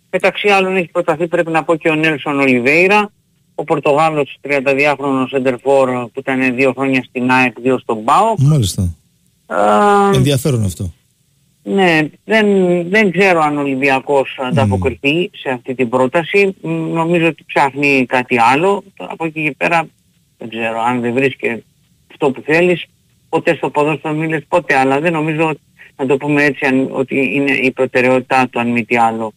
Μεταξύ 0.10 0.48
άλλων 0.50 0.76
έχει 0.76 0.88
προταθεί 0.92 1.28
πρέπει 1.28 1.52
να 1.52 1.64
πω 1.64 1.76
και 1.76 1.90
ο 1.90 1.96
Νέλσον 1.96 2.40
Ολιβέηρα, 2.40 3.12
ο 3.56 3.64
Πορτογάλος 3.64 4.38
32χρονος 4.48 5.28
σεντερφόρ 5.30 5.90
που 5.90 6.20
ήταν 6.20 6.56
δύο 6.56 6.74
χρόνια 6.78 7.04
στην 7.04 7.32
ΑΕΚ, 7.32 7.60
δύο 7.62 7.78
στον 7.80 8.04
ΠΑΟΚ. 8.04 8.40
Μάλιστα. 8.40 8.96
Ε, 9.48 10.16
Ενδιαφέρον 10.16 10.64
αυτό. 10.64 10.94
ναι, 11.64 12.00
δεν, 12.26 12.46
δεν 12.90 13.12
ξέρω 13.12 13.42
αν 13.42 13.58
ο 13.58 13.60
Ολυμπιακός 13.62 14.38
ανταποκριθεί 14.48 15.30
σε 15.34 15.50
αυτή 15.50 15.76
την 15.76 15.90
πρόταση. 15.90 16.56
Μ, 16.62 16.70
Νομίζω 16.70 17.28
ότι 17.28 17.46
ψάχνει 17.54 18.06
κάτι 18.06 18.40
άλλο. 18.40 18.84
Τώρα 18.96 19.12
από 19.12 19.26
εκεί 19.26 19.44
και 19.44 19.56
πέρα 19.58 19.88
δεν 20.38 20.50
ξέρω 20.50 20.82
αν 20.82 21.02
δεν 21.02 21.14
βρίσκει 21.14 21.64
αυτό 22.12 22.32
που 22.32 22.42
θέλεις. 22.46 22.86
Ποτέ 23.38 23.56
στο 23.56 23.70
ποδόσφαιρο 23.70 24.14
μίλες 24.14 24.46
ποτέ, 24.48 24.76
αλλά 24.76 25.00
δεν 25.00 25.12
νομίζω 25.12 25.54
να 25.96 26.06
το 26.06 26.18
πούμε 26.18 26.44
έτσι 26.44 26.66
αν, 26.66 26.88
ότι 26.92 27.34
είναι 27.34 27.52
η 27.52 27.72
προτεραιότητά 27.72 28.48
του 28.50 28.60
αν 28.60 28.70
μη 28.70 28.86
τι 28.86 28.98
άλλο. 28.98 29.34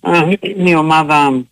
Α, 0.00 0.12
Η 0.40 0.74
ομάδα 0.74 1.44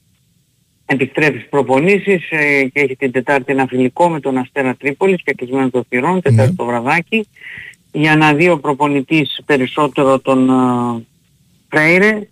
επιστρέφει 0.86 1.36
στις 1.36 1.49
προπονήσεις 1.49 2.31
ε, 2.31 2.65
και 2.65 2.81
έχει 2.81 2.97
την 2.97 3.12
Τετάρτη 3.12 3.53
ένα 3.53 3.66
φιλικό 3.66 4.09
με 4.09 4.20
τον 4.20 4.39
Αστέρα 4.39 4.74
Τρίπολης 4.74 5.23
και 5.23 5.35
κλεισμένο 5.35 5.70
των 5.70 5.85
θυρών, 5.89 6.20
Τετάρτη 6.20 6.55
το 6.55 6.65
βραδάκι. 6.65 7.28
Για 7.93 8.16
να 8.16 8.35
δει 8.35 8.49
ο 8.49 8.59
προπονητής 8.59 9.41
περισσότερο 9.47 10.19
τον 10.19 10.51
ε, 10.51 11.05
Φρέιρε, 11.69 12.28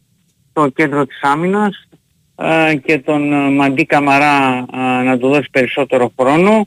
το 0.52 0.68
κέντρο 0.68 1.06
της 1.06 1.22
άμυνας 1.22 1.88
ε, 2.36 2.74
και 2.74 2.98
τον 2.98 3.32
ε, 3.32 3.50
Μαντί 3.50 3.84
Καμαρά 3.84 4.66
ε, 4.72 5.02
να 5.02 5.18
του 5.18 5.28
δώσει 5.28 5.48
περισσότερο 5.50 6.12
χρόνο 6.20 6.66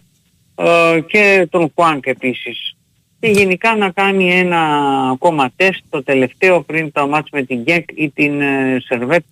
ε, 0.55 0.99
και 1.07 1.47
τον 1.49 1.71
Χουάνκ 1.75 2.05
επίσης. 2.07 2.75
Και 3.19 3.27
γενικά 3.27 3.75
να 3.75 3.89
κάνει 3.89 4.31
ένα 4.39 4.59
ακόμα 5.11 5.51
τεστ 5.55 5.83
το 5.89 6.03
τελευταίο 6.03 6.61
πριν 6.61 6.91
το 6.91 7.07
μάτς 7.07 7.29
με 7.31 7.43
την 7.43 7.63
ΓΕΚ 7.65 7.89
ή 7.95 8.09
την 8.09 8.41
ε, 8.41 8.77
Σερβέτ 8.87 9.23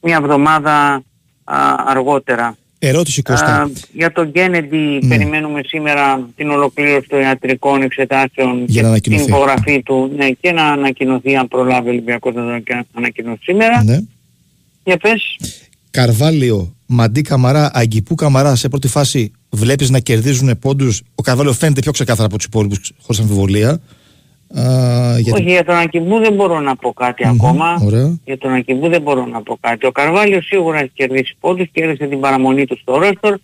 μια 0.00 0.16
εβδομάδα 0.16 1.02
α, 1.44 1.74
αργότερα. 1.86 2.56
Ερώτηση 2.78 3.22
Κώστα. 3.22 3.62
Α, 3.62 3.70
για 3.92 4.12
τον 4.12 4.32
Κέννεντι 4.32 4.76
Ναι. 4.76 5.08
περιμένουμε 5.08 5.60
σήμερα 5.66 6.28
την 6.36 6.50
ολοκλήρωση 6.50 7.08
των 7.08 7.20
ιατρικών 7.20 7.82
εξετάσεων 7.82 8.64
Για 8.68 8.82
να 8.82 8.88
και 8.98 9.00
την 9.00 9.12
ανακοινωθεί. 9.12 9.24
υπογραφή 9.30 9.82
του 9.82 10.12
ναι, 10.16 10.30
και 10.30 10.52
να 10.52 10.66
ανακοινωθεί 10.66 11.36
αν 11.36 11.48
προλάβει 11.48 11.88
ο 11.88 11.90
Ολυμπιακός 11.90 12.34
να 12.34 12.42
το 12.42 12.48
ανακα- 12.48 12.86
ανακοινώσει 12.92 13.40
σήμερα. 13.42 13.84
Ναι. 13.84 13.98
Για 14.84 14.96
πες. 14.96 15.36
Καρβάλιο, 15.90 16.74
Μαντί 16.86 17.22
Καμαρά, 17.22 17.70
Αγκυπού 17.74 18.14
Καμαρά 18.14 18.54
σε 18.54 18.68
πρώτη 18.68 18.88
φάση 18.88 19.32
βλέπεις 19.56 19.90
να 19.90 19.98
κερδίζουν 19.98 20.58
πόντους. 20.58 21.02
Ο 21.14 21.22
Καρβάλιο 21.22 21.52
φαίνεται 21.52 21.80
πιο 21.80 21.92
ξεκάθαρα 21.92 22.26
από 22.26 22.36
τους 22.36 22.46
υπόλοιπους, 22.46 22.92
χωρίς 23.02 23.20
αμφιβολία. 23.20 23.80
Α, 24.58 25.18
γιατί... 25.18 25.40
Όχι, 25.40 25.50
για 25.50 25.64
τον 25.64 25.76
Ακιμπού 25.76 26.18
δεν 26.18 26.32
μπορώ 26.32 26.60
να 26.60 26.76
πω 26.76 26.92
κάτι 26.92 27.26
ακόμα. 27.26 27.78
Ωραία. 27.84 28.18
Για 28.24 28.38
τον 28.38 28.52
Ακιμπού 28.52 28.88
δεν 28.88 29.02
μπορώ 29.02 29.26
να 29.26 29.42
πω 29.42 29.58
κάτι. 29.60 29.86
Ο 29.86 29.92
Καρβάλιο 29.92 30.40
σίγουρα 30.40 30.78
έχει 30.78 30.90
κερδίσει 30.94 31.36
πόντους, 31.40 31.68
κέρδισε 31.72 32.06
την 32.06 32.20
παραμονή 32.20 32.66
του 32.66 32.78
στο 32.78 32.98
Ρέστορ. 32.98 33.38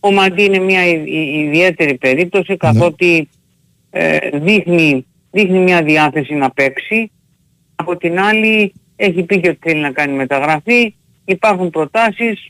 Ο 0.00 0.12
Μαντί 0.12 0.44
είναι 0.44 0.58
μια 0.58 0.86
ι- 0.86 1.06
ι- 1.06 1.46
ιδιαίτερη 1.46 1.94
περίπτωση 1.94 2.56
καθότι 2.56 3.28
ε, 3.90 4.16
δείχνει, 4.32 5.06
δείχνει 5.30 5.58
μια 5.58 5.82
διάθεση 5.82 6.34
να 6.34 6.50
παίξει. 6.50 7.10
Από 7.74 7.96
την 7.96 8.20
άλλη 8.20 8.72
έχει 8.96 9.22
πει 9.22 9.40
και 9.40 9.48
ότι 9.48 9.58
θέλει 9.60 9.80
να 9.80 9.90
κάνει 9.90 10.12
μεταγραφή. 10.12 10.94
Υπάρχουν 11.24 11.70
προτάσεις 11.70 12.48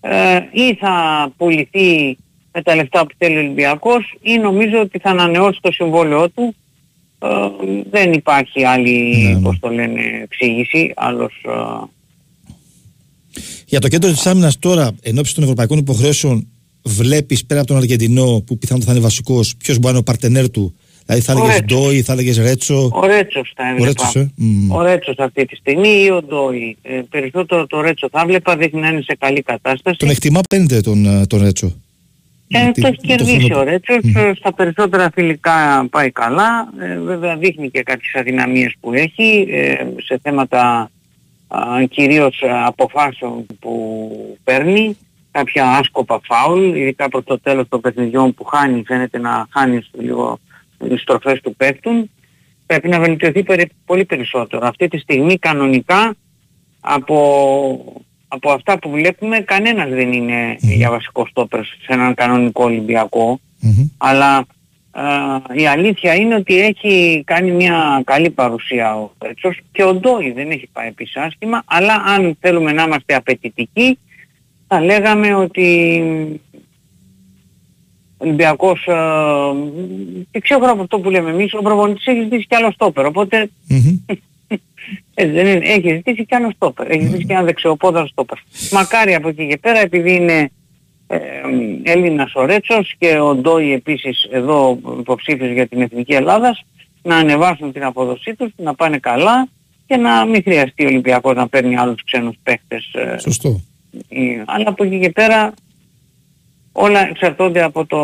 ε, 0.00 0.40
ή 0.52 0.74
θα 0.74 0.92
πουληθεί 1.36 2.16
με 2.54 2.62
τα 2.62 2.74
λεφτά 2.74 3.06
που 3.06 3.14
θέλει 3.18 3.36
ο 3.36 3.38
Ολυμπιακός 3.38 4.14
ή 4.22 4.36
νομίζω 4.38 4.80
ότι 4.80 4.98
θα 4.98 5.10
ανανεώσει 5.10 5.58
το 5.62 5.72
συμβόλαιό 5.72 6.28
του. 6.28 6.54
Ε, 7.18 7.28
δεν 7.90 8.12
υπάρχει 8.12 8.64
άλλη, 8.64 9.16
Ναι, 9.16 9.40
πώς 9.40 9.58
το 9.60 9.68
λένε, 9.68 10.00
εξήγηση, 10.22 10.92
άλλος... 10.96 11.32
ε, 11.44 11.50
Για 13.66 13.80
το 13.80 13.88
κέντρο 13.88 14.10
της 14.10 14.26
άμυνας 14.26 14.58
τώρα, 14.58 14.90
εν 15.02 15.18
ώψη 15.18 15.34
των 15.34 15.42
ευρωπαϊκών 15.42 15.78
υποχρεώσεων, 15.78 16.46
βλέπεις 16.82 17.44
πέρα 17.46 17.60
από 17.60 17.68
τον 17.68 17.76
Αργεντινό 17.76 18.42
που 18.46 18.58
πιθανότατα 18.58 18.92
θα 18.92 18.96
είναι 18.96 19.06
βασικός, 19.06 19.56
ποιος 19.56 19.76
μπορεί 19.78 19.84
να 19.84 19.90
είναι 19.90 19.98
ο 19.98 20.02
παρτενέρ 20.02 20.50
του; 20.50 20.74
Δηλαδή 21.06 21.22
θα 21.24 21.32
Ο 21.32 21.36
έλεγε 21.38 21.52
Ρέτσος. 21.58 21.78
Ντόι, 21.80 22.02
θα 22.02 22.12
έλεγες 22.12 22.38
Ρέτσο; 22.38 22.90
Ο 22.92 23.06
Ρέτσος 23.06 23.52
θα 23.56 23.62
Ο 23.64 23.66
έβλεπα. 23.68 23.86
Ρέτσος, 23.86 24.14
ε; 24.14 24.30
Μμμ. 24.36 24.70
Ο 24.72 24.82
Ρέτσος 24.82 25.14
αυτή 25.18 25.44
τη 25.46 25.56
στιγμή 25.56 25.88
ή 26.04 26.10
ο 26.10 26.22
Ντόι. 26.22 26.76
Ε, 26.82 27.00
περισσότερο 27.10 27.66
το 27.66 27.80
Ρέτσο 27.80 28.08
θα 28.12 28.20
έβλεπα, 28.20 28.56
δείχνει 28.56 28.80
να 28.80 28.88
είναι 28.88 29.00
σε 29.02 29.16
καλή 29.18 29.42
κατάσταση. 29.42 29.96
Τον 29.98 30.08
εκτιμά 30.08 30.40
πέντε 30.48 30.80
τον, 30.80 31.06
ε, 31.06 31.26
τον 31.26 31.40
Ρέτσο. 31.42 31.72
Και 32.58 32.70
Τι- 32.72 32.80
το 32.80 32.86
έχεις 32.86 33.00
το 33.00 33.06
κερδίσει 33.06 33.44
χρόνο- 33.52 33.60
ο 33.60 33.64
Ρέτσος, 33.70 34.14
ε, 34.14 34.32
στα 34.34 34.54
περισσότερα 34.54 35.10
φιλικά 35.14 35.86
πάει 35.90 36.10
καλά, 36.10 36.68
ε, 36.80 36.98
βέβαια 36.98 37.36
δείχνει 37.36 37.70
και 37.70 37.82
κάποιες 37.82 38.14
αδυναμίες 38.14 38.74
που 38.80 38.92
έχει 38.92 39.46
ε, 39.50 39.74
σε 40.04 40.18
θέματα 40.22 40.90
α, 41.48 41.84
κυρίως 41.90 42.40
ε, 42.42 42.50
αποφάσεων 42.64 43.46
που 43.60 44.10
παίρνει, 44.44 44.96
κάποια 45.30 45.70
άσκοπα 45.70 46.20
φάουλ, 46.24 46.76
ειδικά 46.76 47.08
προς 47.08 47.24
το 47.24 47.40
τέλος 47.40 47.68
των 47.68 47.80
παιχνιδιών 47.80 48.34
που 48.34 48.44
χάνει, 48.44 48.82
φαίνεται 48.86 49.18
να 49.18 49.46
χάνει 49.50 49.80
λίγο 49.92 50.38
οι 50.90 50.96
στροφές 50.96 51.40
του 51.40 51.56
παίκτουν, 51.56 52.10
πρέπει 52.66 52.88
να 52.88 53.00
βελτιωθεί 53.00 53.42
περι- 53.42 53.72
πολύ 53.86 54.04
περισσότερο. 54.04 54.66
Αυτή 54.66 54.88
τη 54.88 54.98
στιγμή 54.98 55.38
κανονικά 55.38 56.14
από, 56.80 58.02
από 58.34 58.50
αυτά 58.50 58.78
που 58.78 58.90
βλέπουμε 58.90 59.38
κανένας 59.38 59.88
δεν 59.88 60.12
είναι 60.12 60.56
για 60.58 60.90
βασικό 60.90 61.26
στόπερ 61.26 61.64
σε 61.64 61.86
έναν 61.86 62.14
κανονικό 62.14 62.64
Ολυμπιακό. 62.64 63.40
Αλλά 63.96 64.46
α, 64.90 65.04
η 65.52 65.66
αλήθεια 65.66 66.14
είναι 66.14 66.34
ότι 66.34 66.60
έχει 66.60 67.22
κάνει 67.26 67.50
μια 67.50 68.02
καλή 68.04 68.30
παρουσία 68.30 68.96
ο 68.96 69.10
Ρέτσος 69.22 69.60
και 69.72 69.84
ο 69.84 69.94
Ντόι 69.94 70.32
δεν 70.32 70.50
έχει 70.50 70.68
πάει 70.72 70.88
επίσης 70.88 71.16
άσχημα 71.16 71.62
αλλά 71.64 71.94
αν 71.94 72.36
θέλουμε 72.40 72.72
να 72.72 72.82
είμαστε 72.82 73.14
απαιτητικοί 73.14 73.98
θα 74.68 74.80
λέγαμε 74.80 75.34
ότι 75.34 76.00
ο 78.16 78.24
Ολυμπιακός 78.24 78.88
α, 78.88 78.96
και 80.30 80.40
ξέρω 80.40 80.70
από 80.70 80.82
αυτό 80.82 80.98
που 80.98 81.10
λέμε 81.10 81.30
εμείς 81.30 81.54
ο 81.54 81.62
προπονητής 81.62 82.06
έχει 82.06 82.22
ζητήσει 82.22 82.46
κι 82.46 82.54
άλλο 82.54 82.72
στόπερ 82.72 83.06
οπότε 83.06 83.50
ε, 85.14 85.26
δεν 85.28 85.46
είναι. 85.46 85.60
Έχει 85.66 85.94
ζητήσει 85.94 86.24
κι 86.26 86.34
άλλο 86.34 86.50
στόπερ. 86.54 86.90
Έχει 86.90 87.04
ζητήσει 87.04 87.24
κι 87.24 87.32
ένα 87.32 87.42
δεξιοπόδαρο 87.42 88.06
στόπερ. 88.06 88.38
Μακάρι 88.72 89.14
από 89.14 89.28
εκεί 89.28 89.46
και 89.48 89.56
πέρα 89.58 89.78
επειδή 89.78 90.14
είναι 90.14 90.50
ε, 91.06 91.18
Έλληνας 91.82 92.34
ο 92.34 92.44
Ρέτσος 92.44 92.94
και 92.98 93.18
ο 93.18 93.34
Ντόι 93.34 93.72
επίσης 93.72 94.28
εδώ 94.30 94.78
υποψήφιος 94.98 95.50
για 95.52 95.66
την 95.66 95.80
Εθνική 95.80 96.12
Ελλάδας 96.12 96.64
να 97.02 97.16
ανεβάσουν 97.16 97.72
την 97.72 97.84
απόδοσή 97.84 98.34
τους, 98.34 98.52
να 98.56 98.74
πάνε 98.74 98.98
καλά 98.98 99.48
και 99.86 99.96
να 99.96 100.24
μην 100.24 100.42
χρειαστεί 100.42 100.84
ο 100.84 100.86
Ολυμπιακός 100.88 101.34
να 101.36 101.48
παίρνει 101.48 101.76
άλλους 101.76 102.04
ξένους 102.04 102.36
παίκτες. 102.42 102.90
ε, 102.94 103.16
Σωστό. 103.18 103.60
ε, 104.08 104.18
αλλά 104.44 104.68
από 104.68 104.84
εκεί 104.84 104.98
και 105.00 105.10
πέρα 105.10 105.54
όλα 106.72 107.08
εξαρτώνται 107.08 107.62
από, 107.62 107.86
το, 107.86 107.98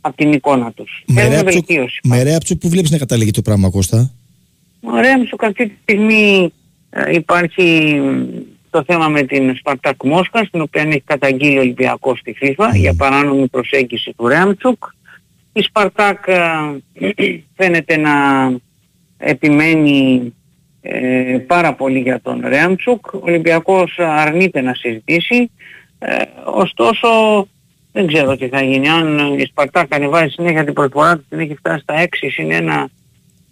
από 0.00 0.16
την 0.16 0.32
εικόνα 0.32 0.72
τους. 0.72 1.02
Με 1.06 1.14
Θέλουν 1.20 1.30
Ρέαπτσουκ, 1.30 1.66
βελτίωση. 1.66 2.00
με 2.02 2.22
Ρέαπτσουκ 2.22 2.58
που 2.60 2.68
βλέπεις 2.68 2.90
να 2.90 2.98
καταλήγει 2.98 3.30
το 3.30 3.42
πράγμα, 3.42 3.70
Κώστα; 3.70 4.10
Ωραία, 4.80 5.18
μου 5.18 5.26
αυτή 5.40 5.66
τη 5.66 5.74
στιγμή 5.82 6.52
ε, 6.90 7.14
υπάρχει 7.14 7.94
μ, 8.00 8.24
το 8.70 8.84
θέμα 8.86 9.08
με 9.08 9.22
την 9.22 9.56
Σπαρτάκ 9.56 10.04
Μόσχα, 10.04 10.44
στην 10.44 10.60
οποία 10.60 10.82
έχει 10.82 11.00
καταγγείλει 11.00 11.56
ο 11.56 11.60
Ολυμπιακός 11.60 12.18
στη 12.18 12.36
FIFA 12.40 12.68
για 12.74 12.94
παράνομη 12.94 13.48
προσέγγιση 13.48 14.12
του 14.16 14.28
Ρέαμτσουκ. 14.28 14.84
Η 15.52 15.62
Σπαρτάκ 15.62 16.26
ε, 16.26 16.38
φαίνεται 17.56 17.96
να 17.96 18.12
επιμένει 19.18 20.34
ε, 20.80 21.38
πάρα 21.46 21.74
πολύ 21.74 21.98
για 21.98 22.20
τον 22.20 22.42
Ρέαμτσουκ. 22.44 23.06
Ο 23.14 23.20
Ολυμπιακός 23.22 23.98
αρνείται 23.98 24.60
να 24.60 24.74
συζητήσει. 24.74 25.50
Ε, 25.98 26.22
ωστόσο 26.44 27.08
δεν 27.92 28.06
ξέρω 28.06 28.36
τι 28.36 28.48
θα 28.48 28.62
γίνει. 28.62 28.88
Αν 28.88 29.38
η 29.38 29.44
Σπαρτάκ 29.44 29.94
ανεβάζει 29.94 30.28
συνέχεια 30.28 30.64
την 30.64 30.74
προσφορά 30.74 31.16
του, 31.16 31.24
την 31.28 31.38
έχει 31.38 31.54
φτάσει 31.54 31.82
στα 31.82 31.94
6 32.02 32.06
συν 32.32 32.50
ένα 32.50 32.88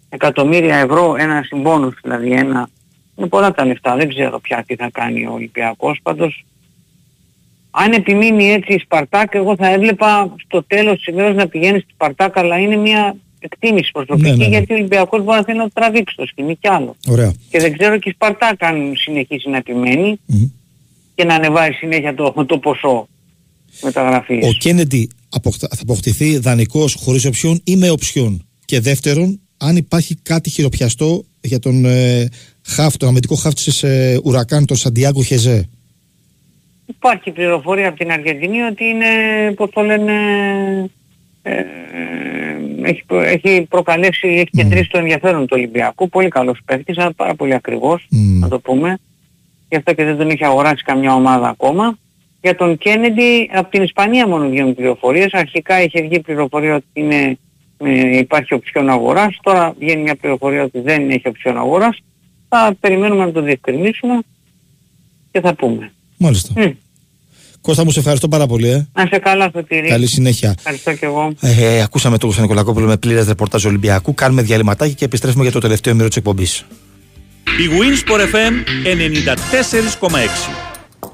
εκατομμύρια 0.09 0.75
ευρώ, 0.75 1.15
ένα 1.19 1.43
συμπόνους 1.43 1.97
δηλαδή, 2.03 2.31
ένα 2.31 2.69
Είναι 3.15 3.27
πολλά 3.27 3.51
τα 3.51 3.65
λεφτά. 3.65 3.95
Δεν 3.95 4.09
ξέρω 4.09 4.39
πια 4.39 4.63
τι 4.67 4.75
θα 4.75 4.89
κάνει 4.93 5.25
ο 5.25 5.31
Ολυμπιακός. 5.31 5.99
Πάντως, 6.03 6.45
αν 7.71 7.91
επιμείνει 7.91 8.51
έτσι 8.51 8.73
η 8.73 8.79
Σπαρτάκ, 8.79 9.35
εγώ 9.35 9.55
θα 9.55 9.67
έβλεπα 9.73 10.35
στο 10.45 10.63
τέλος 10.63 10.95
της 10.97 11.05
ημέρας 11.05 11.35
να 11.35 11.47
πηγαίνει 11.47 11.79
στη 11.79 11.91
Σπαρτάκ, 11.93 12.37
αλλά 12.37 12.57
είναι 12.59 12.75
μια 12.75 13.15
εκτίμηση 13.39 13.91
προσωπική, 13.91 14.29
Ναι, 14.29 14.35
ναι, 14.35 14.43
ναι. 14.43 14.49
γιατί 14.49 14.73
ο 14.73 14.75
Ολυμπιακός 14.75 15.23
μπορεί 15.23 15.37
να 15.37 15.43
θέλει 15.43 15.57
να 15.57 15.63
το 15.63 15.71
τραβήξει 15.73 16.15
το 16.15 16.25
σκηνή 16.25 16.55
κι 16.55 16.67
άλλο. 16.67 16.95
Ωραία. 17.07 17.33
Και 17.49 17.59
δεν 17.59 17.77
ξέρω 17.77 17.97
και 17.97 18.09
η 18.09 18.11
Σπαρτάκ 18.11 18.63
αν 18.63 18.93
συνεχίσει 18.95 19.49
να 19.49 19.57
επιμένει 19.57 20.19
και 21.15 21.23
να 21.23 21.35
ανεβάζει 21.35 21.71
συνέχεια 21.71 22.15
το, 22.15 22.45
το 22.47 22.57
ποσό 22.57 23.07
μεταγραφής. 23.83 24.47
Ο 24.47 24.51
Κέννεντι 24.51 25.09
αποχτα- 25.29 25.67
θα 25.75 25.81
αποκτηθεί 25.81 26.37
δανεικός 26.37 26.93
χωρίς 26.93 27.25
οψιόν 27.25 27.61
ή 27.63 27.75
με 27.75 27.89
οψιόν; 27.89 28.47
Και 28.65 28.79
δεύτερον, 28.79 29.39
αν 29.59 29.75
υπάρχει 29.75 30.15
κάτι 30.15 30.49
χειροπιαστό 30.49 31.23
για 31.41 31.59
τον 31.59 31.85
ε, 31.85 32.27
χαφ, 32.65 32.97
τον 32.97 33.09
αμυντικό 33.09 33.35
χαφ 33.35 33.53
της 33.53 33.83
ε, 33.83 34.19
Ουρακάν, 34.23 34.65
τον 34.65 34.77
Σαντιάγκο 34.77 35.23
Χεζέ; 35.23 35.69
Υπάρχει 36.85 37.31
πληροφορία 37.31 37.87
από 37.87 37.97
την 37.97 38.11
Αργεντινή 38.11 38.61
ότι 38.61 38.83
είναι, 38.83 39.05
πώς 39.55 39.69
το 39.69 39.81
λένε, 39.81 40.13
ε, 41.41 41.63
έχει, 42.83 43.03
προ- 43.05 43.23
έχει 43.23 43.65
προκαλέσει, 43.69 44.27
έχει 44.27 44.49
κεντρήσει 44.51 44.89
το 44.89 44.97
ενδιαφέρον 44.97 45.41
του 45.41 45.53
Ολυμπιακού. 45.57 46.09
Πολύ 46.09 46.27
καλός 46.27 46.59
παίχτης, 46.65 46.97
αλλά 46.97 47.13
πάρα 47.13 47.35
πολύ 47.35 47.53
ακριβώς, 47.53 48.07
να 48.39 48.47
το 48.47 48.59
πούμε. 48.59 48.97
Γι' 49.69 49.75
αυτό 49.75 49.93
και 49.93 50.03
δεν 50.03 50.17
τον 50.17 50.29
έχει 50.29 50.45
αγοράσει 50.45 50.83
καμιά 50.83 51.13
ομάδα 51.13 51.47
ακόμα. 51.49 51.97
Για 52.41 52.55
τον 52.55 52.77
Κέννεντι, 52.77 53.49
από 53.53 53.69
την 53.69 53.83
Ισπανία 53.83 54.27
μόνο 54.27 54.49
βγαίνουν 54.49 54.75
πληροφορίες. 54.75 55.33
Αρχικά 55.33 55.81
είχε 55.83 56.01
βγει 56.01 56.19
πληροφορία 56.19 56.75
ότι 56.75 56.85
είναι, 56.93 57.37
ε, 57.83 58.17
υπάρχει 58.17 58.53
οψιόν 58.53 58.89
αγοράς. 58.89 59.37
Τώρα 59.43 59.75
βγαίνει 59.79 60.01
μια 60.01 60.15
πληροφορία 60.15 60.63
ότι 60.63 60.79
δεν 60.79 61.09
έχει 61.09 61.27
οψιόν 61.27 61.57
αγοράς. 61.57 61.97
Θα 62.49 62.75
περιμένουμε 62.79 63.25
να 63.25 63.31
το 63.31 63.41
διευκρινίσουμε 63.41 64.19
και 65.31 65.39
θα 65.39 65.53
πούμε. 65.53 65.91
Μάλιστα. 66.17 66.53
Μμ. 66.55 66.69
Κώστα 67.61 67.83
μου, 67.83 67.91
σε 67.91 67.99
ευχαριστώ 67.99 68.27
πάρα 68.27 68.47
πολύ. 68.47 68.69
Ε. 68.69 68.87
Να 68.93 69.05
σε 69.05 69.19
καλά, 69.19 69.49
Σωτήρη. 69.53 69.87
Καλή 69.87 70.07
συνέχεια. 70.07 70.53
Ευχαριστώ 70.57 70.93
και 70.93 71.05
εγώ. 71.05 71.33
Ε, 71.39 71.81
ακούσαμε 71.81 72.17
τον 72.17 72.27
Κώστα 72.27 72.41
Νικολακόπουλο 72.41 72.87
με 72.87 72.97
πλήρες 72.97 73.27
ρεπορτάζ 73.27 73.65
Ολυμπιακού. 73.65 74.13
Κάνουμε 74.13 74.41
διαλυματάκι 74.41 74.93
και 74.93 75.05
επιστρέφουμε 75.05 75.43
για 75.43 75.51
το 75.51 75.59
τελευταίο 75.59 75.95
μέρο 75.95 76.07
της 76.07 76.17
εκπομπής. 76.17 76.65
Η 77.43 77.69
Winsport 77.79 78.21
FM 78.21 78.53
94,6. 78.83 80.53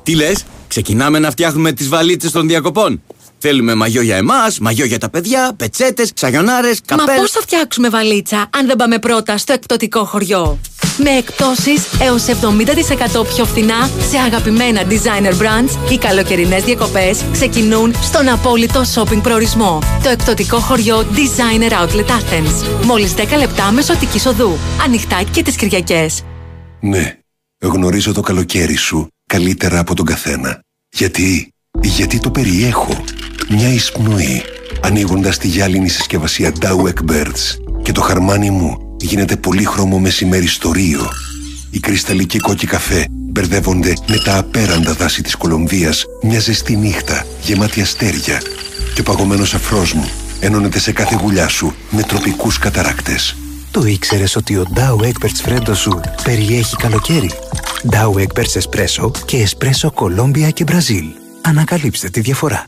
Τι 0.04 0.16
λες, 0.16 0.46
ξεκινάμε 0.68 1.20
να 1.20 1.32
φτιάχνουμε 1.32 1.72
τις 1.72 1.90
βαλίτσες 1.90 2.32
των 2.32 2.48
διακοπών; 2.48 3.02
Θέλουμε 3.48 3.76
μαγιό 3.76 4.02
για 4.02 4.16
εμάς, 4.16 4.60
μαγιό 4.60 4.86
για 4.86 4.98
τα 4.98 5.10
παιδιά, 5.10 5.54
πετσέτες, 5.58 6.12
σαγιονάρες, 6.16 6.82
Μα 6.90 6.96
καπέλα. 6.96 7.20
πώς 7.20 7.32
θα 7.32 7.42
φτιάξουμε 7.42 7.90
βαλίτσα 7.90 8.50
αν 8.58 8.68
δεν 8.68 8.76
πάμε 8.76 9.00
πρώτα 9.00 9.38
στο 9.38 9.54
εκπτωτικό 9.54 10.06
χωριό; 10.06 10.60
Με 10.98 11.10
εκπτώσεις 11.10 11.84
έως 12.02 12.28
70% 12.28 13.26
πιο 13.36 13.46
φθηνά 13.46 13.90
σε 14.10 14.18
αγαπημένα 14.18 14.82
designer 14.90 15.32
brands, 15.32 15.92
οι 15.92 15.98
καλοκαιρινές 15.98 16.64
διακοπές 16.64 17.24
ξεκινούν 17.32 17.96
στον 18.02 18.30
απόλυτο 18.30 18.82
shopping 18.96 19.22
προορισμό. 19.22 19.80
Το 20.04 20.10
εκπτωτικό 20.10 20.60
χωριό 20.60 21.06
Designer 21.16 21.72
Outlet 21.72 22.10
Athens. 22.10 22.84
Μόλις 22.86 23.14
10 23.14 23.38
λεπτά 23.38 23.72
μεσοτικής 23.72 24.26
οδού. 24.26 24.58
Ανοιχτά 24.86 25.24
και 25.32 25.44
τις 25.44 25.56
Κυριακές. 25.56 26.24
Ναι, 26.80 27.18
γνωρίζω 27.62 28.14
το 28.14 28.22
καλοκαίρι 28.22 28.76
σου 28.76 29.08
καλύτερα 29.26 29.80
από 29.80 29.96
τον 29.96 30.06
καθένα. 30.06 30.60
Γιατί, 30.90 31.54
γιατί 31.82 32.20
το 32.20 32.32
περιέχω. 32.32 33.04
Μια 33.50 33.74
εισπνοή, 33.74 34.44
ανοίγοντας 34.82 35.38
τη 35.38 35.48
γυάλινη 35.48 35.90
συσκευασία 35.90 36.52
Dow 36.60 36.84
Birds 37.12 37.58
και 37.82 37.92
το 37.92 38.02
χαρμάνι 38.02 38.50
μου 38.50 38.96
γίνεται 39.00 39.36
πολύχρωμο 39.36 40.00
μεσημέρι 40.00 40.48
στο 40.48 40.72
Ρίο. 40.72 41.10
Οι 41.70 41.80
κρυσταλλικοί 41.80 42.38
κόκκι 42.40 42.68
καφέ 42.68 43.08
μπερδεύονται 43.10 43.94
με 44.08 44.18
τα 44.18 44.38
απέραντα 44.38 44.94
δάση 44.94 45.22
της 45.22 45.36
Κολομβίας 45.36 46.04
μια 46.24 46.40
ζεστή 46.40 46.76
νύχτα 46.76 47.26
γεμάτη 47.42 47.82
αστέρια 47.82 48.42
και 48.94 49.02
ο 49.02 49.04
παγωμένος 49.04 49.54
αφρός 49.54 49.94
μου 49.94 50.10
ενώνεται 50.40 50.80
σε 50.80 50.92
κάθε 50.92 51.16
γουλιά 51.22 51.48
σου 51.48 51.76
με 51.90 52.02
τροπικούς 52.02 52.58
καταράκτες. 52.58 53.36
Το 53.72 53.86
ήξερες 53.86 54.36
ότι 54.36 54.56
ο 54.56 54.66
Dow 54.76 55.06
Egberts 55.06 55.40
Φρέντο 55.44 55.74
σου 55.74 56.02
περιέχει 56.24 56.76
καλοκαίρι; 56.76 57.32
Dow 57.92 58.22
Egberts 58.22 58.60
Espresso 58.60 59.12
και 59.26 59.48
Espresso 59.48 59.90
Colombia 59.94 60.54
και 60.54 60.64
Μπραζίλ. 60.64 61.06
Ανακαλύψτε 61.42 62.10
τη 62.10 62.20
διαφορά. 62.20 62.66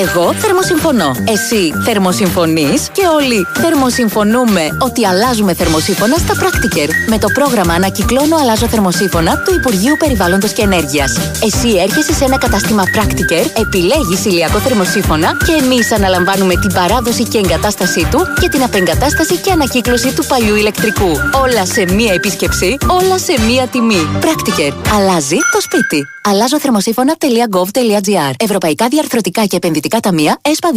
Εγώ 0.00 0.32
θερμοσυμφωνώ. 0.32 1.10
Εσύ 1.28 1.72
θερμοσυμφωνείς 1.84 2.88
και 2.92 3.06
όλοι 3.14 3.46
θερμοσυμφωνούμε 3.62 4.60
ότι 4.78 5.06
αλλάζουμε 5.06 5.54
θερμοσύφωνα 5.54 6.16
στα 6.16 6.34
Practiker. 6.34 6.88
Με 7.08 7.18
το 7.18 7.26
πρόγραμμα 7.34 7.74
Ανακυκλώνω 7.74 8.36
Αλλάζω 8.36 8.66
Θερμοσύφωνα 8.68 9.42
του 9.42 9.54
Υπουργείου 9.54 9.96
Περιβάλλοντος 9.98 10.52
και 10.52 10.62
Ενέργειας. 10.62 11.12
Εσύ 11.44 11.68
έρχεσαι 11.76 12.12
σε 12.12 12.24
ένα 12.24 12.38
κατάστημα 12.38 12.82
Practiker, 12.94 13.60
επιλέγεις 13.60 14.24
ηλιακό 14.24 14.58
θερμοσύφωνα 14.58 15.36
και 15.46 15.52
εμείς 15.64 15.92
αναλαμβάνουμε 15.92 16.54
την 16.54 16.72
παράδοση 16.72 17.24
και 17.24 17.38
εγκατάστασή 17.38 18.08
του 18.10 18.18
και 18.40 18.48
την 18.48 18.62
απεγκατάσταση 18.62 19.36
και 19.36 19.50
ανακύκλωση 19.50 20.14
του 20.14 20.26
παλιού 20.26 20.54
ηλεκτρικού. 20.54 21.10
Όλα 21.42 21.66
σε 21.66 21.84
μία 21.94 22.12
επίσκεψη, 22.12 22.76
όλα 22.88 23.18
σε 23.18 23.34
μία 23.46 23.66
τιμή. 23.66 24.08
Practiker. 24.20 24.72
Αλλάζει 24.94 25.36
το 25.52 25.60
σπίτι. 25.60 26.08
Αλλάζω 26.28 26.60
θερμοσύφωνα.gov.gr 26.60 28.32
Ευρωπαϊκά 28.38 28.88
Διαρθρωτικά 28.88 29.44
και 29.44 29.56
Επενδυτικά 29.56 29.85
Ταμεία 29.88 30.38
ΕΣΠΑ 30.42 30.68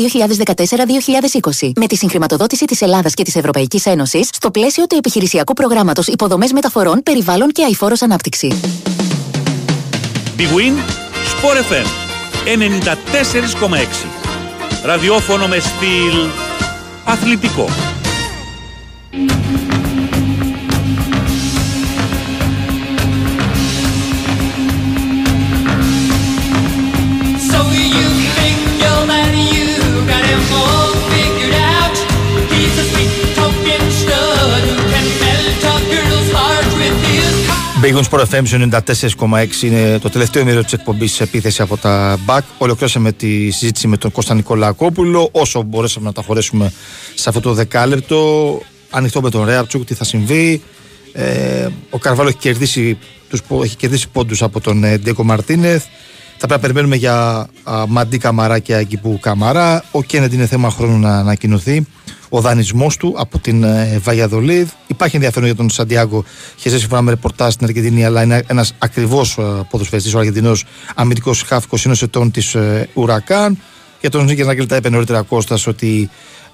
2014-2020. 1.61 1.71
Με 1.75 1.87
τη 1.87 1.95
συγχρηματοδότηση 1.95 2.65
της 2.65 2.81
Ελλάδας 2.81 3.13
και 3.13 3.23
της 3.23 3.35
Ευρωπαϊκής 3.35 3.85
Ένωσης 3.85 4.29
στο 4.31 4.51
πλαίσιο 4.51 4.87
του 4.87 4.95
επιχειρησιακού 4.95 5.53
προγράμματος 5.53 6.07
Υποδομές 6.07 6.51
Μεταφορών, 6.51 7.03
Περιβάλλον 7.03 7.51
και 7.51 7.63
Αηφόρος 7.63 8.01
Ανάπτυξη. 8.01 8.59
Big 10.37 10.41
Win 10.41 10.73
Sport 11.31 11.57
FM 11.71 11.87
94,6. 12.45 14.07
Ραδιόφωνο 14.83 15.47
με 15.47 15.59
στυλ 15.59 16.29
αθλητικό. 17.03 17.65
His 37.81 37.85
Big 37.85 38.03
Sport 38.09 38.25
FM 38.29 38.43
94,6 38.47 39.61
είναι 39.63 39.99
το 39.99 40.09
τελευταίο 40.09 40.45
μέρο 40.45 40.63
της 40.63 40.73
εκπομπής 40.73 41.11
σε 41.13 41.23
επίθεση 41.23 41.61
από 41.61 41.77
τα 41.77 42.17
back. 42.25 42.39
Ολοκληρώσαμε 42.57 43.11
τη 43.11 43.49
συζήτηση 43.51 43.87
με 43.87 43.97
τον 43.97 44.11
Κώστα 44.11 44.33
Νικολακόπουλο. 44.33 45.29
Όσο 45.31 45.61
μπορέσαμε 45.61 46.05
να 46.05 46.13
τα 46.13 46.21
χωρέσουμε 46.21 46.71
σε 47.15 47.29
αυτό 47.29 47.41
το 47.41 47.53
δεκάλεπτο. 47.53 48.61
Ανοιχτό 48.89 49.21
με 49.21 49.29
τον 49.29 49.45
Ρέαπτσουκ, 49.45 49.85
τι 49.85 49.93
θα 49.93 50.03
συμβεί. 50.03 50.61
Ε, 51.13 51.67
ο 51.89 51.97
Καρβάλο 51.97 52.29
έχει 52.29 52.37
κερδίσει, 52.37 52.97
τους, 53.29 53.43
πο- 53.43 53.63
έχει 53.63 53.75
κερδίσει 53.75 54.07
πόντους 54.09 54.41
από 54.41 54.59
τον 54.61 54.83
ε, 54.83 54.97
Ντέκο 54.97 55.23
Μαρτίνεθ. 55.23 55.83
Θα 56.37 56.47
πρέπει 56.47 56.51
να 56.53 56.59
περιμένουμε 56.59 56.95
για 56.95 57.47
α, 57.63 57.83
Μαντί 57.87 58.17
Καμαρά 58.17 58.59
και 58.59 58.73
Αγκυπού 58.75 59.19
Καμαρά. 59.21 59.83
Ο 59.91 60.03
Κέννετ 60.03 60.33
είναι 60.33 60.45
θέμα 60.45 60.69
χρόνου 60.69 60.97
να 60.99 61.17
ανακοινωθεί. 61.17 61.85
Ο 62.29 62.41
δανεισμός 62.41 62.97
του 62.97 63.15
από 63.17 63.39
την 63.39 63.63
ε, 63.63 63.99
Βαγιαδολίδ. 64.03 64.69
Υπάρχει 64.87 65.15
ενδιαφέρον 65.15 65.47
για 65.47 65.57
τον 65.57 65.69
Σαντιάγκο. 65.69 66.23
Χεζέ 66.55 66.79
σύμφωνα 66.79 67.01
με 67.01 67.09
ρεπορτάζ 67.09 67.53
στην 67.53 67.65
Αργεντινή, 67.65 68.05
αλλά 68.05 68.23
είναι 68.23 68.43
ένας 68.47 68.73
ακριβώς 68.77 69.37
ποδοσφαιριστής, 69.69 70.13
ο 70.13 70.17
Αργεντινός 70.17 70.65
αμυντικός 70.95 71.41
χάφ 71.41 71.65
20 71.69 72.01
ετών 72.01 72.31
της 72.31 72.55
Ουρακάν. 72.93 73.57
Για 74.01 74.09
τον 74.09 74.25
Νίκη 74.25 74.43
Νάγκελ 74.43 74.67
τα 74.67 74.75
είπε 74.75 74.89
νωρίτερα 74.89 75.21
Κώστας 75.21 75.67
ότι 75.67 76.09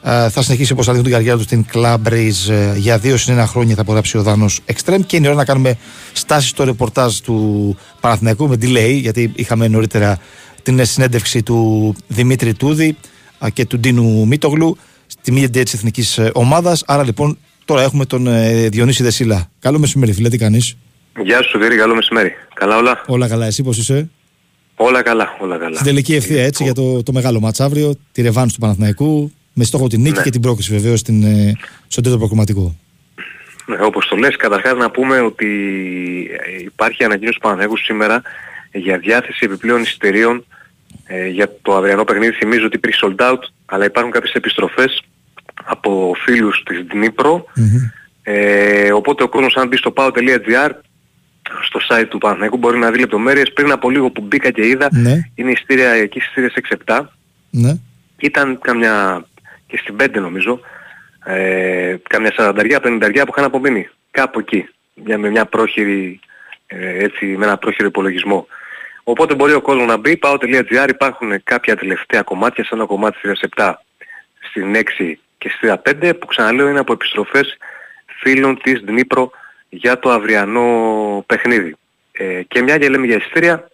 ε, 0.07 0.29
θα 0.29 0.41
συνεχίσει 0.41 0.71
όπω 0.71 0.81
αλήθεια 0.85 1.03
την 1.03 1.11
καριέρα 1.11 1.37
του 1.37 1.43
στην 1.43 1.65
Club 1.73 1.97
Race 2.09 2.49
ε, 2.49 2.77
για 2.77 2.97
δύο 2.97 3.17
συν 3.17 3.33
ένα 3.33 3.47
χρόνια 3.47 3.75
θα 3.75 3.81
απογράψει 3.81 4.17
ο 4.17 4.21
Δάνος 4.21 4.59
Extreme 4.73 4.99
και 5.05 5.15
είναι 5.15 5.27
ώρα 5.27 5.35
να 5.35 5.45
κάνουμε 5.45 5.77
στάση 6.13 6.47
στο 6.47 6.63
ρεπορτάζ 6.63 7.17
του 7.17 7.77
Παναθηναϊκού 7.99 8.47
με 8.47 8.55
delay 8.61 8.97
γιατί 9.01 9.31
είχαμε 9.35 9.67
νωρίτερα 9.67 10.17
την 10.63 10.85
συνέντευξη 10.85 11.43
του 11.43 11.95
Δημήτρη 12.07 12.53
Τούδη 12.53 12.97
α, 13.45 13.49
και 13.49 13.65
του 13.65 13.79
Ντίνου 13.79 14.27
Μίτογλου 14.27 14.77
στη 15.19 15.31
μία 15.31 15.49
τη 15.49 15.59
εθνικής 15.59 16.19
ομάδας. 16.33 16.83
Άρα 16.87 17.03
λοιπόν 17.03 17.37
τώρα 17.65 17.81
έχουμε 17.81 18.05
τον 18.05 18.27
ε, 18.27 18.69
Διονύση 18.69 19.03
Δεσίλα. 19.03 19.49
Καλό 19.59 19.79
μεσημέρι, 19.79 20.13
φίλε, 20.13 20.29
τι 20.29 20.37
κάνεις; 20.37 20.77
Γεια 21.23 21.41
σου 21.41 21.49
Σωτήρη, 21.49 21.75
καλό 21.75 21.95
μεσημέρι. 21.95 22.33
Καλά 22.53 22.77
όλα; 22.77 23.01
Όλα 23.07 23.27
καλά, 23.27 23.45
εσύ 23.45 23.63
πώς 23.63 23.77
είσαι; 23.77 24.09
Όλα 24.75 25.01
καλά, 25.01 25.37
όλα 25.39 25.57
καλά. 25.57 25.73
Στην 25.73 25.85
τελική 25.87 26.15
ευθεία 26.15 26.43
έτσι 26.43 26.63
για 26.63 26.73
το, 26.73 27.03
το 27.03 27.11
μεγάλο 27.11 27.39
μάτς 27.39 27.59
αύριο, 27.59 27.95
τη 28.11 28.21
ρεβάνς 28.21 28.53
του 28.53 28.59
Παναθηναϊκού, 28.59 29.31
με 29.53 29.63
στόχο 29.63 29.87
την 29.87 30.01
νίκη 30.01 30.17
Ναι. 30.17 30.23
και 30.23 30.29
την 30.29 30.41
πρόκληση 30.41 30.71
βεβαίως 30.71 30.99
στην, 30.99 31.23
ε, 31.23 31.53
στο 31.87 32.01
τρίτο 32.01 32.17
προκομματικό. 32.17 32.75
Ναι, 33.65 33.77
όπως 33.81 34.07
το 34.07 34.15
λες, 34.15 34.35
καταρχάς 34.35 34.77
να 34.77 34.91
πούμε 34.91 35.19
ότι 35.19 35.47
ε, 36.59 36.63
υπάρχει 36.63 37.03
ανακοίνωση 37.03 37.35
του 37.35 37.41
Παναθηναϊκού 37.41 37.77
σήμερα 37.77 38.21
για 38.71 38.97
διάθεση 38.97 39.39
επιπλέον 39.45 39.81
εισιτηρίων 39.81 40.45
ε, 41.07 41.27
για 41.27 41.51
το 41.61 41.75
αυριανό 41.75 42.03
παιχνίδι. 42.03 42.31
Θυμίζω 42.31 42.65
ότι 42.65 42.75
υπήρχε 42.75 42.99
sold 43.01 43.31
out, 43.31 43.39
αλλά 43.65 43.85
υπάρχουν 43.85 44.11
κάποιες 44.11 44.33
επιστροφές 44.33 45.03
από 45.63 46.15
φίλους 46.25 46.63
της 46.65 46.85
Dnipro. 46.93 47.43
Ε, 48.23 48.91
οπότε 48.91 49.23
ο 49.23 49.27
κόσμος 49.29 49.55
αν 49.57 49.67
μπει 49.67 49.77
στο 49.77 49.93
pao.gr 49.95 50.69
στο 51.63 51.79
site 51.89 52.05
του 52.09 52.17
Παναθηναϊκού 52.17 52.57
μπορεί 52.57 52.77
να 52.77 52.91
δει 52.91 52.99
λεπτομέρειες. 52.99 53.53
Πριν 53.53 53.71
από 53.71 53.89
λίγο 53.89 54.09
που 54.09 54.21
μπήκα 54.21 54.51
και 54.51 54.67
είδα, 54.67 54.89
Ναι. 54.91 55.17
είναι 55.35 55.51
ειστήρια 55.51 55.89
εκεί 55.89 56.19
στις 56.19 56.27
ειστήρια 56.27 56.49
6-7. 56.85 57.05
Ναι. 57.49 57.77
Ήταν 58.17 58.59
καμιά 58.61 59.25
και 59.67 59.77
στην 59.77 59.95
5 59.95 60.19
νομίζω, 60.19 60.59
ε, 61.25 61.95
καμιά 62.09 62.33
40-50 62.37 63.25
που 63.25 63.33
είχαν 63.35 63.43
απομείνει. 63.45 63.89
Κάπου 64.11 64.39
εκεί. 64.39 64.69
Για, 64.93 65.17
με 65.17 65.29
μια 65.29 65.45
πρόχειρη, 65.45 66.19
ε, 66.67 67.03
έτσι, 67.03 67.25
με 67.25 67.45
ένα 67.45 67.57
πρόχειρο 67.57 67.87
υπολογισμό. 67.87 68.47
Οπότε 69.07 69.35
μπορεί 69.35 69.53
ο 69.53 69.61
κόσμος 69.61 69.85
να 69.87 69.97
μπει, 69.97 70.17
πάω.gr 70.17 70.89
υπάρχουν 70.89 71.43
κάποια 71.43 71.75
τελευταία 71.75 72.21
κομμάτια, 72.21 72.63
σαν 72.63 72.77
το 72.77 72.85
κομμάτι 72.85 73.17
στις 73.17 73.39
7, 73.55 73.73
στην 74.49 74.75
6 74.75 75.13
και 75.37 75.49
στη 75.49 75.67
5 75.83 76.13
που 76.19 76.25
ξαναλέω 76.25 76.67
είναι 76.69 76.79
από 76.79 76.93
επιστροφές 76.93 77.57
φίλων 78.19 78.59
της 78.61 78.79
Δνήπρο 78.79 79.31
για 79.69 79.99
το 79.99 80.09
αυριανό 80.11 81.23
παιχνίδι. 81.27 81.75
Ε, 82.11 82.41
και 82.41 82.61
μια 82.61 82.77
και 82.77 82.89
λέμε 82.89 83.05
για 83.05 83.15
εισιτήρια, 83.15 83.67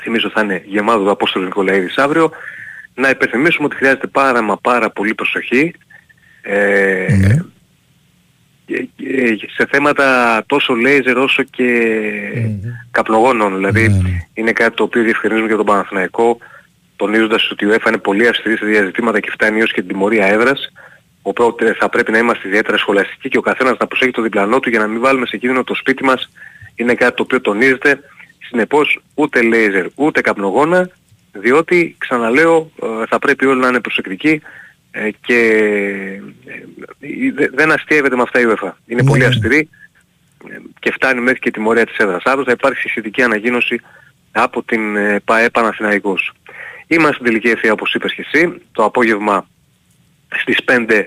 θυμίζω 0.00 0.30
θα 0.30 0.40
είναι 0.42 0.62
γεμάτο 0.66 1.04
το 1.04 1.10
Απόστολο 1.10 1.44
Νικολαίδης 1.44 1.96
αύριο, 1.98 2.30
να 2.94 3.08
υπενθυμίσουμε 3.08 3.66
ότι 3.66 3.76
χρειάζεται 3.76 4.06
πάρα 4.06 4.42
μα 4.42 4.56
πάρα 4.56 4.90
πολύ 4.90 5.14
προσοχή 5.14 5.74
ε, 6.42 7.06
και- 7.06 7.16
και 7.26 7.42
σε 9.56 9.66
θέματα 9.70 10.42
τόσο 10.46 10.74
λέιζερ 10.74 11.18
όσο 11.18 11.42
και 11.42 12.00
καπνογόνων. 12.90 13.54
Δηλαδή 13.54 14.02
είναι 14.34 14.52
κάτι 14.52 14.76
το 14.76 14.82
οποίο 14.82 15.02
διευκρινίζουμε 15.02 15.46
για 15.46 15.56
τον 15.56 15.66
Παναθηναϊκό 15.66 16.38
τονίζοντας 16.96 17.50
ότι 17.50 17.64
η 17.64 17.68
UEFA 17.70 17.88
είναι 17.88 17.98
πολύ 17.98 18.28
αυστηρή 18.28 18.56
σε 18.56 18.66
διαζητήματα 18.66 19.20
και 19.20 19.30
φτάνει 19.30 19.58
έως 19.58 19.72
και 19.72 19.80
την 19.80 19.88
τιμωρία 19.88 20.26
έδρας. 20.26 20.72
Οπότε 21.22 21.74
θα 21.78 21.88
πρέπει 21.88 22.10
να 22.12 22.18
είμαστε 22.18 22.48
ιδιαίτερα 22.48 22.76
σχολαστικοί 22.76 23.28
και 23.28 23.38
ο 23.38 23.40
καθένας 23.40 23.76
να 23.78 23.86
προσέχει 23.86 24.10
το 24.10 24.22
διπλανό 24.22 24.60
του 24.60 24.70
για 24.70 24.78
να 24.78 24.86
μην 24.86 25.00
βάλουμε 25.00 25.26
σε 25.26 25.36
κίνδυνο 25.36 25.64
το 25.64 25.74
σπίτι 25.74 26.04
μας. 26.04 26.30
Είναι 26.74 26.94
κάτι 26.94 27.16
το 27.16 27.22
οποίο 27.22 27.40
τονίζεται 27.40 28.00
συνεπώς 28.48 29.00
ούτε 29.14 29.42
λέιζερ 29.42 29.86
ούτε 29.94 30.20
καπνογόνα 30.20 30.90
διότι 31.32 31.94
ξαναλέω 31.98 32.70
ε, 32.82 33.06
θα 33.08 33.18
πρέπει 33.18 33.46
όλοι 33.46 33.60
να 33.60 33.68
είναι 33.68 33.80
προσεκτικοί 33.80 34.42
ε, 34.90 35.10
και 35.20 35.38
ε, 36.46 37.30
δε- 37.34 37.48
δεν 37.52 37.72
αστείευεται 37.72 38.16
με 38.16 38.22
αυτά 38.22 38.40
η 38.40 38.44
UEFA. 38.48 38.70
Είναι 38.86 39.04
πολύ 39.04 39.24
αυστηρή 39.24 39.68
ε, 40.48 40.56
και 40.78 40.92
φτάνει 40.92 41.20
μέχρι 41.20 41.38
και 41.38 41.50
τιμωρία 41.50 41.86
της 41.86 41.96
έδρας. 41.96 42.22
Αύριο 42.24 42.44
θα 42.44 42.52
υπάρξει 42.52 42.88
σχετική 42.88 43.22
ανακοίνωση 43.22 43.80
από 44.32 44.62
την 44.62 44.96
ε, 44.96 45.20
ΠαΕ 45.24 45.50
Παναθηναϊκός. 45.50 46.32
Είμαστε 46.86 47.14
στην 47.14 47.26
τελική 47.26 47.48
ευθεία 47.48 47.72
όπως 47.72 47.94
είπες 47.94 48.14
και 48.14 48.24
εσύ. 48.32 48.62
Το 48.72 48.84
απόγευμα 48.84 49.46
στις 50.40 50.58
5 50.66 51.06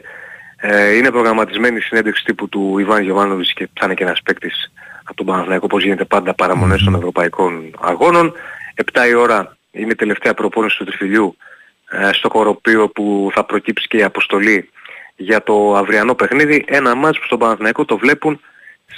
ε, 0.57 0.95
είναι 0.95 1.11
προγραμματισμένη 1.11 1.77
η 1.77 1.81
συνέντευξη 1.81 2.23
τύπου 2.23 2.49
του 2.49 2.77
Ιβάν 2.79 3.03
Γιωβάνοβιτς 3.03 3.53
και 3.53 3.69
θα 3.73 3.85
είναι 3.85 3.93
και 3.93 4.03
ένας 4.03 4.21
παίκτης 4.21 4.71
από 5.03 5.15
τον 5.15 5.25
Παναθηναϊκό 5.25 5.65
όπως 5.65 5.83
γίνεται 5.83 6.05
πάντα 6.05 6.33
παραμονές 6.33 6.83
των 6.83 6.95
ευρωπαϊκών 6.95 7.75
αγώνων. 7.79 8.33
7 8.93 9.07
η 9.09 9.13
ώρα 9.13 9.57
είναι 9.71 9.91
η 9.91 9.95
τελευταία 9.95 10.33
προπόνηση 10.33 10.77
του 10.77 10.85
τριφυλιού 10.85 11.37
ε, 11.37 11.50
στο 12.11 12.27
κοροπείο 12.27 12.89
που 12.89 13.31
θα 13.33 13.43
προκύψει 13.43 13.87
και 13.87 13.97
η 13.97 14.03
αποστολή 14.03 14.69
για 15.15 15.43
το 15.43 15.75
αυριανό 15.75 16.15
παιχνίδι. 16.15 16.65
Ένα 16.67 16.95
μάτς 16.95 17.19
που 17.19 17.25
στον 17.25 17.39
Παναθηναϊκό 17.39 17.85
το 17.85 17.97
βλέπουν 17.97 18.41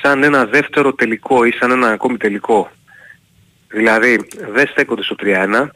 σαν 0.02 0.24
ένα 0.24 0.46
δεύτερο 0.46 0.94
τελικό 0.94 1.46
ή 1.46 1.52
σαν 1.52 1.72
ένα 1.72 1.88
ακόμη 1.88 2.18
τελικό. 2.18 2.72
Δηλαδή 3.68 4.20
δεν 4.52 4.68
στέκονται 4.68 5.04
στο 5.04 5.16
3-1 5.20 5.68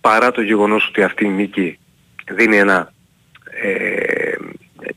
παρά 0.00 0.30
το 0.30 0.42
γεγονός 0.42 0.86
ότι 0.88 1.02
αυτή 1.02 1.24
η 1.24 1.28
νίκη 1.28 1.78
δίνει 2.30 2.56
ένα 2.56 2.92
ε, 3.62 4.32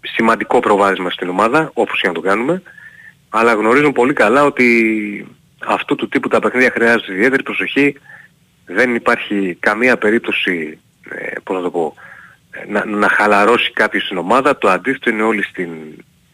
σημαντικό 0.02 0.60
προβάδισμα 0.60 1.10
στην 1.10 1.30
ομάδα, 1.30 1.72
όπως 1.74 2.02
και 2.02 2.08
να 2.08 2.14
το 2.14 2.22
κάνουμε, 2.22 2.62
αλλά 3.30 3.54
γνωρίζουν 3.54 3.92
πολύ 3.92 4.14
καλά 4.14 4.44
ότι 4.44 5.28
αυτού 5.66 5.96
του 5.96 6.08
τύπου 6.08 6.28
τα 6.28 6.40
παιχνίδια 6.40 6.72
χρειάζεται 6.72 7.14
ιδιαίτερη 7.14 7.44
προσοχή, 7.44 7.96
δεν 8.66 8.96
υπάρχει 8.96 9.58
καμία 9.60 9.98
περίπτωση, 9.98 10.80
ε, 11.10 11.40
πώς 11.44 11.56
να 11.56 11.62
το 11.62 11.72
πω, 11.72 11.96
ε, 12.52 12.72
να, 12.72 12.86
να 12.86 13.10
χαλαρώσει 13.10 13.72
κάποιος 13.72 14.04
στην 14.04 14.18
ομάδα, 14.18 14.58
το 14.58 14.70
αντίθετο 14.70 15.10
είναι 15.10 15.24
όλοι 15.24 15.44
στην, 15.44 15.70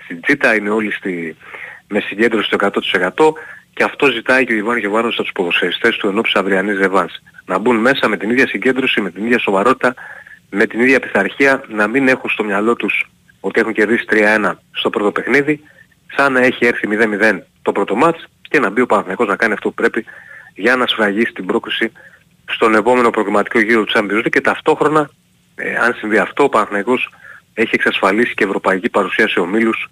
στην 0.03 0.21
τσίτα, 0.21 0.55
είναι 0.55 0.69
όλοι 0.69 0.91
στη, 0.91 1.35
με 1.87 1.99
συγκέντρωση 1.99 2.47
στο 2.47 2.57
100% 3.13 3.33
και 3.73 3.83
αυτό 3.83 4.05
ζητάει 4.11 4.45
και 4.45 4.53
ο 4.53 4.55
Ιβάν 4.55 4.77
Γιωβάνος 4.77 5.13
από 5.13 5.23
τους 5.23 5.31
ποδοσφαιριστές 5.31 5.97
του 5.97 6.07
ενώπιση 6.07 6.33
αυριανής 6.37 6.77
ρεβάνς. 6.77 7.13
Να 7.45 7.57
μπουν 7.57 7.75
μέσα 7.75 8.07
με 8.07 8.17
την 8.17 8.29
ίδια 8.29 8.47
συγκέντρωση, 8.47 9.01
με 9.01 9.11
την 9.11 9.25
ίδια 9.25 9.39
σοβαρότητα, 9.39 9.93
με 10.49 10.65
την 10.65 10.79
ίδια 10.79 10.99
πειθαρχία, 10.99 11.63
να 11.67 11.87
μην 11.87 12.07
έχουν 12.07 12.29
στο 12.29 12.43
μυαλό 12.43 12.75
τους 12.75 13.09
ότι 13.39 13.59
έχουν 13.59 13.73
κερδίσει 13.73 14.05
3-1 14.09 14.51
στο 14.71 14.89
πρώτο 14.89 15.11
παιχνίδι, 15.11 15.63
σαν 16.15 16.33
να 16.33 16.39
έχει 16.39 16.65
έρθει 16.65 16.87
0-0 16.91 17.39
το 17.61 17.71
πρώτο 17.71 17.95
μάτς 17.95 18.27
και 18.41 18.59
να 18.59 18.69
μπει 18.69 18.81
ο 18.81 18.85
Παναθηναϊκός 18.85 19.27
να 19.27 19.35
κάνει 19.35 19.53
αυτό 19.53 19.69
που 19.69 19.75
πρέπει 19.75 20.05
για 20.55 20.75
να 20.75 20.87
σφραγίσει 20.87 21.31
την 21.31 21.45
πρόκριση 21.45 21.91
στον 22.49 22.75
επόμενο 22.75 23.09
προγραμματικό 23.09 23.59
γύρο 23.59 23.83
του 23.83 23.93
Champions 23.95 24.25
League 24.25 24.29
και 24.29 24.41
ταυτόχρονα, 24.41 25.09
ε, 25.55 25.75
αν 25.75 25.93
συμβεί 25.93 26.17
αυτό, 26.17 26.43
ο 26.43 26.49
Παναθηναϊκός 26.49 27.09
έχει 27.53 27.69
εξασφαλίσει 27.73 28.33
και 28.33 28.43
ευρωπαϊκή 28.43 28.89
παρουσία 28.89 29.27
σε 29.27 29.39
ομίλους 29.39 29.89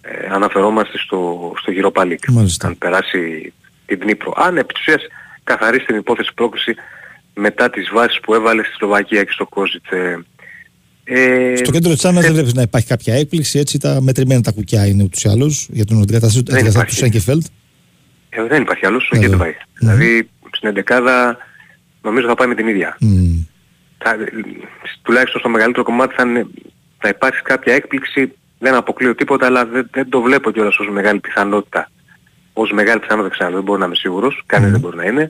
ε, 0.00 0.28
αναφερόμαστε 0.30 0.98
στο, 0.98 1.52
στο 1.58 1.72
Europa 1.76 2.02
League. 2.02 2.28
Μάλιστα. 2.28 2.66
Αν 2.66 2.78
περάσει 2.78 3.52
την 3.86 3.98
Δνήπρο. 4.00 4.32
Αν 4.36 4.56
επί 4.56 4.72
της 4.72 4.82
ουσίας 4.82 5.02
καθαρίσει 5.44 5.84
την 5.84 5.96
υπόθεση 5.96 6.30
πρόκριση 6.34 6.74
μετά 7.34 7.70
τις 7.70 7.88
βάσεις 7.92 8.20
που 8.20 8.34
έβαλε 8.34 8.62
στη 8.64 8.72
Σλοβακία 8.72 9.24
και 9.24 9.30
στο 9.32 9.46
Κόζιτσε. 9.46 10.24
Ε, 11.04 11.56
Στο 11.56 11.70
κέντρο 11.70 11.92
της 11.92 12.04
Άννα 12.04 12.20
δεν 12.20 12.32
βλέπει 12.32 12.50
να 12.54 12.62
υπάρχει 12.62 12.86
κάποια 12.86 13.14
έκπληξη. 13.14 13.58
Έτσι, 13.58 13.78
τα 13.78 14.00
μετρημένα 14.00 14.40
τα 14.40 14.52
κουκιά 14.52 14.86
είναι 14.86 15.02
ούτως 15.02 15.24
ή 15.24 15.28
άλλως 15.28 15.68
για 15.70 15.84
τον 15.84 16.00
αντικαταστάτη 16.00 16.44
του 16.44 16.56
υπάρχει. 16.68 16.94
Σέγκεφελτ. 16.94 17.46
ε, 18.28 18.42
δεν 18.42 18.62
υπάρχει 18.62 18.86
άλλος, 18.86 19.10
ο 19.12 19.16
Ε, 19.16 19.18
Γκέντβαϊ. 19.18 19.56
Δηλαδή 19.78 20.28
στην 20.56 20.68
11 20.68 21.36
νομίζω 22.02 22.26
θα 22.26 22.34
πάει 22.34 22.48
με 22.48 22.54
την 22.54 22.68
ίδια. 22.68 22.96
Θα, 23.98 24.16
τουλάχιστον 25.02 25.40
στο 25.40 25.48
μεγαλύτερο 25.48 25.84
κομμάτι 25.84 26.14
θα, 26.14 26.22
είναι, 26.22 26.46
θα 26.98 27.08
υπάρξει 27.08 27.42
κάποια 27.42 27.74
έκπληξη, 27.74 28.32
δεν 28.58 28.74
αποκλείω 28.74 29.14
τίποτα, 29.14 29.46
αλλά 29.46 29.66
δεν, 29.66 29.88
δεν 29.92 30.08
το 30.08 30.20
βλέπω 30.20 30.50
κιόλας 30.50 30.78
ως 30.78 30.88
μεγάλη 30.88 31.20
πιθανότητα. 31.20 31.90
Ως 32.52 32.72
μεγάλη 32.72 33.00
πιθανότητα 33.00 33.34
ξανά, 33.34 33.50
δεν 33.50 33.62
μπορώ 33.62 33.78
να 33.78 33.86
είμαι 33.86 33.94
σίγουρος, 33.94 34.42
κανείς 34.46 34.70
δεν 34.70 34.80
μπορεί 34.80 34.96
να 34.96 35.04
είναι. 35.04 35.28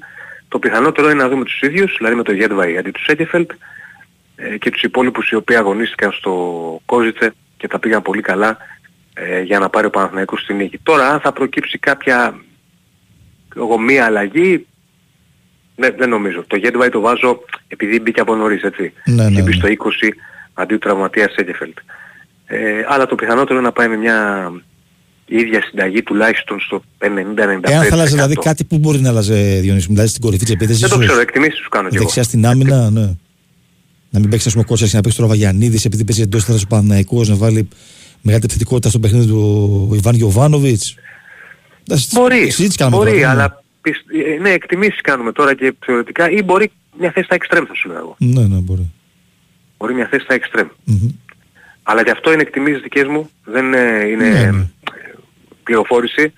Το 0.48 0.58
πιθανότερο 0.58 1.10
είναι 1.10 1.22
να 1.22 1.28
δούμε 1.28 1.44
τους 1.44 1.60
ίδιους, 1.60 1.94
δηλαδή 1.98 2.14
με 2.14 2.22
το 2.22 2.32
Γέντβαϊ 2.32 2.78
αντί 2.78 2.90
τους 2.90 3.04
Σέκεφελτ 3.04 3.50
ε, 4.36 4.58
και 4.58 4.70
τους 4.70 4.82
υπόλοιπους 4.82 5.30
οι 5.30 5.34
οποίοι 5.34 5.56
αγωνίστηκαν 5.56 6.12
στο 6.12 6.32
Κόζιτσε 6.86 7.34
και 7.56 7.68
τα 7.68 7.78
πήγαν 7.78 8.02
πολύ 8.02 8.20
καλά 8.20 8.56
ε, 9.14 9.40
για 9.40 9.58
να 9.58 9.68
πάρει 9.68 9.86
ο 9.86 9.90
Παναθηναϊκός 9.90 10.40
στη 10.40 10.54
νίκη. 10.54 10.78
Τώρα 10.78 11.08
αν 11.08 11.20
θα 11.20 11.32
προκύψει 11.32 11.78
κάποια 11.78 12.34
εγώ 13.56 13.78
μία 13.78 14.04
αλλαγή 14.04 14.66
δεν, 15.78 15.94
δεν 15.98 16.08
νομίζω. 16.08 16.44
Το 16.46 16.56
Γέντβαϊ 16.56 16.88
το 16.88 17.00
βάζω 17.00 17.40
επειδή 17.68 18.00
μπήκε 18.00 18.20
από 18.20 18.34
νωρίς 18.34 18.62
έτσι. 18.62 18.92
Ναι, 19.04 19.24
ναι, 19.24 19.34
και 19.34 19.42
μπει 19.42 19.50
ναι. 19.50 19.56
στο 19.56 19.68
20 19.68 20.08
αντί 20.54 20.72
του 20.72 20.78
τραυματίας 20.78 21.32
Σέγκεφελτ. 21.32 21.78
Ε, 22.46 22.58
αλλά 22.88 23.06
το 23.06 23.14
πιθανότερο 23.14 23.58
είναι 23.58 23.66
να 23.66 23.72
πάει 23.72 23.88
με 23.88 23.96
μια 23.96 24.50
ίδια 25.26 25.62
συνταγή 25.62 26.02
τουλάχιστον 26.02 26.60
στο 26.60 26.82
50-95%. 26.98 27.06
Εάν 27.62 27.84
θα 27.84 27.94
άλλαζε 27.94 28.14
δηλαδή 28.14 28.34
κάτι 28.34 28.64
που 28.64 28.78
μπορεί 28.78 29.00
να 29.00 29.08
άλλαζε 29.08 29.58
Διονύση, 29.62 29.86
μου, 29.88 29.94
δηλαδή 29.94 30.08
στην 30.08 30.22
κορυφή 30.22 30.44
της 30.44 30.54
επίθεσης. 30.54 30.80
Δεν 30.80 30.90
το 30.90 30.98
ξέρω, 30.98 31.20
εκτιμήσεις 31.20 31.58
σου 31.58 31.68
κάνω 31.68 31.88
κι 31.88 31.94
εγώ. 31.94 32.04
Δεξιά 32.04 32.22
στην 32.22 32.46
άμυνα, 32.46 32.90
ναι. 32.90 33.10
Να 34.10 34.18
μην 34.20 34.28
παίξεις, 34.28 34.46
ας 34.46 34.52
πούμε, 34.52 34.64
κότσα 34.64 34.86
και 34.86 34.96
να 34.96 35.00
παίξεις 35.00 35.20
τώρα 35.20 35.30
Βαγιανίδης 35.30 35.84
επειδή 35.84 36.04
παίζει 36.04 36.22
εντός 36.22 36.42
έδρα 36.42 36.60
ο 36.64 36.66
Παναναϊκό, 36.68 37.24
να 37.24 37.34
βάλει 37.34 37.68
μεγάλη 38.22 38.42
επιθετικότητα 38.44 38.88
στο 38.88 38.98
παιχνίδι 38.98 39.26
του 39.26 39.92
Ιβάν 39.94 40.14
Γιοβάνοβιτ. 40.14 40.82
Μπορεί, 42.12 42.52
μπορεί, 42.90 43.10
τώρα, 43.10 43.10
ναι. 43.10 43.24
αλλά 43.26 43.46
πισ- 43.48 43.56
ε, 43.56 43.67
ναι, 44.40 44.50
εκτιμήσεις 44.50 45.00
κάνουμε 45.00 45.32
τώρα 45.32 45.54
και 45.54 45.74
θεωρητικά 45.84 46.30
ή 46.30 46.42
μπορεί 46.42 46.70
μια 46.98 47.10
θέση 47.10 47.24
στα 47.24 47.34
εξτρέμ 47.34 47.64
θα 47.64 47.74
σου 47.74 47.88
λέω 47.88 47.98
εγώ. 47.98 48.16
Ναι, 48.18 48.46
ναι, 48.46 48.56
μπορεί. 48.60 48.92
Μπορεί 49.78 49.94
μια 49.94 50.06
θέση 50.06 50.24
στα 50.24 50.34
εξτρέμ. 50.34 50.68
Μμμ. 50.84 51.08
Αλλά 51.82 52.02
και 52.04 52.10
αυτό 52.10 52.32
είναι 52.32 52.42
εκτιμήσεις 52.42 52.82
δικές 52.82 53.06
μου, 53.06 53.30
δεν 53.44 53.74
ε, 53.74 54.06
είναι 54.06 54.28
Ναι, 54.28 54.40
ε, 54.40 54.50
ναι. 54.50 54.66
πληροφόρηση. 55.62 56.32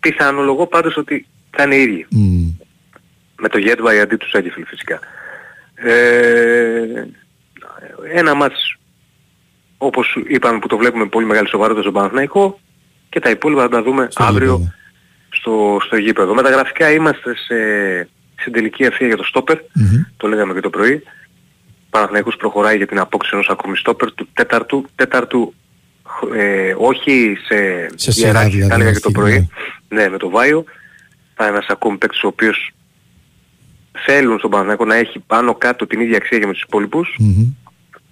Πιθανολογώ 0.00 0.66
πάντως 0.66 0.96
ότι 0.96 1.26
θα 1.50 1.62
είναι 1.62 1.74
οι 1.74 1.82
ίδιοι. 1.82 2.06
Μμ. 2.10 2.48
Με 3.40 3.48
το 3.48 3.58
Γέντβαϊ 3.58 4.00
αντί 4.00 4.16
του 4.16 4.28
Σέγκεφιλ 4.28 4.66
φυσικά. 4.66 4.98
Ε, 5.74 7.04
ένα 8.12 8.34
μάτς 8.34 8.78
όπως 9.78 10.18
είπαμε 10.28 10.58
που 10.58 10.66
το 10.66 10.76
βλέπουμε 10.76 11.02
με 11.02 11.08
πολύ 11.08 11.26
μεγάλη 11.26 11.48
σοβαρότητα 11.48 11.82
στον 11.82 11.94
Παναθηναϊκό 11.94 12.60
και 13.08 13.20
τα 13.20 13.30
υπόλοιπα 13.30 13.62
θα 13.62 13.68
τα 13.68 13.82
δούμε 13.82 14.08
αύριο 14.14 14.72
στο, 15.30 15.78
στο 15.84 15.96
γήπεδο. 15.96 16.34
Με 16.34 16.42
τα 16.42 16.50
γραφικά 16.50 16.90
είμαστε 16.90 17.36
σε, 17.36 17.54
στην 18.36 18.52
τελική 18.52 18.82
ευθεία 18.82 19.06
για 19.06 19.16
το 19.16 19.24
στόπερ, 19.24 19.58
το 20.16 20.28
λέγαμε 20.28 20.54
και 20.54 20.60
το 20.60 20.70
πρωί. 20.70 21.02
Παναθηναϊκός 21.90 22.36
προχωράει 22.36 22.76
για 22.76 22.86
την 22.86 22.98
απόκτηση 22.98 23.34
ενός 23.34 23.48
ακόμη 23.48 23.76
στόπερ 23.76 24.12
του 24.12 24.28
τέταρτου, 24.32 24.88
τέταρτου 24.94 25.54
ε, 26.34 26.74
όχι 26.78 27.36
σε, 27.44 27.88
Σε 27.94 28.20
ιεράρχηση, 28.20 28.56
σειρά, 28.56 28.68
τα 28.68 28.74
έλεγα 28.74 28.92
και 28.92 28.98
το 28.98 29.10
δηλαδή, 29.10 29.30
πρωί, 29.30 29.48
ναι, 29.88 30.08
με 30.08 30.18
το 30.18 30.30
Βάιο. 30.30 30.64
Θα 31.34 31.44
είναι 31.44 31.56
ένας 31.56 31.68
ακόμη 31.68 31.96
παίκτης 31.96 32.22
ο 32.22 32.26
οποίος 32.26 32.72
θέλουν 33.92 34.38
στον 34.38 34.50
Παναθηναϊκό 34.50 34.84
να 34.84 34.94
έχει 34.94 35.18
πάνω 35.18 35.54
κάτω 35.54 35.86
την 35.86 36.00
ίδια 36.00 36.16
αξία 36.16 36.38
και 36.38 36.46
με 36.46 36.52
τους 36.52 36.62
υπόλοιπους. 36.62 37.18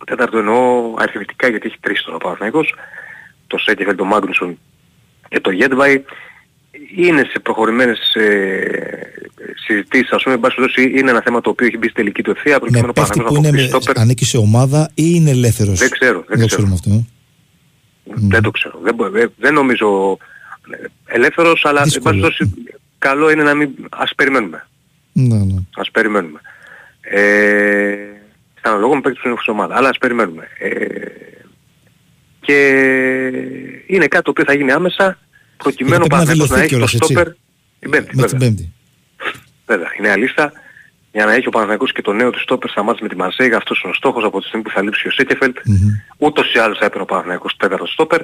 Τέταρτο 0.07 0.39
εννοώ 0.39 0.95
αριθμητικά 0.99 1.49
γιατί 1.49 1.67
έχει 1.67 1.77
τρεις 1.81 2.03
τώρα 2.03 2.17
ο 2.17 2.19
Παναθηναϊκός. 2.19 2.75
Το 3.47 3.59
Σέκεφελ, 3.59 3.95
το 3.95 4.05
Μάγνουσον 4.05 4.59
και 5.29 5.41
το 5.41 5.51
Γέντβαϊ. 5.51 6.05
Είναι 6.97 7.25
σε 7.31 7.39
προχωρημένες 7.39 8.15
ε, 8.15 8.71
συζητήσεις, 9.67 10.11
ας 10.11 10.23
πούμε, 10.23 10.35
εν 10.35 10.41
πάση 10.41 10.57
περιπτώσει, 10.57 10.91
είναι 10.99 11.11
ένα 11.11 11.21
θέμα 11.23 11.41
το 11.41 11.51
οποίο 11.51 11.67
έχει 11.67 11.77
μπει 11.79 11.87
στη 11.87 11.95
τελική 11.97 12.23
του 12.23 12.31
ευθεία, 12.31 12.53
Με 12.53 12.59
προκειμένου 12.59 12.87
ο 12.89 12.93
παίχτη 12.93 13.11
που 13.11 13.25
Παναθηναϊκός 13.25 13.39
είναι, 13.39 13.51
να 13.51 13.65
αποκτήσει 13.65 13.75
με- 13.77 13.83
στόπερ. 13.83 14.03
ανήκει 14.03 14.25
σε 14.25 14.37
ομάδα 14.39 14.91
ή 14.95 15.03
είναι 15.15 15.31
ελεύθερος; 15.31 15.79
Δεν 15.79 15.91
ξέρω, 15.91 16.25
δεν 16.27 16.39
το 16.41 16.47
ξέρω. 16.47 16.47
ξέρουμε 16.47 16.75
αυτό. 16.75 16.91
ε. 16.91 17.05
Δεν 18.29 18.43
το 18.43 18.51
ξέρω. 18.51 18.79
Δεν, 18.83 18.95
μπο- 18.95 19.11
δεν, 19.11 19.33
δεν 19.39 19.55
νομίζω 19.55 20.19
ε, 20.71 21.15
ελεύθερος, 21.15 21.65
αλλά 21.65 21.79
εν 21.79 21.85
πάση 21.85 21.95
Δύσκολο. 21.99 22.21
περιπτώσει 22.21 22.55
καλό 22.99 23.31
είναι 23.31 23.43
να 23.43 23.55
μην... 23.55 23.71
Ας 23.91 24.15
περιμένουμε. 24.15 24.67
Ναι, 25.13 25.37
ναι. 25.37 25.55
Ας 25.77 25.91
περιμένουμε. 25.91 26.41
Ε, 27.01 27.95
στα 28.59 28.69
αναλόγω 28.71 28.95
με 28.95 29.01
παίκτες 29.01 29.23
που 29.23 29.29
είναι 29.29 29.37
στην 29.41 29.53
ομάδα. 29.53 29.77
Αλλά 29.77 29.89
ας 29.89 29.99
περιμένουμε. 29.99 30.49
Ε, 30.59 30.87
και 32.41 32.57
είναι 33.87 34.07
κάτι 34.07 34.25
το 34.25 34.31
οποίο 34.31 34.45
θα 34.45 34.55
γίνει 34.55 34.73
άμεσα 34.73 35.19
προκειμένου 35.63 36.03
ο 36.05 36.07
πρέπει 36.07 36.13
να 36.13 36.19
Παναθηναϊκός 36.19 36.51
να 36.51 36.57
δηλωθεί 36.57 36.61
έχει 36.61 36.63
το 36.63 36.69
κιόλας, 36.69 36.95
έτσι. 36.95 37.13
στόπερ 37.13 37.33
την 37.81 37.91
Πέμπτη. 37.91 38.17
Με 38.17 38.23
βέβαια. 38.23 38.39
την 38.39 38.39
Πέμπτη. 38.39 38.73
Βέβαια, 39.67 39.89
είναι 39.99 40.11
αλήθεια. 40.11 40.53
Για 41.13 41.25
να 41.25 41.33
έχει 41.33 41.47
ο 41.47 41.51
Παναθηναϊκός 41.51 41.93
και 41.93 42.03
το 42.03 42.13
νέο 42.13 42.31
του 42.31 42.41
στόπερ 42.41 42.71
στα 42.71 42.83
μάτια 42.83 43.03
με 43.03 43.09
τη 43.09 43.17
Μαρσέγα, 43.17 43.57
αυτός 43.57 43.81
είναι 43.81 43.93
ο 43.93 43.95
στόχος 43.95 44.25
από 44.25 44.41
τη 44.41 44.47
στιγμή 44.47 44.65
που 44.65 44.71
θα 44.71 44.83
λείψει 44.83 45.09
ο 45.09 45.11
Σέκεφελτ. 45.11 45.57
Ούτως 46.19 46.53
ή 46.55 46.59
άλλως 46.59 46.79
θα 46.79 46.85
έπαιρνε 46.85 47.03
ο 47.03 47.07
Παναθηναϊκός 47.07 47.57
τέταρτο 47.57 47.87
στόπερ. 47.87 48.21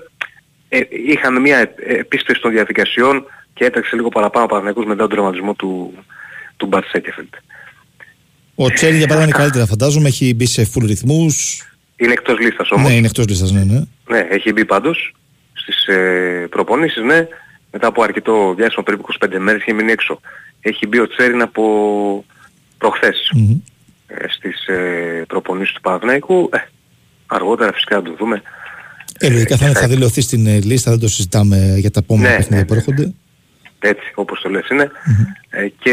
Ε, 0.69 0.81
είχαμε 1.07 1.41
μια 1.41 1.59
ε, 1.59 1.71
επίστευση 1.77 2.43
των 2.43 2.51
διαδικασιών 2.51 3.25
και 3.55 3.65
έτρεξε 3.65 3.97
λίγο 3.97 4.09
παραπάνω 4.09 4.45
ο 4.45 4.49
Παναθηναϊκός 4.49 4.85
μετά 4.85 5.01
τον 5.01 5.11
τραυματισμό 5.11 5.55
του, 5.55 5.93
του 6.57 6.67
Μπατ 6.67 6.85
Σέκεφελτ. 6.85 7.35
Ο 8.55 8.71
Τσέρι 8.71 8.97
για 8.97 9.07
παράδειγμα 9.07 9.35
είναι 9.35 9.43
καλύτερα, 9.43 9.67
φαντάζομαι. 9.67 10.09
Έχει 10.09 10.35
μπει 10.35 10.47
σε 10.47 10.71
full 10.75 10.87
ρυθμούς. 10.87 11.63
Είναι 11.97 12.13
εκτός 12.13 12.39
λίστας 12.39 12.71
όμως. 12.71 12.89
Ναι, 12.91 12.97
είναι 12.97 13.07
εκτός 13.07 13.29
λίστας, 13.29 13.51
ναι, 13.51 13.65
ναι. 13.65 13.81
Ναι, 14.09 14.19
έχει 14.19 14.53
μπει 14.53 14.65
πάντως 14.65 15.15
στις 15.67 15.87
ε, 15.87 16.47
προπονήσεις, 16.51 17.03
ναι. 17.03 17.27
Μετά 17.73 17.87
από 17.87 18.03
αρκετό 18.03 18.55
διάστημα, 18.57 18.83
περίπου 18.83 19.07
25 19.25 19.39
μέρες, 19.39 19.61
είχε 19.63 19.73
μείνει 19.73 19.93
έξω. 19.93 20.21
Έχει 20.61 20.87
μπει 20.87 20.99
ο 20.99 21.09
Τσέριν 21.09 21.43
από 21.43 21.65
προχθές 22.79 23.33
ε, 24.07 24.29
στις 24.29 24.67
ε, 24.67 25.25
προπονήσεις 25.29 25.75
του 25.75 25.81
Παναθηναϊκού. 25.81 26.49
Ε, 26.53 26.59
αργότερα 27.27 27.73
φυσικά 27.73 27.97
θα 27.97 28.03
το 28.03 28.15
δούμε. 28.19 28.43
Ε, 29.19 29.29
λογικά 29.31 29.57
θα, 29.57 29.65
είναι- 29.67 29.79
θα 29.79 29.87
δηλωθεί 29.89 30.21
στην 30.21 30.47
ε, 30.47 30.61
λίστα, 30.61 30.91
δεν 30.91 31.01
το 31.01 31.09
συζητάμε 31.09 31.75
για 31.79 31.91
τα 31.91 32.01
επόμενα 32.03 32.29
Ναι, 32.29 32.35
παιχνίδια 32.37 32.59
ναι, 32.59 32.65
που 32.67 32.75
έρχονται. 32.75 33.15
Έτσι, 33.79 34.13
όπως 34.15 34.41
το 34.41 34.49
λες 34.51 34.69
είναι. 34.69 34.91
Ε, 35.51 35.69
και 35.69 35.91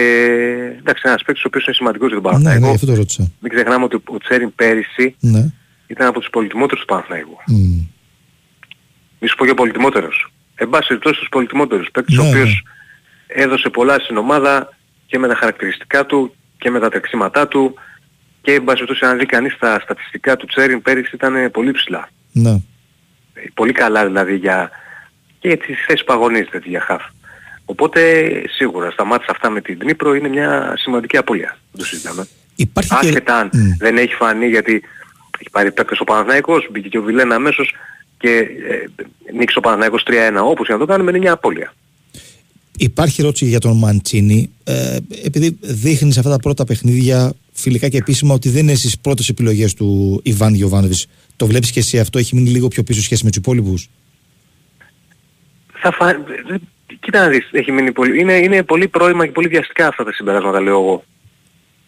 εντάξει, 0.80 1.04
ένας 1.06 1.24
παίκτης 1.24 1.44
ο 1.44 1.48
οποίος 1.48 1.66
είναι 1.66 1.76
σημαντικός 1.76 2.12
για 2.12 2.22
τον 2.22 2.26
Ναι, 2.26 2.38
Παναθηναϊκό. 2.38 2.66
ναι, 2.68 2.74
αυτό 2.74 2.86
το 2.86 2.96
ρώτησα. 2.96 3.32
Μην 3.40 3.52
ξεχνάμε 3.52 3.84
ότι 3.84 3.96
ο 3.96 4.18
Τσέριν 4.18 4.56
πέρυσι 4.56 5.16
Ναι. 5.20 5.46
ήταν 5.88 6.08
από 6.08 6.20
τους 6.20 6.30
πολυτιμότερους 6.30 6.80
του 6.80 6.86
Παναθηναϊκού. 6.88 7.38
Μμ. 7.48 7.80
Μη 9.24 9.28
σου 9.28 9.36
πω 9.36 9.46
και 9.46 9.52
ο 9.52 9.54
πολυτιμότερος. 9.54 10.32
Εν 10.56 10.70
πάση 10.70 10.88
περιπτώσει 10.88 11.20
τους 11.20 11.30
πολυτιμότερους. 11.30 11.88
Παίκτης 11.92 12.18
ο 12.18 12.24
Ναι, 12.24 12.30
οποίος 12.30 12.64
έδωσε 13.28 13.70
πολλά 13.70 14.00
στην 14.00 14.18
ομάδα 14.18 14.74
και 15.06 15.20
με 15.20 15.28
τα 15.28 15.36
χαρακτηριστικά 15.36 16.06
του 16.06 16.36
και 16.58 16.70
με 16.70 16.80
τα 16.80 16.90
τρεξίματά 16.90 17.48
του 17.48 17.74
και 18.42 18.54
εν 18.54 18.64
πάση 18.64 18.84
περιπτώσει 18.84 19.12
αν 19.12 19.18
δει 19.18 19.26
κανείς 19.26 19.58
τα 19.58 19.80
στατιστικά 19.84 20.36
του 20.38 20.46
Τσέριν 20.46 20.82
πέρυσι 20.82 21.12
ήταν 21.16 21.52
πολύ 21.52 21.72
ψηλά. 21.72 22.10
Ναι. 22.32 22.50
Ε, 23.34 23.42
Πολύ 23.54 23.72
καλά 23.72 24.06
δηλαδή 24.06 24.36
για 24.36 24.70
και 25.40 25.48
για 25.48 25.58
τις 25.58 25.78
θέσεις 25.88 26.04
που 26.06 26.14
αγωνίζεται 26.14 26.62
για 26.66 26.82
χαφ. 26.82 27.02
Οπότε 27.66 28.32
σίγουρα 28.50 28.92
στα 28.92 29.06
μάτια 29.06 29.28
αυτά 29.30 29.50
με 29.50 29.62
την 29.62 29.78
Δνήπρο 29.80 30.14
είναι 30.16 30.28
μια 30.28 30.74
σημαντική 30.78 31.18
απώλεια. 31.18 31.58
Δεν 31.72 31.82
το 31.82 31.86
συζητάμε. 31.86 32.28
Υπάρχει 32.56 32.94
Άσχετα 32.94 33.38
αν 33.38 33.50
δεν 33.80 33.98
έχει 33.98 34.14
φανεί 34.14 34.48
γιατί 34.48 34.84
έχει 35.40 35.50
πάρει 35.52 35.72
παίκτες 35.72 36.00
ο 36.00 36.04
Παναθηναϊκός, 36.04 36.68
μπήκε 36.72 36.88
και 36.90 36.98
ο 36.98 37.02
Βιλένα 37.02 37.36
αμέσως 37.36 37.74
και 38.22 38.30
ε, 38.38 39.34
νίξει 39.38 39.58
ο 39.58 39.62
Παναθηναϊκός 39.62 40.04
3-1 40.08 40.14
όπως 40.44 40.68
και 40.68 40.74
να 40.74 40.80
το 40.80 40.86
κάνουμε 40.86 41.10
είναι 41.10 41.20
μια 41.20 41.32
απώλεια. 41.32 41.74
Υπάρχει 42.78 43.22
ερώτηση 43.22 43.46
για 43.46 43.60
τον 43.60 43.78
Μαντσίνη. 43.78 44.50
Ε, 44.64 44.98
επειδή 45.24 45.58
δείχνει 45.62 46.12
σε 46.12 46.20
αυτά 46.20 46.32
τα 46.32 46.38
πρώτα 46.40 46.64
παιχνίδια 46.66 47.34
φιλικά 47.54 47.90
και 47.90 47.98
επίσημα 47.98 48.34
ότι 48.34 48.50
δεν 48.50 48.62
είναι 48.64 48.76
στις 48.76 49.00
πρώτες 49.00 49.30
επιλογές 49.30 49.74
του 49.74 50.20
Ιβάν 50.24 50.54
Γιοβάνοβιτ. 50.54 50.98
Το 51.36 51.46
βλέπεις 51.48 51.72
και 51.72 51.80
εσύ 51.80 52.00
αυτό, 52.00 52.18
έχει 52.20 52.36
μείνει 52.36 52.50
λίγο 52.50 52.68
πιο 52.68 52.84
πίσω 52.84 53.02
σχέση 53.02 53.24
με 53.24 53.30
τους 53.30 53.40
υπόλοιπους; 53.40 53.90
Θα 55.74 55.92
φα... 55.92 56.06
δεν- 56.48 56.62
Κοίτα 57.00 57.20
να 57.22 57.28
δεις, 57.28 57.50
έχει 57.52 57.72
μείνει 57.72 57.92
πολύ... 57.92 58.20
είναι, 58.20 58.34
είναι 58.34 58.64
πολύ 58.64 58.88
πρόημα 58.88 59.26
και 59.26 59.32
πολύ 59.32 59.48
βιαστικά 59.48 59.88
αυτά 59.88 60.04
τα 60.04 60.12
συμπεράσματα 60.14 60.62
λέω 60.62 60.74
εγώ. 60.80 61.04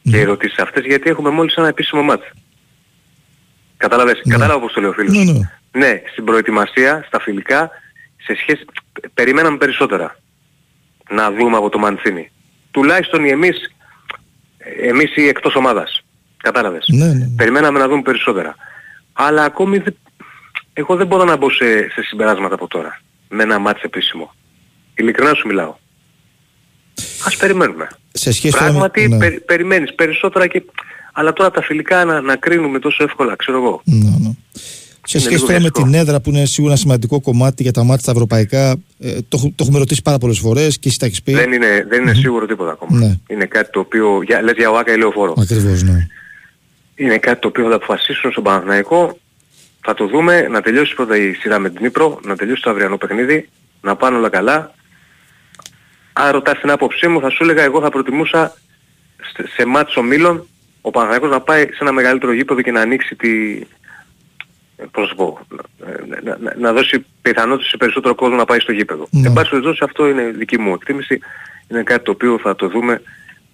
Και 0.04 0.18
οι 0.18 0.20
ερωτήσεις 0.20 0.58
αυτές 0.58 0.86
γιατί 0.86 1.10
έχουμε 1.10 1.30
μόλις 1.30 1.56
ένα 1.56 1.68
επίσημο 1.68 2.02
μάτς. 2.02 2.24
Κατάλαβες, 3.78 4.22
κατάλαβα 4.28 4.60
πώς 4.60 4.74
το 4.74 4.82
λέει 4.82 4.90
ο 4.90 4.94
φίλος. 4.94 5.26
Ναι, 5.26 5.50
ναι. 5.74 5.88
Ναι, 5.88 6.02
στην 6.12 6.24
προετοιμασία, 6.24 7.04
στα 7.08 7.20
φιλικά, 7.20 7.70
σε 8.26 8.36
σχέση... 8.42 8.66
Περιμέναμε 9.14 9.58
περισσότερα 9.58 10.20
να 11.10 11.32
δούμε 11.32 11.58
από 11.58 11.70
το 11.70 11.80
Μαντσίνη. 11.80 12.32
Τουλάχιστον 12.72 13.26
οι 13.26 13.30
εμείς, 13.30 13.76
εμείς 14.82 15.16
οι 15.16 15.28
εκτός 15.28 15.56
ομάδας. 15.56 16.04
Κατάλαβες. 16.38 16.86
Ναι, 16.88 17.06
ναι. 17.14 17.28
Περιμέναμε 17.36 17.80
να 17.80 17.88
δούμε 17.88 18.02
περισσότερα. 18.02 18.56
Αλλά 19.14 19.44
ακόμη 19.44 19.78
δεν... 19.78 19.98
εγώ 20.74 20.96
δεν 20.96 21.08
μπορώ 21.08 21.24
να 21.24 21.36
μπω 21.38 21.50
σε, 21.50 21.90
σε 21.90 22.02
συμπεράσματα 22.02 22.56
από 22.56 22.68
τώρα. 22.68 23.02
Με 23.30 23.44
ένα 23.44 23.60
μάτς 23.60 23.82
επίσημο. 23.82 24.34
Ειλικρινά 24.96 25.34
σου 25.34 25.48
μιλάω. 25.48 25.76
Ας 27.26 27.38
περιμένουμε. 27.38 27.88
Σε 28.12 28.32
σχέση 28.32 28.54
τώρα 28.54 28.66
με- 28.66 28.70
Πράγματι 28.72 29.08
ναι. 29.08 29.18
περι- 29.18 29.42
περιμένεις 29.46 29.96
περισσότερα 29.96 30.48
και... 30.48 30.64
Αλλά 31.14 31.34
τώρα 31.34 31.52
τα 31.52 31.62
φιλικά 31.62 32.06
να, 32.06 32.22
να 32.22 32.36
κρίνουμε 32.36 32.80
τόσο 32.80 33.04
εύκολα, 33.04 33.36
ξέρω 33.36 33.58
εγώ. 33.58 33.82
Ναι, 33.86 34.10
ναι. 34.20 34.32
Σε 35.06 35.18
Είναι 35.18 35.28
σχέση 35.28 35.30
λίγο 35.30 35.46
τώρα 35.46 35.54
με 35.54 35.60
βιαστικό. 35.60 35.84
την 35.84 35.94
έδρα 35.94 36.20
που 36.22 36.30
είναι 36.30 36.46
σίγουρα 36.46 36.72
ένα 36.72 36.82
σημαντικό 36.82 37.22
κομμάτι 37.22 37.64
για 37.64 37.72
τα 37.72 37.84
μάτια 37.84 38.06
τα 38.06 38.12
ευρωπαϊκά, 38.12 38.70
ε, 39.00 39.12
το, 39.14 39.38
έχω- 39.38 39.48
το 39.56 39.64
έχουμε 39.64 39.78
ρωτήσει 39.80 40.02
πάρα 40.02 40.18
πολλές 40.18 40.40
φορές 40.40 40.80
και 40.80 40.90
εσύ 40.90 41.00
τα 41.00 41.06
έχεις 41.06 41.24
πει. 41.24 41.34
Δεν 41.34 41.52
είναι, 41.52 41.86
δεν 41.90 42.02
είναι 42.02 42.14
σίγουρο 42.14 42.46
τίποτα 42.46 42.72
ακόμα. 42.72 42.98
Ναι. 43.00 43.16
Είναι 43.28 43.46
κάτι 43.46 43.72
το 43.72 43.80
οποίο, 43.80 44.22
για, 44.24 44.42
λες 44.42 44.54
για 44.58 44.70
ΟΑΚΑ 44.70 44.94
ή 44.94 44.98
λεωφόρο. 44.98 45.34
Ακριβώς, 45.38 45.84
ναι. 45.84 46.08
Είναι 46.96 47.18
κάτι 47.18 47.40
το 47.42 47.48
οποίο 47.48 47.64
θα 47.64 47.70
το 47.70 47.76
αποφασίσουν 47.76 48.32
στον 48.32 48.44
Παναθηναϊκό. 48.44 49.18
Θα 49.86 49.94
το 49.94 50.08
δούμε, 50.08 50.42
να 50.42 50.62
τελειώσει 50.62 50.96
πρώτα 50.96 51.18
η 51.18 51.34
σειρά 51.34 51.60
με 51.60 51.70
την 51.70 51.80
Νύπρο, 51.82 52.20
να 52.26 52.36
τελειώσει 52.36 52.62
το 52.62 52.70
αυριανό 52.70 52.98
παιχνίδι, 52.98 53.50
να 53.82 53.96
πάνε 53.96 54.18
όλα 54.18 54.30
καλά. 54.30 54.74
Αν 56.14 56.32
ρωτάς 56.32 56.60
την 56.60 56.70
άποψή 56.72 57.08
μου, 57.08 57.20
θα 57.20 57.30
σου 57.30 57.44
έλεγα 57.44 57.64
εγώ 57.64 57.82
θα 57.82 57.90
προτιμούσα 57.90 58.54
σε- 59.36 59.48
σε 59.56 59.66
μάτς 59.66 59.96
ομίλων 59.98 60.48
ο 60.82 60.90
Παναθηναϊκός 60.92 61.30
να 61.30 61.42
πάει 61.42 61.62
σε 61.64 61.78
ένα 61.80 61.92
μεγαλύτερο 61.92 62.34
γήπεδο 62.34 62.62
και 62.62 62.72
να 62.72 62.82
ανοίξει 62.82 63.16
τη... 63.16 63.30
ε, 64.84 64.88
Πώς 64.92 65.04
να 65.04 65.08
σου 65.10 65.16
πω, 65.16 65.40
να, 66.10 66.22
να- 66.24 66.38
να- 66.38 66.56
να 66.60 66.74
δώσει 66.74 67.06
πιθανότητα 67.22 67.70
σε 67.70 67.78
περισσότερο 67.78 68.16
κόσμο 68.16 68.36
να 68.36 68.46
πάει 68.46 68.60
στο 68.60 68.72
γήπεδο. 68.72 69.08
Ναι. 69.12 69.28
Εν 69.28 69.34
πάση 69.34 69.50
περιπτώσει 69.50 69.80
αυτό 69.84 70.08
είναι 70.10 70.24
δική 70.38 70.60
μου 70.60 70.74
εκτίμηση. 70.74 71.20
Είναι 71.68 71.84
κάτι 71.84 72.04
το 72.04 72.12
οποίο 72.12 72.40
θα 72.44 72.56
το 72.56 72.68
δούμε 72.70 73.02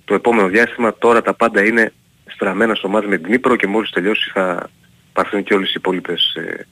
το 0.05 0.13
επόμενο 0.13 0.47
διάστημα. 0.47 0.93
Τώρα 0.97 1.21
τα 1.21 1.33
πάντα 1.33 1.65
είναι 1.65 1.93
στραμμένα 2.33 2.75
στο 2.75 2.87
μάτς 2.87 3.07
με 3.07 3.17
την 3.17 3.29
Νύπρο 3.29 3.55
και 3.55 3.67
μόλις 3.67 3.89
τελειώσει 3.89 4.29
θα 4.33 4.69
πάρθουν 5.13 5.43
και 5.43 5.53
όλες 5.53 5.69
οι 5.69 5.73
υπόλοιπες 5.75 6.33
ε, 6.35 6.65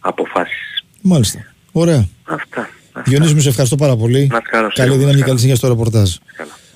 αποφάσεις. 0.00 0.84
Μάλιστα. 1.02 1.46
Ωραία. 1.72 2.08
Αυτά. 2.24 2.68
Διονύση, 3.04 3.34
μου 3.34 3.40
σε 3.40 3.48
ευχαριστώ 3.48 3.76
πάρα 3.76 3.96
πολύ. 3.96 4.18
Να 4.18 4.36
είσαι 4.36 4.48
καλά, 4.50 4.62
Καλή 4.62 4.72
Σίγουρα, 4.74 4.92
δύναμη 4.96 5.12
και 5.12 5.20
καλά. 5.20 5.24
καλή 5.26 5.38
συνέχεια 5.38 5.56
στο 5.56 5.68
ρεπορτάζ. 5.68 6.10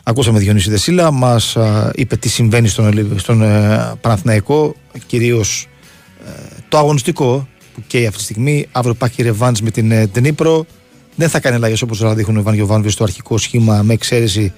Ακούσαμε 0.02 0.38
Διονύση 0.38 0.70
Δεσίλα, 0.70 1.10
μας 1.10 1.56
είπε 1.94 2.16
τι 2.16 2.28
συμβαίνει 2.28 2.68
στον, 2.68 2.86
Ελλη- 2.86 3.18
στον 3.18 3.43
ε, 3.43 3.94
Παναθηναϊκό, 4.01 4.74
κυρίως 5.06 5.68
το 6.68 6.78
αγωνιστικό 6.78 7.48
που 7.74 7.82
καίει 7.86 8.06
αυτή 8.06 8.18
τη 8.18 8.24
στιγμή. 8.24 8.66
Αύριο 8.72 8.93
υπάρχει 8.93 9.22
ρεβάντς 9.22 9.62
με 9.62 9.70
την 9.70 9.90
ε, 9.90 10.06
Ντνίπρο. 10.06 10.66
Δεν 11.14 11.28
θα 11.28 11.40
κάνει 11.40 11.56
αλλαγές 11.56 11.82
όπως 11.82 11.98
δηλαδή 11.98 12.16
δείχνουν 12.16 12.36
ο 12.36 12.40
Ιβάν 12.40 12.55
Γιοβάνοβιτ 12.55 12.90
στο 12.90 13.05
αρχικό 13.05 13.38
σχήμα, 13.38 13.82
με 13.82 13.93
εξαίρεση 13.93 14.52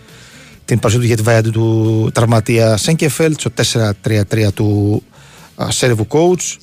την 0.64 0.78
παρουσία 0.78 1.00
του 1.00 1.06
για 1.06 1.16
τη 1.16 1.22
βαριά 1.22 1.50
του 1.50 2.10
τραυματία 2.14 2.76
Σέγκεφελτ, 2.76 3.40
στο 3.40 3.50
4-3-3 4.02 4.52
του 4.54 5.02
α, 5.62 5.70
Σέρβου 5.70 6.06
coach. 6.08 6.56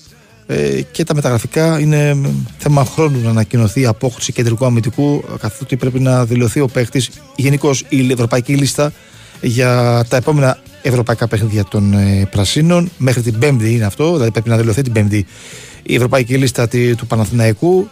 Ε, 0.48 0.82
και 0.82 1.04
τα 1.04 1.16
μεταγραφικά 1.16 1.80
είναι 1.80 2.14
μ, 2.14 2.26
θέμα 2.58 2.86
χρόνου 2.86 3.22
να 3.22 3.30
ανακοινωθεί 3.30 3.82
η 3.82 3.86
απόκτηση 3.86 4.32
κεντρικού 4.32 4.66
αμυντικού, 4.66 5.24
καθότι 5.40 5.78
πρέπει 5.78 6.00
να 6.00 6.26
δηλωθεί 6.26 6.60
ο 6.60 6.68
παίχτη, 6.68 7.06
γενικώ 7.36 7.72
η 7.90 8.12
ευρωπαϊκή 8.12 8.56
λίστα 8.56 8.92
για 9.42 10.04
τα 10.10 10.18
επόμενα 10.18 10.58
ευρωπαϊκά 10.88 11.28
παιχνίδια 11.28 11.64
των 11.64 11.94
ε, 11.94 12.28
Πρασίνων. 12.32 12.90
Μέχρι 12.98 13.22
την 13.22 13.40
Πέμπτη 13.40 13.74
είναι 13.74 13.86
αυτό, 13.86 14.14
δηλαδή 14.14 14.32
πρέπει 14.32 14.50
να 14.50 14.58
δηλωθεί 14.58 14.82
την 14.82 14.92
Πέμπτη 14.92 15.26
η 15.84 15.96
ευρωπαϊκή 15.96 16.36
λίστα 16.38 16.68
τη- 16.68 16.96
του 16.96 17.08
Παναθηναϊκού. 17.08 17.90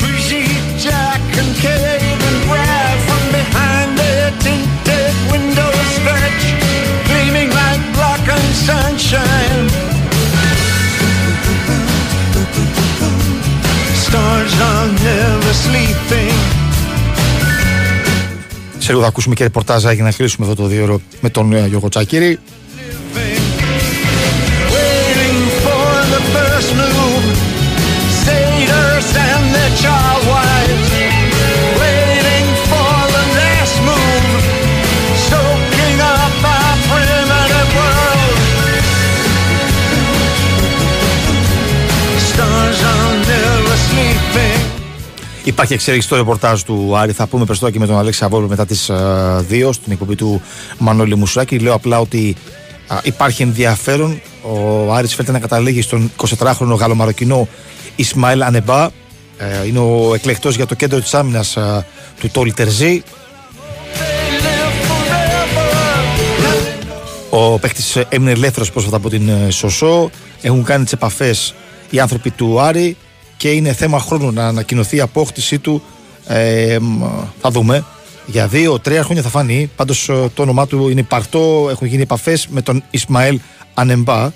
Brigitte, 0.00 0.84
Jack, 0.84 1.38
and 1.40 1.52
Cave 1.62 2.08
Σε 18.88 18.94
λίγο 18.94 19.06
θα 19.06 19.12
ακούσουμε 19.12 19.34
και 19.34 19.42
ρεπορτάζα 19.42 19.92
για 19.92 20.04
να 20.04 20.12
κλείσουμε 20.12 20.46
αυτό 20.48 20.62
το 20.62 20.68
δύο 20.68 20.82
ώρο 20.82 21.00
με 21.20 21.30
τον 21.30 21.52
ε, 21.52 21.66
Γιώργο 21.66 21.88
Τσάκηρη. 21.88 22.38
Waiting 24.74 25.40
for 25.64 25.92
the 26.14 26.20
first 26.34 26.70
move. 26.80 27.24
Satyrs 28.24 29.08
and 29.30 29.44
their 29.54 29.72
child 29.82 30.22
wives. 30.32 31.07
Υπάρχει 45.48 45.72
εξέλιξη 45.72 46.06
στο 46.06 46.16
ρεπορτάζ 46.16 46.62
του 46.62 46.96
Άρη. 46.96 47.12
Θα 47.12 47.26
πούμε 47.26 47.44
περισσότερο 47.44 47.72
και 47.72 47.78
με 47.78 47.86
τον 47.86 47.98
Αλέξη 47.98 48.24
Αβόλου 48.24 48.48
μετά 48.48 48.66
τις 48.66 48.90
2 48.90 49.68
στην 49.72 49.92
εκπομπή 49.92 50.14
του 50.14 50.42
Μανώλη 50.78 51.14
Μουσουράκη. 51.14 51.58
Λέω 51.58 51.74
απλά 51.74 52.00
ότι 52.00 52.36
α, 52.86 52.98
υπάρχει 53.02 53.42
ενδιαφέρον. 53.42 54.20
Ο 54.42 54.92
Άρης 54.94 55.14
φαίνεται 55.14 55.32
να 55.32 55.38
καταλήγει 55.38 55.82
στον 55.82 56.12
24χρονο 56.16 56.76
Γαλλομαροκινό 56.78 57.48
Ισμαήλ 57.96 58.42
Ανεμπά. 58.42 58.84
Ε, 59.38 59.66
είναι 59.66 59.78
ο 59.78 60.14
εκλεκτός 60.14 60.56
για 60.56 60.66
το 60.66 60.74
κέντρο 60.74 61.00
της 61.00 61.14
άμυνας 61.14 61.56
α, 61.56 61.84
του 62.20 62.30
Τόλι 62.30 62.52
Τερζή. 62.52 63.02
Ο 67.30 67.58
παίκτης 67.58 67.96
έμεινε 67.96 68.30
ελεύθερο 68.30 68.66
πρόσφατα 68.72 68.96
από 68.96 69.08
την 69.08 69.28
ε, 69.28 69.50
Σωσό. 69.50 70.10
Έχουν 70.40 70.64
κάνει 70.64 70.84
τις 70.84 70.92
επαφές 70.92 71.54
οι 71.90 72.00
άνθρωποι 72.00 72.30
του 72.30 72.60
Άρη 72.60 72.96
και 73.38 73.50
είναι 73.50 73.72
θέμα 73.72 73.98
χρόνου 73.98 74.32
να 74.32 74.46
ανακοινωθεί 74.46 74.96
η 74.96 75.00
απόκτησή 75.00 75.58
του. 75.58 75.82
Ε, 76.26 76.76
μ, 76.80 77.04
θα 77.40 77.50
δούμε. 77.50 77.84
Για 78.26 78.46
δύο-τρία 78.46 79.02
χρόνια 79.02 79.22
θα 79.22 79.28
φανεί. 79.28 79.70
Πάντως 79.76 80.04
το 80.34 80.42
όνομά 80.42 80.66
του 80.66 80.88
είναι 80.88 81.00
υπαρκτό. 81.00 81.68
Έχουν 81.70 81.86
γίνει 81.86 82.02
επαφές 82.02 82.46
με 82.48 82.62
τον 82.62 82.82
Ισμαήλ 82.90 83.40
Ανεμπά. 83.74 84.30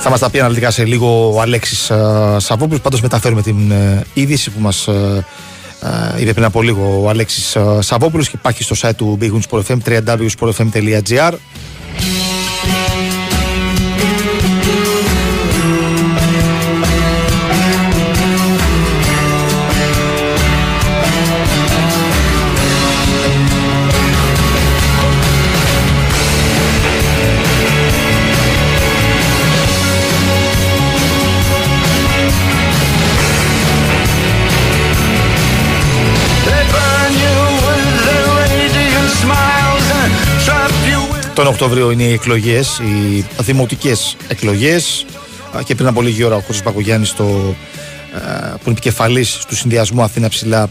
Θα 0.00 0.10
μας 0.10 0.20
τα 0.20 0.30
πει 0.30 0.40
αναλυτικά 0.40 0.70
σε 0.70 0.84
λίγο 0.84 1.32
ο 1.34 1.40
Αλέξης 1.40 1.92
Σαββόπουλος. 2.36 2.80
Πάντως 2.80 3.00
μεταφέρουμε 3.00 3.42
την 3.42 3.70
ε, 3.70 4.04
είδηση 4.14 4.50
που 4.50 4.60
μας 4.60 4.88
είπε 6.18 6.32
πριν 6.32 6.44
από 6.44 6.62
λίγο 6.62 7.00
ο 7.02 7.08
Αλέξης 7.08 7.56
Σαββόπουλος 7.78 8.28
και 8.28 8.36
υπάρχει 8.38 8.62
στο 8.62 8.74
site 8.78 8.94
του 8.96 9.18
Big 9.20 9.30
Win 9.30 9.40
Sport 9.50 9.62
FM 9.68 9.78
www.sportfm.gr. 9.86 11.32
Τον 41.34 41.46
Οκτώβριο 41.46 41.90
είναι 41.90 42.02
οι 42.02 42.12
εκλογές, 42.12 42.78
οι 42.78 43.24
δημοτικές 43.40 44.16
εκλογές. 44.28 45.06
Και 45.64 45.74
πριν 45.74 45.88
από 45.88 46.02
λίγη 46.02 46.24
ώρα 46.24 46.34
ο 46.34 46.38
Κώστας 46.38 46.62
Πακογιάννης, 46.62 47.14
το, 47.14 47.24
ε, 47.24 48.48
που 48.48 48.60
είναι 48.64 48.70
επικεφαλής 48.70 49.44
του 49.48 49.56
συνδυασμού 49.56 50.02
Αθήνα 50.02 50.28
Ψηλά, 50.28 50.68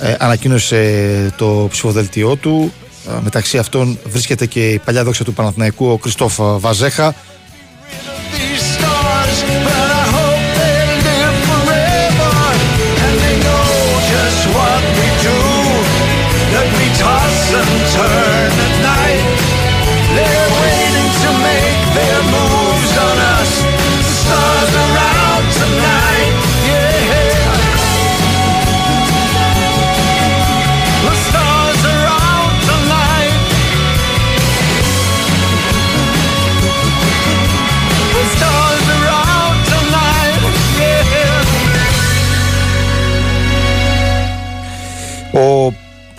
ε, 0.00 0.14
ανακοίνωσε 0.18 1.34
το 1.36 1.66
ψηφοδελτιό 1.70 2.36
του. 2.36 2.72
Ε, 3.08 3.12
μεταξύ 3.22 3.58
αυτών 3.58 3.98
βρίσκεται 4.06 4.46
και 4.46 4.68
η 4.70 4.78
παλιά 4.78 5.04
δόξα 5.04 5.24
του 5.24 5.32
Παναθηναϊκού, 5.32 5.86
ο 5.86 5.98
Κριστόφ 5.98 6.38
Βαζέχα. 6.38 7.14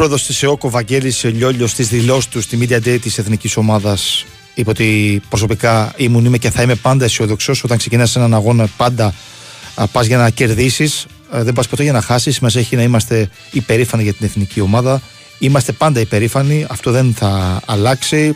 Πρόεδρος 0.07 0.27
της 0.27 0.43
ΕΟΚΟ, 0.43 0.69
Βαγγέλης 0.69 1.23
Λιόλιος, 1.23 1.71
στι 1.71 1.83
δηλώσεις 1.83 2.29
του 2.29 2.41
στη 2.41 2.57
Media 2.61 2.75
Day 2.75 2.97
της 3.01 3.17
εθνικής 3.17 3.57
ομάδας, 3.57 4.25
είπε 4.53 4.69
ότι 4.69 5.21
προσωπικά 5.29 5.93
ήμουν, 5.97 6.25
είμαι 6.25 6.37
και 6.37 6.49
θα 6.49 6.61
είμαι 6.61 6.75
πάντα 6.75 7.05
αισιοδοξό. 7.05 7.53
Όταν 7.63 7.77
ξεκινάς 7.77 8.15
έναν 8.15 8.33
αγώνα, 8.33 8.67
πάντα 8.77 9.13
πας 9.91 10.05
για 10.05 10.17
να 10.17 10.29
κερδίσεις. 10.29 11.05
Δεν 11.31 11.53
πας 11.53 11.67
ποτέ 11.67 11.83
για 11.83 11.91
να 11.91 12.01
χάσεις. 12.01 12.39
Μας 12.39 12.55
έχει 12.55 12.75
να 12.75 12.81
είμαστε 12.81 13.29
υπερήφανοι 13.51 14.03
για 14.03 14.13
την 14.13 14.25
εθνική 14.25 14.61
ομάδα. 14.61 15.01
Είμαστε 15.39 15.71
πάντα 15.71 15.99
υπερήφανοι. 15.99 16.65
Αυτό 16.69 16.91
δεν 16.91 17.13
θα 17.13 17.61
αλλάξει. 17.65 18.35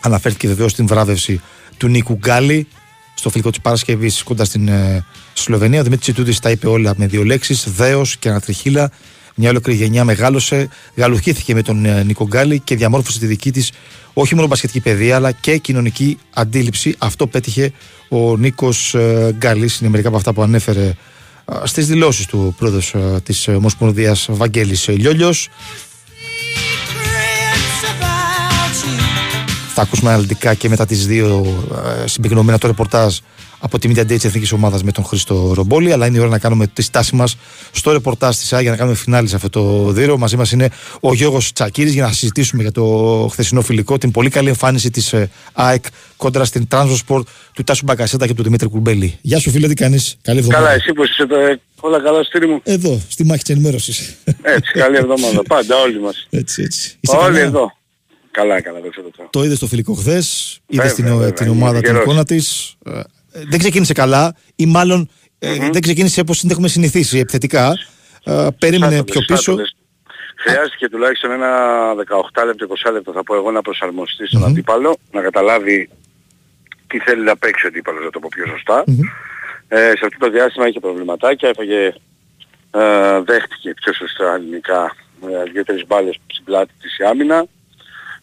Αναφέρθηκε 0.00 0.48
βεβαίως 0.48 0.70
στην 0.70 0.86
βράβευση 0.86 1.40
του 1.76 1.88
Νίκου 1.88 2.14
Γκάλη 2.14 2.66
στο 3.14 3.30
φιλικό 3.30 3.50
της 3.50 3.60
Παρασκευής 3.60 4.22
κοντά 4.22 4.44
στην 4.44 4.68
ε, 4.68 5.04
Σλοβενία. 5.32 5.80
Ο 5.80 5.82
Δημήτρης 5.82 6.12
Τσιτούδη 6.14 6.40
τα 6.40 6.50
είπε 6.50 6.68
όλα 6.68 6.94
με 6.96 7.06
δύο 7.06 7.24
λέξεις: 7.24 7.64
Δέος 7.76 8.16
και 8.16 8.28
ανατριχίλα. 8.28 8.90
Μια 9.40 9.50
ολόκληρη 9.50 9.78
γενιά 9.78 10.04
μεγάλωσε, 10.04 10.68
γαλουχήθηκε 10.94 11.54
με 11.54 11.62
τον 11.62 11.84
ε, 11.84 12.02
Νίκο 12.02 12.26
Γκάλη 12.26 12.60
και 12.60 12.76
διαμόρφωσε 12.76 13.18
τη 13.18 13.26
δική 13.26 13.50
της 13.50 13.72
όχι 14.12 14.34
μόνο 14.34 14.46
μπασκετική 14.46 14.80
παιδεία 14.80 15.16
αλλά 15.16 15.32
και 15.32 15.56
κοινωνική 15.56 16.18
αντίληψη. 16.34 16.94
Αυτό 16.98 17.26
πέτυχε 17.26 17.72
ο 18.08 18.36
Νίκος 18.36 18.96
Γκάλης. 19.30 19.78
Είναι 19.80 19.90
μερικά 19.90 20.08
από 20.08 20.16
αυτά 20.16 20.32
που 20.32 20.42
ανέφερε 20.42 20.92
στις 21.64 21.86
δηλώσεις 21.86 22.26
του 22.26 22.54
πρόεδρος 22.58 22.94
της 23.22 23.48
Ομοσπονδίας 23.48 24.26
Βαγγέλης 24.30 24.88
Λιόλιος. 24.88 25.48
Θα 29.74 29.82
ακούσουμε 29.82 30.10
αναλυτικά 30.10 30.54
και 30.54 30.68
μετά 30.68 30.86
τις 30.86 31.06
δύο 31.06 31.46
ε, 32.02 32.06
συμπυκνωμένα 32.06 32.58
το 32.58 32.66
ρεπορτάζ 32.66 33.18
από 33.60 33.78
τη 33.78 33.90
Media 33.92 34.00
Day 34.00 34.06
της 34.06 34.24
Εθνικής 34.24 34.52
Ομάδας 34.52 34.82
με 34.82 34.92
τον 34.92 35.04
Χρήστο 35.04 35.52
Ρομπόλη. 35.54 35.92
Αλλά 35.92 36.06
είναι 36.06 36.16
η 36.16 36.20
ώρα 36.20 36.28
να 36.28 36.38
κάνουμε 36.38 36.66
τη 36.66 36.82
στάση 36.82 37.14
μας 37.14 37.36
στο 37.72 37.92
ρεπορτάζ 37.92 38.36
της 38.36 38.52
ΑΕ 38.52 38.62
για 38.62 38.70
να 38.70 38.76
κάνουμε 38.76 38.96
φινάλι 38.96 39.28
σε 39.28 39.36
αυτό 39.36 39.48
το 39.48 39.90
δίρο. 39.92 40.18
Μαζί 40.18 40.36
μας 40.36 40.52
είναι 40.52 40.68
ο 41.00 41.14
Γιώργος 41.14 41.52
Τσακύρης 41.52 41.92
για 41.92 42.02
να 42.02 42.12
συζητήσουμε 42.12 42.62
για 42.62 42.72
το 42.72 42.84
χθεσινό 43.32 43.62
φιλικό, 43.62 43.98
την 43.98 44.10
πολύ 44.10 44.30
καλή 44.30 44.48
εμφάνιση 44.48 44.90
της 44.90 45.14
ΑΕΚ 45.52 45.84
κόντρα 46.16 46.44
στην 46.44 46.66
Transport 46.70 47.22
του 47.54 47.62
Τάσου 47.64 47.84
Μπακασέτα 47.84 48.26
και 48.26 48.34
του 48.34 48.42
Δημήτρη 48.42 48.68
Κουρμπέλη. 48.68 49.18
Γεια 49.20 49.38
σου, 49.38 49.50
φίλε, 49.50 49.68
τι 49.68 49.74
κάνεις; 49.74 50.16
Καλή 50.22 50.38
εβδομάδα. 50.38 50.64
Καλά, 50.64 50.76
εσύ 50.76 50.92
που 50.92 51.02
είσαι 51.04 51.22
εδώ, 51.22 51.36
ε, 51.46 51.60
όλα 51.80 52.02
καλά 52.02 52.22
στήρι 52.22 52.46
μου. 52.46 52.60
Εδώ, 52.62 53.00
στη 53.08 53.24
μάχη 53.24 53.42
της 53.42 53.54
ενημέρωσης. 53.54 54.14
Έτσι, 54.42 54.72
καλή 54.72 54.96
εβδομάδα. 54.96 55.42
Πάντα 55.48 55.76
όλοι 55.76 56.00
μας. 56.00 56.26
Έτσι, 56.30 56.62
έτσι. 56.62 56.96
Είσαι 57.00 57.16
Όλοι 57.16 57.24
καλά; 57.26 57.38
εδώ. 57.38 57.72
Καλά, 58.30 58.60
καλά, 58.62 58.80
δεν 58.80 58.90
ξέρω. 58.90 59.06
Το 59.30 59.44
είδες 59.44 59.56
στο 59.56 59.66
φιλικό 59.66 59.94
χθες, 59.94 60.58
είδες 60.66 60.86
Βέβαια, 60.86 60.94
την, 60.94 61.16
βέβαια, 61.16 61.32
την 61.32 61.46
είμαι 61.46 61.54
ομάδα, 61.54 61.72
την 61.72 61.80
τυχερός. 61.82 62.02
εικόνα 62.02 62.24
της. 62.24 62.74
Δεν 63.32 63.58
ξεκίνησε 63.58 63.92
καλά, 63.92 64.34
ή 64.56 64.66
μάλλον 64.66 65.10
ε, 65.38 65.70
δεν 65.72 65.80
ξεκίνησε 65.80 66.20
όπως 66.20 66.40
την 66.40 66.50
έχουμε 66.50 66.68
συνηθίσει, 66.68 67.18
επιθετικά. 67.18 67.72
Ε, 68.24 68.46
περίμενε 68.58 68.96
Σάτολες, 68.96 69.12
πιο 69.12 69.20
πίσω. 69.20 69.42
σάτολες. 69.42 69.74
Χρειάστηκε 70.36 70.88
τουλάχιστον 70.88 71.30
ένα 71.30 71.50
18 71.94 72.44
λεπτό, 72.46 72.66
20 72.86 72.92
λεπτό 72.92 73.12
θα 73.12 73.22
πω 73.22 73.34
εγώ 73.34 73.50
να 73.50 73.62
προσαρμοστεί 73.62 74.26
στον 74.26 74.44
αντίπαλο, 74.44 74.96
να 75.12 75.20
καταλάβει 75.20 75.88
τι 76.86 76.98
θέλει 76.98 77.22
να 77.22 77.36
παίξει 77.36 77.66
ο 77.66 77.68
αντίπαλος, 77.68 78.04
να 78.04 78.10
το 78.10 78.18
πω 78.18 78.28
πιο 78.30 78.46
σωστα 78.46 78.84
Ε, 79.68 79.76
σε 79.76 80.06
αυτό 80.06 80.18
το 80.18 80.30
διάστημα 80.30 80.68
είχε 80.68 80.80
προβληματάκια, 80.80 81.48
έφαγε, 81.48 81.94
ε, 82.70 83.20
δέχτηκε 83.20 83.74
πιο 83.74 83.92
σωστά 83.92 84.34
ελληνικά 84.34 84.96
ε, 85.28 85.50
δύο-τρεις 85.52 85.86
μπάλες 85.86 86.18
στην 86.26 86.44
πλάτη 86.44 86.72
της 86.80 86.98
η 86.98 87.04
άμυνα. 87.04 87.46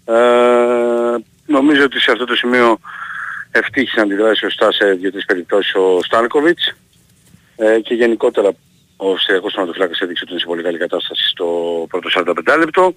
Ε, 0.06 1.16
νομίζω 1.46 1.84
ότι 1.84 2.00
σε 2.00 2.12
αυτό 2.12 2.26
το 2.26 2.36
σημείο 2.36 2.80
ευτύχησε 3.58 3.94
να 3.98 4.04
αντιδράσει 4.04 4.40
σωστά 4.40 4.72
σε 4.72 4.94
δύο-τρεις 4.94 5.26
περιπτώσεις 5.26 5.76
ο 5.76 6.00
Στάνκοβιτς 6.04 6.76
ε, 7.56 7.80
και 7.80 7.94
γενικότερα 7.94 8.52
ο 8.98 9.12
Αυστριακός 9.12 9.54
τερματοφύλακας 9.54 10.00
έδειξε 10.00 10.24
ότι 10.24 10.32
είναι 10.32 10.42
σε 10.42 10.48
πολύ 10.48 10.64
καλή 10.64 10.78
κατάσταση 10.78 11.28
στο 11.28 11.46
πρώτο 11.90 12.10
45 12.46 12.58
λεπτό 12.58 12.96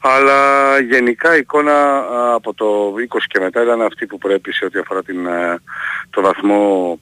αλλά 0.00 0.78
γενικά 0.78 1.34
η 1.36 1.38
εικόνα 1.38 1.98
α, 1.98 2.34
από 2.34 2.54
το 2.54 2.94
20 3.08 3.18
και 3.28 3.40
μετά 3.40 3.62
ήταν 3.62 3.82
αυτή 3.82 4.06
που 4.06 4.18
πρέπει 4.18 4.52
σε 4.52 4.64
ό,τι 4.64 4.78
αφορά 4.78 5.02
την, 5.02 5.26
ε, 5.26 5.60
το 6.10 6.20
βαθμό 6.20 6.98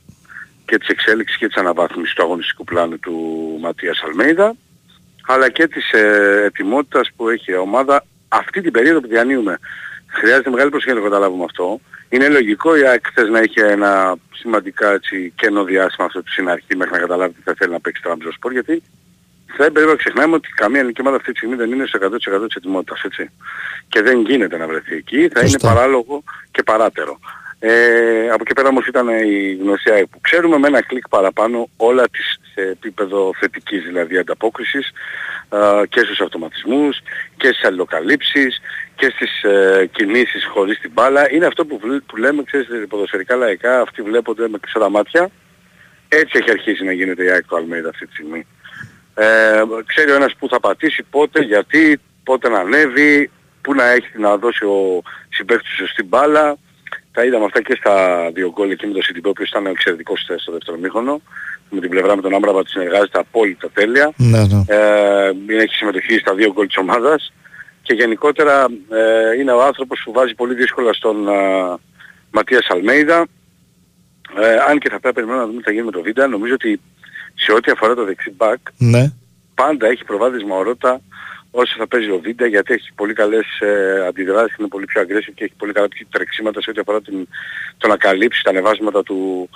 και 0.65 0.79
της 0.79 0.89
εξέλιξης 0.89 1.39
και 1.39 1.47
της 1.47 1.57
αναβάθμισης 1.57 2.15
του 2.15 2.23
αγωνιστικού 2.23 2.65
πλάνου 2.65 2.99
του 2.99 3.17
Ματίας 3.61 4.03
Αλμέιδα 4.05 4.55
αλλά 5.27 5.51
και 5.51 5.69
της 5.69 5.93
ε, 5.93 6.43
ετοιμότητας 6.45 7.11
που 7.17 7.29
έχει 7.29 7.53
η 7.53 7.57
ομάδα 7.57 8.05
αυτή 8.29 8.61
την 8.61 8.73
περίοδο 8.73 9.01
που 9.01 9.09
διανύουμε. 9.09 9.59
Χρειάζεται 10.11 10.51
μεγάλη 10.51 10.71
προσοχή 10.71 10.91
να 10.95 10.97
το 11.01 11.03
καταλάβουμε 11.03 11.45
αυτό. 11.45 11.81
Είναι 12.09 12.29
λογικό 12.29 12.77
η 12.77 12.87
ΑΕΚ 12.87 13.07
χθες 13.07 13.29
να 13.29 13.41
είχε 13.41 13.67
ένα 13.67 14.17
σημαντικά 14.35 14.93
έτσι, 14.93 15.33
κενό 15.37 15.65
διάστημα 15.65 16.07
αυτό 16.07 16.23
του 16.23 16.33
συναρχή 16.33 16.77
μέχρι 16.77 16.93
να 16.93 16.99
καταλάβει 16.99 17.33
τι 17.35 17.43
θα 17.43 17.55
θέλει 17.59 17.73
να 17.73 17.81
παίξει 17.81 18.03
το 18.03 18.33
σπορ 18.33 18.53
γιατί 18.53 18.83
δεν 19.57 19.73
πρέπει 19.73 19.89
να 19.89 19.95
ξεχνάμε 19.95 20.35
ότι 20.35 20.49
καμία 20.49 20.79
ελληνική 20.79 21.01
ομάδα 21.01 21.17
αυτή 21.17 21.33
τη 21.33 21.37
στιγμή 21.37 21.57
δεν 21.57 21.73
είναι 21.73 21.87
στο 21.87 21.99
100% 22.03 22.47
της 22.47 22.55
ετοιμότητας, 22.55 23.03
έτσι. 23.03 23.31
Και 23.89 24.03
δεν 24.03 24.21
γίνεται 24.21 24.57
να 24.57 24.67
βρεθεί 24.67 24.95
εκεί, 24.95 25.29
θα 25.29 25.41
είναι 25.41 25.49
Σωστά. 25.49 25.69
παράλογο 25.75 26.23
και 26.51 26.63
παράτερο. 26.63 27.19
Ε, 27.63 28.29
από 28.31 28.43
εκεί 28.43 28.53
πέρα 28.55 28.69
όμως 28.69 28.87
ήταν 28.87 29.09
η 29.09 29.59
γνωσία 29.63 30.07
που 30.11 30.21
ξέρουμε 30.21 30.59
με 30.59 30.67
ένα 30.67 30.83
κλικ 30.83 31.09
παραπάνω 31.09 31.69
όλα 31.77 32.09
τις 32.09 32.39
σε 32.55 32.61
επίπεδο 32.61 33.31
θετικής 33.41 33.83
δηλαδή 33.83 34.19
ανταπόκρισης 34.19 34.91
ε, 35.51 35.87
και 35.89 36.01
στους 36.01 36.21
αυτοματισμούς 36.21 37.01
και 37.37 37.47
στις 37.47 37.65
αλληλοκαλύψεις 37.65 38.61
και 39.01 39.13
στις 39.15 39.43
ε, 39.43 39.87
κινήσεις 39.93 40.45
χωρίς 40.45 40.79
την 40.79 40.91
μπάλα. 40.95 41.33
Είναι 41.33 41.47
αυτό 41.47 41.65
που, 41.65 41.79
βλέ- 41.83 42.01
που 42.07 42.17
λέμε, 42.17 42.43
ξέρεις, 42.43 42.67
ποδοσφαιρικά 42.89 43.37
λαϊκά, 43.37 43.81
αυτοί 43.81 44.03
βλέπονται 44.03 44.49
με 44.49 44.59
ξέρα 44.67 44.91
μάτια. 44.91 45.29
Έτσι 46.09 46.39
έχει 46.39 46.51
αρχίσει 46.51 46.85
να 46.85 46.93
γίνεται 46.93 47.25
η 47.25 47.31
ΑΕΚ 47.31 47.47
του 47.47 47.57
Αλμέιδα 47.57 47.89
αυτή 47.89 48.07
τη 48.07 48.13
στιγμή. 48.13 48.47
Ε, 49.15 49.63
ξέρει 49.87 50.11
ο 50.11 50.15
ένας 50.15 50.35
που 50.39 50.49
θα 50.49 50.61
πατήσει, 50.61 51.03
πότε, 51.11 51.41
γιατί, 51.43 52.01
πότε 52.25 52.49
να 52.49 52.59
ανέβει, 52.59 53.31
πού 53.63 53.75
να 53.75 53.85
έχει 53.89 54.19
να 54.19 54.37
δώσει 54.37 54.65
ο 54.65 55.03
συμπαίκτης 55.29 55.75
του 55.77 55.89
στην 55.89 56.07
μπάλα. 56.07 56.57
Τα 57.13 57.25
είδαμε 57.25 57.45
αυτά 57.45 57.63
και 57.63 57.75
στα 57.81 57.95
δύο 58.35 58.51
γκολ 58.51 58.71
εκεί 58.71 58.87
με 58.87 58.93
τον 58.93 59.03
Σιντιμπέ, 59.03 59.29
ο 59.29 59.31
οποίος 59.31 59.49
ήταν 59.49 59.67
εξαιρετικός 59.67 60.21
στο- 60.21 60.39
στο 60.39 60.53
δεύτερο 60.53 60.77
μήχρονο. 60.79 61.23
Με 61.71 61.81
την 61.81 61.91
πλευρά 61.91 62.17
με 62.17 62.23
τον 62.23 62.35
Άμπραμπα 62.35 62.63
του 62.63 62.71
συνεργάζεται 62.71 63.19
απόλυτα 63.19 63.71
τέλεια. 63.71 64.13
Ναι, 64.17 64.39
ναι. 64.47 64.65
Ε, 64.67 65.33
έχει 65.63 65.75
συμμετοχή 65.75 66.19
στα 66.19 66.35
δύο 66.35 66.53
γκολ 66.53 66.67
της 66.67 66.77
ομάδας 66.77 67.33
και 67.91 67.97
γενικότερα 67.97 68.67
ε, 68.91 69.37
είναι 69.39 69.53
ο 69.53 69.63
άνθρωπος 69.63 70.03
που 70.05 70.13
βάζει 70.13 70.35
πολύ 70.35 70.55
δύσκολα 70.55 70.93
στον 70.93 71.29
ε, 71.29 71.33
Ματίας 72.31 72.67
Αλμέιδα. 72.71 73.27
Ε, 74.41 74.55
αν 74.69 74.79
και 74.79 74.89
θα 74.89 75.01
πρέπει 75.01 75.07
να 75.07 75.13
περιμένουμε 75.13 75.43
να 75.43 75.47
δούμε 75.47 75.59
τι 75.59 75.65
θα 75.65 75.73
γίνει 75.73 75.85
με 75.85 75.91
το 75.91 76.03
Βίντα, 76.03 76.27
νομίζω 76.27 76.55
ότι 76.55 76.81
σε 77.35 77.53
ό,τι 77.53 77.71
αφορά 77.71 77.95
το 77.95 78.05
δεξί 78.05 78.31
μπακ 78.31 78.59
Ναι. 78.79 79.13
πάντα 79.55 79.87
έχει 79.87 80.05
προβάδισμα 80.05 80.57
ο 80.57 80.63
Ρώτα 80.63 81.01
όσο 81.51 81.75
θα 81.79 81.87
παίζει 81.89 82.11
ο 82.11 82.21
Βίντα 82.23 82.47
γιατί 82.47 82.73
έχει 82.75 82.89
πολύ 82.95 83.13
καλές 83.13 83.47
ε, 83.61 84.07
αντιδράσεις, 84.09 84.57
είναι 84.59 84.69
πολύ 84.69 84.85
πιο 84.85 85.03
aggressive 85.03 85.33
και 85.35 85.45
έχει 85.45 85.53
πολύ 85.57 85.73
καλά 85.73 85.89
τρεξίματα 86.11 86.63
σε 86.63 86.71
ό,τι 86.71 86.81
αφορά 86.81 87.01
την, 87.03 87.29
το 87.79 87.89
να 87.89 87.97
καλύψει 87.97 88.43
τα 88.45 88.51
ανεβάσματα 88.51 89.03
του 89.03 89.49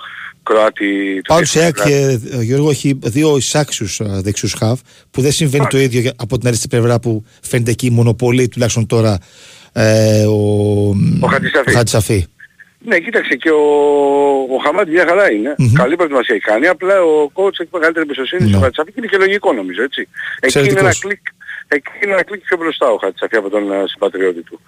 Κροάτη. 0.43 1.15
του 1.23 1.33
Πάντως 1.33 1.55
η 1.55 1.59
ΑΕΚ, 1.59 1.73
Κροάτη. 1.73 1.93
ε, 1.93 2.41
Γιώργο, 2.41 2.69
έχει 2.69 2.99
δύο 3.03 3.37
εισάξιους 3.37 3.99
ε, 3.99 4.05
δεξιούς 4.23 4.53
χαβ 4.53 4.79
που 5.11 5.21
δεν 5.21 5.31
συμβαίνει 5.31 5.67
το 5.69 5.77
ίδιο 5.77 5.99
για- 5.99 6.13
από 6.17 6.37
την 6.37 6.47
αριστερή 6.47 6.69
πλευρά 6.81 6.99
που 6.99 7.25
φαίνεται 7.41 7.71
εκεί 7.71 7.91
μονοπολεί 7.91 8.47
τουλάχιστον 8.47 8.85
τώρα 8.87 9.17
ε, 9.73 10.25
ο, 10.25 10.39
Ο 11.19 11.27
Χατζησαφή. 11.27 11.69
ο 11.69 11.73
Χατζησαφή. 11.73 12.25
Ναι, 12.87 12.99
κοίταξε 12.99 13.35
και 13.35 13.49
ο, 13.49 13.63
ο 14.55 14.57
Χαμάτ 14.63 14.87
μια 14.87 15.05
χαρά 15.07 15.31
είναι. 15.31 15.55
Καλή 15.73 15.95
προετοιμασία 15.95 16.35
έχει 16.35 16.43
κάνει. 16.43 16.67
Απλά 16.67 17.01
ο 17.03 17.31
coach 17.33 17.59
έχει 17.59 17.69
μεγαλύτερη 17.73 18.05
εμπιστοσύνη 18.05 18.49
στο 18.49 18.59
Χατσαφή 18.59 18.89
και 18.91 18.95
είναι 18.97 19.07
και 19.07 19.17
λογικό 19.17 19.53
νομίζω 19.53 19.83
έτσι. 19.83 20.07
Εκεί 20.39 20.59
είναι, 20.59 20.67
ένα 20.79 20.89
Εξαιρετικός. 20.89 20.99
κλικ, 20.99 21.19
εκεί 21.67 21.91
είναι 22.03 22.11
ένα 22.11 22.23
κλικ 22.23 22.41
πιο 22.41 22.57
μπροστά 22.57 22.87
ο 22.87 22.97
Χατσαφή 22.97 23.35
από 23.35 23.49
τον 23.49 23.71
ε, 23.71 23.83
συμπατριώτη 23.87 24.41
του. 24.41 24.59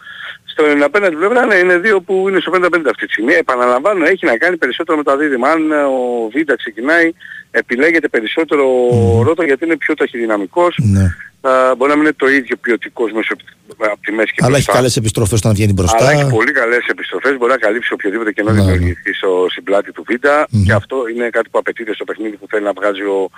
Στον 0.46 0.84
απέναντι 0.84 1.16
πλευρά 1.16 1.46
ναι, 1.46 1.56
είναι 1.56 1.78
δύο 1.78 2.02
που 2.02 2.26
είναι 2.30 2.40
στο 2.40 2.52
50-50 2.56 2.62
αυτή 2.66 3.06
τη 3.06 3.12
στιγμή. 3.12 3.34
Επαναλαμβάνω, 3.34 4.06
έχει 4.06 4.26
να 4.26 4.38
κάνει 4.38 4.58
περισσότερο 4.58 4.98
με 4.98 5.04
τα 5.04 5.18
δίδυμα. 5.18 5.50
Αν 5.50 5.72
ε, 5.72 5.76
ο 5.76 6.30
Βίντα 6.32 6.56
ξεκινάει, 6.56 7.12
επιλέγεται 7.52 8.08
περισσότερο 8.08 8.64
ο 8.92 9.24
Ρότο 9.24 9.44
γιατί 9.44 9.66
είναι 9.66 9.78
πιο 9.78 9.94
ταχυδυναμικός. 9.94 10.78
Ναι. 10.82 11.16
Α, 11.48 11.76
μπορεί 11.76 11.90
να 11.92 11.96
μην 11.98 12.06
είναι 12.06 12.14
το 12.24 12.28
ίδιο 12.28 12.56
ποιοτικός 12.58 13.12
μέσω 13.12 13.34
από 13.78 14.02
τη 14.02 14.12
μέση 14.12 14.32
και 14.32 14.38
Αλλά 14.40 14.48
έχει 14.56 14.64
μπροστά. 14.64 14.72
καλές 14.74 14.96
επιστροφές 14.98 15.40
όταν 15.40 15.54
βγαίνει 15.54 15.74
μπροστά. 15.74 15.98
Αλλά 15.98 16.12
έχει 16.12 16.30
πολύ 16.30 16.52
καλές 16.52 16.86
επιστροφές, 16.88 17.38
μπορεί 17.38 17.52
να 17.52 17.58
καλύψει 17.58 17.94
οποιοδήποτε 17.94 18.32
κενό 18.32 18.52
Ναι, 18.52 18.58
ναι. 18.64 18.72
δημιουργηθεί 18.72 19.14
στο 19.14 19.46
συμπλάτη 19.50 19.92
του 19.92 20.04
Βίντα 20.08 20.48
και 20.66 20.74
αυτό 20.74 20.98
είναι 21.16 21.30
κάτι 21.30 21.50
που 21.50 21.58
απαιτείται 21.60 21.94
στο 21.94 22.04
παιχνίδι 22.04 22.36
που 22.38 22.48
θέλει 22.50 22.64
να 22.64 22.74
βγάζει 22.74 23.02
ο 23.02 23.30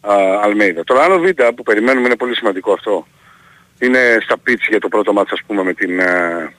α, 0.00 0.14
Αλμέιδα. 0.44 0.84
Τώρα 0.84 1.02
αν 1.04 1.12
ο 1.12 1.18
Βίντα 1.18 1.54
που 1.54 1.62
περιμένουμε 1.62 2.06
είναι 2.06 2.16
πολύ 2.16 2.34
σημαντικό 2.36 2.72
αυτό. 2.72 3.06
Είναι 3.80 4.18
στα 4.22 4.38
πίτς 4.38 4.66
για 4.68 4.80
το 4.80 4.88
πρώτο 4.88 5.12
μάτς 5.12 5.32
ας 5.32 5.40
πούμε 5.46 5.62
με 5.62 5.72
την 5.74 5.98
ε, 6.00 6.52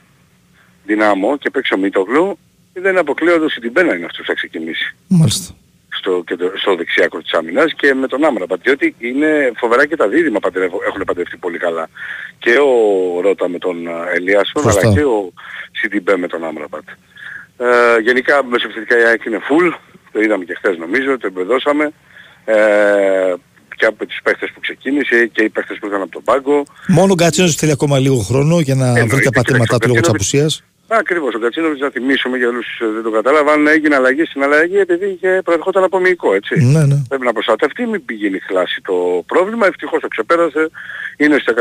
Δυνάμο 0.86 1.38
και 1.38 1.50
παίξει 1.50 1.74
ο 1.74 1.78
Μίτογλου 1.78 2.38
δεν 2.74 2.98
αποκλείω 2.98 3.34
ότι 3.36 3.60
την 3.60 3.74
Πένα 3.74 3.96
είναι 3.96 4.06
αυτός 4.06 4.20
που 4.20 4.26
θα 4.26 4.34
ξεκινήσει 4.34 4.96
Μάλιστα. 5.08 5.54
Στο, 6.00 6.24
κέντρο- 6.28 6.58
στο 6.58 6.76
δεξιάκρο 6.76 7.22
της 7.22 7.34
άμυνας 7.34 7.74
και 7.80 7.94
με 7.94 8.08
τον 8.08 8.24
Άμραμπατ 8.26 8.60
διότι 8.62 8.96
είναι 9.00 9.52
φοβερά 9.58 9.86
και 9.88 9.96
τα 9.96 10.08
δίδυμα 10.08 10.40
παντρεύω- 10.40 10.84
έχουν 10.88 11.02
παντρευτεί 11.06 11.38
πολύ 11.38 11.58
καλά 11.58 11.90
και 12.40 12.52
ο 12.58 12.74
Ρώτα 13.22 13.50
με 13.50 13.58
τον 13.58 13.88
ε, 13.88 13.92
Ελίασον 14.16 14.62
Σωστά. 14.64 14.88
αλλά 14.88 14.94
και 14.96 15.04
ο 15.04 15.34
Σιντιμπέ 15.72 16.18
με 16.18 16.28
τον 16.28 16.44
Άμραμπατ. 16.44 16.88
Ε, 17.58 18.00
γενικά 18.02 18.44
μεσοεπιθετικά 18.44 19.00
η 19.00 19.04
ΑΕΚ 19.04 19.26
είναι 19.26 19.40
full, 19.50 19.74
το 20.12 20.20
είδαμε 20.22 20.44
και 20.46 20.54
χθες 20.58 20.78
νομίζω, 20.78 21.18
το 21.18 21.28
εμπεδώσαμε 21.28 21.92
ε, 22.46 22.56
και 23.76 23.86
από 23.86 24.06
τους 24.06 24.20
παίχτες 24.24 24.50
που 24.54 24.60
ξεκίνησε 24.60 25.26
και 25.26 25.42
οι 25.44 25.50
παίχτες 25.50 25.78
που 25.80 25.88
ήταν 25.88 26.02
από 26.02 26.12
τον 26.12 26.24
πάγκο. 26.24 26.64
Μόνο 26.88 27.12
ο 27.12 27.16
Γκατσίνος 27.16 27.56
θέλει 27.56 27.72
ακόμα 27.72 28.00
λίγο 28.00 28.18
χρόνο 28.18 28.60
για 28.60 28.76
να 28.76 28.86
βρει 28.86 28.94
τα 28.96 29.00
Εννοείται, 29.02 29.30
πατήματά 29.34 29.78
του 29.78 29.88
λόγω 29.88 30.00
της 30.00 30.10
Γκατσίνοβιτς- 30.10 30.10
απουσίας. 30.10 30.64
Ακριβώς, 30.92 31.36
ο 31.36 31.40
Κατσίνοβιτς 31.40 31.80
να 31.80 31.90
θυμίσουμε 31.90 32.38
για 32.38 32.48
όλους 32.48 32.80
ε, 32.80 32.86
δεν 32.88 33.04
το 33.04 33.12
κατάλαβαν, 33.12 33.68
έγινε 33.68 33.96
αλλαγή 33.96 34.26
στην 34.26 34.44
αλλαγή 34.44 34.78
επειδή 34.78 35.06
είχε 35.10 35.42
προερχόταν 35.44 35.84
από 35.84 36.00
μυϊκό, 36.00 36.34
έτσι. 36.34 36.64
Ναι, 36.64 36.86
ναι. 36.86 37.04
Πρέπει 37.08 37.26
να 37.26 37.34
προστατευτεί, 37.34 37.86
μην 37.86 38.06
πηγαίνει 38.06 38.40
χλάση 38.40 38.82
το 38.82 39.24
πρόβλημα, 39.26 39.68
ευτυχώς 39.68 40.02
το 40.02 40.08
ξεπέρασε, 40.08 40.70
είναι 41.18 41.38
στο 41.38 41.54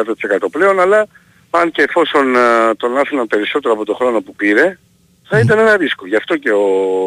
100% 0.42 0.50
πλέον, 0.50 0.80
αλλά 0.80 1.06
αν 1.50 1.70
και 1.70 1.82
εφόσον 1.82 2.34
ε, 2.34 2.74
τον 2.76 2.98
άφηναν 2.98 3.26
περισσότερο 3.26 3.74
από 3.74 3.84
το 3.84 3.94
χρόνο 3.94 4.20
που 4.20 4.34
πήρε, 4.34 4.78
θα 5.28 5.38
ήταν 5.38 5.58
ένα 5.58 5.76
ρίσκο. 5.76 6.06
Γι' 6.06 6.16
αυτό 6.16 6.36
και 6.36 6.50
ο, 6.50 6.64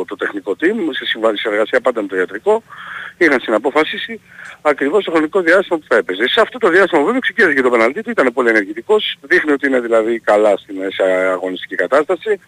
το 0.07 0.15
τεχνικό 0.15 0.55
team, 0.59 0.75
σε 0.91 1.05
συμβα- 1.05 1.37
συνεργασία 1.37 1.81
πάντα 1.81 2.01
με 2.01 2.07
το 2.07 2.15
ιατρικό, 2.17 2.63
είχαν 3.17 3.39
συναποφασίσει 3.41 4.21
ακριβώς 4.61 5.03
το 5.03 5.11
χρονικό 5.11 5.41
διάστημα 5.41 5.77
που 5.79 5.85
θα 5.89 5.95
έπαιζε. 5.95 6.27
Σε 6.27 6.41
αυτό 6.41 6.57
το 6.57 6.69
διάστημα 6.69 7.03
βέβαια 7.03 7.19
ξεκίνησε 7.19 7.53
και 7.53 7.61
το 7.61 7.69
πεναλτί 7.69 8.01
του, 8.01 8.09
ήταν 8.09 8.33
πολύ 8.33 8.49
ενεργητικός, 8.49 9.15
δείχνει 9.21 9.51
ότι 9.51 9.67
είναι 9.67 9.79
δηλαδή 9.79 10.19
καλά 10.19 10.57
στην 10.57 10.75
σε 10.93 11.03
αγωνιστική 11.31 11.75
κατάσταση. 11.75 12.39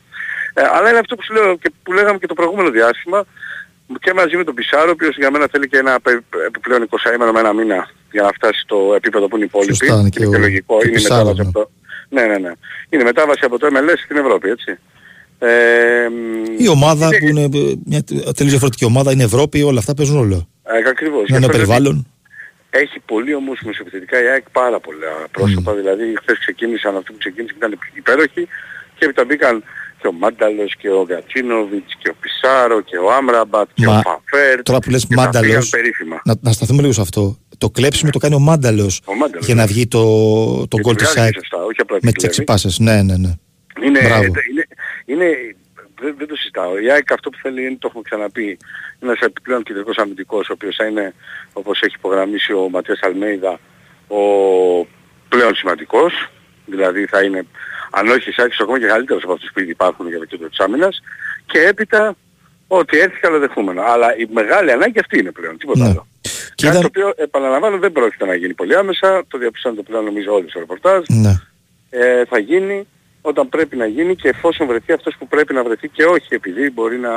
Ε, 0.54 0.62
αλλά 0.74 0.90
είναι 0.90 1.00
αυτό 1.00 1.16
που 1.16 1.24
σου 1.24 1.34
λέω 1.34 1.58
και 1.58 1.72
που 1.84 1.94
λέγαμε 1.94 2.18
και 2.18 2.28
το 2.28 2.34
προηγούμενο 2.34 2.70
διάστημα, 2.70 3.26
και 4.00 4.14
μαζί 4.14 4.38
με 4.38 4.44
τον 4.44 4.54
Πισάρο, 4.54 4.88
ο 4.90 4.92
οποίος 4.92 5.16
για 5.18 5.32
μένα 5.32 5.48
θέλει 5.52 5.68
και 5.68 5.78
ένα 5.78 6.00
πε- 6.02 6.24
επιπλέον 6.48 6.88
20 6.90 7.14
ήμερο 7.16 7.32
με 7.32 7.40
ένα 7.40 7.54
μήνα 7.54 7.90
για 8.12 8.22
να 8.22 8.30
φτάσει 8.32 8.60
στο 8.60 8.94
επίπεδο 8.96 9.28
που 9.28 9.36
είναι 9.36 9.46
οι 9.46 9.48
υπόλοιποι. 9.52 9.76
Σωστά, 9.76 10.00
είναι 10.00 10.10
και 10.10 10.24
είναι 10.24 10.36
ο- 10.36 10.40
λογικό, 10.40 10.78
και 10.78 10.88
είναι 10.88 10.98
η 10.98 11.02
Πισάρο, 11.02 11.16
μετάβαση 11.26 11.42
ναι. 11.42 11.48
από 11.48 11.60
το... 11.60 11.70
Ναι, 12.10 12.22
ναι, 12.22 12.38
ναι. 12.38 12.52
Είναι 12.90 13.02
η 13.02 13.06
μετάβαση 13.06 13.46
από 13.46 13.60
το 13.60 13.68
MLS 13.74 13.98
στην 14.04 14.18
Ευρώπη, 14.18 14.50
έτσι. 14.50 14.80
Ε, 15.40 16.08
Η 16.58 16.68
ομάδα 16.68 17.08
που 17.10 17.26
είναι 17.28 17.42
ε, 17.44 17.74
μια 17.86 18.04
τελείως 18.04 18.50
διαφορετική 18.50 18.86
ομάδα, 18.86 19.12
είναι 19.12 19.24
Ευρώπη, 19.24 19.62
όλα 19.64 19.80
αυτά 19.80 19.94
παίζουν 19.94 20.16
ρόλο. 20.18 20.48
Ε, 20.64 20.90
ακριβώς. 20.90 21.20
Να 21.20 21.26
Γι' 21.26 21.36
είναι 21.36 21.46
αυτό 21.46 21.48
λέω 21.48 21.48
ότι 21.48 21.58
περιβάλλον. 21.58 22.08
Έχει 22.70 23.00
πολύ 23.06 23.36
όμως 23.36 23.60
μεσοπιθετικά 23.66 24.24
η 24.24 24.28
ΑΕΚ 24.28 24.46
πάρα 24.52 24.80
πολλά 24.80 25.12
πρόσωπα. 25.32 25.74
Δηλαδή 25.74 26.04
χθες 26.22 26.38
ξεκίνησαν 26.40 26.96
αυτοί 26.98 27.12
που 27.12 27.18
ξεκίνησαν 27.18 27.58
ήταν 27.58 27.78
υπέροχοι 27.94 28.48
και 28.98 29.06
έπειτα 29.06 29.26
μπήκαν 29.26 29.64
και 30.02 30.08
ο 30.08 30.12
Μάνταλος 30.12 30.76
και 30.78 30.90
ο 30.90 31.04
Γκατσίνοβιτς 31.08 31.94
και 32.02 32.10
ο 32.10 32.16
Πισάρο 32.22 32.82
και 32.82 32.98
ο 32.98 33.12
Άμραμπατ 33.14 33.68
και 33.74 33.86
Μα 33.86 33.98
ο 33.98 34.02
Φαφέρ. 34.02 34.62
Τώρα 34.64 34.80
που 34.80 34.90
λες 34.90 35.06
και 35.08 35.16
τα 35.16 35.22
πήγαν 35.30 35.42
Μάνταλος, 35.44 35.70
περίφημα. 35.70 36.22
να, 36.24 36.34
να 36.42 36.52
σταθούμε 36.52 36.82
λίγο 36.82 36.94
σε 36.94 37.02
αυτό. 37.02 37.38
Το 37.58 37.70
κλέψιμο 37.70 38.12
το 38.12 38.20
κάνει 38.20 38.36
ο 38.36 38.40
Μάνταλος 38.40 39.02
Ο 39.06 39.16
Μάνταλος, 39.16 39.46
για 39.46 39.56
να 39.56 39.62
ναι. 39.62 39.68
βγει 39.68 39.88
το, 39.88 40.04
το 40.68 40.76
Και 40.76 40.82
γκολ 40.82 40.96
το 40.96 41.04
της 41.04 41.12
βγάζει 41.14 41.20
ΑΕΚ 41.20 41.34
σωστά, 41.34 41.58
όχι 41.64 41.82
απλά 41.82 41.96
με 42.02 42.12
την 42.12 42.14
τις 42.14 42.24
έξι 42.24 42.44
κλέβει. 42.44 42.52
πάσες. 42.62 42.80
Ναι, 42.80 43.02
ναι, 43.02 43.18
ναι. 43.18 43.32
Είναι, 43.86 44.00
Μπράβο. 44.04 44.24
είναι, 44.24 44.68
είναι, 45.06 45.56
δεν, 46.02 46.16
δεν 46.18 46.28
το 46.28 46.36
συζητάω. 46.36 46.80
Η 46.80 46.92
ΑΕΚ 46.92 47.12
αυτό 47.12 47.30
που 47.30 47.38
θέλει 47.42 47.62
είναι, 47.66 47.78
το 47.80 47.88
έχουμε 47.88 48.04
ξαναπεί, 48.04 48.44
είναι 48.44 48.58
ένας 49.12 49.20
επιπλέον 49.20 49.64
κεντρικός 49.64 49.98
αμυντικός, 49.98 50.50
ο 50.50 50.54
οποίος 50.54 50.76
θα 50.76 50.86
είναι, 50.86 51.14
όπως 51.54 51.82
έχει 51.82 51.96
υπογραμμίσει 51.98 52.54
ο 52.54 52.70
Ματίας 52.72 53.00
Αλμέιδα, 53.02 53.60
ο 54.08 54.18
πλέον 55.30 55.56
σημαντικός. 55.56 56.30
Δηλαδή 56.66 57.06
θα 57.06 57.24
είναι, 57.24 57.46
αν 57.92 58.08
όχι 58.08 58.30
εισάξεις 58.30 58.60
ακόμα 58.60 58.80
και 58.80 58.86
καλύτερος 58.86 59.24
από 59.24 59.34
αυτούς 59.34 59.52
που 59.54 59.60
ήδη 59.60 59.70
υπάρχουν 59.72 60.08
για 60.08 60.20
το 60.20 60.26
κέντρο 60.26 60.50
της 60.50 60.60
άμυνας. 60.60 61.02
Και 61.46 61.60
έπειτα, 61.60 62.16
ό,τι 62.68 63.00
έρθει 63.00 63.20
καλοδεχούμενο. 63.20 63.82
Αλλά 63.82 64.16
η 64.18 64.28
μεγάλη 64.34 64.72
ανάγκη 64.72 65.00
αυτή 65.00 65.20
είναι 65.20 65.32
πλέον, 65.32 65.58
τίποτα 65.58 65.80
Ναι. 65.80 65.90
άλλο. 65.90 66.08
Και 66.56 66.66
Κάτι 66.66 66.78
είδα- 66.78 66.80
το 66.80 66.86
οποίο 66.88 67.14
επαναλαμβάνω 67.24 67.78
δεν 67.78 67.92
πρόκειται 67.92 68.26
να 68.26 68.36
γίνει 68.36 68.54
πολύ 68.54 68.76
άμεσα, 68.76 69.24
το 69.28 69.38
διαπιστώνετε 69.38 69.82
πλέον 69.82 70.04
νομίζω 70.04 70.34
όλοι 70.34 70.50
στο 70.50 70.60
ρεπορτάζ 70.60 71.04
Ναι. 71.08 71.34
ε, 71.90 72.26
θα 72.26 72.40
γίνει 72.40 72.88
όταν 73.26 73.50
πρέπει 73.50 73.76
να 73.76 73.86
γίνει 73.86 74.16
και 74.16 74.28
εφόσον 74.30 74.68
βρεθεί 74.68 74.92
αυτός 74.94 75.16
που 75.20 75.28
πρέπει 75.28 75.54
να 75.54 75.64
βρεθεί 75.64 75.88
και 75.90 76.04
όχι 76.04 76.28
επειδή 76.34 76.72
μπορεί 76.72 76.98
να 76.98 77.12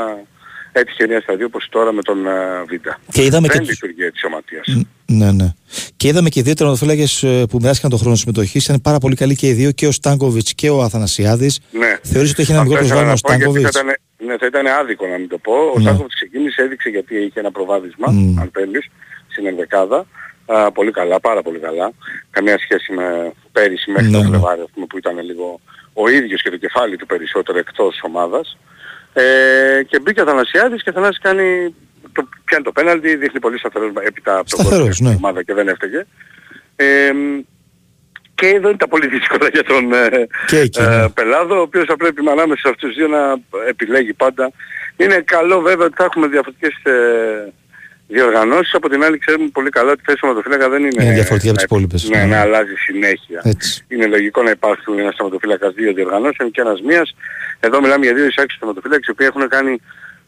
έτυχε 0.72 1.06
μια 1.06 1.20
σταδία 1.20 1.46
όπως 1.46 1.68
τώρα 1.70 1.92
με 1.92 2.02
τον 2.02 2.18
uh, 2.26 2.66
Βίντα. 2.68 3.00
Και 3.12 3.24
είδαμε 3.24 3.48
Δεν 3.48 3.60
και- 3.60 3.70
λειτουργεί 3.70 4.02
έτσι 4.02 4.26
ο 4.26 4.28
Ματίας. 4.28 4.66
Ναι, 5.06 5.32
ναι. 5.32 5.52
Και 5.96 6.08
είδαμε 6.08 6.28
και 6.28 6.38
οι 6.40 6.42
δύο 6.42 6.54
τερματοφύλακες 6.54 7.22
ε, 7.22 7.44
που 7.50 7.58
μοιράστηκαν 7.60 7.90
τον 7.90 7.98
χρόνο 7.98 8.14
συμμετοχής. 8.16 8.64
Ήταν 8.64 8.80
πάρα 8.80 8.98
πολύ 8.98 9.14
καλοί 9.14 9.34
και 9.36 9.46
οι 9.46 9.52
δύο, 9.52 9.70
και 9.70 9.86
ο 9.86 9.90
Στάνκοβιτς 9.92 10.54
και 10.54 10.70
ο 10.70 10.82
Αθανασιάδης. 10.82 11.60
Ναι. 11.70 11.96
Θεωρείς 12.02 12.30
ότι 12.30 12.42
έχει 12.42 12.50
ένα 12.52 12.60
Αυτό 12.60 12.72
μικρό 12.72 12.86
ήθελα 12.86 13.00
προσβάλλον 13.04 13.08
ο 13.08 13.12
να 13.12 13.20
πω, 13.20 13.28
γιατί 13.28 13.42
Στάνκοβιτς; 13.42 13.76
Θα 13.76 13.80
ήταν, 13.84 13.96
ναι, 14.28 14.36
θα 14.38 14.46
ήταν 14.46 14.66
άδικο 14.80 15.06
να 15.06 15.18
μην 15.18 15.28
το 15.28 15.38
πω. 15.38 15.52
Ο 15.52 15.72
Ναι. 15.76 15.82
Στάνκοβιτς 15.82 16.14
ξεκίνησε, 16.14 16.62
έδειξε 16.62 16.88
γιατί 16.88 17.14
είχε 17.16 17.40
ένα 17.40 17.50
προβάδισμα, 17.50 18.08
Μμ. 18.10 18.38
αν 18.40 18.50
θέλεις, 18.52 18.84
στην 19.32 19.46
ενδεκάδα. 19.46 20.06
Α, 20.46 20.72
πολύ 20.72 20.90
καλά, 20.90 21.20
πάρα 21.20 21.42
πολύ 21.42 21.58
καλά. 21.58 21.92
Καμία 22.30 22.58
σχέση 22.58 22.92
με 22.92 23.32
πέρυσι 23.52 23.90
μέχρι 23.90 24.06
Ναι, 24.06 24.12
το 24.16 24.22
ναι. 24.22 24.28
Φλεβάρι, 24.28 24.60
ας 24.60 24.70
πούμε, 24.74 24.86
που 24.86 24.98
ήταν 24.98 25.18
λίγο 25.24 25.60
ο 26.02 26.09
ίδιος 26.09 26.43
και 26.43 26.51
το 26.51 26.56
κεφάλι 26.56 26.97
του 26.97 27.06
περισσότερο 27.06 27.59
εκτός 27.59 28.01
ομάδας. 28.02 28.59
Ε, 29.12 29.82
και 29.82 30.01
μπήκε 30.01 30.20
ο 30.20 30.23
Αθανασιάδης 30.23 30.82
και 30.82 30.89
ο 30.89 30.93
Αθανάσης 30.93 31.20
κάνει, 31.20 31.74
το, 32.12 32.28
πιάνει 32.44 32.64
το 32.64 32.73
πέναλτι, 32.73 33.16
δείχνει 33.16 33.40
πολύ 33.40 33.59
σταθερός 33.59 33.93
έπειτα 34.02 34.39
από 34.39 34.51
τον 34.51 34.60
Σταθερός, 34.60 34.86
κόσμο 34.86 35.09
ναι. 35.09 35.14
ομάδα 35.14 35.43
και 35.43 35.55
δεν 35.55 35.68
έφταιγε. 35.68 36.06
Ε, 36.77 37.10
Και 38.35 38.47
εδώ 38.47 38.68
είναι 38.68 38.77
τα 38.77 38.89
πολύ 38.89 39.06
δύσκολα 39.06 39.48
για 39.52 39.64
τον 39.64 39.93
ε, 39.93 40.27
Και 40.47 40.59
εκεί, 40.59 40.81
ναι. 40.81 41.02
ε, 41.02 41.09
Πελάδο, 41.14 41.59
ο 41.59 41.60
οποίος 41.60 41.85
θα 41.85 41.97
πρέπει 41.97 42.20
ανάμεσα 42.28 42.60
σε 42.60 42.68
αυτούς 42.68 42.89
τους 42.89 42.97
δύο 42.97 43.09
να 43.09 43.36
επιλέγει 43.68 44.12
πάντα. 44.12 44.51
Είναι 44.97 45.14
καλό 45.14 45.60
βέβαια 45.60 45.86
ότι 45.86 45.94
θα 45.97 46.05
έχουμε 46.05 46.27
διαφορετικές 46.27 46.74
ε, 46.82 47.52
διοργανώσεις. 48.08 48.74
Από 48.74 48.88
την 48.88 49.04
άλλη 49.04 49.18
ξέρουμε 49.18 49.48
πολύ 49.58 49.70
καλά 49.70 49.90
ότι 49.90 50.00
η 50.00 50.04
θέση 50.06 50.18
του 50.18 50.26
σωματοφύλακα 50.26 50.68
δεν 50.68 50.80
είναι... 50.84 51.02
Είναι 51.04 51.12
διαφορετική 51.20 51.48
από 51.52 51.58
τις 51.58 51.66
να- 51.70 51.76
υπόλοιπες. 51.76 52.00
Ναι, 52.08 52.18
Ναι. 52.18 52.24
να 52.34 52.38
αλλάζει 52.40 52.74
συνέχεια. 52.86 53.40
Έτσι. 53.52 53.84
Είναι 53.88 54.06
λογικό 54.06 54.42
να 54.42 54.50
υπάρχουν 54.50 54.98
ένας 54.98 55.14
σωματοφύλακας 55.18 55.72
δύο 55.74 55.92
διοργανώσεων 55.92 56.50
και 56.54 56.60
ένας 56.60 56.78
μίας. 56.88 57.14
Εδώ 57.60 57.80
μιλάμε 57.80 58.04
για 58.06 58.14
δύο 58.14 58.26
εισάξιους 58.30 58.58
σωματοφύλακες 58.60 59.06
οι 59.06 59.10
οποίοι 59.10 59.26
έχουν 59.30 59.48
κάνει 59.48 59.72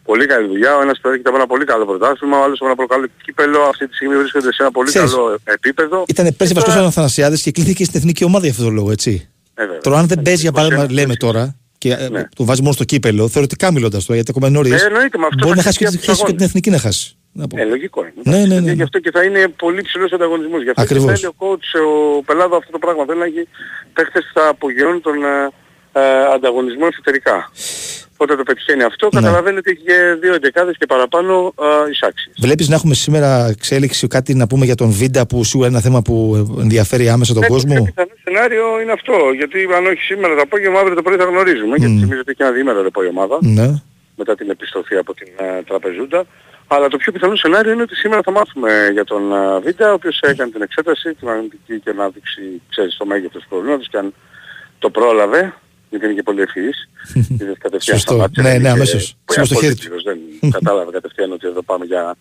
πολύ 0.08 0.26
καλή 0.26 0.46
δουλειά. 0.52 0.76
Ο 0.78 0.80
ένας 0.86 0.98
προέρχεται 1.02 1.28
από 1.28 1.38
ένα 1.38 1.46
πολύ 1.52 1.64
καλό 1.64 1.84
πρωτάθλημα, 1.90 2.36
ο 2.40 2.42
άλλος 2.44 2.56
από 2.60 2.66
ένα 2.66 2.74
πολύ 2.80 2.88
καλό 2.94 3.06
κύπελο. 3.24 3.60
Αυτή 3.72 3.88
τη 3.88 3.94
στιγμή 3.94 4.16
βρίσκονται 4.16 4.52
σε 4.52 4.62
ένα 4.62 4.70
πολύ 4.70 4.88
Ξέρεις, 4.88 5.10
καλό 5.10 5.38
επίπεδο. 5.44 6.04
Ήταν 6.14 6.24
πέρσι 6.36 6.52
Και 6.54 6.58
βασικό 6.58 6.72
τώρα- 6.72 6.84
ο 6.84 6.86
Αθανασιάδης 6.92 7.42
και 7.42 7.50
κλείθηκε 7.50 7.84
στην 7.84 7.98
εθνική 8.00 8.24
ομάδα 8.24 8.42
για 8.44 8.50
αυτόν 8.50 8.66
τον 8.66 8.74
λόγο, 8.74 8.90
έτσι. 8.90 9.28
Ε, 9.54 9.62
βέβαια. 9.64 9.80
Τώρα, 9.80 9.98
αν 9.98 10.06
δεν 10.06 10.22
παίζει, 10.22 10.40
για 10.40 10.52
παράδειγμα, 10.52 10.86
λέμε 10.90 11.14
τώρα, 11.14 11.54
και 11.78 11.92
ε, 11.92 12.08
Ναι. 12.08 12.28
το 12.36 12.44
βάζει 12.44 12.60
μόνο 12.60 12.72
στο 12.72 12.84
κύπελο, 12.84 13.28
θεωρητικά 13.28 13.72
μιλώντας 13.72 14.02
τώρα, 14.04 14.14
γιατί 14.14 14.30
ακόμα 14.30 14.46
είναι 14.48 14.56
νωρί, 14.56 14.70
Ε, 14.82 14.86
εννοείται, 14.86 15.18
με 15.18 15.26
αυτό 15.26 15.46
μπορεί 15.46 15.50
θα 15.50 15.56
να 15.56 15.62
χάσει 15.62 15.78
και 15.78 15.84
χάσει 15.84 15.96
τη 15.96 16.04
και 16.04 16.10
από 16.10 16.18
θέση 16.20 16.26
και 16.26 16.32
τους 16.32 16.36
την 16.38 16.46
εθνική 16.46 16.70
να 16.70 16.78
χάσει. 16.78 17.16
Να 17.32 17.46
πω. 17.46 17.58
Ε, 17.60 17.64
λογικό 17.64 18.00
είναι. 18.02 18.36
Ναι, 18.36 18.46
ναι, 18.46 18.60
ναι. 18.60 18.72
Γι' 18.72 18.82
αυτό 18.82 18.98
και 18.98 19.10
θα 19.10 19.22
είναι 19.22 19.48
πολύ 19.48 19.82
ψηλός 19.82 20.12
ανταγωνισμός. 20.12 20.62
Γι' 20.62 20.68
αυτό 20.70 20.84
και 20.84 20.94
Ακριβώς. 20.94 21.20
θέλει 21.20 21.26
ο 21.26 21.34
coach, 21.38 21.68
ο 22.18 22.22
Πελάδο 22.22 22.56
αυτό 22.56 22.70
το 22.72 22.78
πράγμα. 22.78 23.04
Θέλει 23.04 23.18
να 23.18 23.24
έχει 23.24 23.48
παίχτες 23.92 24.22
που 24.32 24.40
θα 24.40 24.48
απογειώνουν 24.48 25.00
τον 25.00 25.14
ε, 25.24 25.50
ε, 25.92 26.00
ανταγωνισμό 26.34 26.86
εσωτερικά. 26.92 27.50
Όταν 28.20 28.36
το 28.36 28.42
πετυχαίνει 28.42 28.82
αυτό, 28.82 29.08
Ναι. 29.12 29.20
καταλαβαίνει 29.20 29.56
ότι 29.58 29.70
έχει 29.70 29.82
και 29.82 30.16
δύο 30.20 30.34
εντεκάδες 30.34 30.76
και 30.78 30.86
παραπάνω 30.86 31.54
ε, 31.86 31.90
εισάξιες. 31.90 32.34
Βλέπεις 32.40 32.68
να 32.68 32.74
έχουμε 32.74 32.94
σήμερα 32.94 33.46
εξέλιξη 33.48 34.06
κάτι 34.06 34.34
να 34.34 34.46
πούμε 34.46 34.64
για 34.64 34.74
τον 34.74 34.90
Βίντα 34.90 35.26
που 35.26 35.44
σίγουρα 35.44 35.68
είναι 35.68 35.76
ένα 35.76 35.86
θέμα 35.86 36.02
που 36.02 36.46
ενδιαφέρει 36.60 37.08
άμεσα 37.08 37.34
τον 37.34 37.42
Ε, 37.42 37.46
Το 37.46 37.52
κόσμο; 37.52 37.74
πιο 37.74 37.82
πιθανό 37.84 38.10
σενάριο 38.24 38.80
είναι 38.82 38.92
αυτό. 38.92 39.12
Γιατί 39.36 39.68
αν 39.76 39.86
όχι 39.86 40.00
σήμερα 40.00 40.34
το 40.34 40.40
απόγευμα, 40.40 40.78
αύριο 40.80 40.94
το 40.94 41.02
πρωί 41.02 41.16
θα 41.16 41.24
γνωρίζουμε. 41.24 41.76
Γιατί 41.76 41.94
θυμίζω 41.98 42.20
ότι 42.20 42.30
έχει 42.30 42.42
ένα 42.42 42.50
διήμερο 42.52 42.82
ρεπό 42.82 43.02
η 43.04 43.08
ομάδα. 43.08 43.38
Ναι. 43.40 43.68
μετά 44.16 44.34
την 44.34 44.50
επιστροφή 44.50 44.96
από 44.96 45.14
την 45.14 45.28
ε, 45.36 45.62
τραπεζούντα. 45.62 46.24
Αλλά 46.70 46.88
το 46.88 46.96
πιο 46.96 47.12
πιθανό 47.12 47.36
σενάριο 47.36 47.72
είναι 47.72 47.82
ότι 47.82 47.94
σήμερα 47.94 48.22
θα 48.24 48.30
μάθουμε 48.30 48.88
για 48.92 49.04
τον 49.04 49.32
ε, 49.32 49.58
Βίντα, 49.60 49.90
ο 49.90 49.92
οποίος 49.92 50.20
έκανε 50.20 50.50
την 50.50 50.62
εξέταση, 50.62 51.14
την 51.14 51.28
αναλυτική 51.28 51.80
και 51.80 51.90
ανάδειξη, 51.90 52.62
ξέρεις, 52.70 52.96
το 52.96 53.06
μέγεθος 53.06 53.42
του 53.42 53.48
προβλήματος 53.48 53.88
και 53.88 53.96
αν 53.98 54.14
το 54.78 54.90
πρόλαβε, 54.90 55.54
γιατί 55.90 56.04
είναι 56.04 56.14
και 56.14 56.22
πολύ 56.22 56.40
ευφυής, 56.40 56.88
είδες 57.40 57.56
κατευθείαν 57.58 57.96
Σωστό. 57.96 58.12
σταμάτησε, 58.12 58.42
Ναι, 58.42 58.48
δεν 58.48 58.60
ναι, 58.60 58.66
είχε- 58.68 58.76
αμέσως. 58.76 59.16
που 59.24 59.32
Σήμα 59.32 59.44
στο 59.44 59.54
είναι 59.54 59.62
χέρι 59.74 59.86
απολύτως, 59.86 60.02
Δεν 60.40 60.50
κατάλαβε 60.50 60.90
κατευθείαν 60.90 61.32
ότι 61.32 61.46
εδώ 61.46 61.62
πάμε 61.62 61.84
για 61.84 62.14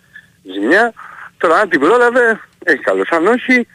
ζημιά. 0.53 0.94
Τώρα 1.38 1.56
αν 1.56 1.69
την 1.69 1.80
πρόλαβε, 1.80 2.40
έχει 2.64 2.80
καλώς. 2.82 3.10
Αν 3.11 3.28
όχι, 3.28 3.68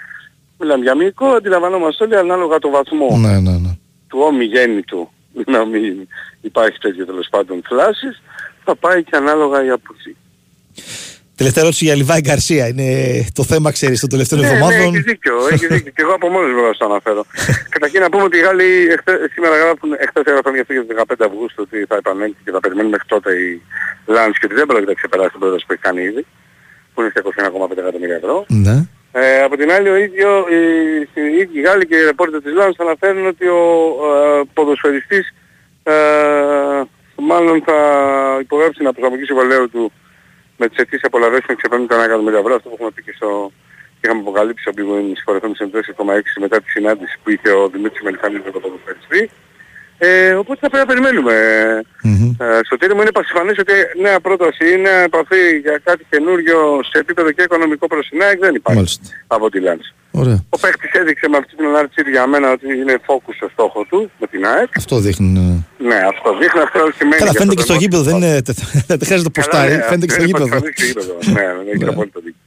μιλάμε 0.59 0.83
για 0.83 0.95
μυϊκό, 0.95 1.27
αντιλαμβανόμαστε 1.27 2.05
όλοι 2.05 2.17
ανάλογα 2.17 2.59
το 2.59 2.71
βαθμό 2.71 3.17
Ναι, 3.19 3.41
ναι, 3.41 3.59
ναι. 3.59 3.77
του 4.09 4.19
ομιγέννητου 4.23 5.11
να 5.47 5.65
μην 5.65 6.09
υπάρχει 6.41 6.79
τέτοιο 6.79 7.07
τέλος 7.07 7.29
πάντων 7.31 7.63
θλάσσης, 7.69 8.23
θα 8.65 8.77
πάει 8.77 9.05
και 9.05 9.17
ανάλογα 9.17 9.65
η 9.65 9.71
απουσία. 9.71 10.15
Τελευταία 11.37 11.63
ερώτηση 11.63 11.85
για 11.85 11.95
Λιβάη 11.95 12.21
Γκαρσία. 12.21 12.67
Είναι 12.69 12.89
το 13.39 13.43
θέμα, 13.45 13.69
ξέρεις, 13.73 14.01
των 14.01 14.09
τελευταίων 14.09 14.41
Ναι, 14.41 14.47
ναι, 14.47 14.53
εβδομάδων. 14.55 14.95
έχεις 14.95 15.05
δίκιο, 15.11 15.35
έχεις 15.53 15.69
δίκιο. 15.69 15.91
και 15.97 16.03
εγώ 16.07 16.13
από 16.19 16.29
μόνος 16.29 16.51
μου 16.55 16.63
θα 16.69 16.75
το 16.79 16.85
αναφέρω. 16.91 17.23
Καταρχήν 17.75 18.01
να 18.01 18.09
πούμε 18.11 18.23
ότι 18.29 18.37
οι 18.39 18.41
Γάλλοι 18.41 18.69
εχθέ- 18.95 19.23
σήμερα 19.35 19.55
γράφουν, 19.63 19.91
εχθές 20.05 20.25
έγραφαν 20.31 20.53
για 20.53 20.63
αυτό 20.65 20.73
για 20.73 20.83
τις 20.85 20.91
15 20.97 21.25
Αυγούστου 21.29 21.61
ότι 21.67 21.77
θα 21.91 21.97
επανέλθει 22.03 22.41
και 22.45 22.51
θα 22.57 22.61
περιμένουν 22.65 22.91
μέχρι 22.95 23.07
τότε 23.15 23.31
η 23.47 23.63
Λάνς 24.15 24.39
και 24.39 24.47
ότι 24.49 24.55
δεν 24.61 24.67
πρόκειται 24.71 24.91
να 24.95 24.99
ξεπεράσει 25.01 25.31
την 25.35 25.41
πρόταση 25.45 25.63
που 25.67 25.73
έχει 25.75 25.83
κάνει 25.89 26.03
ήδη, 26.11 26.23
που 26.93 26.99
είναι 27.01 27.11
στα 27.13 27.21
21,5 27.23 27.79
εκατομμύρια 27.85 28.17
ευρώ. 28.23 28.37
Ναι. 28.67 28.77
Ε, 29.13 29.43
από 29.47 29.55
την 29.61 29.69
άλλη, 29.77 29.89
ο 29.95 29.97
ίδιο, 30.07 30.31
οι, 30.55 30.61
οι 31.21 31.37
ίδιοι 31.43 31.59
Γάλλοι 31.67 31.85
και 31.91 31.97
οι 32.01 32.05
ρεπόρτερ 32.11 32.41
της 32.43 32.53
Λάνς 32.59 32.77
αναφέρουν 32.87 33.27
ότι 33.33 33.47
ο 33.61 33.63
ε, 34.11 34.43
ποδοσφαιριστής 34.57 35.25
ε, 35.83 35.95
μάλλον 37.31 37.57
θα 37.67 37.79
υπογράψει 38.41 38.79
την 38.79 38.93
προσωπική 38.99 39.25
συμβολέου 39.25 39.67
του 39.71 39.93
με 40.63 40.69
τις 40.69 40.79
αιτήσεις 40.79 41.05
απολαβές 41.05 41.43
που 41.47 41.55
ξεπερνούν 41.61 41.89
τα 41.89 41.97
1 42.01 42.05
εκατομμύρια 42.09 42.39
ευρώ, 42.39 42.55
αυτό 42.55 42.69
που 42.69 42.75
έχουμε 42.79 42.91
πει 42.95 43.03
και 43.03 43.15
στο... 43.19 43.53
είχαμε 44.01 44.21
αποκαλύψει 44.21 44.65
από 44.69 44.77
την 44.77 45.17
συγχωρεθούν 45.17 45.55
σε 45.55 45.71
4,6 45.73 46.21
μετά 46.45 46.57
τη 46.63 46.69
συνάντηση 46.77 47.15
που 47.23 47.31
είχε 47.31 47.51
ο 47.61 47.69
Δημήτρης 47.75 48.03
Μελιχανής 48.07 48.43
με 48.47 48.51
τον 48.51 48.63
ποδοσφαιριστή. 48.63 49.21
Ε, 50.05 50.33
οπότε 50.35 50.59
θα 50.63 50.69
πρέπει 50.71 50.87
να 50.87 50.91
περιμένουμε. 50.93 51.35
Ε, 52.39 52.59
στο 52.67 52.77
τέλος 52.77 52.95
μου 52.97 53.03
είναι 53.03 53.13
πασιφανές 53.13 53.59
ότι 53.59 53.73
νέα 54.03 54.21
πρόταση 54.21 54.65
ή 54.73 54.77
νέα 54.87 55.01
επαφή 55.11 55.45
για 55.65 55.81
κάτι 55.85 56.05
καινούριο 56.11 56.59
σε 56.91 56.99
επίπεδο 56.99 57.31
και 57.33 57.43
οικονομικό 57.43 57.87
προς 57.87 58.09
την 58.09 58.23
ΑΕΚ 58.23 58.39
δεν 58.39 58.55
υπάρχει 58.55 58.77
Μάλιστα. 58.81 59.03
από 59.27 59.51
τη 59.51 59.61
Λάνς. 59.61 59.87
Ωραία. 60.11 60.39
Ο 60.49 60.59
παίκτης 60.59 60.91
έδειξε 60.93 61.29
με 61.29 61.37
αυτή 61.37 61.57
την 61.57 61.65
ανάρτηση 61.67 62.11
για 62.11 62.27
μένα 62.27 62.53
ότι 62.53 62.67
είναι 62.81 62.95
focus 63.07 63.35
στο 63.37 63.49
στόχο 63.53 63.85
του 63.91 64.11
με 64.21 64.27
την 64.27 64.47
ΑΕΚ. 64.47 64.69
Αυτό 64.77 64.99
δείχνει. 64.99 65.29
ναι. 65.39 65.55
Ναι, 65.89 65.99
αυτό 66.13 66.29
δείχνει 66.41 66.61
αυτό 66.61 66.79
σημαίνει. 66.97 67.17
Καλά, 67.23 67.31
για 67.31 67.41
φαίνεται 67.41 67.55
και 67.55 67.61
αυτό 67.63 67.73
στο 67.73 67.73
το 67.73 67.79
γήπεδο, 67.83 68.03
δεν, 68.03 68.17
είναι, 68.17 68.41
δεν 68.87 68.99
χρειάζεται 69.07 69.31
το 69.31 69.41
Καλά, 69.41 69.49
ποστάρι. 69.49 69.73
ναι, 69.77 69.83
Φαίνεται 69.83 70.07
και 70.07 70.13
στο 70.13 70.23
είναι 70.23 70.31
γήπεδο. 70.31 70.49
πασιφανές 70.49 70.75
στο 70.77 70.85
γήπεδο. 70.87 71.13
Ναι, 71.37 71.47
ναι, 71.65 71.71
έχεις 71.75 71.89
απόλυτο 71.89 72.21
δίκιο. 72.25 72.42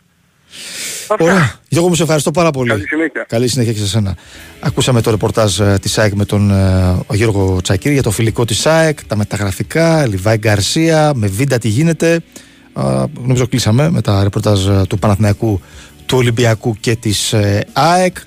Ωραία. 1.07 1.59
Γιώργο 1.67 1.89
μου, 1.89 1.95
σε 1.95 2.03
ευχαριστώ 2.03 2.31
πάρα 2.31 2.51
πολύ. 2.51 2.69
Καλή 2.69 2.87
συνέχεια. 2.87 3.25
Καλή 3.27 3.47
συνέχεια 3.47 3.73
και 3.73 3.79
σε 3.79 3.87
σένα. 3.87 4.15
Ακούσαμε 4.59 5.01
το 5.01 5.09
ρεπορτάζ 5.09 5.59
ε, 5.59 5.77
της 5.81 5.97
ΑΕΚ 5.97 6.13
με 6.13 6.25
τον 6.25 6.51
ε, 6.51 7.03
ο 7.07 7.15
Γιώργο 7.15 7.59
Τσακίρη 7.61 7.93
για 7.93 8.03
το 8.03 8.11
φιλικό 8.11 8.45
της 8.45 8.65
ΑΕΚ, 8.65 9.05
τα 9.05 9.15
μεταγραφικά, 9.15 10.07
Λιβάη 10.07 10.37
Γκαρσία, 10.37 11.11
με 11.15 11.27
βίντα 11.27 11.57
τι 11.57 11.67
γίνεται. 11.67 12.21
Α, 12.73 13.05
νομίζω 13.21 13.47
κλείσαμε 13.47 13.89
με 13.89 14.01
τα 14.01 14.23
ρεπορτάζ 14.23 14.67
ε, 14.67 14.81
του 14.89 14.99
Παναθηναϊκού, 14.99 15.61
του 16.05 16.17
Ολυμπιακού 16.17 16.75
και 16.79 16.95
της 16.95 17.33
ε, 17.33 17.65
ΑΕΚ. 17.73 18.17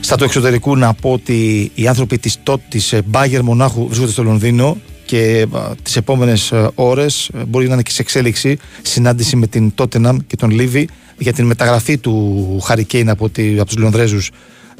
Στα 0.00 0.16
του 0.16 0.24
εξωτερικού 0.24 0.76
να 0.76 0.94
πω 0.94 1.12
ότι 1.12 1.70
οι 1.74 1.88
άνθρωποι 1.88 2.18
της, 2.18 2.36
το, 2.42 2.60
της 2.68 2.92
ε, 2.92 3.02
Bayern 3.12 3.40
Μονάχου 3.42 3.86
βρίσκονται 3.86 4.12
στο 4.12 4.22
Λονδίνο 4.22 4.76
και 5.10 5.46
α, 5.52 5.60
τις 5.82 5.96
επόμενες 5.96 6.52
ε, 6.52 6.68
ώρες 6.74 7.30
ε, 7.34 7.44
μπορεί 7.44 7.66
να 7.66 7.72
είναι 7.72 7.82
και 7.82 7.90
σε 7.90 8.02
εξέλιξη 8.02 8.58
συνάντηση 8.82 9.36
με 9.36 9.46
την 9.46 9.72
Tottenham 9.76 10.16
και 10.26 10.36
τον 10.36 10.50
Λίβι 10.50 10.88
για 11.18 11.32
την 11.32 11.46
μεταγραφή 11.46 11.98
του 11.98 12.58
Harry 12.68 12.82
Kane 12.92 13.06
από, 13.06 13.28
τη, 13.28 13.58
από 13.58 13.66
τους 13.66 13.76
Λονδρέζους 13.76 14.30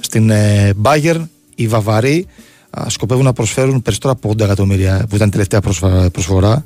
στην 0.00 0.30
ε, 0.30 0.70
Bayern. 0.82 1.26
Οι 1.54 1.66
Βαβαροί 1.66 2.26
α, 2.70 2.84
σκοπεύουν 2.88 3.24
να 3.24 3.32
προσφέρουν 3.32 3.82
περισσότερα 3.82 4.12
από 4.12 4.30
80 4.30 4.40
εκατομμύρια 4.40 5.06
που 5.08 5.14
ήταν 5.14 5.28
η 5.28 5.30
τελευταία 5.30 5.60
προσφα- 5.60 6.10
προσφορά. 6.10 6.52
Α, 6.52 6.64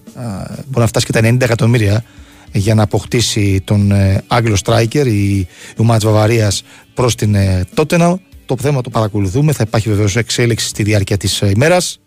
μπορεί 0.48 0.80
να 0.80 0.86
φτάσει 0.86 1.06
και 1.06 1.12
τα 1.12 1.20
90 1.20 1.40
εκατομμύρια 1.40 2.04
για 2.52 2.74
να 2.74 2.82
αποκτήσει 2.82 3.60
τον 3.64 3.92
ε, 3.92 4.22
Άγγλο 4.26 4.56
Striker 4.64 5.06
η, 5.06 5.38
η 5.38 5.46
ομάδα 5.76 5.98
της 5.98 6.06
Βαβαρίας 6.06 6.62
προς 6.94 7.14
την 7.14 7.34
ε, 7.34 7.64
Tottenham. 7.74 8.14
Το 8.46 8.56
θέμα 8.60 8.80
το 8.80 8.90
παρακολουθούμε, 8.90 9.52
θα 9.52 9.64
υπάρχει 9.66 9.88
βεβαίως 9.88 10.16
εξέλιξη 10.16 10.66
στη 10.66 10.82
διάρκεια 10.82 11.16
της 11.16 11.42
ε, 11.42 11.50
ημέρας. 11.54 11.98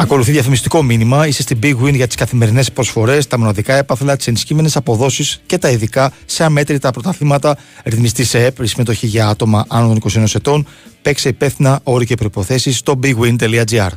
Ακολουθεί 0.00 0.30
διαφημιστικό 0.30 0.82
μήνυμα. 0.82 1.26
Είσαι 1.26 1.42
στην 1.42 1.58
Big 1.62 1.76
Win 1.82 1.94
για 1.94 2.06
τις 2.06 2.16
καθημερινές 2.16 2.72
προσφορές, 2.72 3.26
τα 3.26 3.38
μοναδικά 3.38 3.74
έπαθλα, 3.74 4.16
τις 4.16 4.26
ενισχύμενες 4.26 4.76
αποδόσεις 4.76 5.40
και 5.46 5.58
τα 5.58 5.70
ειδικά 5.70 6.12
σε 6.24 6.44
αμέτρητα 6.44 6.90
πρωταθλήματα. 6.90 7.56
Ρυθμιστή 7.84 8.24
σε 8.24 8.44
ΕΠ, 8.44 8.62
η 8.62 8.66
συμμετοχή 8.66 9.06
για 9.06 9.28
άτομα 9.28 9.64
άνω 9.68 9.86
των 9.86 9.96
21 9.96 10.34
ετών. 10.34 10.66
Παίξε 11.02 11.28
υπεύθυνα 11.28 11.80
όροι 11.82 12.06
και 12.06 12.14
προποθέσει 12.14 12.72
στο 12.72 12.98
bigwin.gr. 13.02 13.88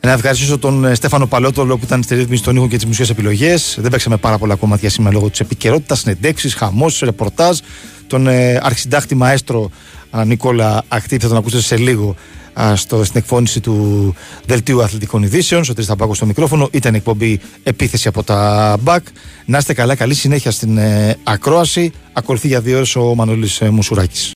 Να 0.00 0.12
ευχαριστήσω 0.12 0.58
τον 0.58 0.84
ε, 0.84 0.94
Στέφανο 0.94 1.26
Παλότολο 1.26 1.78
που 1.78 1.84
ήταν 1.84 2.02
στη 2.02 2.14
ρύθμιση 2.14 2.42
των 2.42 2.56
ήχων 2.56 2.68
και 2.68 2.76
τις 2.76 2.86
μουσικές 2.86 3.10
επιλογές. 3.10 3.76
Δεν 3.80 3.90
παίξαμε 3.90 4.16
πάρα 4.16 4.38
πολλά 4.38 4.54
κομμάτια 4.54 4.90
σήμερα 4.90 5.14
λόγω 5.14 5.30
της 5.30 5.40
επικαιρότητας, 5.40 5.98
συνεντεύξεις, 5.98 6.54
χαμός, 6.54 7.00
ρεπορτάζ. 7.00 7.58
Τον 8.06 8.26
ε, 8.26 8.60
αρχισυντάκτη 8.62 9.14
μαέστρο 9.14 9.70
α, 10.10 10.24
Νικόλα 10.24 10.84
Ακτή, 10.88 11.18
θα 11.18 11.28
τον 11.28 11.36
ακούσετε 11.36 11.62
σε 11.62 11.76
λίγο 11.76 12.08
α, 12.10 12.14
στο, 12.74 13.04
στην 13.04 13.20
εκφώνηση 13.20 13.60
του 13.60 14.14
Δελτίου 14.46 14.82
Αθλητικών 14.82 15.22
Ειδήσεων. 15.22 15.64
Στο 15.64 15.74
Τρισταμπάκο 15.74 16.14
στο 16.14 16.26
μικρόφωνο. 16.26 16.68
Ήταν 16.72 16.94
εκπομπή 16.94 17.40
επίθεση 17.62 18.08
από 18.08 18.22
τα 18.22 18.76
μπακ. 18.80 19.06
Να 19.44 19.58
είστε 19.58 19.74
καλά, 19.74 19.94
καλή 19.94 20.14
συνέχεια 20.14 20.50
στην 20.50 20.78
ε, 20.78 21.16
ακρόαση. 21.22 21.92
Ακολουθεί 22.12 22.48
για 22.48 22.60
δύο 22.60 22.76
ώρες 22.76 22.96
ο 22.96 23.14
Μανώλης 23.14 23.60
ε, 23.60 23.70
Μουσουράκης. 23.70 24.24